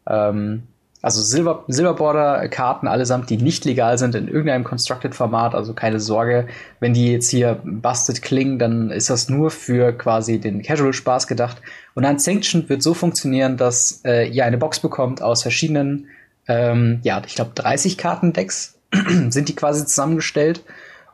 Ähm, 0.07 0.68
also 1.01 1.21
Silber, 1.21 1.63
Silberborder-Karten 1.67 2.87
allesamt, 2.87 3.29
die 3.29 3.37
nicht 3.37 3.63
legal 3.63 3.97
sind 3.97 4.15
in 4.15 4.27
irgendeinem 4.27 4.65
Constructed-Format, 4.65 5.55
also 5.55 5.73
keine 5.73 5.99
Sorge, 5.99 6.47
wenn 6.81 6.93
die 6.93 7.13
jetzt 7.13 7.29
hier 7.29 7.61
busted 7.63 8.21
klingen, 8.21 8.59
dann 8.59 8.91
ist 8.91 9.09
das 9.09 9.29
nur 9.29 9.49
für 9.49 9.93
quasi 9.93 10.39
den 10.39 10.61
Casual-Spaß 10.61 11.27
gedacht. 11.27 11.61
Und 11.93 12.03
ein 12.03 12.19
Sanctioned 12.19 12.67
wird 12.67 12.83
so 12.83 12.93
funktionieren, 12.93 13.55
dass 13.55 14.01
äh, 14.03 14.27
ihr 14.27 14.43
eine 14.43 14.57
Box 14.57 14.79
bekommt 14.81 15.21
aus 15.21 15.41
verschiedenen, 15.41 16.07
ähm, 16.47 16.99
ja, 17.03 17.21
ich 17.25 17.35
glaube 17.35 17.51
30 17.55 17.97
Kartendecks 17.97 18.77
sind 19.29 19.47
die 19.47 19.55
quasi 19.55 19.85
zusammengestellt. 19.85 20.63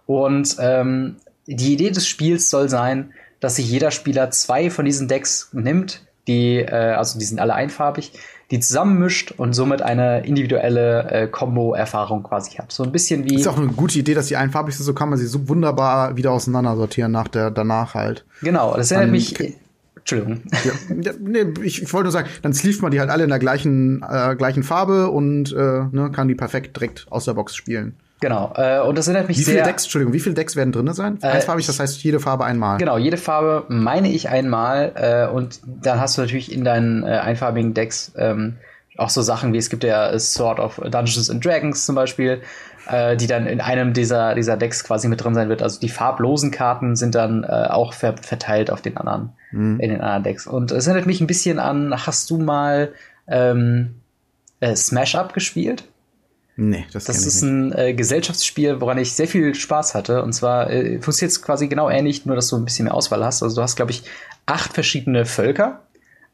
Und 0.07 0.55
ähm, 0.59 1.17
die 1.45 1.73
Idee 1.73 1.91
des 1.91 2.07
Spiels 2.07 2.49
soll 2.49 2.69
sein, 2.69 3.13
dass 3.39 3.57
sich 3.57 3.69
jeder 3.69 3.91
Spieler 3.91 4.31
zwei 4.31 4.71
von 4.71 4.85
diesen 4.85 5.07
Decks 5.07 5.49
nimmt, 5.53 6.01
die, 6.27 6.57
äh, 6.57 6.93
also 6.93 7.19
die 7.19 7.25
sind 7.25 7.39
alle 7.39 7.53
einfarbig, 7.53 8.13
die 8.51 8.59
zusammenmischt 8.59 9.31
und 9.31 9.53
somit 9.53 9.81
eine 9.81 10.25
individuelle 10.25 11.09
äh, 11.09 11.27
Combo-Erfahrung 11.27 12.23
quasi 12.23 12.51
hat. 12.57 12.71
So 12.71 12.83
ein 12.83 12.91
bisschen 12.91 13.23
wie. 13.25 13.35
Ist 13.35 13.47
auch 13.47 13.57
eine 13.57 13.67
gute 13.67 13.97
Idee, 13.97 14.13
dass 14.13 14.27
die 14.27 14.35
einfarbig 14.35 14.75
sind, 14.75 14.85
so 14.85 14.93
kann 14.93 15.09
man 15.09 15.17
sie 15.17 15.25
so 15.25 15.49
wunderbar 15.49 16.15
wieder 16.15 16.31
auseinander 16.31 16.75
sortieren 16.75 17.11
nach 17.11 17.27
der, 17.27 17.51
danach 17.51 17.95
halt. 17.95 18.25
Genau, 18.41 18.75
das 18.75 18.91
erinnert 18.91 19.11
mich. 19.11 19.55
Entschuldigung. 19.97 20.41
Ja, 21.01 21.13
nee, 21.19 21.45
ich, 21.63 21.81
ich 21.81 21.91
wollte 21.91 22.03
nur 22.03 22.11
sagen, 22.11 22.29
dann 22.43 22.53
sleeft 22.53 22.83
man 22.83 22.91
die 22.91 22.99
halt 22.99 23.09
alle 23.09 23.23
in 23.23 23.29
der 23.29 23.39
gleichen, 23.39 24.05
äh, 24.07 24.35
gleichen 24.35 24.61
Farbe 24.61 25.09
und 25.09 25.51
äh, 25.51 25.55
ne, 25.91 26.11
kann 26.13 26.27
die 26.27 26.35
perfekt 26.35 26.75
direkt 26.75 27.07
aus 27.09 27.25
der 27.25 27.33
Box 27.33 27.55
spielen. 27.55 27.95
Genau, 28.25 28.53
äh, 28.55 28.79
und 28.79 28.97
das 28.97 29.07
erinnert 29.07 29.27
mich 29.27 29.37
wie 29.37 29.43
sehr. 29.43 29.53
Wie 29.53 29.57
viele 29.59 29.67
Decks, 29.67 29.83
Entschuldigung, 29.83 30.13
wie 30.15 30.19
viele 30.19 30.33
Decks 30.33 30.55
werden 30.55 30.71
drin 30.71 30.91
sein? 30.93 31.19
Äh, 31.21 31.27
Einsfarbig, 31.27 31.67
das 31.67 31.79
heißt 31.79 32.03
jede 32.03 32.19
Farbe 32.19 32.43
einmal. 32.43 32.79
Genau, 32.79 32.97
jede 32.97 33.17
Farbe 33.17 33.65
meine 33.67 34.09
ich 34.09 34.29
einmal 34.29 34.93
äh, 34.95 35.31
und 35.31 35.59
dann 35.63 35.99
hast 35.99 36.17
du 36.17 36.21
natürlich 36.21 36.51
in 36.51 36.63
deinen 36.63 37.03
äh, 37.03 37.09
einfarbigen 37.09 37.75
Decks 37.75 38.13
ähm, 38.17 38.55
auch 38.97 39.11
so 39.11 39.21
Sachen 39.21 39.53
wie 39.53 39.59
es 39.59 39.69
gibt 39.69 39.83
ja 39.83 40.17
Sword 40.17 40.59
of 40.59 40.77
Dungeons 40.77 41.29
and 41.29 41.45
Dragons 41.45 41.85
zum 41.85 41.93
Beispiel, 41.93 42.41
äh, 42.87 43.15
die 43.15 43.27
dann 43.27 43.45
in 43.45 43.61
einem 43.61 43.93
dieser, 43.93 44.33
dieser 44.33 44.57
Decks 44.57 44.83
quasi 44.83 45.07
mit 45.07 45.23
drin 45.23 45.35
sein 45.35 45.47
wird. 45.47 45.61
Also 45.61 45.79
die 45.79 45.89
farblosen 45.89 46.49
Karten 46.49 46.95
sind 46.95 47.13
dann 47.13 47.43
äh, 47.43 47.67
auch 47.69 47.93
ver 47.93 48.15
verteilt 48.17 48.71
auf 48.71 48.81
den 48.81 48.97
anderen, 48.97 49.33
mhm. 49.51 49.79
in 49.79 49.91
den 49.91 50.01
anderen 50.01 50.23
Decks. 50.23 50.47
Und 50.47 50.71
es 50.71 50.87
erinnert 50.87 51.05
mich 51.05 51.21
ein 51.21 51.27
bisschen 51.27 51.59
an, 51.59 51.93
hast 52.07 52.31
du 52.31 52.39
mal 52.39 52.91
ähm, 53.27 54.01
äh, 54.61 54.75
Smash 54.75 55.13
Up 55.13 55.35
gespielt? 55.35 55.83
Nee, 56.57 56.85
das, 56.93 57.03
das 57.03 57.25
ist 57.25 57.41
ein 57.41 57.73
äh, 57.73 57.93
Gesellschaftsspiel, 57.93 58.79
woran 58.79 58.97
ich 58.97 59.13
sehr 59.13 59.27
viel 59.27 59.53
Spaß 59.53 59.93
hatte. 59.93 60.23
Und 60.23 60.31
zwar 60.31 60.69
äh, 60.69 61.01
funktioniert 61.01 61.31
es 61.31 61.41
quasi 61.41 61.67
genau 61.67 61.89
ähnlich, 61.89 62.25
nur 62.25 62.35
dass 62.35 62.47
du 62.47 62.55
ein 62.55 62.63
bisschen 62.63 62.85
mehr 62.85 62.93
Auswahl 62.93 63.25
hast. 63.25 63.43
Also 63.43 63.57
du 63.57 63.61
hast, 63.61 63.75
glaube 63.75 63.91
ich, 63.91 64.03
acht 64.45 64.71
verschiedene 64.71 65.25
Völker. 65.25 65.81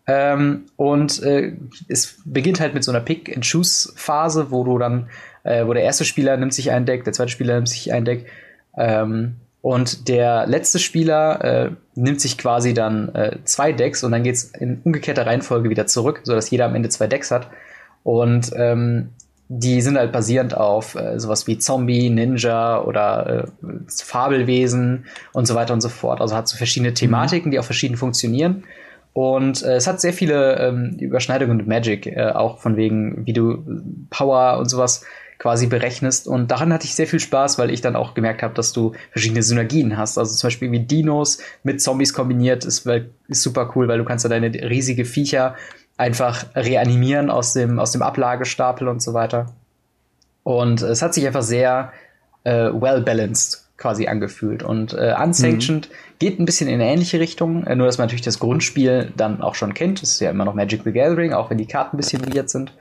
Ähm, 0.06 0.66
und 0.76 1.24
äh, 1.24 1.54
es 1.88 2.20
beginnt 2.26 2.60
halt 2.60 2.74
mit 2.74 2.84
so 2.84 2.92
einer 2.92 3.02
Pick-and-Choose-Phase, 3.02 4.52
wo 4.52 4.64
du 4.64 4.78
dann, 4.78 5.10
äh, 5.44 5.66
wo 5.66 5.74
der 5.74 5.84
erste 5.84 6.06
Spieler 6.06 6.38
nimmt 6.38 6.54
sich 6.54 6.72
ein 6.72 6.86
Deck, 6.86 7.04
der 7.04 7.14
zweite 7.14 7.32
Spieler 7.32 7.56
nimmt 7.56 7.70
sich 7.70 7.92
ein 7.92 8.06
Deck. 8.06 8.28
Ähm, 8.78 9.38
und 9.62 10.08
der 10.08 10.48
letzte 10.48 10.80
Spieler 10.80 11.44
äh, 11.44 11.72
nimmt 11.96 12.20
sich 12.22 12.38
quasi 12.38 12.74
dann 12.74 13.14
äh, 13.14 13.38
zwei 13.44 13.72
Decks 13.72 14.04
und 14.04 14.12
dann 14.12 14.24
geht's 14.24 14.52
in 14.60 14.82
umgekehrter 14.84 15.26
Reihenfolge 15.26 15.70
wieder 15.70 15.86
zurück, 15.88 16.22
sodass 16.24 16.50
jeder 16.50 16.66
am 16.66 16.76
Ende 16.76 16.90
zwei 16.90 17.08
Decks 17.08 17.32
hat. 17.32 17.50
Und 18.04 18.52
ähm, 18.56 19.10
die 19.54 19.82
sind 19.82 19.98
halt 19.98 20.14
basierend 20.14 20.56
auf 20.56 20.96
äh, 20.96 21.20
sowas 21.20 21.46
wie 21.46 21.58
Zombie, 21.58 22.10
Ninja 22.10 22.82
oder 22.82 23.44
äh, 23.44 23.68
Fabelwesen 23.90 25.06
und 25.34 25.46
so 25.46 25.56
weiter 25.56 25.74
und 25.74 25.82
so 25.82 25.90
fort. 25.90 26.22
Also 26.22 26.38
hat 26.38 26.48
so 26.48 26.56
verschiedene 26.56 26.94
Thematiken, 26.94 27.50
mhm. 27.50 27.52
die 27.52 27.60
auch 27.60 27.66
verschieden 27.66 27.98
funktionieren. 27.98 28.64
Und 29.12 29.62
äh, 29.64 29.76
es 29.76 29.88
hat 29.88 30.00
sehr 30.00 30.14
viele 30.14 30.58
ähm, 30.58 30.96
Überschneidungen 30.98 31.58
mit 31.58 31.68
Magic, 31.68 32.08
äh, 32.08 32.32
auch 32.34 32.60
von 32.60 32.78
wegen, 32.78 33.26
wie 33.26 33.34
du 33.34 33.62
Power 34.10 34.58
und 34.58 34.70
sowas 34.70 35.04
quasi 35.38 35.68
berechnest. 35.68 36.30
Und 36.30 36.50
daran 36.50 36.72
hatte 36.72 36.86
ich 36.86 36.96
sehr 36.96 37.08
viel 37.08 37.20
Spaß, 37.20 37.60
weil 37.60 37.72
ich 37.72 37.82
dann 37.82 37.98
auch 37.98 38.14
gemerkt 38.14 38.44
habe, 38.44 38.54
dass 38.54 38.72
du 38.72 38.94
verschiedene 39.12 39.44
Synergien 39.44 39.98
hast. 39.98 40.18
Also 40.18 40.34
zum 40.34 40.48
Beispiel 40.48 40.72
wie 40.72 40.80
Dinos 40.80 41.40
mit 41.64 41.82
Zombies 41.82 42.14
kombiniert 42.14 42.64
ist, 42.64 42.88
ist 43.28 43.42
super 43.42 43.74
cool, 43.76 43.90
weil 43.90 43.98
du 43.98 44.06
kannst 44.06 44.24
da 44.24 44.30
deine 44.30 44.48
riesige 44.48 45.04
Viecher 45.04 45.56
einfach 46.02 46.46
reanimieren 46.56 47.30
aus 47.30 47.54
dem, 47.54 47.78
aus 47.78 47.92
dem 47.92 48.02
Ablagestapel 48.02 48.88
und 48.88 49.04
so 49.04 49.14
weiter. 49.14 49.46
Und 50.42 50.82
es 50.82 51.04
hat 51.04 51.14
sich 51.14 51.28
einfach 51.28 51.44
sehr 51.44 51.94
äh, 52.44 52.72
well 52.74 53.02
balanced 53.02 53.64
quasi 53.78 54.08
angefühlt. 54.08 54.64
Und 54.64 54.94
äh, 54.94 55.14
Unsanctioned 55.24 55.90
mhm. 55.90 55.94
geht 56.18 56.40
ein 56.40 56.46
bisschen 56.46 56.68
in 56.68 56.82
eine 56.82 56.92
ähnliche 56.92 57.20
Richtung, 57.20 57.68
äh, 57.68 57.76
nur 57.76 57.86
dass 57.86 58.00
man 58.00 58.06
natürlich 58.06 58.24
das 58.24 58.40
Grundspiel 58.40 59.14
dann 59.16 59.42
auch 59.42 59.54
schon 59.54 59.76
kennt. 59.76 60.02
Es 60.02 60.14
ist 60.14 60.22
ja 60.22 60.32
immer 60.32 60.44
noch 60.44 60.56
Magic 60.56 60.82
the 60.84 60.92
Gathering, 60.92 61.34
auch 61.34 61.52
wenn 61.52 61.60
die 61.60 61.68
Karten 61.68 61.96
ein 61.96 61.98
bisschen 61.98 62.34
weird 62.34 62.50
sind. 62.50 62.74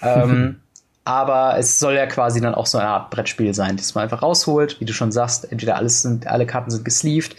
Ähm, 0.00 0.60
aber 1.04 1.56
es 1.58 1.80
soll 1.80 1.94
ja 1.94 2.06
quasi 2.06 2.40
dann 2.40 2.54
auch 2.54 2.66
so 2.66 2.78
eine 2.78 2.88
Art 2.88 3.10
Brettspiel 3.10 3.54
sein, 3.54 3.76
das 3.76 3.96
man 3.96 4.04
einfach 4.04 4.22
rausholt, 4.22 4.80
wie 4.80 4.84
du 4.84 4.92
schon 4.92 5.10
sagst, 5.10 5.50
entweder 5.50 5.74
alles 5.74 6.02
sind, 6.02 6.28
alle 6.28 6.46
Karten 6.46 6.70
sind 6.70 6.84
gesleeved 6.84 7.34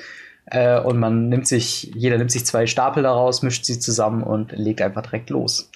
äh, 0.45 0.79
und 0.79 0.99
man 0.99 1.29
nimmt 1.29 1.47
sich, 1.47 1.91
jeder 1.95 2.17
nimmt 2.17 2.31
sich 2.31 2.45
zwei 2.45 2.67
Stapel 2.67 3.03
daraus, 3.03 3.41
mischt 3.41 3.65
sie 3.65 3.79
zusammen 3.79 4.23
und 4.23 4.51
legt 4.51 4.81
einfach 4.81 5.03
direkt 5.03 5.29
los. 5.29 5.69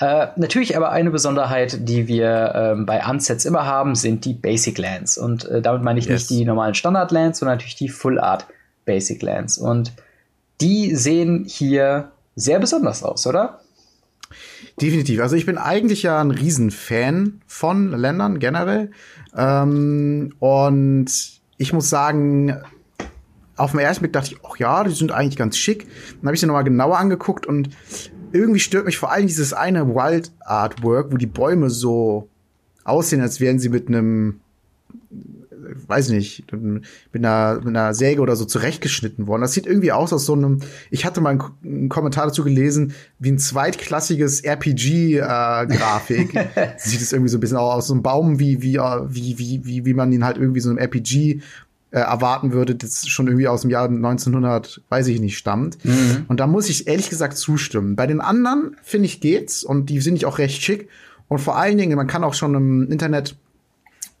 Äh, 0.00 0.28
natürlich 0.36 0.76
aber 0.76 0.90
eine 0.90 1.10
Besonderheit, 1.10 1.88
die 1.88 2.08
wir 2.08 2.52
ähm, 2.54 2.86
bei 2.86 3.04
Unsets 3.08 3.44
immer 3.44 3.64
haben, 3.64 3.94
sind 3.94 4.24
die 4.24 4.34
Basic 4.34 4.76
Lands. 4.78 5.16
Und 5.16 5.44
äh, 5.44 5.62
damit 5.62 5.82
meine 5.82 6.00
ich 6.00 6.06
yes. 6.06 6.30
nicht 6.30 6.30
die 6.30 6.44
normalen 6.44 6.74
Standard 6.74 7.12
Lands, 7.12 7.38
sondern 7.38 7.56
natürlich 7.56 7.76
die 7.76 7.88
Full 7.88 8.18
Art 8.18 8.46
Basic 8.84 9.22
Lands. 9.22 9.56
Und 9.56 9.92
die 10.60 10.94
sehen 10.96 11.44
hier 11.46 12.10
sehr 12.34 12.58
besonders 12.58 13.04
aus, 13.04 13.26
oder? 13.26 13.60
Definitiv. 14.80 15.20
Also 15.20 15.36
ich 15.36 15.46
bin 15.46 15.58
eigentlich 15.58 16.02
ja 16.02 16.20
ein 16.20 16.32
Riesenfan 16.32 17.40
von 17.46 17.92
Ländern 17.92 18.40
generell. 18.40 18.90
Ähm, 19.36 20.34
und 20.40 21.06
ich 21.56 21.72
muss 21.72 21.88
sagen, 21.88 22.56
auf 23.56 23.72
den 23.72 23.80
ersten 23.80 24.02
Blick 24.02 24.12
dachte 24.12 24.32
ich, 24.32 24.40
ach 24.44 24.56
ja, 24.56 24.84
die 24.84 24.90
sind 24.90 25.12
eigentlich 25.12 25.36
ganz 25.36 25.56
schick. 25.56 25.86
Dann 26.20 26.26
habe 26.26 26.34
ich 26.34 26.40
sie 26.40 26.46
nochmal 26.46 26.64
genauer 26.64 26.98
angeguckt 26.98 27.46
und 27.46 27.70
irgendwie 28.32 28.60
stört 28.60 28.84
mich 28.84 28.98
vor 28.98 29.12
allem 29.12 29.26
dieses 29.28 29.52
eine 29.52 29.94
Wild 29.94 30.32
Artwork, 30.40 31.12
wo 31.12 31.16
die 31.16 31.26
Bäume 31.26 31.70
so 31.70 32.28
aussehen, 32.82 33.20
als 33.20 33.38
wären 33.40 33.60
sie 33.60 33.68
mit 33.68 33.86
einem, 33.86 34.40
weiß 35.86 36.08
nicht, 36.08 36.44
mit 36.52 37.24
einer, 37.24 37.56
mit 37.56 37.68
einer 37.68 37.94
Säge 37.94 38.20
oder 38.20 38.34
so 38.34 38.44
zurechtgeschnitten 38.44 39.28
worden. 39.28 39.42
Das 39.42 39.52
sieht 39.52 39.66
irgendwie 39.66 39.92
aus 39.92 40.12
aus 40.12 40.26
so 40.26 40.32
einem, 40.32 40.60
ich 40.90 41.04
hatte 41.04 41.20
mal 41.20 41.30
einen, 41.30 41.42
einen 41.62 41.88
Kommentar 41.88 42.26
dazu 42.26 42.42
gelesen, 42.42 42.92
wie 43.20 43.30
ein 43.30 43.38
zweitklassiges 43.38 44.40
RPG-Grafik. 44.40 46.34
Äh, 46.34 46.74
sieht 46.76 47.00
es 47.00 47.12
irgendwie 47.12 47.30
so 47.30 47.38
ein 47.38 47.40
bisschen 47.40 47.56
aus, 47.56 47.74
aus 47.74 47.86
so 47.86 47.94
einem 47.94 48.02
Baum, 48.02 48.40
wie, 48.40 48.62
wie, 48.62 48.78
wie, 48.78 49.38
wie, 49.38 49.60
wie, 49.64 49.84
wie 49.86 49.94
man 49.94 50.10
ihn 50.10 50.24
halt 50.24 50.38
irgendwie 50.38 50.60
so 50.60 50.70
einem 50.70 50.78
RPG 50.78 51.40
äh, 51.94 52.00
erwarten 52.00 52.52
würde, 52.52 52.74
das 52.74 53.06
schon 53.06 53.28
irgendwie 53.28 53.46
aus 53.46 53.60
dem 53.60 53.70
Jahr 53.70 53.84
1900, 53.84 54.82
weiß 54.88 55.06
ich 55.06 55.20
nicht, 55.20 55.38
stammt. 55.38 55.82
Mhm. 55.84 56.24
Und 56.26 56.40
da 56.40 56.48
muss 56.48 56.68
ich 56.68 56.88
ehrlich 56.88 57.08
gesagt 57.08 57.36
zustimmen. 57.36 57.94
Bei 57.94 58.08
den 58.08 58.20
anderen, 58.20 58.76
finde 58.82 59.06
ich, 59.06 59.20
geht's 59.20 59.62
und 59.62 59.90
die 59.90 60.00
sind 60.00 60.16
ich 60.16 60.26
auch 60.26 60.38
recht 60.38 60.60
schick. 60.60 60.88
Und 61.28 61.38
vor 61.38 61.56
allen 61.56 61.78
Dingen, 61.78 61.96
man 61.96 62.08
kann 62.08 62.24
auch 62.24 62.34
schon 62.34 62.56
im 62.56 62.90
Internet 62.90 63.36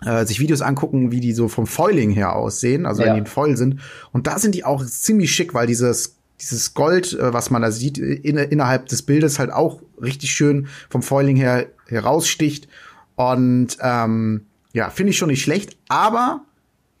äh, 0.04 0.24
sich 0.24 0.38
Videos 0.38 0.62
angucken, 0.62 1.10
wie 1.10 1.18
die 1.18 1.32
so 1.32 1.48
vom 1.48 1.66
Foiling 1.66 2.10
her 2.10 2.36
aussehen, 2.36 2.86
also 2.86 3.02
ja. 3.02 3.08
wenn 3.08 3.24
die 3.24 3.28
voll 3.28 3.56
sind. 3.56 3.80
Und 4.12 4.28
da 4.28 4.38
sind 4.38 4.54
die 4.54 4.64
auch 4.64 4.84
ziemlich 4.86 5.34
schick, 5.34 5.52
weil 5.52 5.66
dieses 5.66 6.14
dieses 6.40 6.74
Gold, 6.74 7.12
äh, 7.14 7.32
was 7.32 7.50
man 7.50 7.62
da 7.62 7.72
sieht, 7.72 7.98
in, 7.98 8.36
innerhalb 8.36 8.86
des 8.86 9.02
Bildes 9.02 9.40
halt 9.40 9.52
auch 9.52 9.82
richtig 10.00 10.30
schön 10.30 10.68
vom 10.88 11.02
Foiling 11.02 11.36
her 11.36 11.66
heraussticht. 11.88 12.68
Und 13.16 13.78
ähm, 13.80 14.46
ja, 14.72 14.90
finde 14.90 15.10
ich 15.10 15.18
schon 15.18 15.28
nicht 15.30 15.42
schlecht, 15.42 15.76
aber 15.88 16.44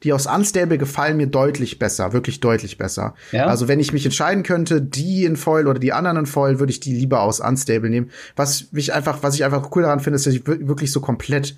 die 0.04 0.12
aus 0.12 0.26
Unstable 0.26 0.78
gefallen 0.78 1.16
mir 1.16 1.26
deutlich 1.26 1.78
besser, 1.78 2.12
wirklich 2.12 2.40
deutlich 2.40 2.78
besser. 2.78 3.14
Ja? 3.32 3.46
Also 3.46 3.68
wenn 3.68 3.80
ich 3.80 3.92
mich 3.92 4.04
entscheiden 4.04 4.42
könnte, 4.42 4.80
die 4.80 5.24
in 5.24 5.36
Foil 5.36 5.66
oder 5.66 5.78
die 5.78 5.92
anderen 5.92 6.18
in 6.18 6.26
Foil, 6.26 6.60
würde 6.60 6.70
ich 6.70 6.80
die 6.80 6.94
lieber 6.94 7.20
aus 7.20 7.40
Unstable 7.40 7.90
nehmen. 7.90 8.10
Was 8.36 8.70
mich 8.72 8.92
einfach, 8.92 9.22
was 9.22 9.34
ich 9.34 9.44
einfach 9.44 9.74
cool 9.74 9.82
daran 9.82 10.00
finde, 10.00 10.16
ist, 10.16 10.26
dass 10.26 10.34
sie 10.34 10.46
wirklich 10.46 10.92
so 10.92 11.00
komplett 11.00 11.56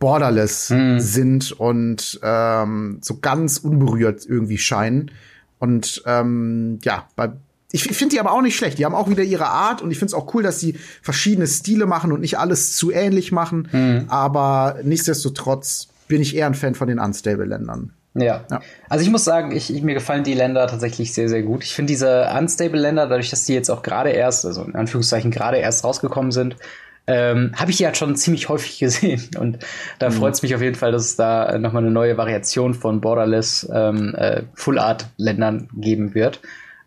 borderless 0.00 0.70
mhm. 0.70 0.98
sind 0.98 1.52
und 1.52 2.18
ähm, 2.22 2.98
so 3.00 3.20
ganz 3.20 3.58
unberührt 3.58 4.26
irgendwie 4.26 4.58
scheinen. 4.58 5.12
Und 5.60 6.02
ähm, 6.06 6.80
ja, 6.82 7.08
bei 7.16 7.32
ich 7.70 7.82
finde 7.82 8.14
die 8.14 8.20
aber 8.20 8.30
auch 8.30 8.40
nicht 8.40 8.54
schlecht. 8.54 8.78
Die 8.78 8.84
haben 8.84 8.94
auch 8.94 9.08
wieder 9.10 9.24
ihre 9.24 9.48
Art 9.48 9.82
und 9.82 9.90
ich 9.90 9.98
finde 9.98 10.10
es 10.10 10.14
auch 10.14 10.32
cool, 10.32 10.44
dass 10.44 10.60
sie 10.60 10.76
verschiedene 11.02 11.48
Stile 11.48 11.86
machen 11.86 12.12
und 12.12 12.20
nicht 12.20 12.38
alles 12.38 12.76
zu 12.76 12.92
ähnlich 12.92 13.32
machen. 13.32 13.68
Mhm. 13.72 14.04
Aber 14.06 14.76
nichtsdestotrotz 14.84 15.88
bin 16.08 16.20
ich 16.20 16.36
eher 16.36 16.46
ein 16.46 16.54
Fan 16.54 16.74
von 16.74 16.88
den 16.88 16.98
Unstable-Ländern. 16.98 17.92
Ja. 18.14 18.44
ja. 18.50 18.60
Also 18.88 19.04
ich 19.04 19.10
muss 19.10 19.24
sagen, 19.24 19.52
ich, 19.52 19.74
ich, 19.74 19.82
mir 19.82 19.94
gefallen 19.94 20.24
die 20.24 20.34
Länder 20.34 20.66
tatsächlich 20.66 21.12
sehr, 21.12 21.28
sehr 21.28 21.42
gut. 21.42 21.64
Ich 21.64 21.74
finde 21.74 21.92
diese 21.92 22.30
Unstable-Länder, 22.38 23.08
dadurch, 23.08 23.30
dass 23.30 23.44
die 23.44 23.54
jetzt 23.54 23.70
auch 23.70 23.82
gerade 23.82 24.10
erst, 24.10 24.46
also 24.46 24.62
in 24.62 24.74
Anführungszeichen 24.74 25.30
gerade 25.30 25.58
erst 25.58 25.84
rausgekommen 25.84 26.30
sind, 26.30 26.56
ähm, 27.06 27.52
habe 27.56 27.70
ich 27.70 27.76
die 27.76 27.86
halt 27.86 27.96
schon 27.96 28.16
ziemlich 28.16 28.48
häufig 28.48 28.78
gesehen. 28.80 29.22
Und 29.38 29.58
da 29.98 30.10
mhm. 30.10 30.14
freut 30.14 30.34
es 30.34 30.42
mich 30.42 30.54
auf 30.54 30.62
jeden 30.62 30.76
Fall, 30.76 30.92
dass 30.92 31.04
es 31.04 31.16
da 31.16 31.58
nochmal 31.58 31.82
eine 31.82 31.92
neue 31.92 32.16
Variation 32.16 32.74
von 32.74 33.00
Borderless 33.00 33.68
ähm, 33.72 34.14
äh, 34.14 34.42
Full-Art-Ländern 34.54 35.68
geben 35.74 36.14
wird. 36.14 36.40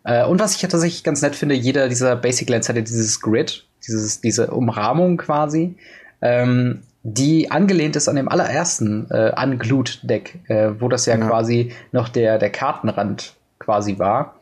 Äh, 0.04 0.24
und 0.24 0.40
was 0.40 0.56
ich 0.56 0.62
ja 0.62 0.68
tatsächlich 0.68 1.04
ganz 1.04 1.20
nett 1.20 1.36
finde, 1.36 1.54
jeder 1.54 1.88
dieser 1.88 2.16
Basic 2.16 2.48
Lands 2.48 2.68
hat 2.68 2.76
ja 2.76 2.82
dieses 2.82 3.20
Grid, 3.20 3.64
dieses, 3.86 4.20
diese 4.20 4.50
Umrahmung 4.50 5.18
quasi. 5.18 5.76
Ähm, 6.20 6.82
die 7.14 7.50
angelehnt 7.50 7.96
ist 7.96 8.08
an 8.08 8.16
dem 8.16 8.28
allerersten 8.28 9.10
äh, 9.10 9.32
Unglued-Deck, 9.40 10.40
äh, 10.48 10.70
wo 10.78 10.88
das 10.88 11.06
ja, 11.06 11.16
ja, 11.16 11.26
quasi 11.26 11.72
noch 11.92 12.08
der, 12.08 12.38
der 12.38 12.50
Kartenrand 12.50 13.34
quasi 13.58 13.98
war. 13.98 14.34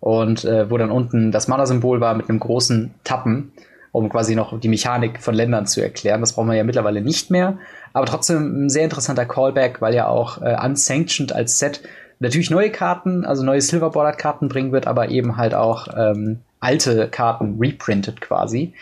Und 0.00 0.44
äh, 0.44 0.70
wo 0.70 0.78
dann 0.78 0.90
unten 0.90 1.32
das 1.32 1.48
Mana-Symbol 1.48 2.00
war 2.00 2.14
mit 2.14 2.28
einem 2.28 2.38
großen 2.38 2.94
Tappen 3.02 3.52
um 3.92 4.08
quasi 4.08 4.34
noch 4.34 4.58
die 4.60 4.68
Mechanik 4.68 5.20
von 5.22 5.34
Ländern 5.34 5.66
zu 5.66 5.80
erklären. 5.80 6.20
Das 6.20 6.32
brauchen 6.32 6.48
wir 6.48 6.56
ja 6.56 6.64
mittlerweile 6.64 7.00
nicht 7.00 7.30
mehr. 7.30 7.58
Aber 7.92 8.06
trotzdem 8.06 8.66
ein 8.66 8.68
sehr 8.68 8.84
interessanter 8.84 9.26
Callback, 9.26 9.80
weil 9.80 9.94
ja 9.94 10.06
auch 10.06 10.40
äh, 10.42 10.56
Unsanctioned 10.62 11.32
als 11.32 11.58
Set 11.58 11.82
natürlich 12.20 12.50
neue 12.50 12.70
Karten, 12.70 13.24
also 13.24 13.44
neue 13.44 13.60
Silverbordered-Karten 13.60 14.48
bringen 14.48 14.72
wird, 14.72 14.86
aber 14.86 15.08
eben 15.08 15.36
halt 15.36 15.54
auch 15.54 15.88
ähm, 15.96 16.40
alte 16.60 17.08
Karten 17.08 17.56
reprintet 17.58 18.20
quasi. 18.20 18.74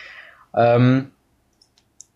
Ähm, 0.55 1.11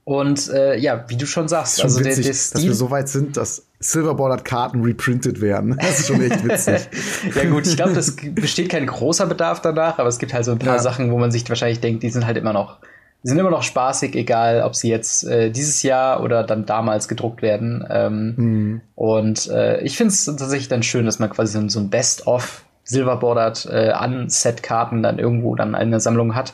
und 0.04 0.50
äh, 0.50 0.78
ja, 0.78 1.06
wie 1.08 1.16
du 1.16 1.26
schon 1.26 1.48
sagst, 1.48 1.78
schon 1.78 1.86
also 1.86 2.00
witzig, 2.00 2.16
der, 2.16 2.24
der 2.26 2.34
Stil 2.34 2.54
dass 2.54 2.64
wir 2.64 2.74
so 2.74 2.92
weit 2.92 3.08
sind, 3.08 3.38
dass 3.38 3.68
Silverbordered-Karten 3.80 4.84
reprintet 4.84 5.42
werden. 5.42 5.78
Das 5.80 6.00
ist 6.00 6.08
schon 6.08 6.22
echt 6.22 6.44
witzig. 6.44 6.90
ja 7.36 7.50
gut, 7.50 7.68
ich 7.68 7.76
glaube, 7.76 7.94
das 7.94 8.16
besteht 8.36 8.70
kein 8.70 8.88
großer 8.88 9.28
Bedarf 9.28 9.62
danach, 9.62 10.00
aber 10.00 10.10
es 10.10 10.18
gibt 10.18 10.34
halt 10.34 10.46
so 10.46 10.52
ein 10.52 10.60
paar 10.60 10.76
ja. 10.76 10.82
Sachen, 10.82 11.12
wo 11.12 11.20
man 11.20 11.32
sich 11.32 11.48
wahrscheinlich 11.50 11.82
denkt, 11.82 12.02
die 12.04 12.10
sind 12.10 12.26
halt 12.26 12.38
immer 12.38 12.54
noch, 12.54 12.80
die 13.24 13.30
sind 13.30 13.38
immer 13.38 13.52
noch 13.52 13.62
spaßig, 13.62 14.16
egal 14.16 14.64
ob 14.64 14.76
sie 14.76 14.90
jetzt 14.90 15.24
äh, 15.24 15.52
dieses 15.52 15.84
Jahr 15.84 16.24
oder 16.24 16.44
dann 16.44 16.66
damals 16.66 17.08
gedruckt 17.08 17.44
werden. 17.44 17.86
Ähm, 17.90 18.34
mhm. 18.36 18.82
Und 18.96 19.50
äh, 19.50 19.82
ich 19.82 19.98
finde 19.98 20.14
es 20.14 20.26
tatsächlich 20.26 20.68
dann 20.68 20.82
schön, 20.82 21.06
dass 21.06 21.20
man 21.20 21.30
quasi 21.30 21.60
so, 21.60 21.68
so 21.70 21.80
ein 21.80 21.92
Best-of 21.92 22.66
Silverbordered 22.84 23.68
äh, 23.72 23.94
Unset-Karten 24.04 25.04
dann 25.04 25.20
irgendwo 25.20 25.56
dann 25.56 25.76
eine 25.76 26.00
Sammlung 26.00 26.36
hat. 26.36 26.54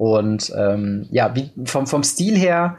Und 0.00 0.50
ähm, 0.56 1.06
ja, 1.10 1.34
wie, 1.34 1.50
vom, 1.66 1.86
vom 1.86 2.02
Stil 2.02 2.34
her 2.34 2.78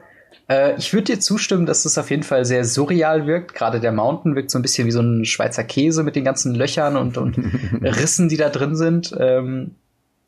äh, 0.49 0.76
ich 0.78 0.91
würde 0.91 1.13
dir 1.13 1.19
zustimmen, 1.19 1.67
dass 1.67 1.84
das 1.84 1.99
auf 1.99 2.09
jeden 2.09 2.24
Fall 2.24 2.45
sehr 2.45 2.65
surreal 2.65 3.28
wirkt. 3.28 3.53
Gerade 3.53 3.80
der 3.80 3.91
Mountain 3.91 4.36
wirkt 4.36 4.49
so 4.49 4.57
ein 4.57 4.63
bisschen 4.63 4.88
wie 4.88 4.91
so 4.91 5.01
ein 5.01 5.24
Schweizer 5.24 5.63
Käse 5.63 6.01
mit 6.01 6.15
den 6.15 6.26
ganzen 6.26 6.55
Löchern 6.55 6.97
und, 6.97 7.19
und 7.19 7.38
Rissen, 7.84 8.28
die 8.28 8.38
da 8.38 8.49
drin 8.49 8.76
sind. 8.76 9.15
Ähm, 9.19 9.76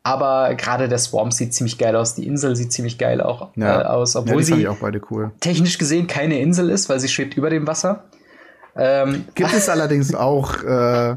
aber 0.04 0.54
gerade 0.54 0.88
der 0.88 0.98
Swarm 0.98 1.32
sieht 1.32 1.52
ziemlich 1.52 1.78
geil 1.78 1.96
aus. 1.96 2.14
Die 2.14 2.28
Insel 2.28 2.54
sieht 2.54 2.72
ziemlich 2.72 2.96
geil 2.96 3.20
auch 3.20 3.50
ja. 3.56 3.80
äh, 3.80 3.84
aus, 3.86 4.14
obwohl 4.14 4.42
ja, 4.42 4.56
sie 4.56 4.68
cool. 5.10 5.32
technisch 5.40 5.78
gesehen 5.78 6.06
keine 6.06 6.38
Insel 6.38 6.70
ist, 6.70 6.88
weil 6.88 7.00
sie 7.00 7.08
schwebt 7.08 7.36
über 7.36 7.50
dem 7.50 7.66
Wasser. 7.66 8.04
Ähm, 8.76 9.24
Gibt 9.34 9.52
es 9.52 9.68
allerdings 9.68 10.14
auch 10.14 10.62
äh, 10.62 11.16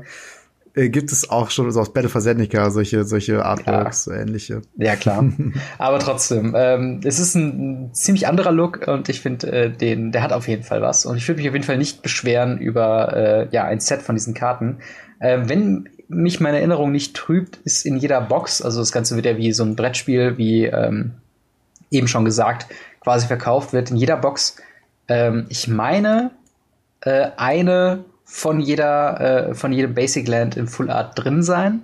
äh, 0.78 0.90
gibt 0.90 1.12
es 1.12 1.30
auch 1.30 1.50
schon 1.50 1.72
so 1.72 1.82
aus 1.82 1.92
Battle 1.92 2.10
for 2.10 2.22
Zendika 2.22 2.70
solche, 2.70 3.04
solche 3.04 3.44
Artworks, 3.44 4.04
so 4.04 4.12
ähnliche. 4.12 4.62
Ja, 4.78 4.96
klar. 4.96 5.26
Aber 5.80 6.00
trotzdem, 6.00 6.54
ähm, 6.56 7.02
es 7.04 7.20
ist 7.20 7.36
ein, 7.36 7.90
ziemlich 7.94 8.28
anderer 8.28 8.52
Look 8.52 8.88
und 8.88 9.10
ich 9.10 9.22
finde, 9.22 9.52
äh, 9.52 9.70
den, 9.72 10.12
der 10.12 10.22
hat 10.22 10.34
auf 10.34 10.48
jeden 10.48 10.64
Fall 10.64 10.82
was. 10.82 11.06
Und 11.06 11.18
ich 11.18 11.28
würde 11.28 11.40
mich 11.42 11.50
auf 11.50 11.56
jeden 11.56 11.66
Fall 11.66 11.78
nicht 11.78 12.04
beschweren 12.04 12.60
über 12.60 13.16
äh, 13.16 13.48
ja, 13.52 13.64
ein 13.64 13.80
Set 13.80 14.02
von 14.04 14.16
diesen 14.16 14.34
Karten. 14.34 14.78
Äh, 15.20 15.40
wenn 15.46 15.90
mich 16.08 16.40
meine 16.40 16.58
Erinnerung 16.58 16.92
nicht 16.92 17.16
trübt, 17.16 17.58
ist 17.64 17.86
in 17.86 17.98
jeder 17.98 18.22
Box, 18.22 18.62
also 18.62 18.80
das 18.80 18.92
Ganze 18.92 19.16
wird 19.16 19.26
ja 19.26 19.38
wie 19.38 19.52
so 19.52 19.64
ein 19.64 19.76
Brettspiel, 19.76 20.38
wie 20.38 20.66
ähm, 20.66 21.14
eben 21.90 22.08
schon 22.08 22.24
gesagt, 22.24 22.68
quasi 23.02 23.28
verkauft 23.28 23.74
wird, 23.74 23.92
in 23.92 23.98
jeder 23.98 24.18
Box, 24.18 24.58
ähm, 25.08 25.48
ich 25.50 25.68
meine, 25.68 26.32
äh, 27.02 27.30
eine 27.38 28.06
von 28.30 28.60
jeder, 28.60 29.50
äh, 29.50 29.56
von 29.56 29.72
jedem 29.72 29.94
Basic 29.94 30.28
Land 30.28 30.58
im 30.58 30.68
Full 30.68 30.92
Art 30.92 31.14
drin 31.16 31.42
sein, 31.42 31.84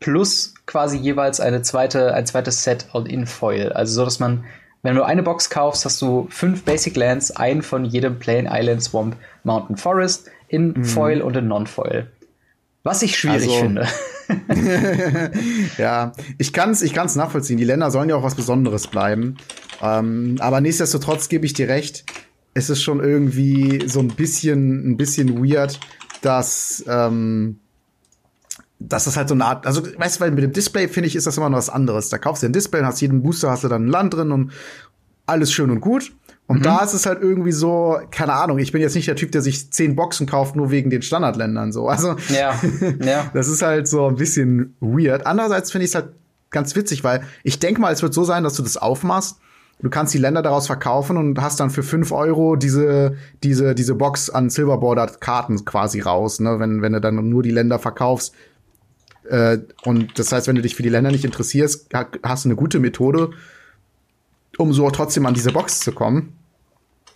plus 0.00 0.54
quasi 0.66 0.96
jeweils 0.96 1.40
eine 1.40 1.60
zweite, 1.60 2.14
ein 2.14 2.26
zweites 2.26 2.64
Set 2.64 2.86
in 3.06 3.26
Foil. 3.26 3.70
Also 3.72 3.96
so, 3.96 4.04
dass 4.06 4.18
man, 4.18 4.44
wenn 4.82 4.96
du 4.96 5.04
eine 5.04 5.22
Box 5.22 5.50
kaufst, 5.50 5.84
hast 5.84 6.00
du 6.00 6.26
fünf 6.30 6.64
Basic 6.64 6.96
Lands, 6.96 7.30
einen 7.32 7.62
von 7.62 7.84
jedem 7.84 8.18
Plain 8.18 8.48
Island 8.50 8.82
Swamp 8.82 9.16
Mountain 9.44 9.76
Forest 9.76 10.30
in 10.48 10.72
mhm. 10.72 10.84
Foil 10.84 11.20
und 11.20 11.36
in 11.36 11.48
Non-Foil. 11.48 12.10
Was 12.82 13.02
ich 13.02 13.16
schwierig 13.16 13.48
also, 13.48 13.60
finde. 13.60 13.86
ja, 15.78 16.12
ich 16.38 16.54
kann's, 16.54 16.80
ich 16.80 16.94
kann's 16.94 17.14
nachvollziehen. 17.14 17.58
Die 17.58 17.64
Länder 17.64 17.90
sollen 17.90 18.08
ja 18.08 18.16
auch 18.16 18.22
was 18.22 18.34
Besonderes 18.34 18.86
bleiben. 18.86 19.36
Ähm, 19.82 20.36
aber 20.40 20.62
nichtsdestotrotz 20.62 21.28
gebe 21.28 21.44
ich 21.44 21.52
dir 21.52 21.68
recht 21.68 22.04
es 22.54 22.70
ist 22.70 22.82
schon 22.82 23.00
irgendwie 23.00 23.86
so 23.88 24.00
ein 24.00 24.08
bisschen, 24.08 24.92
ein 24.92 24.96
bisschen 24.96 25.44
weird, 25.44 25.78
dass, 26.22 26.84
ähm, 26.88 27.58
dass 28.78 29.04
das 29.04 29.16
halt 29.16 29.28
so 29.28 29.34
eine 29.34 29.44
Art, 29.44 29.66
also 29.66 29.82
weißt 29.84 30.16
du, 30.16 30.20
weil 30.20 30.30
mit 30.30 30.44
dem 30.44 30.52
Display 30.52 30.88
finde 30.88 31.08
ich, 31.08 31.16
ist 31.16 31.26
das 31.26 31.36
immer 31.36 31.50
noch 31.50 31.58
was 31.58 31.68
anderes. 31.68 32.08
Da 32.08 32.18
kaufst 32.18 32.42
du 32.42 32.46
ein 32.46 32.52
Display 32.52 32.80
und 32.80 32.86
hast 32.86 33.00
jeden 33.00 33.22
Booster, 33.22 33.50
hast 33.50 33.64
du 33.64 33.68
dann 33.68 33.86
ein 33.86 33.88
Land 33.88 34.14
drin 34.14 34.30
und 34.30 34.52
alles 35.26 35.52
schön 35.52 35.70
und 35.70 35.80
gut. 35.80 36.12
Und 36.46 36.58
mhm. 36.58 36.62
da 36.62 36.84
ist 36.84 36.92
es 36.92 37.06
halt 37.06 37.22
irgendwie 37.22 37.52
so, 37.52 37.98
keine 38.10 38.34
Ahnung, 38.34 38.58
ich 38.58 38.70
bin 38.70 38.82
jetzt 38.82 38.94
nicht 38.94 39.08
der 39.08 39.16
Typ, 39.16 39.32
der 39.32 39.40
sich 39.40 39.72
zehn 39.72 39.96
Boxen 39.96 40.26
kauft, 40.26 40.56
nur 40.56 40.70
wegen 40.70 40.90
den 40.90 41.02
Standardländern 41.02 41.72
so. 41.72 41.88
Also, 41.88 42.16
ja, 42.28 42.60
ja. 43.04 43.30
das 43.32 43.48
ist 43.48 43.62
halt 43.62 43.88
so 43.88 44.06
ein 44.06 44.16
bisschen 44.16 44.76
weird. 44.80 45.26
Andererseits 45.26 45.72
finde 45.72 45.86
ich 45.86 45.90
es 45.90 45.94
halt 45.94 46.10
ganz 46.50 46.76
witzig, 46.76 47.02
weil 47.02 47.22
ich 47.42 47.58
denke 47.58 47.80
mal, 47.80 47.92
es 47.92 48.02
wird 48.02 48.14
so 48.14 48.24
sein, 48.24 48.44
dass 48.44 48.54
du 48.54 48.62
das 48.62 48.76
aufmachst 48.76 49.38
Du 49.80 49.90
kannst 49.90 50.14
die 50.14 50.18
Länder 50.18 50.40
daraus 50.40 50.66
verkaufen 50.66 51.16
und 51.16 51.40
hast 51.40 51.60
dann 51.60 51.70
für 51.70 51.82
fünf 51.82 52.12
Euro 52.12 52.56
diese, 52.56 53.16
diese, 53.42 53.74
diese 53.74 53.94
Box 53.94 54.30
an 54.30 54.48
Silverbordered 54.48 55.20
Karten 55.20 55.64
quasi 55.64 56.00
raus, 56.00 56.40
ne? 56.40 56.58
wenn, 56.58 56.80
wenn 56.80 56.92
du 56.92 57.00
dann 57.00 57.28
nur 57.28 57.42
die 57.42 57.50
Länder 57.50 57.78
verkaufst. 57.78 58.34
Äh, 59.28 59.58
und 59.84 60.18
das 60.18 60.32
heißt, 60.32 60.46
wenn 60.48 60.56
du 60.56 60.62
dich 60.62 60.74
für 60.74 60.82
die 60.82 60.88
Länder 60.88 61.10
nicht 61.10 61.24
interessierst, 61.24 61.88
hast 62.22 62.44
du 62.44 62.48
eine 62.48 62.56
gute 62.56 62.78
Methode, 62.78 63.30
um 64.56 64.72
so 64.72 64.88
trotzdem 64.90 65.26
an 65.26 65.34
diese 65.34 65.52
Box 65.52 65.80
zu 65.80 65.92
kommen 65.92 66.38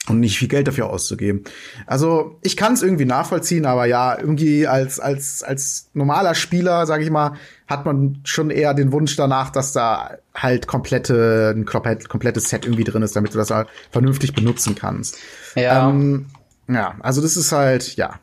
und 0.08 0.20
nicht 0.20 0.38
viel 0.38 0.48
Geld 0.48 0.66
dafür 0.66 0.90
auszugeben. 0.90 1.44
Also 1.86 2.38
ich 2.42 2.56
kann 2.56 2.72
es 2.72 2.82
irgendwie 2.82 3.04
nachvollziehen, 3.04 3.66
aber 3.66 3.86
ja, 3.86 4.18
irgendwie 4.18 4.66
als 4.66 5.00
als 5.00 5.42
als 5.42 5.90
normaler 5.92 6.34
Spieler, 6.34 6.86
sage 6.86 7.04
ich 7.04 7.10
mal, 7.10 7.34
hat 7.68 7.84
man 7.84 8.20
schon 8.24 8.50
eher 8.50 8.72
den 8.72 8.92
Wunsch 8.92 9.14
danach, 9.14 9.50
dass 9.50 9.72
da 9.72 10.16
halt 10.34 10.66
komplette 10.66 11.54
ein 11.54 11.66
komplettes 11.66 12.48
Set 12.48 12.64
irgendwie 12.64 12.84
drin 12.84 13.02
ist, 13.02 13.14
damit 13.14 13.34
du 13.34 13.38
das 13.38 13.50
halt 13.50 13.68
vernünftig 13.90 14.34
benutzen 14.34 14.74
kannst. 14.74 15.18
Ja. 15.54 15.88
Ähm, 15.88 16.26
ja, 16.66 16.96
also 17.00 17.20
das 17.20 17.36
ist 17.36 17.52
halt 17.52 17.96
ja. 17.96 18.18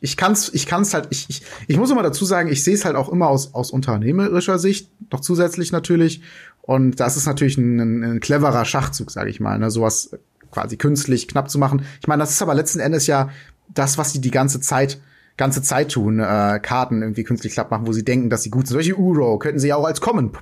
Ich 0.00 0.16
kann's, 0.16 0.50
ich 0.52 0.66
kann's 0.66 0.92
halt, 0.92 1.06
ich, 1.10 1.26
ich, 1.28 1.42
ich 1.68 1.78
muss 1.78 1.90
immer 1.90 2.02
dazu 2.02 2.24
sagen, 2.24 2.50
ich 2.50 2.62
sehe 2.64 2.74
es 2.74 2.84
halt 2.84 2.96
auch 2.96 3.08
immer 3.08 3.28
aus, 3.28 3.54
aus 3.54 3.70
unternehmerischer 3.70 4.58
Sicht, 4.58 4.90
noch 5.12 5.20
zusätzlich 5.20 5.70
natürlich. 5.72 6.20
Und 6.60 6.98
das 6.98 7.16
ist 7.16 7.26
natürlich 7.26 7.56
ein, 7.56 8.02
ein, 8.02 8.20
cleverer 8.20 8.64
Schachzug, 8.64 9.10
sage 9.10 9.30
ich 9.30 9.38
mal. 9.38 9.58
Ne? 9.58 9.70
Sowas 9.70 10.10
quasi 10.50 10.76
künstlich 10.76 11.28
knapp 11.28 11.48
zu 11.48 11.58
machen. 11.58 11.86
Ich 12.00 12.08
meine, 12.08 12.20
das 12.20 12.32
ist 12.32 12.42
aber 12.42 12.54
letzten 12.54 12.80
Endes 12.80 13.06
ja 13.06 13.30
das, 13.72 13.96
was 13.96 14.12
sie 14.12 14.20
die 14.20 14.32
ganze 14.32 14.60
Zeit 14.60 15.00
ganze 15.36 15.62
Zeit 15.62 15.90
tun, 15.92 16.20
äh, 16.20 16.60
Karten 16.62 17.02
irgendwie 17.02 17.24
künstlich 17.24 17.54
knapp 17.54 17.70
machen, 17.70 17.86
wo 17.86 17.92
sie 17.92 18.04
denken, 18.04 18.30
dass 18.30 18.42
sie 18.42 18.50
gut 18.50 18.66
sind. 18.66 18.74
Solche 18.74 18.96
Uro 18.96 19.38
könnten 19.38 19.58
sie 19.58 19.68
ja 19.68 19.76
auch 19.76 19.84
als 19.84 20.00
Common 20.00 20.32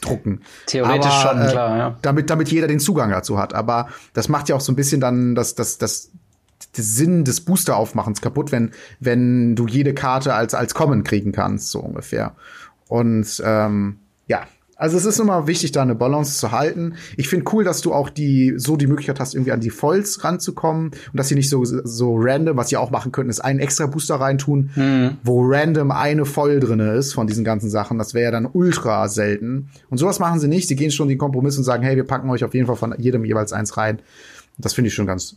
drucken. 0.00 0.40
Theoretisch 0.66 1.10
Aber, 1.10 1.30
schon, 1.30 1.42
äh, 1.42 1.50
klar, 1.50 1.76
ja. 1.76 1.98
Damit, 2.02 2.30
damit 2.30 2.50
jeder 2.50 2.66
den 2.66 2.80
Zugang 2.80 3.10
dazu 3.10 3.38
hat. 3.38 3.54
Aber 3.54 3.88
das 4.14 4.28
macht 4.28 4.48
ja 4.48 4.56
auch 4.56 4.60
so 4.60 4.72
ein 4.72 4.76
bisschen 4.76 5.00
dann 5.00 5.34
das, 5.34 5.54
das, 5.54 5.78
das, 5.78 6.10
der 6.76 6.84
Sinn 6.84 7.24
des 7.24 7.42
Booster-Aufmachens 7.42 8.20
kaputt, 8.20 8.52
wenn, 8.52 8.70
wenn 8.98 9.56
du 9.56 9.66
jede 9.66 9.94
Karte 9.94 10.34
als, 10.34 10.54
als 10.54 10.74
Common 10.74 11.04
kriegen 11.04 11.32
kannst, 11.32 11.70
so 11.70 11.80
ungefähr. 11.80 12.34
Und 12.88 13.42
ähm, 13.44 13.98
ja, 14.26 14.46
also 14.80 14.96
es 14.96 15.04
ist 15.04 15.18
immer 15.18 15.46
wichtig, 15.46 15.72
da 15.72 15.82
eine 15.82 15.94
Balance 15.94 16.38
zu 16.38 16.52
halten. 16.52 16.94
Ich 17.18 17.28
finde 17.28 17.44
cool, 17.52 17.64
dass 17.64 17.82
du 17.82 17.92
auch 17.92 18.08
die 18.08 18.54
so 18.56 18.78
die 18.78 18.86
Möglichkeit 18.86 19.20
hast, 19.20 19.34
irgendwie 19.34 19.52
an 19.52 19.60
die 19.60 19.68
Foils 19.68 20.24
ranzukommen 20.24 20.86
und 20.86 21.16
dass 21.16 21.28
sie 21.28 21.34
nicht 21.34 21.50
so 21.50 21.62
so 21.64 22.16
random, 22.18 22.56
was 22.56 22.70
sie 22.70 22.78
auch 22.78 22.90
machen 22.90 23.12
könnten, 23.12 23.28
ist 23.28 23.40
einen 23.40 23.60
extra 23.60 23.86
Booster 23.86 24.14
reintun, 24.14 24.70
hm. 24.72 25.18
wo 25.22 25.42
random 25.44 25.90
eine 25.90 26.24
Foil 26.24 26.60
drinne 26.60 26.92
ist 26.94 27.12
von 27.12 27.26
diesen 27.26 27.44
ganzen 27.44 27.68
Sachen. 27.68 27.98
Das 27.98 28.14
wäre 28.14 28.24
ja 28.24 28.30
dann 28.30 28.48
ultra 28.50 29.06
selten. 29.08 29.68
Und 29.90 29.98
sowas 29.98 30.18
machen 30.18 30.40
sie 30.40 30.48
nicht. 30.48 30.66
Sie 30.66 30.76
gehen 30.76 30.90
schon 30.90 31.08
den 31.08 31.18
Kompromiss 31.18 31.58
und 31.58 31.64
sagen, 31.64 31.82
hey, 31.82 31.96
wir 31.96 32.04
packen 32.04 32.30
euch 32.30 32.42
auf 32.42 32.54
jeden 32.54 32.66
Fall 32.66 32.76
von 32.76 32.94
jedem 32.96 33.26
jeweils 33.26 33.52
eins 33.52 33.76
rein. 33.76 34.00
Das 34.56 34.72
finde 34.72 34.88
ich 34.88 34.94
schon 34.94 35.06
ganz 35.06 35.36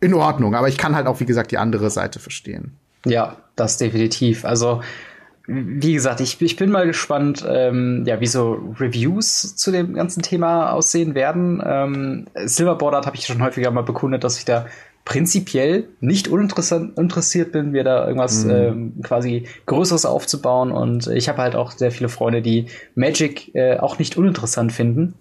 in 0.00 0.12
Ordnung. 0.12 0.56
Aber 0.56 0.68
ich 0.68 0.76
kann 0.76 0.96
halt 0.96 1.06
auch, 1.06 1.20
wie 1.20 1.26
gesagt, 1.26 1.52
die 1.52 1.58
andere 1.58 1.88
Seite 1.90 2.18
verstehen. 2.18 2.72
Ja, 3.04 3.36
das 3.54 3.78
definitiv. 3.78 4.44
Also 4.44 4.82
wie 5.46 5.92
gesagt, 5.92 6.20
ich, 6.20 6.40
ich 6.40 6.56
bin 6.56 6.70
mal 6.70 6.86
gespannt, 6.86 7.44
ähm, 7.48 8.04
ja, 8.06 8.20
wie 8.20 8.26
so 8.26 8.74
Reviews 8.80 9.56
zu 9.56 9.70
dem 9.70 9.94
ganzen 9.94 10.22
Thema 10.22 10.72
aussehen 10.72 11.14
werden. 11.14 11.62
Ähm, 11.64 12.26
Silverboard 12.34 13.06
habe 13.06 13.16
ich 13.16 13.26
schon 13.26 13.42
häufiger 13.42 13.70
mal 13.70 13.82
bekundet, 13.82 14.24
dass 14.24 14.38
ich 14.38 14.44
da 14.44 14.66
prinzipiell 15.04 15.88
nicht 16.00 16.26
uninteressant 16.26 16.98
interessiert 16.98 17.52
bin, 17.52 17.70
mir 17.70 17.84
da 17.84 18.06
irgendwas 18.06 18.44
mhm. 18.44 18.50
ähm, 18.50 18.94
quasi 19.02 19.46
Größeres 19.66 20.04
aufzubauen. 20.04 20.72
Und 20.72 21.06
ich 21.06 21.28
habe 21.28 21.42
halt 21.42 21.54
auch 21.54 21.70
sehr 21.70 21.92
viele 21.92 22.08
Freunde, 22.08 22.42
die 22.42 22.66
Magic 22.96 23.54
äh, 23.54 23.78
auch 23.78 23.98
nicht 23.98 24.16
uninteressant 24.16 24.72
finden 24.72 25.14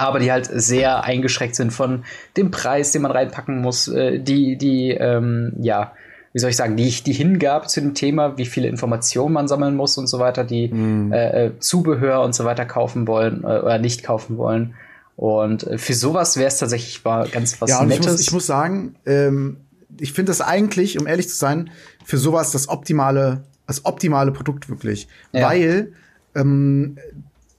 aber 0.00 0.18
die 0.18 0.32
halt 0.32 0.48
sehr 0.50 1.04
eingeschränkt 1.04 1.54
sind 1.54 1.72
von 1.72 2.04
dem 2.34 2.50
Preis, 2.50 2.90
den 2.92 3.02
man 3.02 3.10
reinpacken 3.10 3.60
muss, 3.60 3.86
äh, 3.86 4.18
die, 4.18 4.56
die, 4.56 4.92
ähm, 4.92 5.52
ja, 5.60 5.92
wie 6.32 6.38
soll 6.38 6.50
ich 6.50 6.56
sagen, 6.56 6.76
die, 6.76 6.90
die 6.90 7.12
Hingabe 7.12 7.66
zu 7.66 7.80
dem 7.80 7.94
Thema, 7.94 8.38
wie 8.38 8.46
viele 8.46 8.68
Informationen 8.68 9.32
man 9.32 9.48
sammeln 9.48 9.74
muss 9.74 9.98
und 9.98 10.06
so 10.06 10.18
weiter, 10.20 10.44
die 10.44 10.68
mm. 10.68 11.12
äh, 11.12 11.50
Zubehör 11.58 12.22
und 12.22 12.34
so 12.34 12.44
weiter 12.44 12.64
kaufen 12.64 13.08
wollen 13.08 13.42
äh, 13.42 13.58
oder 13.58 13.78
nicht 13.78 14.04
kaufen 14.04 14.36
wollen. 14.36 14.74
Und 15.16 15.66
äh, 15.66 15.76
für 15.76 15.94
sowas 15.94 16.36
wäre 16.36 16.48
es 16.48 16.58
tatsächlich 16.58 17.04
mal 17.04 17.28
ganz 17.28 17.60
was 17.60 17.70
ja, 17.70 17.84
Nettes. 17.84 18.06
Ich 18.06 18.10
muss, 18.12 18.20
ich 18.20 18.32
muss 18.32 18.46
sagen, 18.46 18.94
ähm, 19.06 19.56
ich 19.98 20.12
finde 20.12 20.30
das 20.30 20.40
eigentlich, 20.40 21.00
um 21.00 21.06
ehrlich 21.06 21.28
zu 21.28 21.36
sein, 21.36 21.70
für 22.04 22.16
sowas 22.16 22.52
das 22.52 22.68
optimale, 22.68 23.42
das 23.66 23.84
optimale 23.84 24.30
Produkt 24.30 24.68
wirklich. 24.68 25.08
Ja. 25.32 25.48
Weil 25.48 25.92
ähm, 26.36 26.96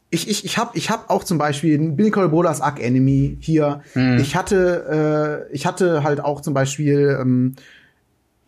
ich, 0.09 0.30
ich, 0.30 0.45
ich 0.45 0.57
habe 0.57 0.78
ich 0.78 0.89
hab 0.89 1.09
auch 1.09 1.24
zum 1.24 1.38
Beispiel 1.38 1.78
Binnacle 1.78 2.30
Brothers 2.30 2.61
Arc 2.61 2.82
Enemy 2.82 3.38
hier. 3.39 3.82
Hm. 3.93 4.17
Ich 4.19 4.36
hatte 4.36 5.47
äh, 5.49 5.53
ich 5.53 5.65
hatte 5.65 6.03
halt 6.03 6.22
auch 6.22 6.41
zum 6.41 6.53
Beispiel 6.53 7.17
ähm, 7.19 7.55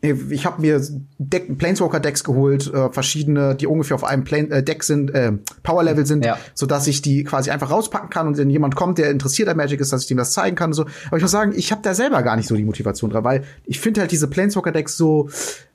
ich 0.04 0.46
habe 0.46 0.62
mir 0.62 0.86
Deck, 1.18 1.58
Planeswalker-Decks 1.58 2.26
geholt, 2.26 2.72
äh, 2.74 2.92
verschiedene, 2.92 3.56
die 3.56 3.68
ungefähr 3.68 3.96
auf 3.96 4.04
einem 4.04 4.26
Plane, 4.26 4.50
äh, 4.50 4.62
Deck 4.62 4.84
sind, 4.84 5.12
äh, 5.12 5.32
Power-Level 5.64 6.06
sind, 6.06 6.26
ja. 6.26 6.38
so 6.54 6.66
dass 6.66 6.88
ich 6.88 7.02
die 7.02 7.24
quasi 7.24 7.52
einfach 7.52 7.72
rauspacken 7.72 8.10
kann 8.10 8.28
und 8.28 8.38
wenn 8.38 8.50
jemand 8.50 8.76
kommt, 8.76 8.98
der 8.98 9.10
interessiert 9.10 9.48
an 9.48 9.56
Magic 9.56 9.80
ist, 9.80 9.94
dass 9.94 10.02
ich 10.02 10.08
dem 10.08 10.18
das 10.18 10.34
zeigen 10.34 10.58
kann 10.58 10.72
und 10.72 10.74
so. 10.74 10.86
Aber 11.08 11.18
ich 11.18 11.24
muss 11.24 11.32
sagen, 11.32 11.54
ich 11.56 11.72
habe 11.72 11.82
da 11.82 11.94
selber 11.94 12.22
gar 12.22 12.36
nicht 12.36 12.48
so 12.48 12.56
die 12.58 12.66
Motivation 12.66 13.12
dran, 13.12 13.24
weil 13.24 13.46
ich 13.66 13.80
finde 13.80 14.02
halt 14.02 14.12
diese 14.12 14.28
Planeswalker-Decks 14.28 14.98
so 14.98 15.30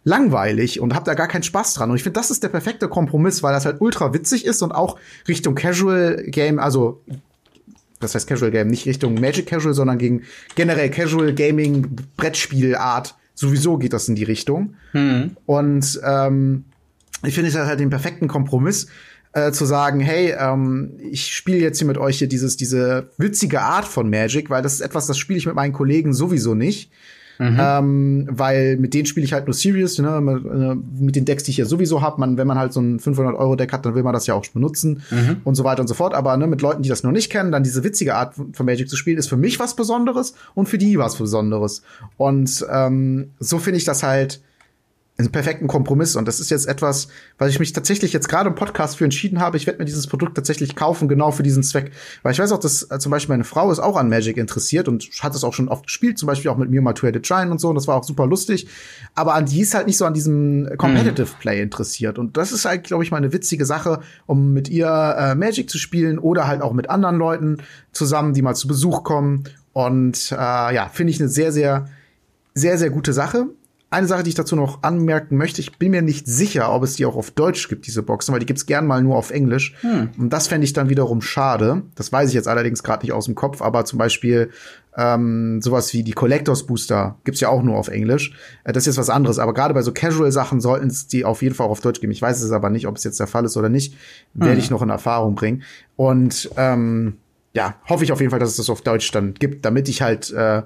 langweilig 0.05 0.79
und 0.81 0.95
habe 0.95 1.07
da 1.07 1.15
gar 1.15 1.29
keinen 1.29 1.43
Spaß 1.43 1.73
dran. 1.75 1.91
Und 1.91 1.97
ich 1.97 2.03
finde, 2.03 2.21
das 2.21 2.31
ist 2.31 2.43
der 2.43 2.49
perfekte 2.51 2.89
Kompromiss, 2.89 3.43
weil 3.43 3.55
das 3.55 3.65
halt 3.65 3.81
ultra 3.81 4.13
witzig 4.13 4.45
ist 4.45 4.61
und 4.61 4.73
auch 4.73 4.99
Richtung 5.27 5.55
Casual 5.55 6.23
Game, 6.27 6.59
also 6.59 7.01
das 8.01 8.15
heißt 8.15 8.29
Casual 8.29 8.51
Game, 8.51 8.69
nicht 8.69 8.85
Richtung 8.85 9.15
Magic 9.15 9.47
Casual, 9.47 9.73
sondern 9.73 9.97
gegen 9.97 10.25
generell 10.55 10.91
Casual 10.91 11.33
Gaming 11.33 11.97
Brettspielart 12.19 13.15
Sowieso 13.39 13.79
geht 13.79 13.93
das 13.93 14.09
in 14.09 14.17
die 14.17 14.25
Richtung. 14.25 14.75
Mhm. 14.93 15.37
Und 15.47 16.01
ähm, 16.05 16.65
ich 17.25 17.35
finde, 17.35 17.51
es 17.51 17.57
halt 17.57 17.79
den 17.79 17.89
perfekten 17.89 18.27
Kompromiss, 18.27 18.89
äh, 19.33 19.53
zu 19.53 19.65
sagen, 19.65 20.01
hey, 20.01 20.35
ähm, 20.37 20.99
ich 20.99 21.33
spiele 21.33 21.59
jetzt 21.59 21.79
hier 21.79 21.87
mit 21.87 21.99
euch 21.99 22.19
hier 22.19 22.27
dieses, 22.27 22.57
diese 22.57 23.11
witzige 23.17 23.61
Art 23.61 23.85
von 23.85 24.11
Magic, 24.11 24.51
weil 24.51 24.63
das 24.63 24.75
ist 24.75 24.81
etwas, 24.81 25.07
das 25.07 25.19
spiele 25.19 25.39
ich 25.39 25.47
mit 25.47 25.55
meinen 25.55 25.73
Kollegen 25.73 26.15
sowieso 26.15 26.57
nicht. 26.57 26.91
Mhm. 27.39 27.57
Ähm, 27.61 28.29
weil 28.31 28.77
mit 28.77 28.95
denen 28.95 29.07
spiele 29.07 29.25
ich 29.25 29.33
halt 29.33 29.47
nur 29.47 29.55
Serious, 29.55 29.99
ne? 29.99 30.09
Äh, 30.09 31.03
mit 31.03 31.17
den 31.17 31.25
Decks, 31.25 31.45
die 31.45 31.53
ich 31.53 31.57
ja 31.57 31.65
sowieso 31.65 32.03
habe. 32.03 32.21
Man, 32.21 32.37
wenn 32.37 32.47
man 32.47 32.59
halt 32.59 32.73
so 32.73 32.81
ein 32.81 32.99
500-Euro-Deck 32.99 33.73
hat, 33.73 33.87
dann 33.87 33.95
will 33.95 34.03
man 34.03 34.13
das 34.13 34.27
ja 34.27 34.35
auch 34.35 34.47
benutzen 34.49 35.03
mhm. 35.11 35.37
und 35.45 35.55
so 35.55 35.65
weiter 35.65 35.83
und 35.83 35.89
so 35.89 35.95
fort. 35.95 36.15
Aber 36.15 36.37
ne, 36.37 36.47
mit 36.47 36.63
Leuten, 36.63 36.83
die 36.83 36.89
das 36.89 37.03
noch 37.03 37.13
nicht 37.13 37.31
kennen, 37.31 37.53
dann 37.53 37.63
diese 37.63 37.85
witzige 37.85 38.15
Art 38.15 38.35
von 38.35 38.67
Magic 38.67 38.89
zu 38.89 38.97
spielen, 38.97 39.19
ist 39.19 39.29
für 39.29 39.37
mich 39.37 39.61
was 39.61 39.77
Besonderes 39.77 40.35
und 40.55 40.69
für 40.69 40.79
die 40.79 40.99
was 40.99 41.17
Besonderes. 41.17 41.83
Und 42.17 42.67
ähm, 42.71 43.31
so 43.39 43.59
finde 43.59 43.79
ich 43.79 43.85
das 43.85 44.03
halt 44.03 44.41
einen 45.19 45.33
perfekten 45.33 45.67
Kompromiss. 45.67 46.15
Und 46.15 46.29
das 46.29 46.39
ist 46.39 46.49
jetzt 46.49 46.69
etwas, 46.69 47.09
was 47.39 47.51
ich 47.51 47.59
mich 47.59 47.73
tatsächlich 47.73 48.13
jetzt 48.13 48.29
gerade 48.29 48.49
im 48.49 48.55
Podcast 48.55 48.97
für 48.97 49.05
entschieden 49.05 49.41
habe. 49.41 49.57
Ich 49.57 49.67
werde 49.67 49.81
mir 49.81 49.85
dieses 49.85 50.07
Produkt 50.07 50.37
tatsächlich 50.37 50.77
kaufen, 50.77 51.09
genau 51.09 51.33
für 51.33 51.43
diesen 51.43 51.65
Zweck. 51.65 51.91
Weil 52.23 52.33
ich 52.33 52.39
weiß 52.39 52.53
auch, 52.53 52.61
dass 52.61 52.89
äh, 52.89 53.01
zum 53.01 53.11
Beispiel 53.11 53.33
meine 53.33 53.45
Frau 53.45 53.73
ist 53.73 53.81
auch 53.81 53.97
an 53.97 54.09
Magic 54.09 54.37
interessiert 54.37 54.87
und 54.87 55.05
hat 55.21 55.35
es 55.35 55.43
auch 55.43 55.53
schon 55.53 55.69
oft 55.69 55.87
gespielt, 55.87 56.19
zum 56.19 56.29
Beispiel 56.29 56.53
auch 56.53 56.57
mit 56.57 56.71
mir 56.71 56.81
mal 56.83 56.93
Two-Headed 56.93 57.25
Giant 57.25 57.51
und 57.51 57.61
so. 57.61 57.69
Und 57.69 57.75
das 57.75 57.89
war 57.89 57.97
auch 57.97 58.05
super 58.05 58.29
lustig. 58.29 58.69
Aber 59.17 59.35
an 59.35 59.47
die 59.47 59.61
ist 59.61 59.75
halt 59.75 59.89
nicht 59.89 59.97
so 59.97 60.05
an 60.05 60.15
diesem 60.15 60.69
Competitive 60.79 61.27
mhm. 61.27 61.41
Play 61.41 61.63
interessiert. 61.63 62.19
Und 62.21 62.37
das 62.37 62.53
ist 62.53 62.65
halt, 62.65 62.85
glaube 62.85 63.03
ich, 63.03 63.11
mal 63.11 63.17
eine 63.17 63.33
witzige 63.33 63.67
Sache, 63.67 64.01
um 64.27 64.53
mit 64.53 64.69
ihr 64.69 64.87
äh, 64.87 65.35
Magic 65.35 65.69
zu 65.69 65.79
spielen 65.79 66.21
oder 66.21 66.47
halt 66.47 66.63
auch 66.63 66.73
mit 66.73 66.91
anderen 66.91 67.17
Leuten 67.17 67.57
zusammen, 67.91 68.35
die 68.35 68.43
mal 68.43 68.55
zu 68.55 68.69
Besuch 68.69 69.03
kommen. 69.03 69.45
Und 69.73 70.31
äh, 70.31 70.37
ja, 70.75 70.89
finde 70.93 71.11
ich 71.11 71.19
eine 71.19 71.29
sehr, 71.29 71.51
sehr, 71.51 71.89
sehr, 72.55 72.79
sehr 72.79 72.91
gute 72.91 73.13
Sache. 73.13 73.49
Eine 73.91 74.07
Sache, 74.07 74.23
die 74.23 74.29
ich 74.29 74.35
dazu 74.35 74.55
noch 74.55 74.83
anmerken 74.83 75.39
möchte, 75.39 75.63
ich 75.63 75.79
bin 75.79 75.93
mir 75.93 76.03
nicht 76.03 76.27
sicher, 76.27 76.71
ob 76.75 76.83
es 76.83 76.97
die 76.97 77.07
auch 77.07 77.17
auf 77.17 77.31
Deutsch 77.31 77.69
gibt, 77.69 77.87
diese 77.87 78.03
Boxen, 78.03 78.33
weil 78.33 78.41
die 78.41 78.45
gibt's 78.45 78.67
gern 78.67 78.87
mal 78.87 79.03
nur 79.03 79.17
auf 79.17 79.31
Englisch. 79.31 79.75
Hm. 79.81 80.11
Und 80.19 80.31
das 80.31 80.47
fände 80.47 80.67
ich 80.67 80.75
dann 80.75 80.91
wiederum 80.91 81.23
schade. 81.23 81.85
Das 81.95 82.13
weiß 82.13 82.29
ich 82.29 82.35
jetzt 82.35 82.49
allerdings 82.49 82.83
gerade 82.83 83.07
nicht 83.07 83.15
aus 83.15 83.25
dem 83.25 83.35
Kopf, 83.35 83.63
aber 83.63 83.87
zum 83.87 83.99
Beispiel 83.99 84.51
ähm, 84.95 85.63
sowas 85.63 85.95
wie 85.95 86.03
die 86.03 86.13
Collectors 86.13 86.67
Booster 86.67 87.17
gibt's 87.25 87.41
ja 87.41 87.49
auch 87.49 87.63
nur 87.63 87.77
auf 87.77 87.89
Englisch. 87.89 88.35
Äh, 88.65 88.75
das 88.75 88.83
ist 88.83 88.89
jetzt 88.89 88.99
was 88.99 89.09
anderes, 89.09 89.39
aber 89.39 89.55
gerade 89.55 89.73
bei 89.73 89.81
so 89.81 89.93
Casual-Sachen 89.93 90.61
sollten 90.61 90.89
es 90.89 91.07
die 91.07 91.25
auf 91.25 91.41
jeden 91.41 91.55
Fall 91.55 91.67
auch 91.67 91.71
auf 91.71 91.81
Deutsch 91.81 92.01
geben. 92.01 92.13
Ich 92.13 92.21
weiß 92.21 92.43
es 92.43 92.53
aber 92.53 92.69
nicht, 92.69 92.87
ob 92.87 92.97
es 92.97 93.05
jetzt 93.05 93.19
der 93.19 93.27
Fall 93.27 93.47
ist 93.47 93.57
oder 93.57 93.71
nicht. 93.71 93.97
Werde 94.35 94.53
hm. 94.53 94.61
ich 94.61 94.71
noch 94.71 94.83
in 94.83 94.91
Erfahrung 94.91 95.35
bringen. 95.35 95.63
Und 95.97 96.51
ähm, 96.59 97.17
ja, 97.55 97.77
hoffe 97.89 98.05
ich 98.05 98.13
auf 98.13 98.21
jeden 98.21 98.31
Fall, 98.31 98.39
dass 98.39 98.51
es 98.51 98.57
das 98.57 98.69
auf 98.69 98.83
Deutsch 98.83 99.11
dann 99.13 99.33
gibt, 99.33 99.65
damit 99.65 99.89
ich 99.89 100.03
halt, 100.03 100.31
äh, 100.31 100.63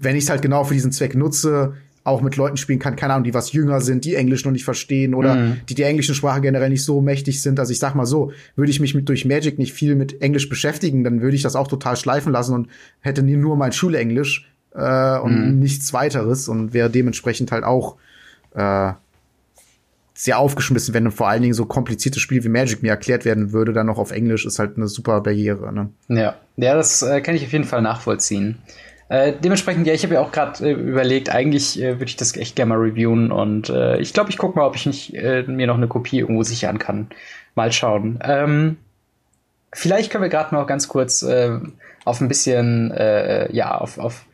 wenn 0.00 0.16
ich 0.16 0.24
es 0.24 0.30
halt 0.30 0.42
genau 0.42 0.64
für 0.64 0.74
diesen 0.74 0.90
Zweck 0.90 1.14
nutze, 1.14 1.74
auch 2.06 2.22
mit 2.22 2.36
Leuten 2.36 2.56
spielen 2.56 2.78
kann, 2.78 2.94
keine 2.96 3.14
Ahnung, 3.14 3.24
die 3.24 3.34
was 3.34 3.52
jünger 3.52 3.80
sind, 3.80 4.04
die 4.04 4.14
Englisch 4.14 4.44
noch 4.44 4.52
nicht 4.52 4.64
verstehen 4.64 5.14
oder 5.14 5.34
mhm. 5.34 5.56
die 5.68 5.74
die 5.74 5.82
englische 5.82 6.14
Sprache 6.14 6.40
generell 6.40 6.70
nicht 6.70 6.84
so 6.84 7.00
mächtig 7.00 7.42
sind. 7.42 7.58
Also 7.58 7.72
ich 7.72 7.78
sag 7.78 7.94
mal 7.94 8.06
so, 8.06 8.32
würde 8.54 8.70
ich 8.70 8.80
mich 8.80 8.94
mit 8.94 9.08
durch 9.08 9.24
Magic 9.24 9.58
nicht 9.58 9.72
viel 9.72 9.96
mit 9.96 10.22
Englisch 10.22 10.48
beschäftigen, 10.48 11.02
dann 11.02 11.20
würde 11.20 11.36
ich 11.36 11.42
das 11.42 11.56
auch 11.56 11.66
total 11.66 11.96
schleifen 11.96 12.32
lassen 12.32 12.54
und 12.54 12.68
hätte 13.00 13.22
nur 13.22 13.56
mein 13.56 13.72
Schulenglisch 13.72 14.48
äh, 14.74 15.18
und 15.18 15.54
mhm. 15.54 15.58
nichts 15.58 15.92
weiteres 15.92 16.48
und 16.48 16.72
wäre 16.72 16.90
dementsprechend 16.90 17.50
halt 17.50 17.64
auch 17.64 17.96
äh, 18.54 18.92
sehr 20.14 20.38
aufgeschmissen, 20.38 20.94
wenn 20.94 21.10
vor 21.10 21.28
allen 21.28 21.42
Dingen 21.42 21.54
so 21.54 21.66
kompliziertes 21.66 22.22
Spiel 22.22 22.42
wie 22.42 22.48
Magic 22.48 22.82
mir 22.82 22.88
erklärt 22.88 23.24
werden 23.24 23.52
würde, 23.52 23.72
dann 23.72 23.86
noch 23.86 23.98
auf 23.98 24.12
Englisch 24.12 24.46
ist 24.46 24.58
halt 24.58 24.76
eine 24.76 24.88
super 24.88 25.20
Barriere. 25.20 25.72
Ne? 25.72 25.90
Ja, 26.08 26.36
ja, 26.56 26.74
das 26.74 27.02
äh, 27.02 27.20
kann 27.20 27.34
ich 27.34 27.44
auf 27.44 27.52
jeden 27.52 27.64
Fall 27.64 27.82
nachvollziehen. 27.82 28.56
Äh, 29.08 29.34
dementsprechend, 29.40 29.86
ja, 29.86 29.94
ich 29.94 30.02
habe 30.02 30.14
ja 30.14 30.20
auch 30.20 30.32
gerade 30.32 30.68
äh, 30.68 30.72
überlegt, 30.72 31.30
eigentlich 31.30 31.80
äh, 31.80 31.94
würde 31.94 32.06
ich 32.06 32.16
das 32.16 32.36
echt 32.36 32.56
gerne 32.56 32.70
mal 32.70 32.78
reviewen 32.78 33.30
und 33.30 33.68
äh, 33.68 33.98
ich 33.98 34.12
glaube, 34.12 34.30
ich 34.30 34.38
gucke 34.38 34.58
mal, 34.58 34.66
ob 34.66 34.74
ich 34.74 34.84
nicht 34.86 35.14
äh, 35.14 35.44
mir 35.44 35.68
noch 35.68 35.76
eine 35.76 35.86
Kopie 35.86 36.18
irgendwo 36.18 36.42
sichern 36.42 36.78
kann. 36.78 37.08
Mal 37.54 37.70
schauen. 37.70 38.18
Ähm, 38.24 38.78
vielleicht 39.72 40.10
können 40.10 40.22
wir 40.22 40.28
gerade 40.28 40.54
noch 40.54 40.66
ganz 40.66 40.88
kurz 40.88 41.22
äh, 41.22 41.58
auf 42.04 42.20
ein 42.20 42.28
bisschen, 42.28 42.94
ja, 43.50 43.78
auf, 43.78 43.98
auf 43.98 44.26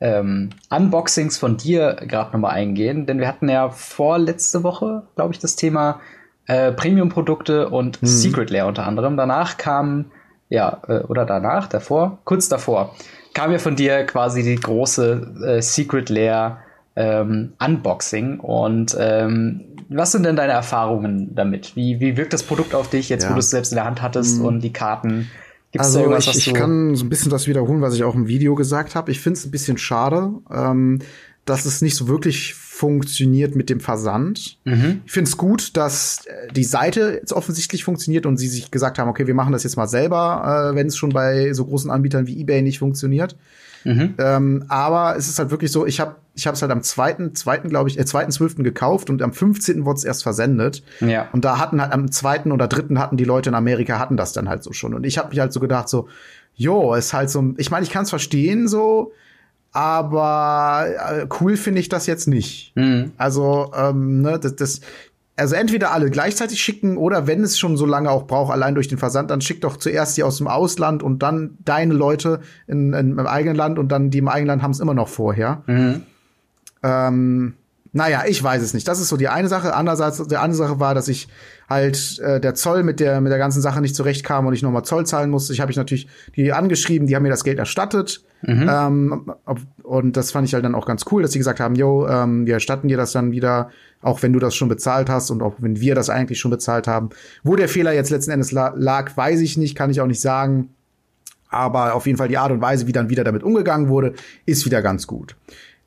ähm, 0.00 0.48
Unboxings 0.70 1.36
von 1.36 1.58
dir 1.58 1.98
gerade 2.06 2.32
nochmal 2.32 2.52
eingehen, 2.52 3.04
denn 3.04 3.20
wir 3.20 3.28
hatten 3.28 3.50
ja 3.50 3.68
vorletzte 3.68 4.62
Woche, 4.62 5.02
glaube 5.14 5.34
ich, 5.34 5.38
das 5.38 5.54
Thema 5.54 6.00
Premium-Produkte 6.46 7.68
und 7.68 8.00
hm. 8.00 8.08
Secret 8.08 8.48
Lair 8.48 8.66
unter 8.66 8.86
anderem. 8.86 9.18
Danach 9.18 9.58
kam, 9.58 10.06
ja, 10.48 10.82
oder 11.08 11.26
danach, 11.26 11.66
davor, 11.66 12.16
kurz 12.24 12.48
davor, 12.48 12.94
kam 13.34 13.52
ja 13.52 13.58
von 13.58 13.76
dir 13.76 14.04
quasi 14.04 14.42
die 14.42 14.56
große 14.56 15.34
äh, 15.46 15.62
Secret 15.62 16.08
Lair 16.08 16.58
ähm, 16.96 17.52
Unboxing. 17.64 18.40
Und 18.40 18.96
ähm, 18.98 19.64
was 19.88 20.12
sind 20.12 20.24
denn 20.24 20.36
deine 20.36 20.52
Erfahrungen 20.52 21.34
damit? 21.34 21.76
Wie, 21.76 22.00
wie 22.00 22.16
wirkt 22.16 22.32
das 22.32 22.42
Produkt 22.42 22.74
auf 22.74 22.90
dich, 22.90 23.08
jetzt 23.08 23.24
ja. 23.24 23.30
wo 23.30 23.34
du 23.34 23.40
es 23.40 23.50
selbst 23.50 23.72
in 23.72 23.76
der 23.76 23.84
Hand 23.84 24.02
hattest 24.02 24.40
mhm. 24.40 24.44
und 24.44 24.60
die 24.60 24.72
Karten? 24.72 25.30
Gibt's 25.70 25.94
also 25.94 26.16
ich, 26.16 26.46
ich 26.46 26.54
kann 26.54 26.94
so 26.94 27.04
ein 27.04 27.10
bisschen 27.10 27.30
das 27.30 27.46
wiederholen, 27.46 27.82
was 27.82 27.94
ich 27.94 28.02
auch 28.02 28.14
im 28.14 28.26
Video 28.26 28.54
gesagt 28.54 28.94
habe. 28.94 29.10
Ich 29.10 29.20
finde 29.20 29.38
es 29.38 29.44
ein 29.44 29.50
bisschen 29.50 29.76
schade, 29.76 30.32
ähm, 30.50 31.00
dass 31.48 31.64
es 31.64 31.82
nicht 31.82 31.96
so 31.96 32.08
wirklich 32.08 32.54
funktioniert 32.54 33.56
mit 33.56 33.70
dem 33.70 33.80
Versand. 33.80 34.58
Mhm. 34.64 35.02
Ich 35.04 35.12
finde 35.12 35.28
es 35.28 35.36
gut, 35.36 35.76
dass 35.76 36.26
äh, 36.26 36.52
die 36.52 36.64
Seite 36.64 37.18
jetzt 37.20 37.32
offensichtlich 37.32 37.82
funktioniert 37.82 38.26
und 38.26 38.36
sie 38.36 38.48
sich 38.48 38.70
gesagt 38.70 38.98
haben, 38.98 39.08
okay, 39.08 39.26
wir 39.26 39.34
machen 39.34 39.52
das 39.52 39.64
jetzt 39.64 39.76
mal 39.76 39.88
selber, 39.88 40.70
äh, 40.72 40.76
wenn 40.76 40.86
es 40.86 40.96
schon 40.96 41.10
bei 41.10 41.52
so 41.52 41.64
großen 41.64 41.90
Anbietern 41.90 42.26
wie 42.26 42.40
eBay 42.40 42.62
nicht 42.62 42.78
funktioniert. 42.78 43.36
Mhm. 43.84 44.14
Ähm, 44.18 44.64
aber 44.68 45.16
es 45.16 45.28
ist 45.28 45.38
halt 45.38 45.50
wirklich 45.50 45.72
so, 45.72 45.86
ich 45.86 46.00
habe 46.00 46.16
ich 46.34 46.46
habe 46.46 46.54
es 46.54 46.62
halt 46.62 46.70
am 46.70 46.82
zweiten, 46.82 47.34
zweiten 47.34 47.68
glaube 47.68 47.88
ich, 47.88 47.98
äh, 47.98 48.04
zweiten 48.04 48.30
zwölften 48.30 48.62
gekauft 48.62 49.10
und 49.10 49.22
am 49.22 49.32
15. 49.32 49.84
wurde 49.84 49.98
es 49.98 50.04
erst 50.04 50.22
versendet. 50.22 50.84
Ja. 51.00 51.28
Und 51.32 51.44
da 51.44 51.58
hatten 51.58 51.80
halt 51.80 51.92
am 51.92 52.12
zweiten 52.12 52.52
oder 52.52 52.68
dritten 52.68 52.98
hatten 52.98 53.16
die 53.16 53.24
Leute 53.24 53.50
in 53.50 53.54
Amerika 53.54 53.98
hatten 53.98 54.16
das 54.16 54.32
dann 54.32 54.48
halt 54.48 54.62
so 54.62 54.72
schon. 54.72 54.94
Und 54.94 55.04
ich 55.04 55.18
habe 55.18 55.30
mich 55.30 55.40
halt 55.40 55.52
so 55.52 55.58
gedacht 55.58 55.88
so, 55.88 56.08
jo, 56.54 56.94
ist 56.94 57.12
halt 57.12 57.30
so, 57.30 57.54
ich 57.56 57.70
meine, 57.70 57.84
ich 57.84 57.90
kann 57.90 58.04
es 58.04 58.10
verstehen 58.10 58.68
so, 58.68 59.12
aber 59.72 60.86
äh, 61.10 61.26
cool 61.40 61.56
finde 61.56 61.80
ich 61.80 61.88
das 61.88 62.06
jetzt 62.06 62.26
nicht. 62.26 62.72
Mhm. 62.74 63.12
Also, 63.16 63.72
ähm, 63.76 64.22
ne, 64.22 64.38
das, 64.38 64.56
das, 64.56 64.80
also 65.36 65.54
entweder 65.54 65.92
alle 65.92 66.10
gleichzeitig 66.10 66.60
schicken 66.60 66.96
oder 66.96 67.26
wenn 67.26 67.42
es 67.42 67.58
schon 67.58 67.76
so 67.76 67.86
lange 67.86 68.10
auch 68.10 68.26
braucht, 68.26 68.52
allein 68.52 68.74
durch 68.74 68.88
den 68.88 68.98
Versand, 68.98 69.30
dann 69.30 69.40
schick 69.40 69.60
doch 69.60 69.76
zuerst 69.76 70.16
die 70.16 70.24
aus 70.24 70.38
dem 70.38 70.48
Ausland 70.48 71.02
und 71.02 71.22
dann 71.22 71.56
deine 71.64 71.94
Leute 71.94 72.40
in, 72.66 72.92
in, 72.92 73.18
im 73.18 73.26
eigenen 73.26 73.56
Land 73.56 73.78
und 73.78 73.88
dann 73.92 74.10
die 74.10 74.18
im 74.18 74.28
eigenen 74.28 74.48
Land 74.48 74.62
haben 74.62 74.72
es 74.72 74.80
immer 74.80 74.94
noch 74.94 75.08
vorher. 75.08 75.62
Mhm. 75.66 76.02
Ähm, 76.82 77.54
naja, 77.98 78.22
ich 78.28 78.40
weiß 78.40 78.62
es 78.62 78.74
nicht. 78.74 78.86
Das 78.86 79.00
ist 79.00 79.08
so 79.08 79.16
die 79.16 79.26
eine 79.26 79.48
Sache. 79.48 79.74
Andererseits, 79.74 80.24
die 80.28 80.36
andere 80.36 80.56
Sache 80.56 80.78
war, 80.78 80.94
dass 80.94 81.08
ich 81.08 81.26
halt 81.68 82.20
äh, 82.20 82.40
der 82.40 82.54
Zoll 82.54 82.84
mit 82.84 83.00
der 83.00 83.20
mit 83.20 83.32
der 83.32 83.38
ganzen 83.38 83.60
Sache 83.60 83.80
nicht 83.80 83.96
zurechtkam 83.96 84.46
und 84.46 84.54
ich 84.54 84.62
nochmal 84.62 84.84
Zoll 84.84 85.04
zahlen 85.04 85.30
musste. 85.30 85.52
Ich 85.52 85.60
habe 85.60 85.72
ich 85.72 85.76
natürlich 85.76 86.06
die 86.36 86.52
angeschrieben, 86.52 87.08
die 87.08 87.16
haben 87.16 87.24
mir 87.24 87.28
das 87.28 87.42
Geld 87.42 87.58
erstattet. 87.58 88.22
Mhm. 88.42 88.70
Ähm, 88.70 89.32
und 89.82 90.16
das 90.16 90.30
fand 90.30 90.46
ich 90.46 90.54
halt 90.54 90.64
dann 90.64 90.76
auch 90.76 90.86
ganz 90.86 91.06
cool, 91.10 91.22
dass 91.22 91.32
sie 91.32 91.38
gesagt 91.38 91.58
haben, 91.58 91.74
yo, 91.74 92.06
ähm, 92.06 92.46
wir 92.46 92.54
erstatten 92.54 92.86
dir 92.86 92.96
das 92.96 93.10
dann 93.10 93.32
wieder, 93.32 93.70
auch 94.00 94.22
wenn 94.22 94.32
du 94.32 94.38
das 94.38 94.54
schon 94.54 94.68
bezahlt 94.68 95.10
hast 95.10 95.32
und 95.32 95.42
auch 95.42 95.54
wenn 95.58 95.80
wir 95.80 95.96
das 95.96 96.08
eigentlich 96.08 96.38
schon 96.38 96.52
bezahlt 96.52 96.86
haben. 96.86 97.10
Wo 97.42 97.56
der 97.56 97.68
Fehler 97.68 97.92
jetzt 97.92 98.10
letzten 98.10 98.30
Endes 98.30 98.52
lag, 98.52 99.16
weiß 99.16 99.40
ich 99.40 99.58
nicht, 99.58 99.74
kann 99.74 99.90
ich 99.90 100.00
auch 100.00 100.06
nicht 100.06 100.20
sagen. 100.20 100.68
Aber 101.48 101.94
auf 101.94 102.06
jeden 102.06 102.16
Fall 102.16 102.28
die 102.28 102.38
Art 102.38 102.52
und 102.52 102.60
Weise, 102.60 102.86
wie 102.86 102.92
dann 102.92 103.10
wieder 103.10 103.24
damit 103.24 103.42
umgegangen 103.42 103.88
wurde, 103.88 104.14
ist 104.46 104.64
wieder 104.66 104.82
ganz 104.82 105.08
gut. 105.08 105.34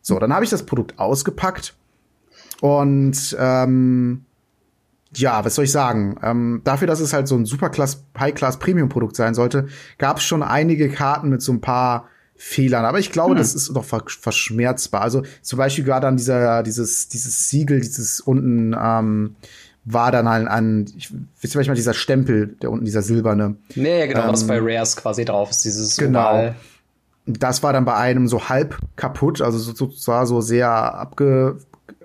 So, 0.02 0.20
dann 0.20 0.34
habe 0.34 0.44
ich 0.44 0.50
das 0.50 0.64
Produkt 0.64 1.00
ausgepackt 1.00 1.76
und 2.62 3.36
ähm, 3.38 4.26
ja, 5.14 5.44
was 5.44 5.56
soll 5.56 5.66
ich 5.66 5.72
sagen? 5.72 6.18
Ähm, 6.24 6.62
dafür, 6.64 6.88
dass 6.88 7.02
es 7.02 7.12
halt 7.12 7.28
so 7.28 7.36
ein 7.36 7.46
Superclass, 7.46 8.06
High-Class-Premium-Produkt 8.18 9.16
sein 9.16 9.34
sollte, 9.34 9.68
gab 9.98 10.18
es 10.18 10.24
schon 10.24 10.42
einige 10.42 10.90
Karten 10.90 11.30
mit 11.30 11.42
so 11.42 11.52
ein 11.52 11.60
paar 11.60 12.08
Fehlern. 12.36 12.86
Aber 12.86 13.00
ich 13.00 13.12
glaube, 13.12 13.32
hm. 13.32 13.38
das 13.38 13.54
ist 13.54 13.76
doch 13.76 13.84
verschmerzbar. 13.84 15.02
Also 15.02 15.24
zum 15.42 15.58
Beispiel 15.58 15.86
war 15.88 16.00
dann 16.00 16.18
dieser, 16.18 16.64
dieses, 16.64 17.10
dieses 17.10 17.50
Siegel, 17.50 17.82
dieses 17.82 18.22
unten 18.22 18.76
ähm, 18.80 19.36
war 19.84 20.12
dann 20.12 20.30
halt 20.30 20.48
ein, 20.48 20.86
ich 20.96 21.12
weiß 21.44 21.56
manchmal 21.56 21.76
dieser 21.76 21.94
Stempel, 21.94 22.56
der 22.62 22.72
unten 22.72 22.86
dieser 22.86 23.02
silberne. 23.02 23.56
Nee, 23.76 24.08
genau, 24.08 24.26
ähm, 24.26 24.34
was 24.34 24.46
bei 24.46 24.60
Rares 24.62 24.96
quasi 24.96 25.26
drauf 25.26 25.50
ist, 25.50 25.66
dieses 25.66 25.98
genau. 25.98 26.30
Oval. 26.30 26.56
Das 27.26 27.64
war 27.64 27.74
dann 27.74 27.86
bei 27.86 27.96
einem 27.96 28.28
so 28.28 28.50
halb 28.50 28.78
kaputt, 28.96 29.42
also 29.42 29.58
so, 29.58 29.74
so, 29.74 29.92
sah 29.92 30.26
so 30.26 30.42
sehr 30.42 30.70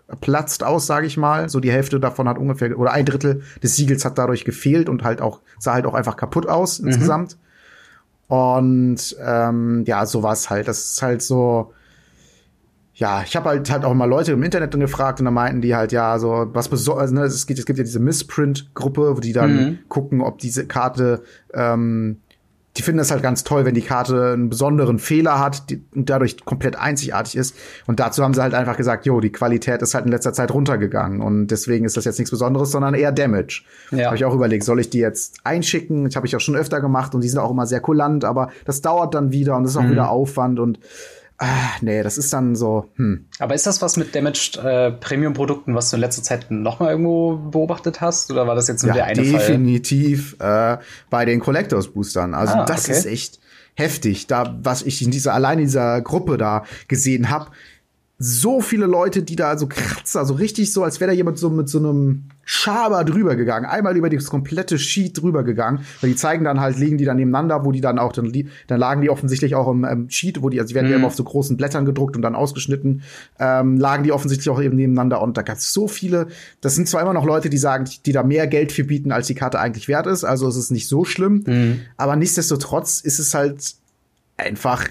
abgeplatzt 0.09 0.65
aus, 0.65 0.87
sage 0.87 1.07
ich 1.07 1.17
mal. 1.17 1.49
So 1.49 1.61
die 1.61 1.71
Hälfte 1.71 2.01
davon 2.01 2.29
hat 2.29 2.39
ungefähr, 2.39 2.79
oder 2.79 2.93
ein 2.93 3.05
Drittel 3.05 3.43
des 3.63 3.77
Siegels 3.77 4.05
hat 4.05 4.19
dadurch 4.19 4.45
gefehlt 4.45 4.89
und 4.89 5.05
halt 5.05 5.21
auch, 5.21 5.41
sah 5.59 5.75
halt 5.75 5.87
auch 5.87 5.95
einfach 5.95 6.17
kaputt 6.17 6.49
aus 6.49 6.81
mhm. 6.81 6.89
insgesamt. 6.89 7.37
Und 8.29 9.17
ähm, 9.25 9.85
ja, 9.87 10.07
so 10.07 10.23
war 10.23 10.33
es 10.33 10.51
halt. 10.51 10.69
Das 10.69 10.79
ist 10.93 11.03
halt 11.03 11.23
so. 11.23 11.73
Ja, 12.95 13.23
ich 13.23 13.37
habe 13.37 13.51
halt 13.51 13.71
halt 13.71 13.85
auch 13.85 13.93
mal 13.93 14.07
Leute 14.07 14.33
im 14.33 14.43
Internet 14.43 14.73
dann 14.73 14.81
gefragt 14.81 15.19
und 15.21 15.27
da 15.27 15.31
meinten 15.31 15.61
die 15.61 15.77
halt, 15.77 15.93
ja, 15.93 16.19
so 16.19 16.47
was 16.55 16.71
besonders, 16.71 17.11
ne, 17.13 17.25
es 17.25 17.47
gibt, 17.47 17.59
es 17.59 17.67
gibt 17.67 17.79
ja 17.79 17.85
diese 17.85 18.01
Missprint-Gruppe, 18.01 19.19
wo 19.19 19.21
die 19.21 19.35
dann 19.35 19.55
mhm. 19.55 19.79
gucken, 19.91 20.23
ob 20.23 20.39
diese 20.39 20.67
Karte 20.67 21.23
ähm, 21.53 22.23
die 22.77 22.83
finden 22.83 22.99
das 22.99 23.11
halt 23.11 23.23
ganz 23.23 23.45
toll, 23.45 23.65
wenn 23.65 23.75
die 23.75 23.83
Karte 23.83 24.33
einen 24.33 24.49
besonderen 24.49 24.99
Fehler 24.99 25.39
hat 25.39 25.71
die, 25.71 25.83
und 25.95 26.11
dadurch 26.11 26.45
komplett 26.45 26.77
einzigartig 26.77 27.37
ist. 27.37 27.57
Und 27.87 28.01
dazu 28.01 28.23
haben 28.23 28.35
sie 28.35 28.43
halt 28.43 28.55
einfach 28.55 28.77
gesagt, 28.77 29.07
jo, 29.07 29.21
die 29.21 29.33
Qualität 29.33 29.83
ist 29.83 29.95
halt 29.95 30.05
in 30.05 30.13
letzter 30.13 30.33
Zeit 30.33 30.53
runtergegangen 30.53 31.21
und 31.21 31.49
deswegen 31.49 31.85
ist 31.85 31.97
das 31.97 32.05
jetzt 32.05 32.19
nichts 32.19 32.31
Besonderes, 32.31 32.71
sondern 32.71 32.95
eher 32.95 33.13
Damage. 33.13 33.63
Ja. 33.91 34.07
Habe 34.07 34.17
ich 34.17 34.25
auch 34.25 34.35
überlegt, 34.35 34.65
soll 34.65 34.81
ich 34.81 34.91
die 34.91 34.99
jetzt 34.99 35.39
einschicken? 35.45 36.05
Das 36.05 36.17
habe 36.17 36.27
ich 36.27 36.37
auch 36.37 36.41
schon 36.41 36.57
öfter 36.57 36.81
gemacht 36.81 37.15
und 37.15 37.23
die 37.23 37.29
sind 37.29 37.39
auch 37.39 37.51
immer 37.51 37.67
sehr 37.67 37.81
kulant, 37.81 38.25
aber 38.25 38.51
das 38.65 38.83
dauert 38.83 39.15
dann 39.15 39.33
wieder 39.33 39.57
und 39.57 39.65
das 39.65 39.73
ist 39.73 39.79
auch 39.79 39.83
mhm. 39.83 39.93
wieder 39.93 40.11
Aufwand 40.11 40.61
und 40.61 40.79
Ah, 41.39 41.71
nee, 41.83 42.03
das 42.03 42.17
ist 42.17 42.33
dann 42.33 42.57
so. 42.57 42.89
Hm. 42.97 43.27
Aber 43.39 43.55
ist 43.55 43.67
das 43.67 43.83
was 43.83 43.97
mit 43.97 44.15
Damaged 44.15 44.57
äh, 44.57 44.91
Premium-Produkten, 44.91 45.75
was 45.75 45.91
du 45.91 45.97
in 45.97 46.01
letzter 46.01 46.23
Zeit 46.23 46.51
noch 46.51 46.81
mal 46.81 46.91
irgendwo 46.91 47.37
beobachtet 47.37 48.01
hast? 48.01 48.31
Oder 48.31 48.47
war 48.47 48.55
das 48.55 48.69
jetzt 48.69 48.83
nur 48.83 48.91
ja, 48.91 48.95
der 48.95 49.05
eine 49.07 49.17
definitiv, 49.17 49.41
Fall? 49.41 49.49
Definitiv 49.49 50.37
äh, 50.41 50.77
bei 51.11 51.25
den 51.25 51.41
Collectors 51.41 51.89
Boostern. 51.89 52.33
Also 52.33 52.55
ah, 52.55 52.65
das 52.65 52.85
okay. 52.85 52.93
ist 52.93 53.07
echt 53.07 53.41
heftig. 53.75 54.27
Da, 54.27 54.57
was 54.63 54.83
ich 54.83 55.03
in 55.03 55.11
dieser 55.11 55.35
allein 55.35 55.59
in 55.59 55.67
dieser 55.67 56.01
Gruppe 56.01 56.39
da 56.39 56.65
gesehen 56.89 57.29
habe, 57.29 57.51
so 58.19 58.63
viele 58.63 58.87
Leute, 58.87 59.23
die 59.23 59.37
da 59.37 59.59
so 59.59 59.67
Kratzer, 59.67 60.25
so 60.25 60.35
richtig 60.35 60.73
so, 60.73 60.83
als 60.83 61.01
wäre 61.01 61.11
da 61.11 61.15
jemand 61.15 61.39
so 61.39 61.51
mit 61.51 61.69
so 61.69 61.79
einem 61.79 62.25
Schaber 62.45 63.05
drüber 63.05 63.37
gegangen, 63.37 63.67
einmal 63.67 63.95
über 63.97 64.09
das 64.09 64.31
komplette 64.31 64.79
Sheet 64.79 65.21
drüber 65.21 65.43
gegangen, 65.43 65.81
weil 66.01 66.11
die 66.11 66.17
zeigen 66.17 66.45
dann 66.45 66.61
halt, 66.61 66.79
liegen 66.79 66.97
die 66.97 67.05
dann 67.05 67.17
nebeneinander, 67.17 67.65
wo 67.65 67.73
die 67.73 67.83
dann 67.83 67.99
auch, 67.99 68.13
dann, 68.13 68.33
dann 68.69 68.81
lagen 68.81 69.03
die 69.03 69.11
offensichtlich 69.11 69.55
auch 69.55 69.69
im, 69.69 69.85
im 69.85 70.09
Sheet, 70.09 70.43
wo 70.43 70.49
die, 70.49 70.59
also 70.61 70.69
die 70.69 70.77
werden 70.77 70.87
mhm. 70.87 70.93
ja 70.93 70.97
immer 70.99 71.09
auf 71.09 71.15
so 71.15 71.25
großen 71.25 71.59
Blättern 71.59 71.85
gedruckt 71.85 72.17
und 72.17 72.23
dann 72.23 72.35
ausgeschnitten, 72.35 73.03
ähm, 73.39 73.77
lagen 73.77 74.05
die 74.05 74.13
offensichtlich 74.13 74.49
auch 74.49 74.63
eben 74.63 74.77
nebeneinander 74.77 75.21
und 75.21 75.37
da 75.37 75.43
gab 75.43 75.59
es 75.59 75.73
so 75.73 75.87
viele, 75.87 76.29
das 76.63 76.75
sind 76.75 76.89
zwar 76.89 77.03
immer 77.03 77.13
noch 77.13 77.27
Leute, 77.27 77.51
die 77.51 77.59
sagen, 77.59 77.85
die 78.07 78.13
da 78.13 78.23
mehr 78.23 78.47
Geld 78.47 78.73
für 78.73 78.85
bieten, 78.85 79.13
als 79.13 79.27
die 79.27 79.35
Karte 79.35 79.59
eigentlich 79.59 79.89
wert 79.89 80.07
ist, 80.07 80.25
also 80.25 80.49
es 80.49 80.57
ist 80.57 80.71
nicht 80.71 80.89
so 80.89 81.05
schlimm, 81.05 81.45
mhm. 81.47 81.81
aber 81.99 82.17
nichtsdestotrotz 82.17 83.01
ist 83.01 83.19
es 83.19 83.35
halt 83.35 83.75
einfach 84.37 84.87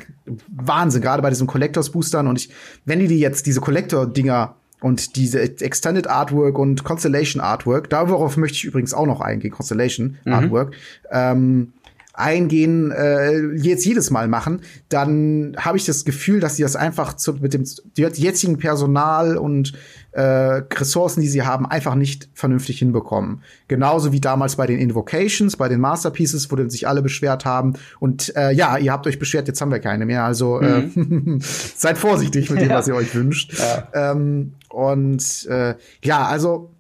Wahnsinn, 0.48 1.02
gerade 1.02 1.22
bei 1.22 1.30
diesen 1.30 1.48
Collectors 1.48 1.92
Boostern 1.92 2.28
und 2.28 2.38
ich, 2.38 2.50
wenn 2.86 3.00
die, 3.00 3.08
die 3.08 3.20
jetzt 3.20 3.46
diese 3.46 3.62
Collector 3.62 4.08
Dinger 4.08 4.56
und 4.82 5.16
diese 5.16 5.42
Extended 5.42 6.08
Artwork 6.08 6.58
und 6.58 6.84
Constellation 6.84 7.42
Artwork, 7.42 7.90
darauf 7.90 8.38
möchte 8.38 8.58
ich 8.58 8.66
übrigens 8.66 8.94
auch 8.94 9.06
noch 9.06 9.22
eingehen, 9.22 9.52
Constellation 9.52 10.18
mhm. 10.26 10.34
Artwork, 10.34 10.74
ähm, 11.12 11.74
eingehen, 12.14 12.92
äh, 12.92 13.40
jetzt 13.56 13.86
jedes 13.86 14.10
Mal 14.10 14.28
machen, 14.28 14.62
dann 14.90 15.56
habe 15.58 15.78
ich 15.78 15.86
das 15.86 16.06
Gefühl, 16.06 16.40
dass 16.40 16.56
sie 16.56 16.64
das 16.64 16.76
einfach 16.76 17.14
zu, 17.14 17.34
mit 17.34 17.54
dem 17.54 17.66
jetzigen 17.96 18.58
Personal 18.58 19.38
und 19.38 19.74
äh, 20.16 20.64
Ressourcen, 20.74 21.20
die 21.20 21.28
sie 21.28 21.44
haben, 21.44 21.66
einfach 21.66 21.94
nicht 21.94 22.30
vernünftig 22.34 22.80
hinbekommen. 22.80 23.44
Genauso 23.68 24.14
wie 24.14 24.22
damals 24.22 24.56
bei 24.56 24.66
den 24.66 24.80
Invocations, 24.80 25.58
bei 25.58 25.68
den 25.68 25.82
Masterpieces, 25.82 26.50
wo 26.50 26.70
sich 26.70 26.88
alle 26.88 27.02
beschwert 27.02 27.44
haben. 27.44 27.74
Und 28.00 28.34
äh, 28.38 28.52
ja, 28.52 28.78
ihr 28.78 28.94
habt 28.94 29.08
euch 29.08 29.20
beschwert, 29.20 29.50
jetzt 29.50 29.60
haben 29.60 29.72
wir 29.72 29.80
keine 29.80 30.06
mehr. 30.06 30.24
Also 30.24 30.62
äh, 30.62 30.84
mhm. 30.84 31.40
äh, 31.42 31.44
seid 31.76 31.98
vorsichtig 31.98 32.50
mit 32.50 32.62
dem, 32.62 32.70
ja. 32.70 32.76
was 32.76 32.88
ihr 32.88 32.96
euch 32.96 33.14
wünscht. 33.14 33.60
Ja. 33.60 34.12
Ähm, 34.12 34.54
und 34.70 35.48
äh, 35.48 35.76
ja, 36.02 36.26
also 36.26 36.72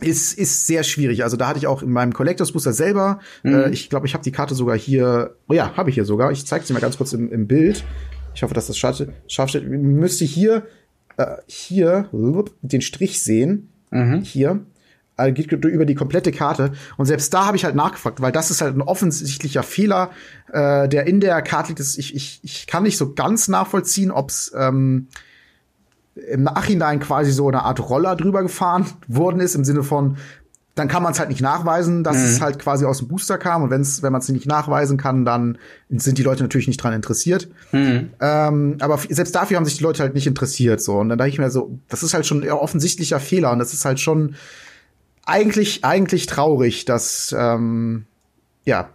ist, 0.00 0.38
ist 0.38 0.66
sehr 0.66 0.82
schwierig. 0.82 1.24
Also 1.24 1.38
da 1.38 1.48
hatte 1.48 1.58
ich 1.58 1.66
auch 1.66 1.82
in 1.82 1.90
meinem 1.90 2.12
Collectors 2.12 2.52
Booster 2.52 2.74
selber, 2.74 3.20
mhm. 3.42 3.54
äh, 3.54 3.70
ich 3.70 3.88
glaube, 3.88 4.06
ich 4.06 4.12
habe 4.12 4.22
die 4.22 4.32
Karte 4.32 4.54
sogar 4.54 4.76
hier, 4.76 5.36
oh 5.48 5.54
ja, 5.54 5.74
habe 5.74 5.88
ich 5.88 5.94
hier 5.94 6.04
sogar. 6.04 6.30
Ich 6.32 6.44
zeige 6.46 6.66
sie 6.66 6.74
mal 6.74 6.80
ganz 6.80 6.98
kurz 6.98 7.14
im, 7.14 7.32
im 7.32 7.46
Bild. 7.46 7.82
Ich 8.34 8.42
hoffe, 8.42 8.54
dass 8.54 8.66
das 8.66 8.76
scharf 8.76 8.96
steht. 9.48 9.68
Müsste 9.68 10.26
hier, 10.26 10.66
äh, 11.18 11.36
hier 11.46 12.08
den 12.62 12.80
Strich 12.80 13.22
sehen. 13.22 13.68
Mhm. 13.90 14.22
Hier. 14.22 14.60
Also 15.16 15.34
geht 15.34 15.50
über 15.52 15.84
die 15.84 15.96
komplette 15.96 16.30
Karte. 16.30 16.72
Und 16.96 17.06
selbst 17.06 17.34
da 17.34 17.46
habe 17.46 17.56
ich 17.56 17.64
halt 17.64 17.74
nachgefragt, 17.74 18.20
weil 18.20 18.30
das 18.30 18.52
ist 18.52 18.60
halt 18.60 18.76
ein 18.76 18.82
offensichtlicher 18.82 19.64
Fehler, 19.64 20.10
äh, 20.52 20.88
der 20.88 21.08
in 21.08 21.18
der 21.18 21.42
Karte 21.42 21.70
liegt. 21.70 21.80
Ich, 21.80 22.14
ich, 22.14 22.40
ich 22.44 22.66
kann 22.68 22.84
nicht 22.84 22.96
so 22.96 23.14
ganz 23.14 23.48
nachvollziehen, 23.48 24.12
ob's 24.12 24.52
ähm, 24.56 25.08
im 26.14 26.44
Nachhinein 26.44 27.00
quasi 27.00 27.32
so 27.32 27.48
eine 27.48 27.62
Art 27.62 27.80
Roller 27.80 28.14
drüber 28.14 28.42
gefahren 28.42 28.86
worden 29.08 29.40
ist, 29.40 29.56
im 29.56 29.64
Sinne 29.64 29.82
von, 29.82 30.18
dann 30.78 30.88
kann 30.88 31.02
man 31.02 31.12
es 31.12 31.18
halt 31.18 31.28
nicht 31.28 31.40
nachweisen, 31.40 32.04
dass 32.04 32.16
mhm. 32.16 32.24
es 32.24 32.40
halt 32.40 32.58
quasi 32.58 32.84
aus 32.84 32.98
dem 32.98 33.08
Booster 33.08 33.38
kam. 33.38 33.62
Und 33.62 33.70
wenn's, 33.70 34.02
wenn 34.02 34.12
man 34.12 34.20
es 34.20 34.28
nicht 34.28 34.46
nachweisen 34.46 34.96
kann, 34.96 35.24
dann 35.24 35.58
sind 35.90 36.18
die 36.18 36.22
Leute 36.22 36.42
natürlich 36.42 36.68
nicht 36.68 36.82
dran 36.82 36.92
interessiert. 36.92 37.48
Mhm. 37.72 38.10
Ähm, 38.20 38.76
aber 38.80 38.98
selbst 39.08 39.34
dafür 39.34 39.56
haben 39.56 39.64
sich 39.64 39.76
die 39.76 39.82
Leute 39.82 40.02
halt 40.02 40.14
nicht 40.14 40.26
interessiert. 40.26 40.80
So. 40.80 40.98
Und 40.98 41.08
dann 41.08 41.18
dachte 41.18 41.30
ich 41.30 41.38
mir 41.38 41.50
so, 41.50 41.78
das 41.88 42.02
ist 42.02 42.14
halt 42.14 42.26
schon 42.26 42.42
ein 42.42 42.50
offensichtlicher 42.50 43.20
Fehler. 43.20 43.52
Und 43.52 43.58
das 43.58 43.72
ist 43.72 43.84
halt 43.84 44.00
schon 44.00 44.36
eigentlich, 45.24 45.84
eigentlich 45.84 46.26
traurig, 46.26 46.84
dass 46.84 47.34
ähm, 47.36 48.04
ja, 48.64 48.90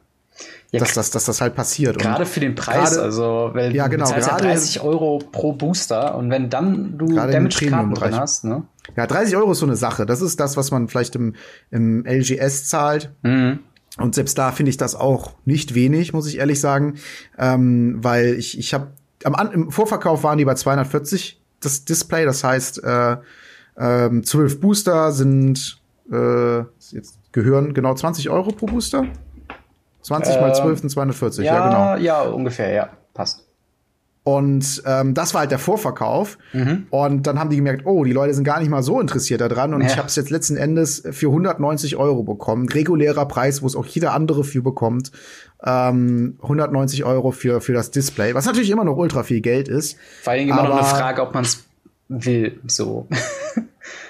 ja, 0.74 0.80
dass, 0.80 0.94
dass, 0.94 1.12
dass 1.12 1.26
das 1.26 1.40
halt 1.40 1.54
passiert. 1.54 2.00
Gerade 2.00 2.26
für 2.26 2.40
den 2.40 2.56
Preis, 2.56 2.92
grade, 2.92 3.04
also 3.04 3.52
weil 3.54 3.76
ja, 3.76 3.88
genau, 3.88 4.08
du 4.08 4.16
bezahlst 4.16 4.42
ja 4.42 4.50
30 4.50 4.82
Euro 4.82 5.20
pro 5.20 5.54
Booster 5.54 6.16
und 6.18 6.32
wenn 6.32 6.50
dann 6.50 6.98
du 6.98 7.14
Damage-Karten 7.14 7.94
drin 7.94 8.16
hast, 8.16 8.44
ne? 8.44 8.64
Ja, 8.98 9.06
30 9.06 9.38
Euro 9.38 9.52
ist 9.52 9.60
so 9.60 9.68
eine 9.68 9.76
Sache. 9.76 10.08
Das 10.08 10.22
ist 10.22 10.40
das, 10.40 10.58
was 10.58 10.72
man 10.72 10.88
vielleicht 10.88 11.16
im, 11.16 11.36
im 11.70 12.04
LGS 12.06 12.68
zahlt. 12.68 13.12
Mhm. 13.22 13.60
Und 14.00 14.16
selbst 14.16 14.36
da 14.40 14.52
finde 14.52 14.72
ich 14.72 14.78
das 14.78 14.96
auch 14.96 15.34
nicht 15.46 15.76
wenig, 15.76 16.12
muss 16.12 16.28
ich 16.28 16.40
ehrlich 16.40 16.60
sagen, 16.60 16.96
ähm, 17.38 18.00
weil 18.02 18.34
ich 18.34 18.58
ich 18.58 18.74
habe 18.74 18.88
am 19.24 19.52
im 19.52 19.72
Vorverkauf 19.72 20.24
waren 20.24 20.40
die 20.40 20.46
bei 20.46 20.56
240 20.56 21.40
das 21.60 21.86
Display. 21.86 22.26
Das 22.26 22.44
heißt, 22.44 22.84
äh, 22.84 23.18
ähm, 23.78 24.24
12 24.24 24.60
Booster 24.60 25.12
sind 25.12 25.80
äh, 26.12 26.62
jetzt 26.90 27.20
gehören 27.32 27.76
genau 27.76 27.94
20 27.94 28.32
Euro 28.32 28.52
pro 28.52 28.66
Booster. 28.66 29.06
20 30.04 30.40
mal 30.40 30.54
12 30.54 30.80
sind 30.82 30.90
240, 30.90 31.46
ja, 31.46 31.54
Ja, 31.54 31.68
genau. 31.96 32.04
ja, 32.06 32.22
ungefähr, 32.22 32.72
ja. 32.72 32.90
Passt. 33.14 33.46
Und 34.26 34.82
ähm, 34.86 35.14
das 35.14 35.34
war 35.34 35.42
halt 35.42 35.52
der 35.52 35.60
Vorverkauf. 35.60 36.38
Mhm. 36.54 36.88
Und 36.92 37.28
dann 37.28 37.38
haben 37.40 37.50
die 37.50 37.58
gemerkt, 37.58 37.86
oh, 37.86 38.06
die 38.06 38.14
Leute 38.14 38.34
sind 38.34 38.46
gar 38.46 38.60
nicht 38.60 38.70
mal 38.70 38.82
so 38.82 39.02
interessiert 39.02 39.42
daran. 39.42 39.74
Und 39.74 39.82
Ja. 39.82 39.88
ich 39.88 39.98
habe 39.98 40.08
es 40.08 40.16
jetzt 40.16 40.30
letzten 40.30 40.56
Endes 40.56 41.04
für 41.12 41.28
190 41.28 41.98
Euro 41.98 42.24
bekommen. 42.24 42.70
Regulärer 42.70 43.26
Preis, 43.26 43.62
wo 43.62 43.68
es 43.68 43.76
auch 43.76 43.86
jeder 43.86 44.14
andere 44.14 44.46
für 44.46 44.62
bekommt. 44.62 45.12
Ähm, 45.66 46.38
190 46.42 47.04
Euro 47.04 47.32
für, 47.32 47.60
für 47.60 47.74
das 47.74 47.92
Display, 47.92 48.34
was 48.34 48.46
natürlich 48.46 48.70
immer 48.70 48.86
noch 48.86 48.96
ultra 48.96 49.24
viel 49.24 49.42
Geld 49.42 49.68
ist. 49.68 49.98
Vor 50.22 50.32
allen 50.32 50.40
Dingen 50.48 50.52
immer 50.58 50.70
noch 50.70 50.78
eine 50.78 50.88
Frage, 50.88 51.22
ob 51.22 51.34
man 51.34 51.44
es 51.44 51.66
will. 52.08 52.62
So. 52.66 53.08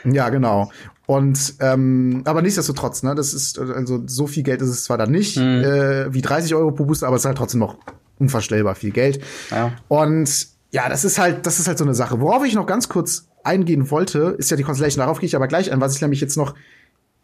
Ja, 0.04 0.30
genau. 0.30 0.70
Und 1.14 1.56
ähm, 1.60 2.24
aber 2.26 2.42
nichtsdestotrotz, 2.42 3.04
ne, 3.04 3.14
das 3.14 3.36
ist 3.36 3.60
also 3.60 4.02
so 4.08 4.26
viel 4.26 4.42
Geld 4.42 4.64
ist 4.64 4.70
es 4.70 4.84
zwar 4.86 4.98
dann 4.98 5.12
nicht 5.12 5.38
äh, 5.38 6.12
wie 6.12 6.24
30 6.24 6.56
Euro 6.56 6.72
pro 6.72 6.86
Booster, 6.86 7.06
aber 7.06 7.18
es 7.18 7.22
ist 7.22 7.28
halt 7.28 7.38
trotzdem 7.38 7.60
noch 7.60 7.78
unvorstellbar 8.18 8.74
viel 8.74 8.90
Geld. 8.90 9.24
Ja. 9.52 9.74
Und 9.90 10.48
ja, 10.72 10.90
das 10.90 11.06
ist 11.06 11.20
halt, 11.20 11.46
das 11.46 11.60
ist 11.60 11.68
halt 11.68 11.78
so 11.78 11.84
eine 11.84 11.94
Sache. 11.94 12.20
Worauf 12.20 12.44
ich 12.46 12.56
noch 12.56 12.66
ganz 12.66 12.90
kurz 12.90 13.28
eingehen 13.44 13.92
wollte, 13.92 14.36
ist 14.40 14.50
ja 14.50 14.58
die 14.58 14.64
Constellation. 14.64 15.02
Darauf 15.02 15.20
gehe 15.20 15.28
ich 15.28 15.36
aber 15.36 15.48
gleich 15.48 15.72
ein. 15.72 15.80
Was 15.82 15.96
ich 15.96 16.02
nämlich 16.02 16.20
jetzt 16.20 16.36
noch 16.36 16.56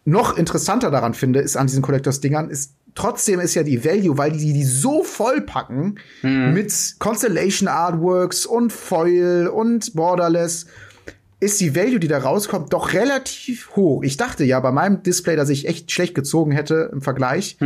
noch 0.05 0.37
interessanter 0.37 0.91
daran 0.91 1.15
finde, 1.15 1.39
ist 1.39 1.57
an 1.57 1.65
diesen 1.65 1.81
Collectors-Dingern, 1.81 2.49
ist 2.49 2.73
trotzdem 2.95 3.39
ist 3.39 3.55
ja 3.55 3.63
die 3.63 3.83
Value, 3.83 4.17
weil 4.17 4.31
die 4.31 4.53
die 4.53 4.63
so 4.63 5.03
vollpacken 5.03 5.99
mit 6.21 6.95
Constellation 6.99 7.67
Artworks 7.67 8.45
und 8.45 8.71
Foil 8.71 9.47
und 9.47 9.95
Borderless, 9.95 10.67
ist 11.41 11.61
die 11.61 11.75
Value, 11.75 11.99
die 11.99 12.07
da 12.09 12.17
rauskommt, 12.17 12.73
doch 12.73 12.93
relativ 12.93 13.75
hoch. 13.75 14.03
Ich 14.03 14.17
dachte 14.17 14.43
ja 14.43 14.59
bei 14.59 14.71
meinem 14.71 15.03
Display, 15.03 15.35
dass 15.37 15.49
ich 15.49 15.67
echt 15.67 15.89
schlecht 15.91 16.13
gezogen 16.15 16.51
hätte 16.51 16.89
im 16.91 17.01
Vergleich 17.01 17.57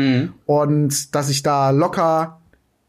und 0.46 1.16
dass 1.16 1.30
ich 1.30 1.42
da 1.44 1.72
locker 1.72 2.40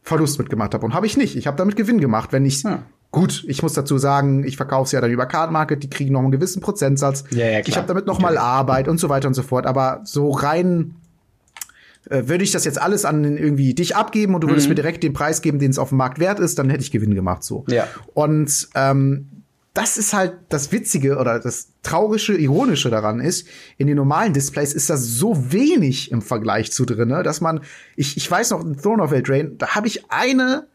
Verlust 0.02 0.38
mitgemacht 0.38 0.74
habe. 0.74 0.84
Und 0.84 0.92
habe 0.92 1.06
ich 1.06 1.16
nicht. 1.16 1.36
Ich 1.36 1.46
habe 1.46 1.56
damit 1.56 1.76
Gewinn 1.76 2.00
gemacht, 2.00 2.32
wenn 2.32 2.44
ich 2.44 2.62
Hm. 2.64 2.80
Gut, 3.10 3.44
ich 3.46 3.62
muss 3.62 3.74
dazu 3.74 3.96
sagen, 3.96 4.42
ich 4.44 4.56
verkaufe 4.56 4.86
es 4.86 4.92
ja 4.92 5.00
dann 5.00 5.10
über 5.12 5.26
Card 5.26 5.52
Market, 5.52 5.84
die 5.84 5.88
kriegen 5.88 6.12
noch 6.12 6.20
einen 6.22 6.32
gewissen 6.32 6.60
Prozentsatz. 6.60 7.22
Ja, 7.30 7.44
ja, 7.46 7.50
klar. 7.60 7.68
ich 7.68 7.76
habe 7.76 7.86
damit 7.86 8.06
noch 8.06 8.18
mal 8.18 8.36
Arbeit 8.36 8.88
und 8.88 8.98
so 8.98 9.08
weiter 9.08 9.28
und 9.28 9.34
so 9.34 9.44
fort. 9.44 9.66
Aber 9.66 10.00
so 10.02 10.30
rein 10.32 10.96
äh, 12.10 12.24
würde 12.26 12.42
ich 12.42 12.50
das 12.50 12.64
jetzt 12.64 12.82
alles 12.82 13.04
an 13.04 13.22
irgendwie 13.38 13.72
dich 13.72 13.94
abgeben 13.94 14.34
und 14.34 14.40
du 14.42 14.48
Mhm. 14.48 14.50
würdest 14.52 14.68
mir 14.68 14.74
direkt 14.74 15.04
den 15.04 15.12
Preis 15.12 15.42
geben, 15.42 15.60
den 15.60 15.70
es 15.70 15.78
auf 15.78 15.90
dem 15.90 15.98
Markt 15.98 16.18
wert 16.18 16.40
ist, 16.40 16.58
dann 16.58 16.68
hätte 16.70 16.82
ich 16.82 16.90
Gewinn 16.90 17.14
gemacht 17.14 17.44
so. 17.44 17.64
Ja. 17.68 17.86
Und 18.14 18.68
ähm, 18.74 19.28
das 19.74 19.96
ist 19.96 20.14
halt 20.14 20.34
das 20.48 20.70
Witzige 20.70 21.18
oder 21.18 21.40
das 21.40 21.68
Traurige, 21.82 22.34
Ironische 22.34 22.90
daran 22.90 23.18
ist, 23.18 23.48
in 23.76 23.88
den 23.88 23.96
normalen 23.96 24.32
Displays 24.32 24.72
ist 24.72 24.88
das 24.88 25.02
so 25.02 25.52
wenig 25.52 26.12
im 26.12 26.22
Vergleich 26.22 26.70
zu 26.70 26.84
drinne, 26.84 27.24
dass 27.24 27.40
man, 27.40 27.60
ich, 27.96 28.16
ich 28.16 28.30
weiß 28.30 28.50
noch, 28.50 28.64
in 28.64 28.76
Throne 28.80 29.02
of 29.02 29.10
Eldraine, 29.10 29.50
da 29.58 29.74
habe 29.74 29.88
ich 29.88 30.10
eine, 30.10 30.68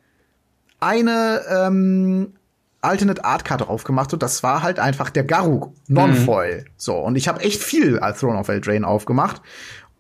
eine 0.82 1.42
ähm, 1.50 2.34
Alternate 2.82 3.24
Art 3.24 3.46
Karte 3.46 3.70
aufgemacht 3.70 4.12
und 4.12 4.22
das 4.22 4.44
war 4.44 4.64
halt 4.64 4.80
einfach 4.80 5.10
der 5.10 5.24
Garuk 5.24 5.72
Non-Foil. 5.88 6.66
So, 6.76 6.98
und 6.98 7.16
ich 7.16 7.30
habe 7.30 7.40
echt 7.40 7.64
viel 7.64 8.00
als 8.00 8.20
Throne 8.20 8.38
of 8.38 8.50
Eldraine 8.50 8.86
aufgemacht. 8.86 9.42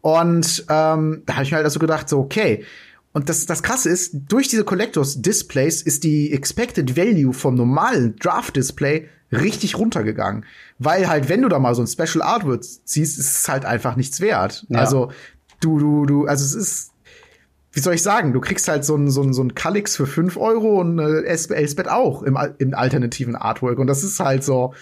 Und 0.02 0.66
ähm, 0.70 1.24
da 1.26 1.34
habe 1.34 1.44
ich 1.44 1.52
mir 1.52 1.58
halt 1.58 1.66
also 1.66 1.80
gedacht, 1.80 2.08
so, 2.08 2.20
okay. 2.20 2.66
Und 3.12 3.30
das, 3.30 3.46
das 3.46 3.64
Krasse 3.64 3.90
ist, 3.90 4.12
durch 4.28 4.48
diese 4.48 4.64
Collectors 4.64 5.22
Displays 5.22 5.82
ist 5.82 6.04
die 6.04 6.32
Expected 6.32 6.96
Value 6.96 7.34
vom 7.34 7.56
normalen 7.56 8.16
Draft 8.18 8.56
Display 8.56 9.10
richtig 9.32 9.78
runtergegangen. 9.78 10.46
Weil 10.78 11.08
halt, 11.08 11.30
wenn 11.30 11.42
du 11.42 11.50
da 11.50 11.60
mal 11.60 11.76
so 11.76 11.82
ein 11.82 11.88
Special 11.88 12.22
Artwork 12.22 12.64
ziehst, 12.64 13.18
ist 13.18 13.42
es 13.42 13.50
halt 13.50 13.66
einfach 13.66 13.96
nichts 13.96 14.22
wert. 14.22 14.66
Ja. 14.70 14.80
Also, 14.80 15.12
du, 15.60 15.80
du, 15.80 16.06
du, 16.06 16.26
also 16.26 16.46
es 16.46 16.54
ist, 16.54 16.92
wie 17.72 17.80
soll 17.80 17.96
ich 17.96 18.04
sagen, 18.04 18.34
du 18.34 18.42
kriegst 18.42 18.68
halt 18.68 18.86
so 18.86 18.96
ein, 18.96 19.10
so 19.10 19.22
ein, 19.22 19.34
so 19.34 19.44
ein 19.44 19.56
Kalix 19.56 19.96
für 19.96 20.08
5 20.08 20.38
Euro 20.38 20.80
und 20.80 21.00
äh, 21.00 21.22
Elspeth 21.24 21.90
auch 21.90 22.24
im, 22.24 22.38
im 22.58 22.74
alternativen 22.74 23.36
Artwork. 23.36 23.80
Und 23.80 23.88
das 23.88 24.04
ist 24.04 24.20
halt 24.20 24.44
so, 24.44 24.74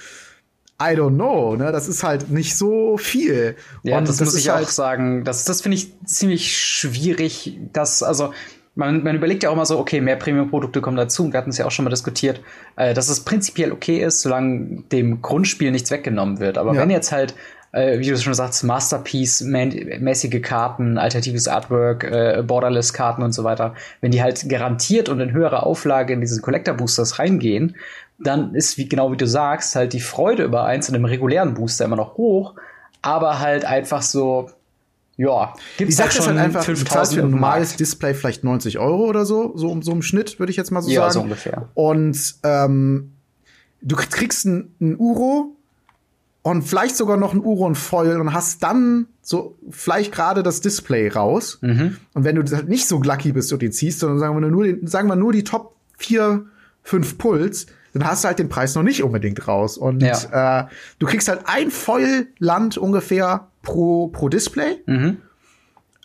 I 0.80 0.94
don't 0.96 1.16
know, 1.16 1.56
ne? 1.56 1.72
Das 1.72 1.88
ist 1.88 2.04
halt 2.04 2.30
nicht 2.30 2.56
so 2.56 2.98
viel. 2.98 3.56
Ja, 3.82 3.98
und 3.98 4.08
das, 4.08 4.20
muss 4.20 4.36
ist 4.36 4.42
ich 4.42 4.50
halt, 4.50 4.66
auch 4.68 4.70
sagen. 4.70 5.24
Das, 5.24 5.44
das 5.46 5.62
finde 5.62 5.76
ich 5.78 5.92
ziemlich 6.06 6.56
schwierig. 6.56 7.58
Dass, 7.74 8.04
also, 8.04 8.32
man, 8.76 9.02
man 9.04 9.16
überlegt 9.16 9.42
ja 9.42 9.50
auch 9.50 9.56
mal 9.56 9.66
so, 9.66 9.80
okay, 9.80 10.02
mehr 10.02 10.18
Premium-Produkte 10.18 10.82
kommen 10.82 10.98
dazu. 10.98 11.32
Wir 11.32 11.38
hatten 11.40 11.50
es 11.50 11.58
ja 11.58 11.66
auch 11.66 11.72
schon 11.72 11.84
mal 11.84 11.90
diskutiert, 11.90 12.42
äh, 12.76 12.94
dass 12.94 13.10
es 13.10 13.22
prinzipiell 13.22 13.72
okay 13.72 14.04
ist, 14.04 14.22
solange 14.22 14.84
dem 14.92 15.24
Grundspiel 15.24 15.72
nichts 15.72 15.90
weggenommen 15.90 16.40
wird. 16.40 16.60
Aber 16.60 16.76
Ja. 16.76 16.82
wenn 16.82 16.92
jetzt 16.92 17.12
halt, 17.12 17.34
äh, 17.72 17.98
wie 17.98 18.08
du 18.08 18.16
schon 18.18 18.36
sagst, 18.36 18.64
Masterpiece-mäßige 18.64 20.42
Karten, 20.44 21.00
alternatives 21.00 21.48
Artwork, 21.48 22.04
äh, 22.04 22.44
Borderless-Karten 22.46 23.24
und 23.24 23.32
so 23.32 23.44
weiter, 23.44 23.74
wenn 24.02 24.12
die 24.12 24.22
halt 24.22 24.48
garantiert 24.48 25.10
und 25.10 25.20
in 25.22 25.32
höherer 25.32 25.66
Auflage 25.66 26.14
in 26.14 26.22
diese 26.22 26.40
Collector-Boosters 26.42 27.18
reingehen, 27.18 27.76
dann 28.20 28.56
ist, 28.56 28.78
wie 28.78 28.90
genau 28.90 29.12
wie 29.12 29.18
du 29.18 29.28
sagst, 29.28 29.76
halt 29.76 29.94
die 29.94 30.00
Freude 30.00 30.44
über 30.44 30.66
eins 30.66 30.90
in 30.90 30.96
einem 30.96 31.06
regulären 31.06 31.54
Booster 31.54 31.86
immer 31.86 31.96
noch 31.96 32.18
hoch, 32.18 32.56
aber 33.02 33.40
halt 33.40 33.66
einfach 33.66 34.02
so, 34.02 34.50
ja, 35.18 35.54
gibt's 35.78 35.98
Sache 35.98 36.18
ist 36.20 36.28
halt 36.28 36.38
einfach, 36.38 36.66
du 36.66 36.74
zahlst 36.76 37.14
für 37.14 37.22
ein 37.22 37.32
normales. 37.32 37.76
Display 37.76 38.14
vielleicht 38.14 38.44
90 38.44 38.80
Euro 38.80 39.06
oder 39.06 39.26
so, 39.26 39.56
so, 39.56 39.70
um 39.70 39.82
so 39.82 39.92
im 39.92 40.02
Schnitt, 40.02 40.40
würde 40.40 40.52
ich 40.52 40.58
jetzt 40.58 40.72
mal 40.72 40.82
so 40.82 40.90
Ja, 40.90 41.02
sagen. 41.02 41.14
so 41.14 41.22
ungefähr. 41.22 41.70
Und 41.74 42.36
ähm, 42.44 43.14
du 43.82 43.96
kriegst 43.96 44.46
ein, 44.46 44.76
ein 44.80 44.96
Uro 44.98 45.56
und 46.44 46.62
vielleicht 46.64 46.96
sogar 46.96 47.18
noch 47.18 47.34
ein 47.34 47.42
Uro 47.42 47.66
und 47.66 47.76
Foil 47.76 48.20
und 48.22 48.34
hast 48.34 48.64
dann 48.64 49.08
so 49.22 49.58
vielleicht 49.70 50.12
gerade 50.12 50.44
das 50.44 50.62
Display 50.62 51.10
raus. 51.10 51.60
Mhm. 51.62 51.98
Und 52.14 52.24
wenn 52.24 52.36
du 52.36 52.56
halt 52.56 52.70
nicht 52.70 52.88
so 52.88 53.02
lucky 53.02 53.34
bist 53.34 53.52
und 53.52 53.62
den 53.62 53.72
ziehst, 53.72 54.00
sondern 54.00 54.20
sagen 54.20 54.40
wir 54.40 54.48
nur, 54.50 54.64
den, 54.64 54.88
sagen 54.88 55.08
wir 55.10 55.16
nur 55.16 55.34
die 55.34 55.44
Top 55.44 55.76
4, 55.98 56.46
5 56.84 57.18
Puls, 57.18 57.66
dann 57.94 58.06
hast 58.06 58.24
du 58.24 58.28
halt 58.28 58.40
den 58.40 58.50
Preis 58.50 58.76
noch 58.76 58.84
nicht 58.84 59.04
unbedingt 59.04 59.48
raus. 59.48 59.78
Und 59.78 60.04
äh, 60.04 60.64
du 61.00 61.06
kriegst 61.06 61.28
halt 61.28 61.42
ein 61.46 61.72
Foil-Land 61.72 62.78
ungefähr 62.78 63.48
pro, 63.62 64.08
pro 64.08 64.30
Display. 64.30 64.82
Mhm. 64.86 65.18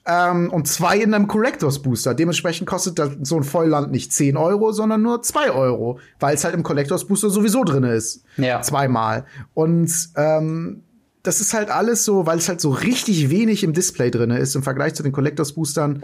Ähm, 0.04 0.50
und 0.50 0.66
zwei 0.66 0.98
in 0.98 1.14
einem 1.14 1.28
Collectors 1.28 1.80
Booster. 1.80 2.14
Dementsprechend 2.14 2.66
kostet 2.66 2.98
das, 2.98 3.10
so 3.22 3.36
ein 3.36 3.44
Vollland 3.44 3.92
nicht 3.92 4.12
10 4.12 4.36
Euro, 4.36 4.72
sondern 4.72 5.00
nur 5.00 5.22
2 5.22 5.52
Euro, 5.52 6.00
weil 6.18 6.34
es 6.34 6.42
halt 6.42 6.54
im 6.54 6.64
Collectors 6.64 7.06
Booster 7.06 7.30
sowieso 7.30 7.62
drin 7.62 7.84
ist. 7.84 8.24
Ja. 8.36 8.60
Zweimal. 8.62 9.26
Und 9.54 9.92
ähm, 10.16 10.82
das 11.22 11.40
ist 11.40 11.54
halt 11.54 11.70
alles 11.70 12.04
so, 12.04 12.26
weil 12.26 12.38
es 12.38 12.48
halt 12.48 12.60
so 12.60 12.70
richtig 12.70 13.30
wenig 13.30 13.62
im 13.62 13.72
Display 13.72 14.10
drin 14.10 14.30
ist 14.30 14.56
im 14.56 14.64
Vergleich 14.64 14.94
zu 14.94 15.04
den 15.04 15.12
Collectors 15.12 15.52
Boostern, 15.52 16.02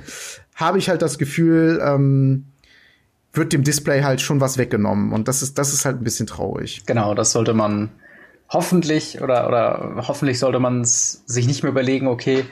habe 0.54 0.78
ich 0.78 0.88
halt 0.88 1.02
das 1.02 1.18
Gefühl, 1.18 1.80
ähm, 1.84 2.44
wird 3.38 3.52
dem 3.52 3.64
Display 3.64 4.02
halt 4.02 4.20
schon 4.20 4.40
was 4.40 4.58
weggenommen. 4.58 5.12
Und 5.12 5.28
das 5.28 5.42
ist, 5.42 5.58
das 5.58 5.72
ist 5.72 5.84
halt 5.84 6.00
ein 6.00 6.04
bisschen 6.04 6.26
traurig. 6.26 6.82
Genau, 6.86 7.14
das 7.14 7.32
sollte 7.32 7.54
man 7.54 7.90
hoffentlich 8.50 9.22
oder, 9.22 9.48
oder 9.48 10.04
hoffentlich 10.06 10.38
sollte 10.38 10.58
man 10.58 10.84
sich 10.84 11.46
nicht 11.46 11.62
mehr 11.62 11.72
überlegen, 11.72 12.06
okay, 12.06 12.44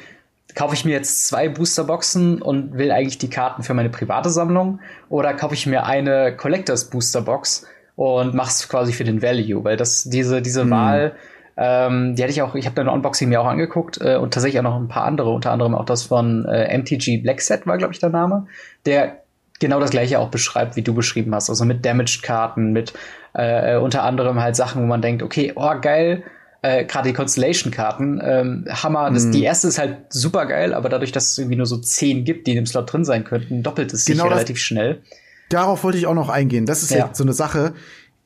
kaufe 0.54 0.74
ich 0.74 0.84
mir 0.84 0.92
jetzt 0.92 1.26
zwei 1.26 1.48
Boosterboxen 1.48 2.40
und 2.40 2.78
will 2.78 2.90
eigentlich 2.90 3.18
die 3.18 3.28
Karten 3.28 3.62
für 3.62 3.74
meine 3.74 3.90
private 3.90 4.30
Sammlung 4.30 4.80
oder 5.10 5.34
kaufe 5.34 5.54
ich 5.54 5.66
mir 5.66 5.84
eine 5.84 6.34
Collectors 6.34 6.88
Boosterbox 6.88 7.66
und 7.94 8.34
mach's 8.34 8.68
quasi 8.68 8.92
für 8.92 9.04
den 9.04 9.20
Value, 9.20 9.64
weil 9.64 9.76
das 9.76 10.04
diese 10.04 10.40
diese 10.40 10.68
Wahl 10.70 11.14
ähm, 11.56 12.14
die 12.14 12.22
hatte 12.22 12.32
ich 12.32 12.42
auch, 12.42 12.54
ich 12.54 12.66
habe 12.66 12.76
da 12.76 12.82
ein 12.82 12.88
Unboxing 12.88 13.28
mir 13.28 13.40
auch 13.40 13.46
angeguckt 13.46 13.98
äh, 14.00 14.16
und 14.16 14.34
tatsächlich 14.34 14.58
auch 14.58 14.64
noch 14.64 14.76
ein 14.76 14.88
paar 14.88 15.04
andere, 15.04 15.30
unter 15.30 15.52
anderem 15.52 15.74
auch 15.74 15.86
das 15.86 16.02
von 16.02 16.44
äh, 16.44 16.76
MTG 16.76 17.18
Blackset 17.22 17.66
war, 17.66 17.78
glaube 17.78 17.94
ich, 17.94 17.98
der 17.98 18.10
Name, 18.10 18.46
der 18.84 19.22
genau 19.58 19.80
das 19.80 19.90
gleiche 19.90 20.18
auch 20.18 20.28
beschreibt, 20.30 20.76
wie 20.76 20.82
du 20.82 20.94
beschrieben 20.94 21.34
hast. 21.34 21.48
Also 21.50 21.64
mit 21.64 21.84
Damaged-Karten, 21.84 22.72
mit 22.72 22.92
äh, 23.34 23.76
unter 23.76 24.02
anderem 24.04 24.40
halt 24.40 24.56
Sachen, 24.56 24.82
wo 24.82 24.86
man 24.86 25.02
denkt, 25.02 25.22
okay, 25.22 25.52
oh 25.56 25.72
geil, 25.80 26.22
äh, 26.62 26.84
gerade 26.84 27.08
die 27.08 27.14
Constellation-Karten, 27.14 28.20
ähm, 28.24 28.64
Hammer. 28.70 29.10
Das, 29.10 29.30
Die 29.30 29.42
erste 29.44 29.68
ist 29.68 29.78
halt 29.78 29.96
super 30.10 30.46
geil, 30.46 30.74
aber 30.74 30.88
dadurch, 30.88 31.12
dass 31.12 31.30
es 31.30 31.38
irgendwie 31.38 31.56
nur 31.56 31.66
so 31.66 31.76
zehn 31.78 32.24
gibt, 32.24 32.46
die 32.46 32.52
in 32.52 32.56
dem 32.56 32.66
Slot 32.66 32.92
drin 32.92 33.04
sein 33.04 33.24
könnten, 33.24 33.62
doppelt 33.62 33.92
es 33.92 34.04
sich 34.04 34.14
Genau 34.14 34.24
das- 34.28 34.34
relativ 34.38 34.58
schnell. 34.58 35.02
Darauf 35.48 35.84
wollte 35.84 35.96
ich 35.98 36.06
auch 36.06 36.14
noch 36.14 36.28
eingehen. 36.28 36.66
Das 36.66 36.82
ist 36.82 36.90
ja 36.90 37.10
so 37.12 37.22
eine 37.22 37.32
Sache. 37.32 37.74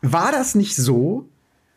War 0.01 0.33
das 0.33 0.55
nicht 0.55 0.74
so, 0.74 1.26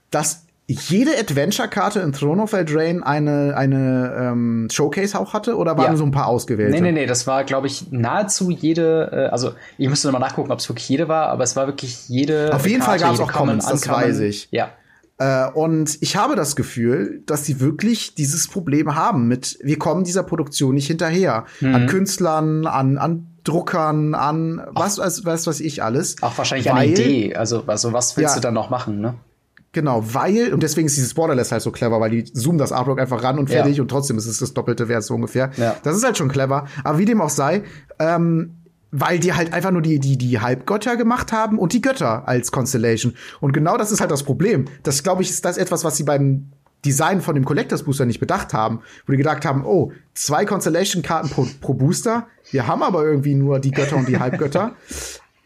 dass 0.10 0.46
jede 0.74 1.12
Adventure-Karte 1.20 2.00
in 2.02 2.14
Throne 2.14 2.42
of 2.42 2.54
Eldraine 2.54 3.06
eine, 3.06 3.56
eine 3.56 4.14
ähm, 4.20 4.68
Showcase 4.72 5.20
auch 5.20 5.34
hatte? 5.34 5.58
Oder 5.58 5.78
waren 5.78 5.92
Ja. 5.92 5.98
so 5.98 6.04
ein 6.04 6.12
paar 6.12 6.28
ausgewählte? 6.28 6.72
Nee, 6.74 6.82
nee, 6.82 6.92
nee, 6.92 7.06
das 7.06 7.26
war, 7.28 7.44
glaube 7.44 7.68
ich, 7.68 7.92
nahezu 7.92 8.50
jede, 8.50 9.10
äh, 9.12 9.32
also 9.32 9.52
ich 9.78 9.90
müsste 9.90 10.08
noch 10.08 10.14
mal 10.14 10.20
nachgucken, 10.20 10.52
ob 10.52 10.60
es 10.60 10.70
wirklich 10.70 10.88
jede 10.90 11.08
war, 11.08 11.28
aber 11.28 11.44
es 11.44 11.56
war 11.56 11.68
wirklich 11.68 12.08
jede. 12.10 12.54
Auf 12.54 12.66
jeden 12.68 12.82
Fall 12.82 12.98
Karte, 13.00 13.04
gab's 13.06 13.20
jede 13.20 13.30
auch 13.32 13.34
Commons, 13.38 13.68
das 13.68 13.88
weiß 13.88 14.20
ich. 14.20 14.48
Ja. 14.52 14.70
Äh, 15.20 15.50
und 15.52 15.98
ich 16.02 16.16
habe 16.16 16.36
das 16.36 16.56
Gefühl, 16.56 17.22
dass 17.26 17.46
sie 17.46 17.60
wirklich 17.60 18.16
dieses 18.16 18.48
Problem 18.48 18.96
haben 18.96 19.28
mit, 19.28 19.60
wir 19.62 19.78
kommen 19.78 20.04
dieser 20.04 20.24
Produktion 20.24 20.74
nicht 20.74 20.88
hinterher. 20.88 21.46
Mhm. 21.62 21.76
An 21.76 21.88
Künstlern, 21.88 22.66
an, 22.66 22.98
an 22.98 23.28
Druckern, 23.44 24.16
an 24.16 24.62
was, 24.72 24.98
was, 24.98 25.24
was 25.26 25.46
weiß 25.46 25.60
ich 25.60 25.84
alles. 25.84 26.16
Auch 26.24 26.38
wahrscheinlich 26.38 26.68
Weil- 26.68 26.78
eine 26.78 26.92
Idee. 26.94 27.36
Also, 27.36 27.64
also 27.68 27.94
was 27.94 28.18
willst 28.18 28.32
Ja. 28.32 28.36
du 28.36 28.42
dann 28.42 28.54
noch 28.54 28.70
machen, 28.70 29.02
ne? 29.02 29.14
Genau, 29.74 30.04
weil, 30.14 30.54
und 30.54 30.64
deswegen 30.64 30.86
ist 30.86 30.96
dieses 30.96 31.14
Borderless 31.16 31.52
halt 31.52 31.64
so 31.64 31.72
clever, 31.72 32.00
weil 32.00 32.12
die 32.12 32.24
zoomen 32.24 32.60
das 32.60 32.72
Artwork 32.72 33.00
einfach 33.02 33.24
ran 33.24 33.40
und 33.40 33.50
fertig 33.50 33.78
Ja. 33.78 33.82
und 33.82 33.90
trotzdem 33.90 34.18
ist 34.18 34.28
es 34.28 34.38
das 34.38 34.54
doppelte 34.54 34.88
Wert 34.88 35.04
so 35.04 35.16
ungefähr. 35.16 35.50
Ja. 35.58 35.76
Das 35.84 35.98
ist 35.98 36.04
halt 36.04 36.18
schon 36.18 36.30
clever. 36.30 36.68
Aber 36.84 37.00
wie 37.00 37.06
dem 37.06 37.20
auch 37.22 37.30
sei, 37.32 37.64
ähm, 38.00 38.52
weil 38.92 39.18
die 39.18 39.34
halt 39.34 39.52
einfach 39.52 39.72
nur 39.72 39.82
die, 39.82 40.00
die, 40.00 40.18
die 40.20 40.40
Halbgötter 40.40 40.96
gemacht 40.96 41.32
haben 41.34 41.58
und 41.58 41.74
die 41.74 41.82
Götter 41.82 42.28
als 42.28 42.52
Constellation. 42.52 43.16
Und 43.42 43.52
genau 43.52 43.76
das 43.76 43.92
ist 43.92 44.00
halt 44.00 44.12
das 44.12 44.22
Problem. 44.22 44.66
Das, 44.84 45.02
glaube 45.02 45.24
ich, 45.24 45.32
ist 45.32 45.44
das 45.44 45.58
etwas, 45.58 45.84
was 45.84 45.98
sie 45.98 46.04
beim 46.04 46.50
Design 46.86 47.22
von 47.22 47.34
dem 47.34 47.44
Collectors 47.46 47.82
Booster 47.84 48.06
nicht 48.06 48.20
bedacht 48.20 48.54
haben. 48.54 48.82
Wo 49.08 49.12
die 49.14 49.18
gedacht 49.18 49.46
haben, 49.46 49.66
oh, 49.66 49.92
zwei 50.14 50.46
Constellation-Karten 50.46 51.30
pro, 51.30 51.48
pro 51.62 51.74
Booster. 51.74 52.28
Wir 52.52 52.68
haben 52.68 52.84
aber 52.84 53.04
irgendwie 53.04 53.34
nur 53.34 53.60
die 53.60 53.72
Götter 53.72 53.96
und 53.96 54.08
die 54.08 54.20
Halbgötter. 54.20 54.76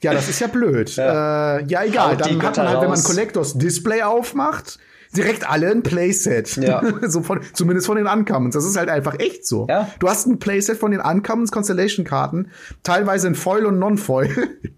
Ja, 0.04 0.14
das 0.14 0.30
ist 0.30 0.40
ja 0.40 0.48
blöd. 0.48 0.90
Ja, 0.96 1.58
äh, 1.58 1.66
ja 1.68 1.84
egal. 1.84 2.12
Haut 2.12 2.22
Dann 2.22 2.42
hat 2.42 2.58
man 2.58 2.68
halt, 2.68 2.82
wenn 2.82 2.90
man. 2.90 3.04
Collectors 3.04 3.58
Display 3.58 4.04
aufmacht, 4.04 4.80
direkt 5.16 5.50
alle 5.50 5.72
ein 5.72 5.84
Playset. 5.84 6.58
Ja. 6.58 6.82
so 7.08 7.22
von, 7.22 7.42
zumindest 7.54 7.88
von 7.88 7.98
den 7.98 8.08
Uncommons. 8.08 8.54
Das 8.54 8.66
ist 8.66 8.78
halt 8.78 8.90
einfach 8.90 9.20
echt 9.20 9.46
so. 9.46 9.68
Ja. 9.70 9.90
Du 10.00 10.08
hast 10.10 10.28
ein 10.28 10.40
Playset 10.40 10.78
von 10.78 10.92
den 10.92 11.02
Uncommons 11.02 11.52
Constellation-Karten, 11.52 12.52
teilweise 12.84 13.28
in 13.28 13.36
Foil 13.36 13.66
und 13.66 13.80
Non-Foil, 13.80 14.30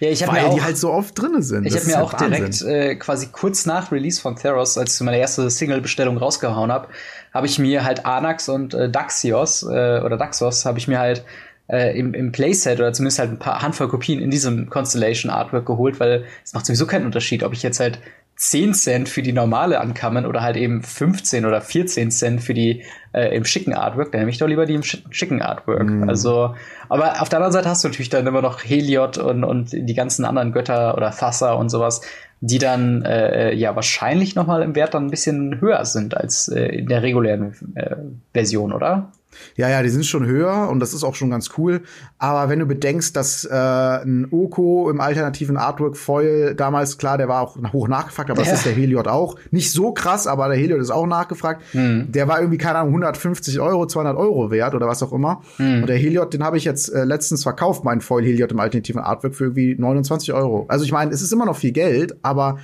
Ja, 0.00 0.10
ich 0.10 0.22
habe 0.22 0.32
weil 0.32 0.42
mir 0.42 0.48
auch, 0.48 0.54
die 0.54 0.62
halt 0.62 0.78
so 0.78 0.90
oft 0.90 1.20
drinne 1.20 1.42
sind. 1.42 1.66
ich 1.66 1.74
habe 1.74 1.86
mir 1.86 1.96
halt 1.96 2.04
auch 2.04 2.12
Wahnsinn. 2.14 2.30
direkt 2.30 2.62
äh, 2.62 2.96
quasi 2.96 3.28
kurz 3.30 3.66
nach 3.66 3.92
Release 3.92 4.20
von 4.20 4.36
Theros, 4.36 4.78
als 4.78 4.94
ich 4.94 5.00
meine 5.02 5.18
erste 5.18 5.48
Single-Bestellung 5.50 6.16
rausgehauen 6.16 6.72
habe, 6.72 6.88
habe 7.32 7.46
ich 7.46 7.58
mir 7.58 7.84
halt 7.84 8.06
Anax 8.06 8.48
und 8.48 8.74
äh, 8.74 8.90
Daxios 8.90 9.62
äh, 9.62 10.00
oder 10.02 10.16
Daxos 10.16 10.64
habe 10.64 10.78
ich 10.78 10.88
mir 10.88 10.98
halt 10.98 11.24
äh, 11.68 11.98
im, 11.98 12.14
im 12.14 12.32
Playset 12.32 12.78
oder 12.78 12.92
zumindest 12.92 13.18
halt 13.18 13.30
ein 13.30 13.38
paar 13.38 13.62
Handvoll 13.62 13.88
Kopien 13.88 14.20
in 14.20 14.30
diesem 14.30 14.68
Constellation 14.70 15.30
Artwork 15.30 15.66
geholt, 15.66 16.00
weil 16.00 16.24
es 16.44 16.54
macht 16.54 16.66
sowieso 16.66 16.86
keinen 16.86 17.06
Unterschied, 17.06 17.42
ob 17.42 17.52
ich 17.52 17.62
jetzt 17.62 17.80
halt 17.80 17.98
10 18.36 18.72
Cent 18.74 19.08
für 19.08 19.20
die 19.22 19.32
normale 19.32 19.80
Uncommon 19.80 20.24
oder 20.24 20.42
halt 20.42 20.56
eben 20.56 20.82
15 20.84 21.44
oder 21.44 21.60
14 21.60 22.12
Cent 22.12 22.40
für 22.40 22.54
die 22.54 22.84
äh, 23.12 23.34
im 23.36 23.44
schicken 23.44 23.74
Artwork, 23.74 24.12
dann 24.12 24.20
nehme 24.20 24.30
ich 24.30 24.38
doch 24.38 24.46
lieber 24.46 24.64
die 24.64 24.74
im 24.74 24.82
schi- 24.82 25.02
schicken 25.10 25.42
Artwork. 25.42 25.88
Mhm. 25.90 26.08
Also, 26.08 26.54
aber 26.88 27.20
auf 27.20 27.28
der 27.28 27.38
anderen 27.38 27.52
Seite 27.52 27.68
hast 27.68 27.82
du 27.82 27.88
natürlich 27.88 28.10
dann 28.10 28.26
immer 28.28 28.40
noch 28.40 28.62
Heliod 28.62 29.18
und, 29.18 29.42
und 29.42 29.72
die 29.72 29.94
ganzen 29.94 30.24
anderen 30.24 30.52
Götter 30.52 30.96
oder 30.96 31.10
Thassa 31.10 31.54
und 31.54 31.68
sowas, 31.68 32.00
die 32.40 32.58
dann 32.58 33.02
äh, 33.02 33.52
ja 33.54 33.74
wahrscheinlich 33.74 34.36
noch 34.36 34.46
mal 34.46 34.62
im 34.62 34.76
Wert 34.76 34.94
dann 34.94 35.06
ein 35.06 35.10
bisschen 35.10 35.60
höher 35.60 35.84
sind 35.84 36.16
als 36.16 36.46
äh, 36.46 36.66
in 36.66 36.86
der 36.86 37.02
regulären 37.02 37.56
äh, 37.74 37.96
Version, 38.32 38.72
oder? 38.72 39.10
Ja, 39.56 39.68
ja, 39.68 39.82
die 39.82 39.88
sind 39.88 40.06
schon 40.06 40.26
höher 40.26 40.68
und 40.70 40.80
das 40.80 40.94
ist 40.94 41.04
auch 41.04 41.14
schon 41.14 41.30
ganz 41.30 41.50
cool. 41.58 41.82
Aber 42.18 42.48
wenn 42.48 42.58
du 42.58 42.66
bedenkst, 42.66 43.16
dass 43.16 43.44
äh, 43.44 43.54
ein 43.54 44.28
Oko 44.30 44.90
im 44.90 45.00
alternativen 45.00 45.56
Artwork 45.56 45.96
Foil 45.96 46.54
damals, 46.54 46.98
klar, 46.98 47.18
der 47.18 47.28
war 47.28 47.40
auch 47.42 47.56
hoch 47.72 47.88
nachgefragt, 47.88 48.30
aber 48.30 48.42
Ja. 48.42 48.50
das 48.50 48.58
ist 48.58 48.66
der 48.66 48.72
Heliod 48.74 49.08
auch. 49.08 49.36
Nicht 49.50 49.72
so 49.72 49.92
krass, 49.92 50.26
aber 50.26 50.48
der 50.48 50.56
Heliod 50.56 50.80
ist 50.80 50.90
auch 50.90 51.06
nachgefragt. 51.06 51.62
Der 51.72 52.28
war 52.28 52.38
irgendwie, 52.40 52.58
keine 52.58 52.78
Ahnung, 52.78 52.90
150 52.94 53.60
Euro, 53.60 53.86
200 53.86 54.16
Euro 54.16 54.50
wert 54.50 54.74
oder 54.74 54.86
was 54.86 55.02
auch 55.02 55.12
immer. 55.12 55.42
Und 55.58 55.86
der 55.86 55.96
Heliod, 55.96 56.32
den 56.34 56.44
habe 56.44 56.56
ich 56.56 56.64
jetzt 56.64 56.88
äh, 56.92 57.04
letztens 57.04 57.42
verkauft, 57.42 57.84
meinen 57.84 58.00
Foil 58.00 58.24
Heliod 58.24 58.52
im 58.52 58.60
alternativen 58.60 59.00
Artwork 59.00 59.34
für 59.34 59.44
irgendwie 59.44 59.74
29 59.78 60.32
Euro. 60.32 60.66
Also 60.68 60.84
ich 60.84 60.92
meine, 60.92 61.10
es 61.12 61.22
ist 61.22 61.32
immer 61.32 61.44
noch 61.46 61.56
viel 61.56 61.72
Geld, 61.72 62.16
aber 62.22 62.58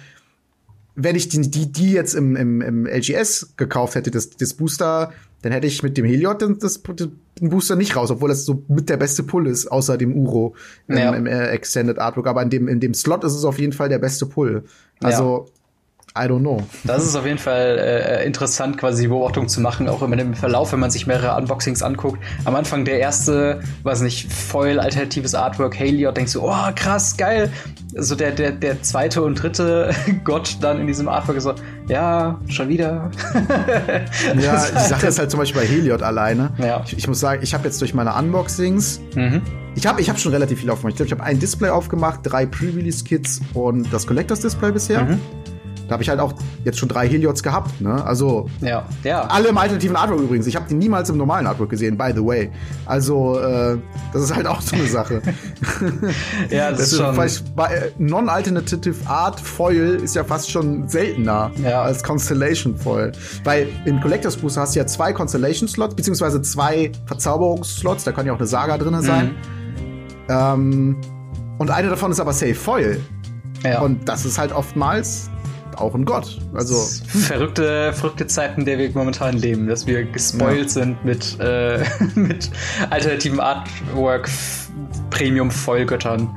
wenn 0.97 1.16
ich 1.16 1.28
die, 1.28 1.40
die, 1.51 1.70
die 1.72 1.92
jetzt 1.92 2.14
im, 2.14 2.36
im, 2.36 2.61
im 2.61 2.86
LGS 2.86 3.55
gekauft 3.57 3.95
hätte, 3.95 4.11
das, 4.11 4.30
das 4.30 4.55
Booster, 4.55 5.12
dann 5.42 5.53
hätte 5.53 5.66
ich 5.66 5.82
mit 5.82 5.97
dem 5.99 6.05
Heliod 6.05 6.40
den, 6.40 6.59
das, 6.59 6.82
den 6.82 7.51
Booster 7.51 7.76
nicht 7.76 7.97
raus, 7.97 8.11
obwohl 8.11 8.28
das 8.28 8.45
so 8.45 8.62
mit 8.68 8.88
der 8.88 8.97
beste 8.97 9.22
Pull 9.22 9.47
ist, 9.47 9.66
außer 9.66 9.99
dem 9.99 10.16
Uro 10.16 10.55
im, 10.88 10.97
Ja. 10.97 11.14
im 11.14 11.26
äh, 11.26 11.49
Extended 11.49 11.99
Artwork. 11.99 12.26
Aber 12.26 12.42
in 12.42 12.51
dem, 12.51 12.68
in 12.68 12.80
dem 12.80 12.95
Slot 12.95 13.24
ist 13.24 13.34
es 13.34 13.45
auf 13.45 13.59
jeden 13.59 13.72
Fall 13.72 13.88
der 13.88 13.99
beste 13.99 14.26
Pull. 14.26 14.64
Also, 15.03 15.47
I 16.16 16.28
don't 16.28 16.42
know. 16.42 16.62
Das 16.84 17.04
ist 17.04 17.16
auf 17.16 17.26
jeden 17.26 17.38
Fall 17.38 17.76
äh, 17.76 18.24
interessant, 18.24 18.78
quasi 18.78 19.02
die 19.02 19.08
Beobachtung 19.08 19.48
zu 19.48 19.60
machen, 19.60 19.88
auch 19.88 20.00
immer 20.00 20.16
im 20.16 20.34
Verlauf, 20.34 20.70
wenn 20.70 20.78
man 20.78 20.92
sich 20.92 21.08
mehrere 21.08 21.36
Unboxings 21.36 21.82
anguckt. 21.82 22.22
Am 22.44 22.54
Anfang 22.54 22.84
der 22.84 23.00
erste, 23.00 23.60
weiß 23.82 24.02
nicht, 24.02 24.32
Foil, 24.32 24.78
alternatives 24.78 25.34
Artwork, 25.34 25.76
Heliod, 25.76 26.16
denkst 26.16 26.34
du, 26.34 26.42
oh, 26.48 26.70
krass, 26.76 27.16
geil. 27.16 27.50
So 27.96 28.14
der, 28.14 28.30
der, 28.30 28.52
der 28.52 28.80
zweite 28.82 29.22
und 29.22 29.42
dritte 29.42 29.90
Gott 30.24 30.56
dann 30.60 30.78
in 30.78 30.86
diesem 30.86 31.08
Artwork 31.08 31.36
ist 31.36 31.44
so, 31.44 31.54
ja, 31.88 32.38
schon 32.46 32.68
wieder. 32.68 33.10
Ja, 34.40 34.66
die 34.66 34.88
Sache 34.88 35.08
ist 35.08 35.18
halt 35.18 35.30
zum 35.30 35.40
Beispiel 35.40 35.62
bei 35.62 35.66
Heliod 35.66 36.02
alleine. 36.02 36.52
Ja. 36.58 36.82
Ich, 36.86 36.96
ich 36.96 37.08
muss 37.08 37.18
sagen, 37.18 37.42
ich 37.42 37.54
habe 37.54 37.64
jetzt 37.64 37.80
durch 37.80 37.92
meine 37.92 38.14
Unboxings, 38.14 39.00
mhm. 39.14 39.42
ich 39.74 39.86
habe 39.86 40.00
ich 40.00 40.08
hab 40.08 40.18
schon 40.18 40.32
relativ 40.32 40.60
viel 40.60 40.70
aufgemacht. 40.70 40.92
Ich 40.92 40.96
glaube, 40.96 41.08
ich 41.08 41.12
habe 41.12 41.24
ein 41.24 41.40
Display 41.40 41.70
aufgemacht, 41.70 42.20
drei 42.22 42.46
Pre-Release-Kits 42.46 43.40
und 43.54 43.92
das 43.92 44.06
Collectors 44.06 44.40
Display 44.40 44.70
bisher. 44.70 45.02
Mhm. 45.02 45.20
Da 45.89 45.93
habe 45.95 46.03
ich 46.03 46.09
halt 46.09 46.18
auch 46.20 46.32
jetzt 46.64 46.78
schon 46.78 46.89
drei 46.89 47.07
Heliods 47.09 47.43
gehabt. 47.43 47.80
Ne? 47.80 48.03
Also 48.05 48.49
Ja, 48.61 48.85
ja. 49.03 49.22
alle 49.22 49.49
im 49.49 49.59
alternativen 49.59 49.97
Artwork 49.97 50.20
übrigens. 50.20 50.47
Ich 50.47 50.57
habe 50.57 50.66
die 50.68 50.74
niemals 50.74 51.11
im 51.11 51.16
normalen 51.18 51.47
Artwork 51.47 51.70
gesehen, 51.70 51.97
by 51.99 52.12
the 52.14 52.24
way. 52.24 52.51
Also 52.87 53.39
äh, 53.39 53.76
das 54.12 54.22
ist 54.22 54.35
halt 54.35 54.47
auch 54.47 54.61
so 54.61 54.76
eine 54.76 54.87
Sache. 54.87 55.20
ja, 56.51 56.70
das, 56.70 56.78
Das 56.80 56.93
ist 56.93 56.99
schon. 56.99 57.14
vielleicht 57.14 57.55
bei 57.57 57.66
äh, 57.74 57.91
Non-Alternative 57.99 58.95
Art 59.07 59.39
Foil 59.41 59.97
ist 60.03 60.14
ja 60.14 60.24
fast 60.24 60.51
schon 60.51 60.89
seltener 60.89 61.51
Ja. 61.62 61.82
als 61.82 62.03
Constellation 62.03 62.76
Foil. 62.76 63.12
Weil 63.45 63.68
im 63.85 64.01
Collectors 64.01 64.37
Booster 64.37 64.62
hast 64.62 64.74
du 64.74 64.80
ja 64.80 64.87
zwei 64.87 65.12
Constellation 65.12 65.68
Slots, 65.68 65.95
beziehungsweise 65.95 66.41
zwei 66.43 66.91
Verzauberungsslots, 67.07 68.05
da 68.05 68.12
kann 68.12 68.26
ja 68.26 68.32
auch 68.32 68.39
eine 68.39 68.47
Saga 68.47 68.78
drin 68.78 69.01
sein. 69.03 69.26
Mhm. 69.26 69.35
Ähm, 70.28 70.97
und 71.59 71.70
eine 71.70 71.89
davon 71.89 72.11
ist 72.11 72.20
aber 72.20 72.32
Safe 72.32 72.55
Foil. 72.55 73.01
ja. 73.62 73.80
Und 73.80 74.09
das 74.09 74.24
ist 74.24 74.39
halt 74.39 74.53
oftmals 74.53 75.30
auch 75.78 75.94
ein 75.94 76.04
Gott. 76.04 76.38
Also, 76.54 76.74
verrückte, 77.06 77.92
verrückte 77.92 78.26
Zeiten, 78.26 78.60
in 78.60 78.66
der 78.66 78.78
wir 78.78 78.90
momentan 78.94 79.36
leben, 79.36 79.66
dass 79.68 79.86
wir 79.86 80.04
gespoilt 80.04 80.70
sind 80.70 81.04
mit, 81.04 81.38
äh, 81.40 81.80
mit 82.14 82.50
alternativen 82.90 83.40
Artwork 83.40 84.28
Premium 85.10 85.50
Vollgöttern. 85.50 86.28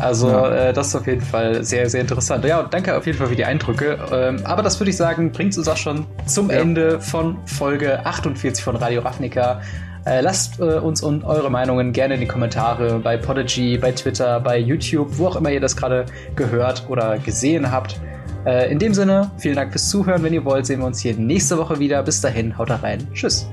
Also 0.00 0.28
Ja. 0.28 0.68
äh, 0.68 0.72
das 0.72 0.88
ist 0.88 0.94
auf 0.94 1.06
jeden 1.08 1.22
Fall 1.22 1.64
sehr, 1.64 1.90
sehr 1.90 2.00
interessant. 2.00 2.44
Ja, 2.44 2.60
und 2.60 2.72
danke 2.72 2.96
auf 2.96 3.04
jeden 3.06 3.18
Fall 3.18 3.26
für 3.26 3.36
die 3.36 3.44
Eindrücke. 3.44 3.98
Ähm, 4.12 4.40
aber 4.44 4.62
das 4.62 4.78
würde 4.78 4.90
ich 4.90 4.96
sagen, 4.96 5.32
bringt 5.32 5.56
uns 5.58 5.66
auch 5.66 5.76
schon 5.76 6.06
zum 6.26 6.50
Ja. 6.50 6.58
Ende 6.58 7.00
von 7.00 7.36
Folge 7.46 8.04
48 8.06 8.62
von 8.62 8.76
Radio 8.76 9.00
Ravnica. 9.02 9.60
Äh, 10.04 10.20
lasst 10.20 10.60
äh, 10.60 10.78
uns 10.78 11.02
und 11.02 11.24
eure 11.24 11.50
Meinungen 11.50 11.92
gerne 11.92 12.14
in 12.14 12.20
die 12.20 12.28
Kommentare 12.28 13.00
bei 13.00 13.16
Podigy, 13.16 13.76
bei 13.76 13.90
Twitter, 13.90 14.38
bei 14.40 14.56
YouTube, 14.58 15.08
wo 15.18 15.26
auch 15.26 15.36
immer 15.36 15.50
ihr 15.50 15.60
das 15.60 15.76
gerade 15.76 16.06
gehört 16.36 16.84
oder 16.88 17.18
gesehen 17.18 17.72
habt. 17.72 18.00
Äh, 18.48 18.72
in 18.72 18.78
dem 18.78 18.94
Sinne, 18.94 19.30
vielen 19.36 19.56
Dank 19.56 19.72
fürs 19.72 19.90
Zuhören. 19.90 20.22
Wenn 20.22 20.32
ihr 20.32 20.42
wollt, 20.42 20.64
sehen 20.64 20.80
wir 20.80 20.86
uns 20.86 21.00
hier 21.00 21.14
nächste 21.14 21.58
Woche 21.58 21.78
wieder. 21.78 22.02
Bis 22.02 22.22
dahin, 22.22 22.56
haut 22.56 22.70
rein. 22.70 23.06
Tschüss. 23.12 23.46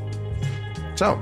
ciao. 0.95 1.17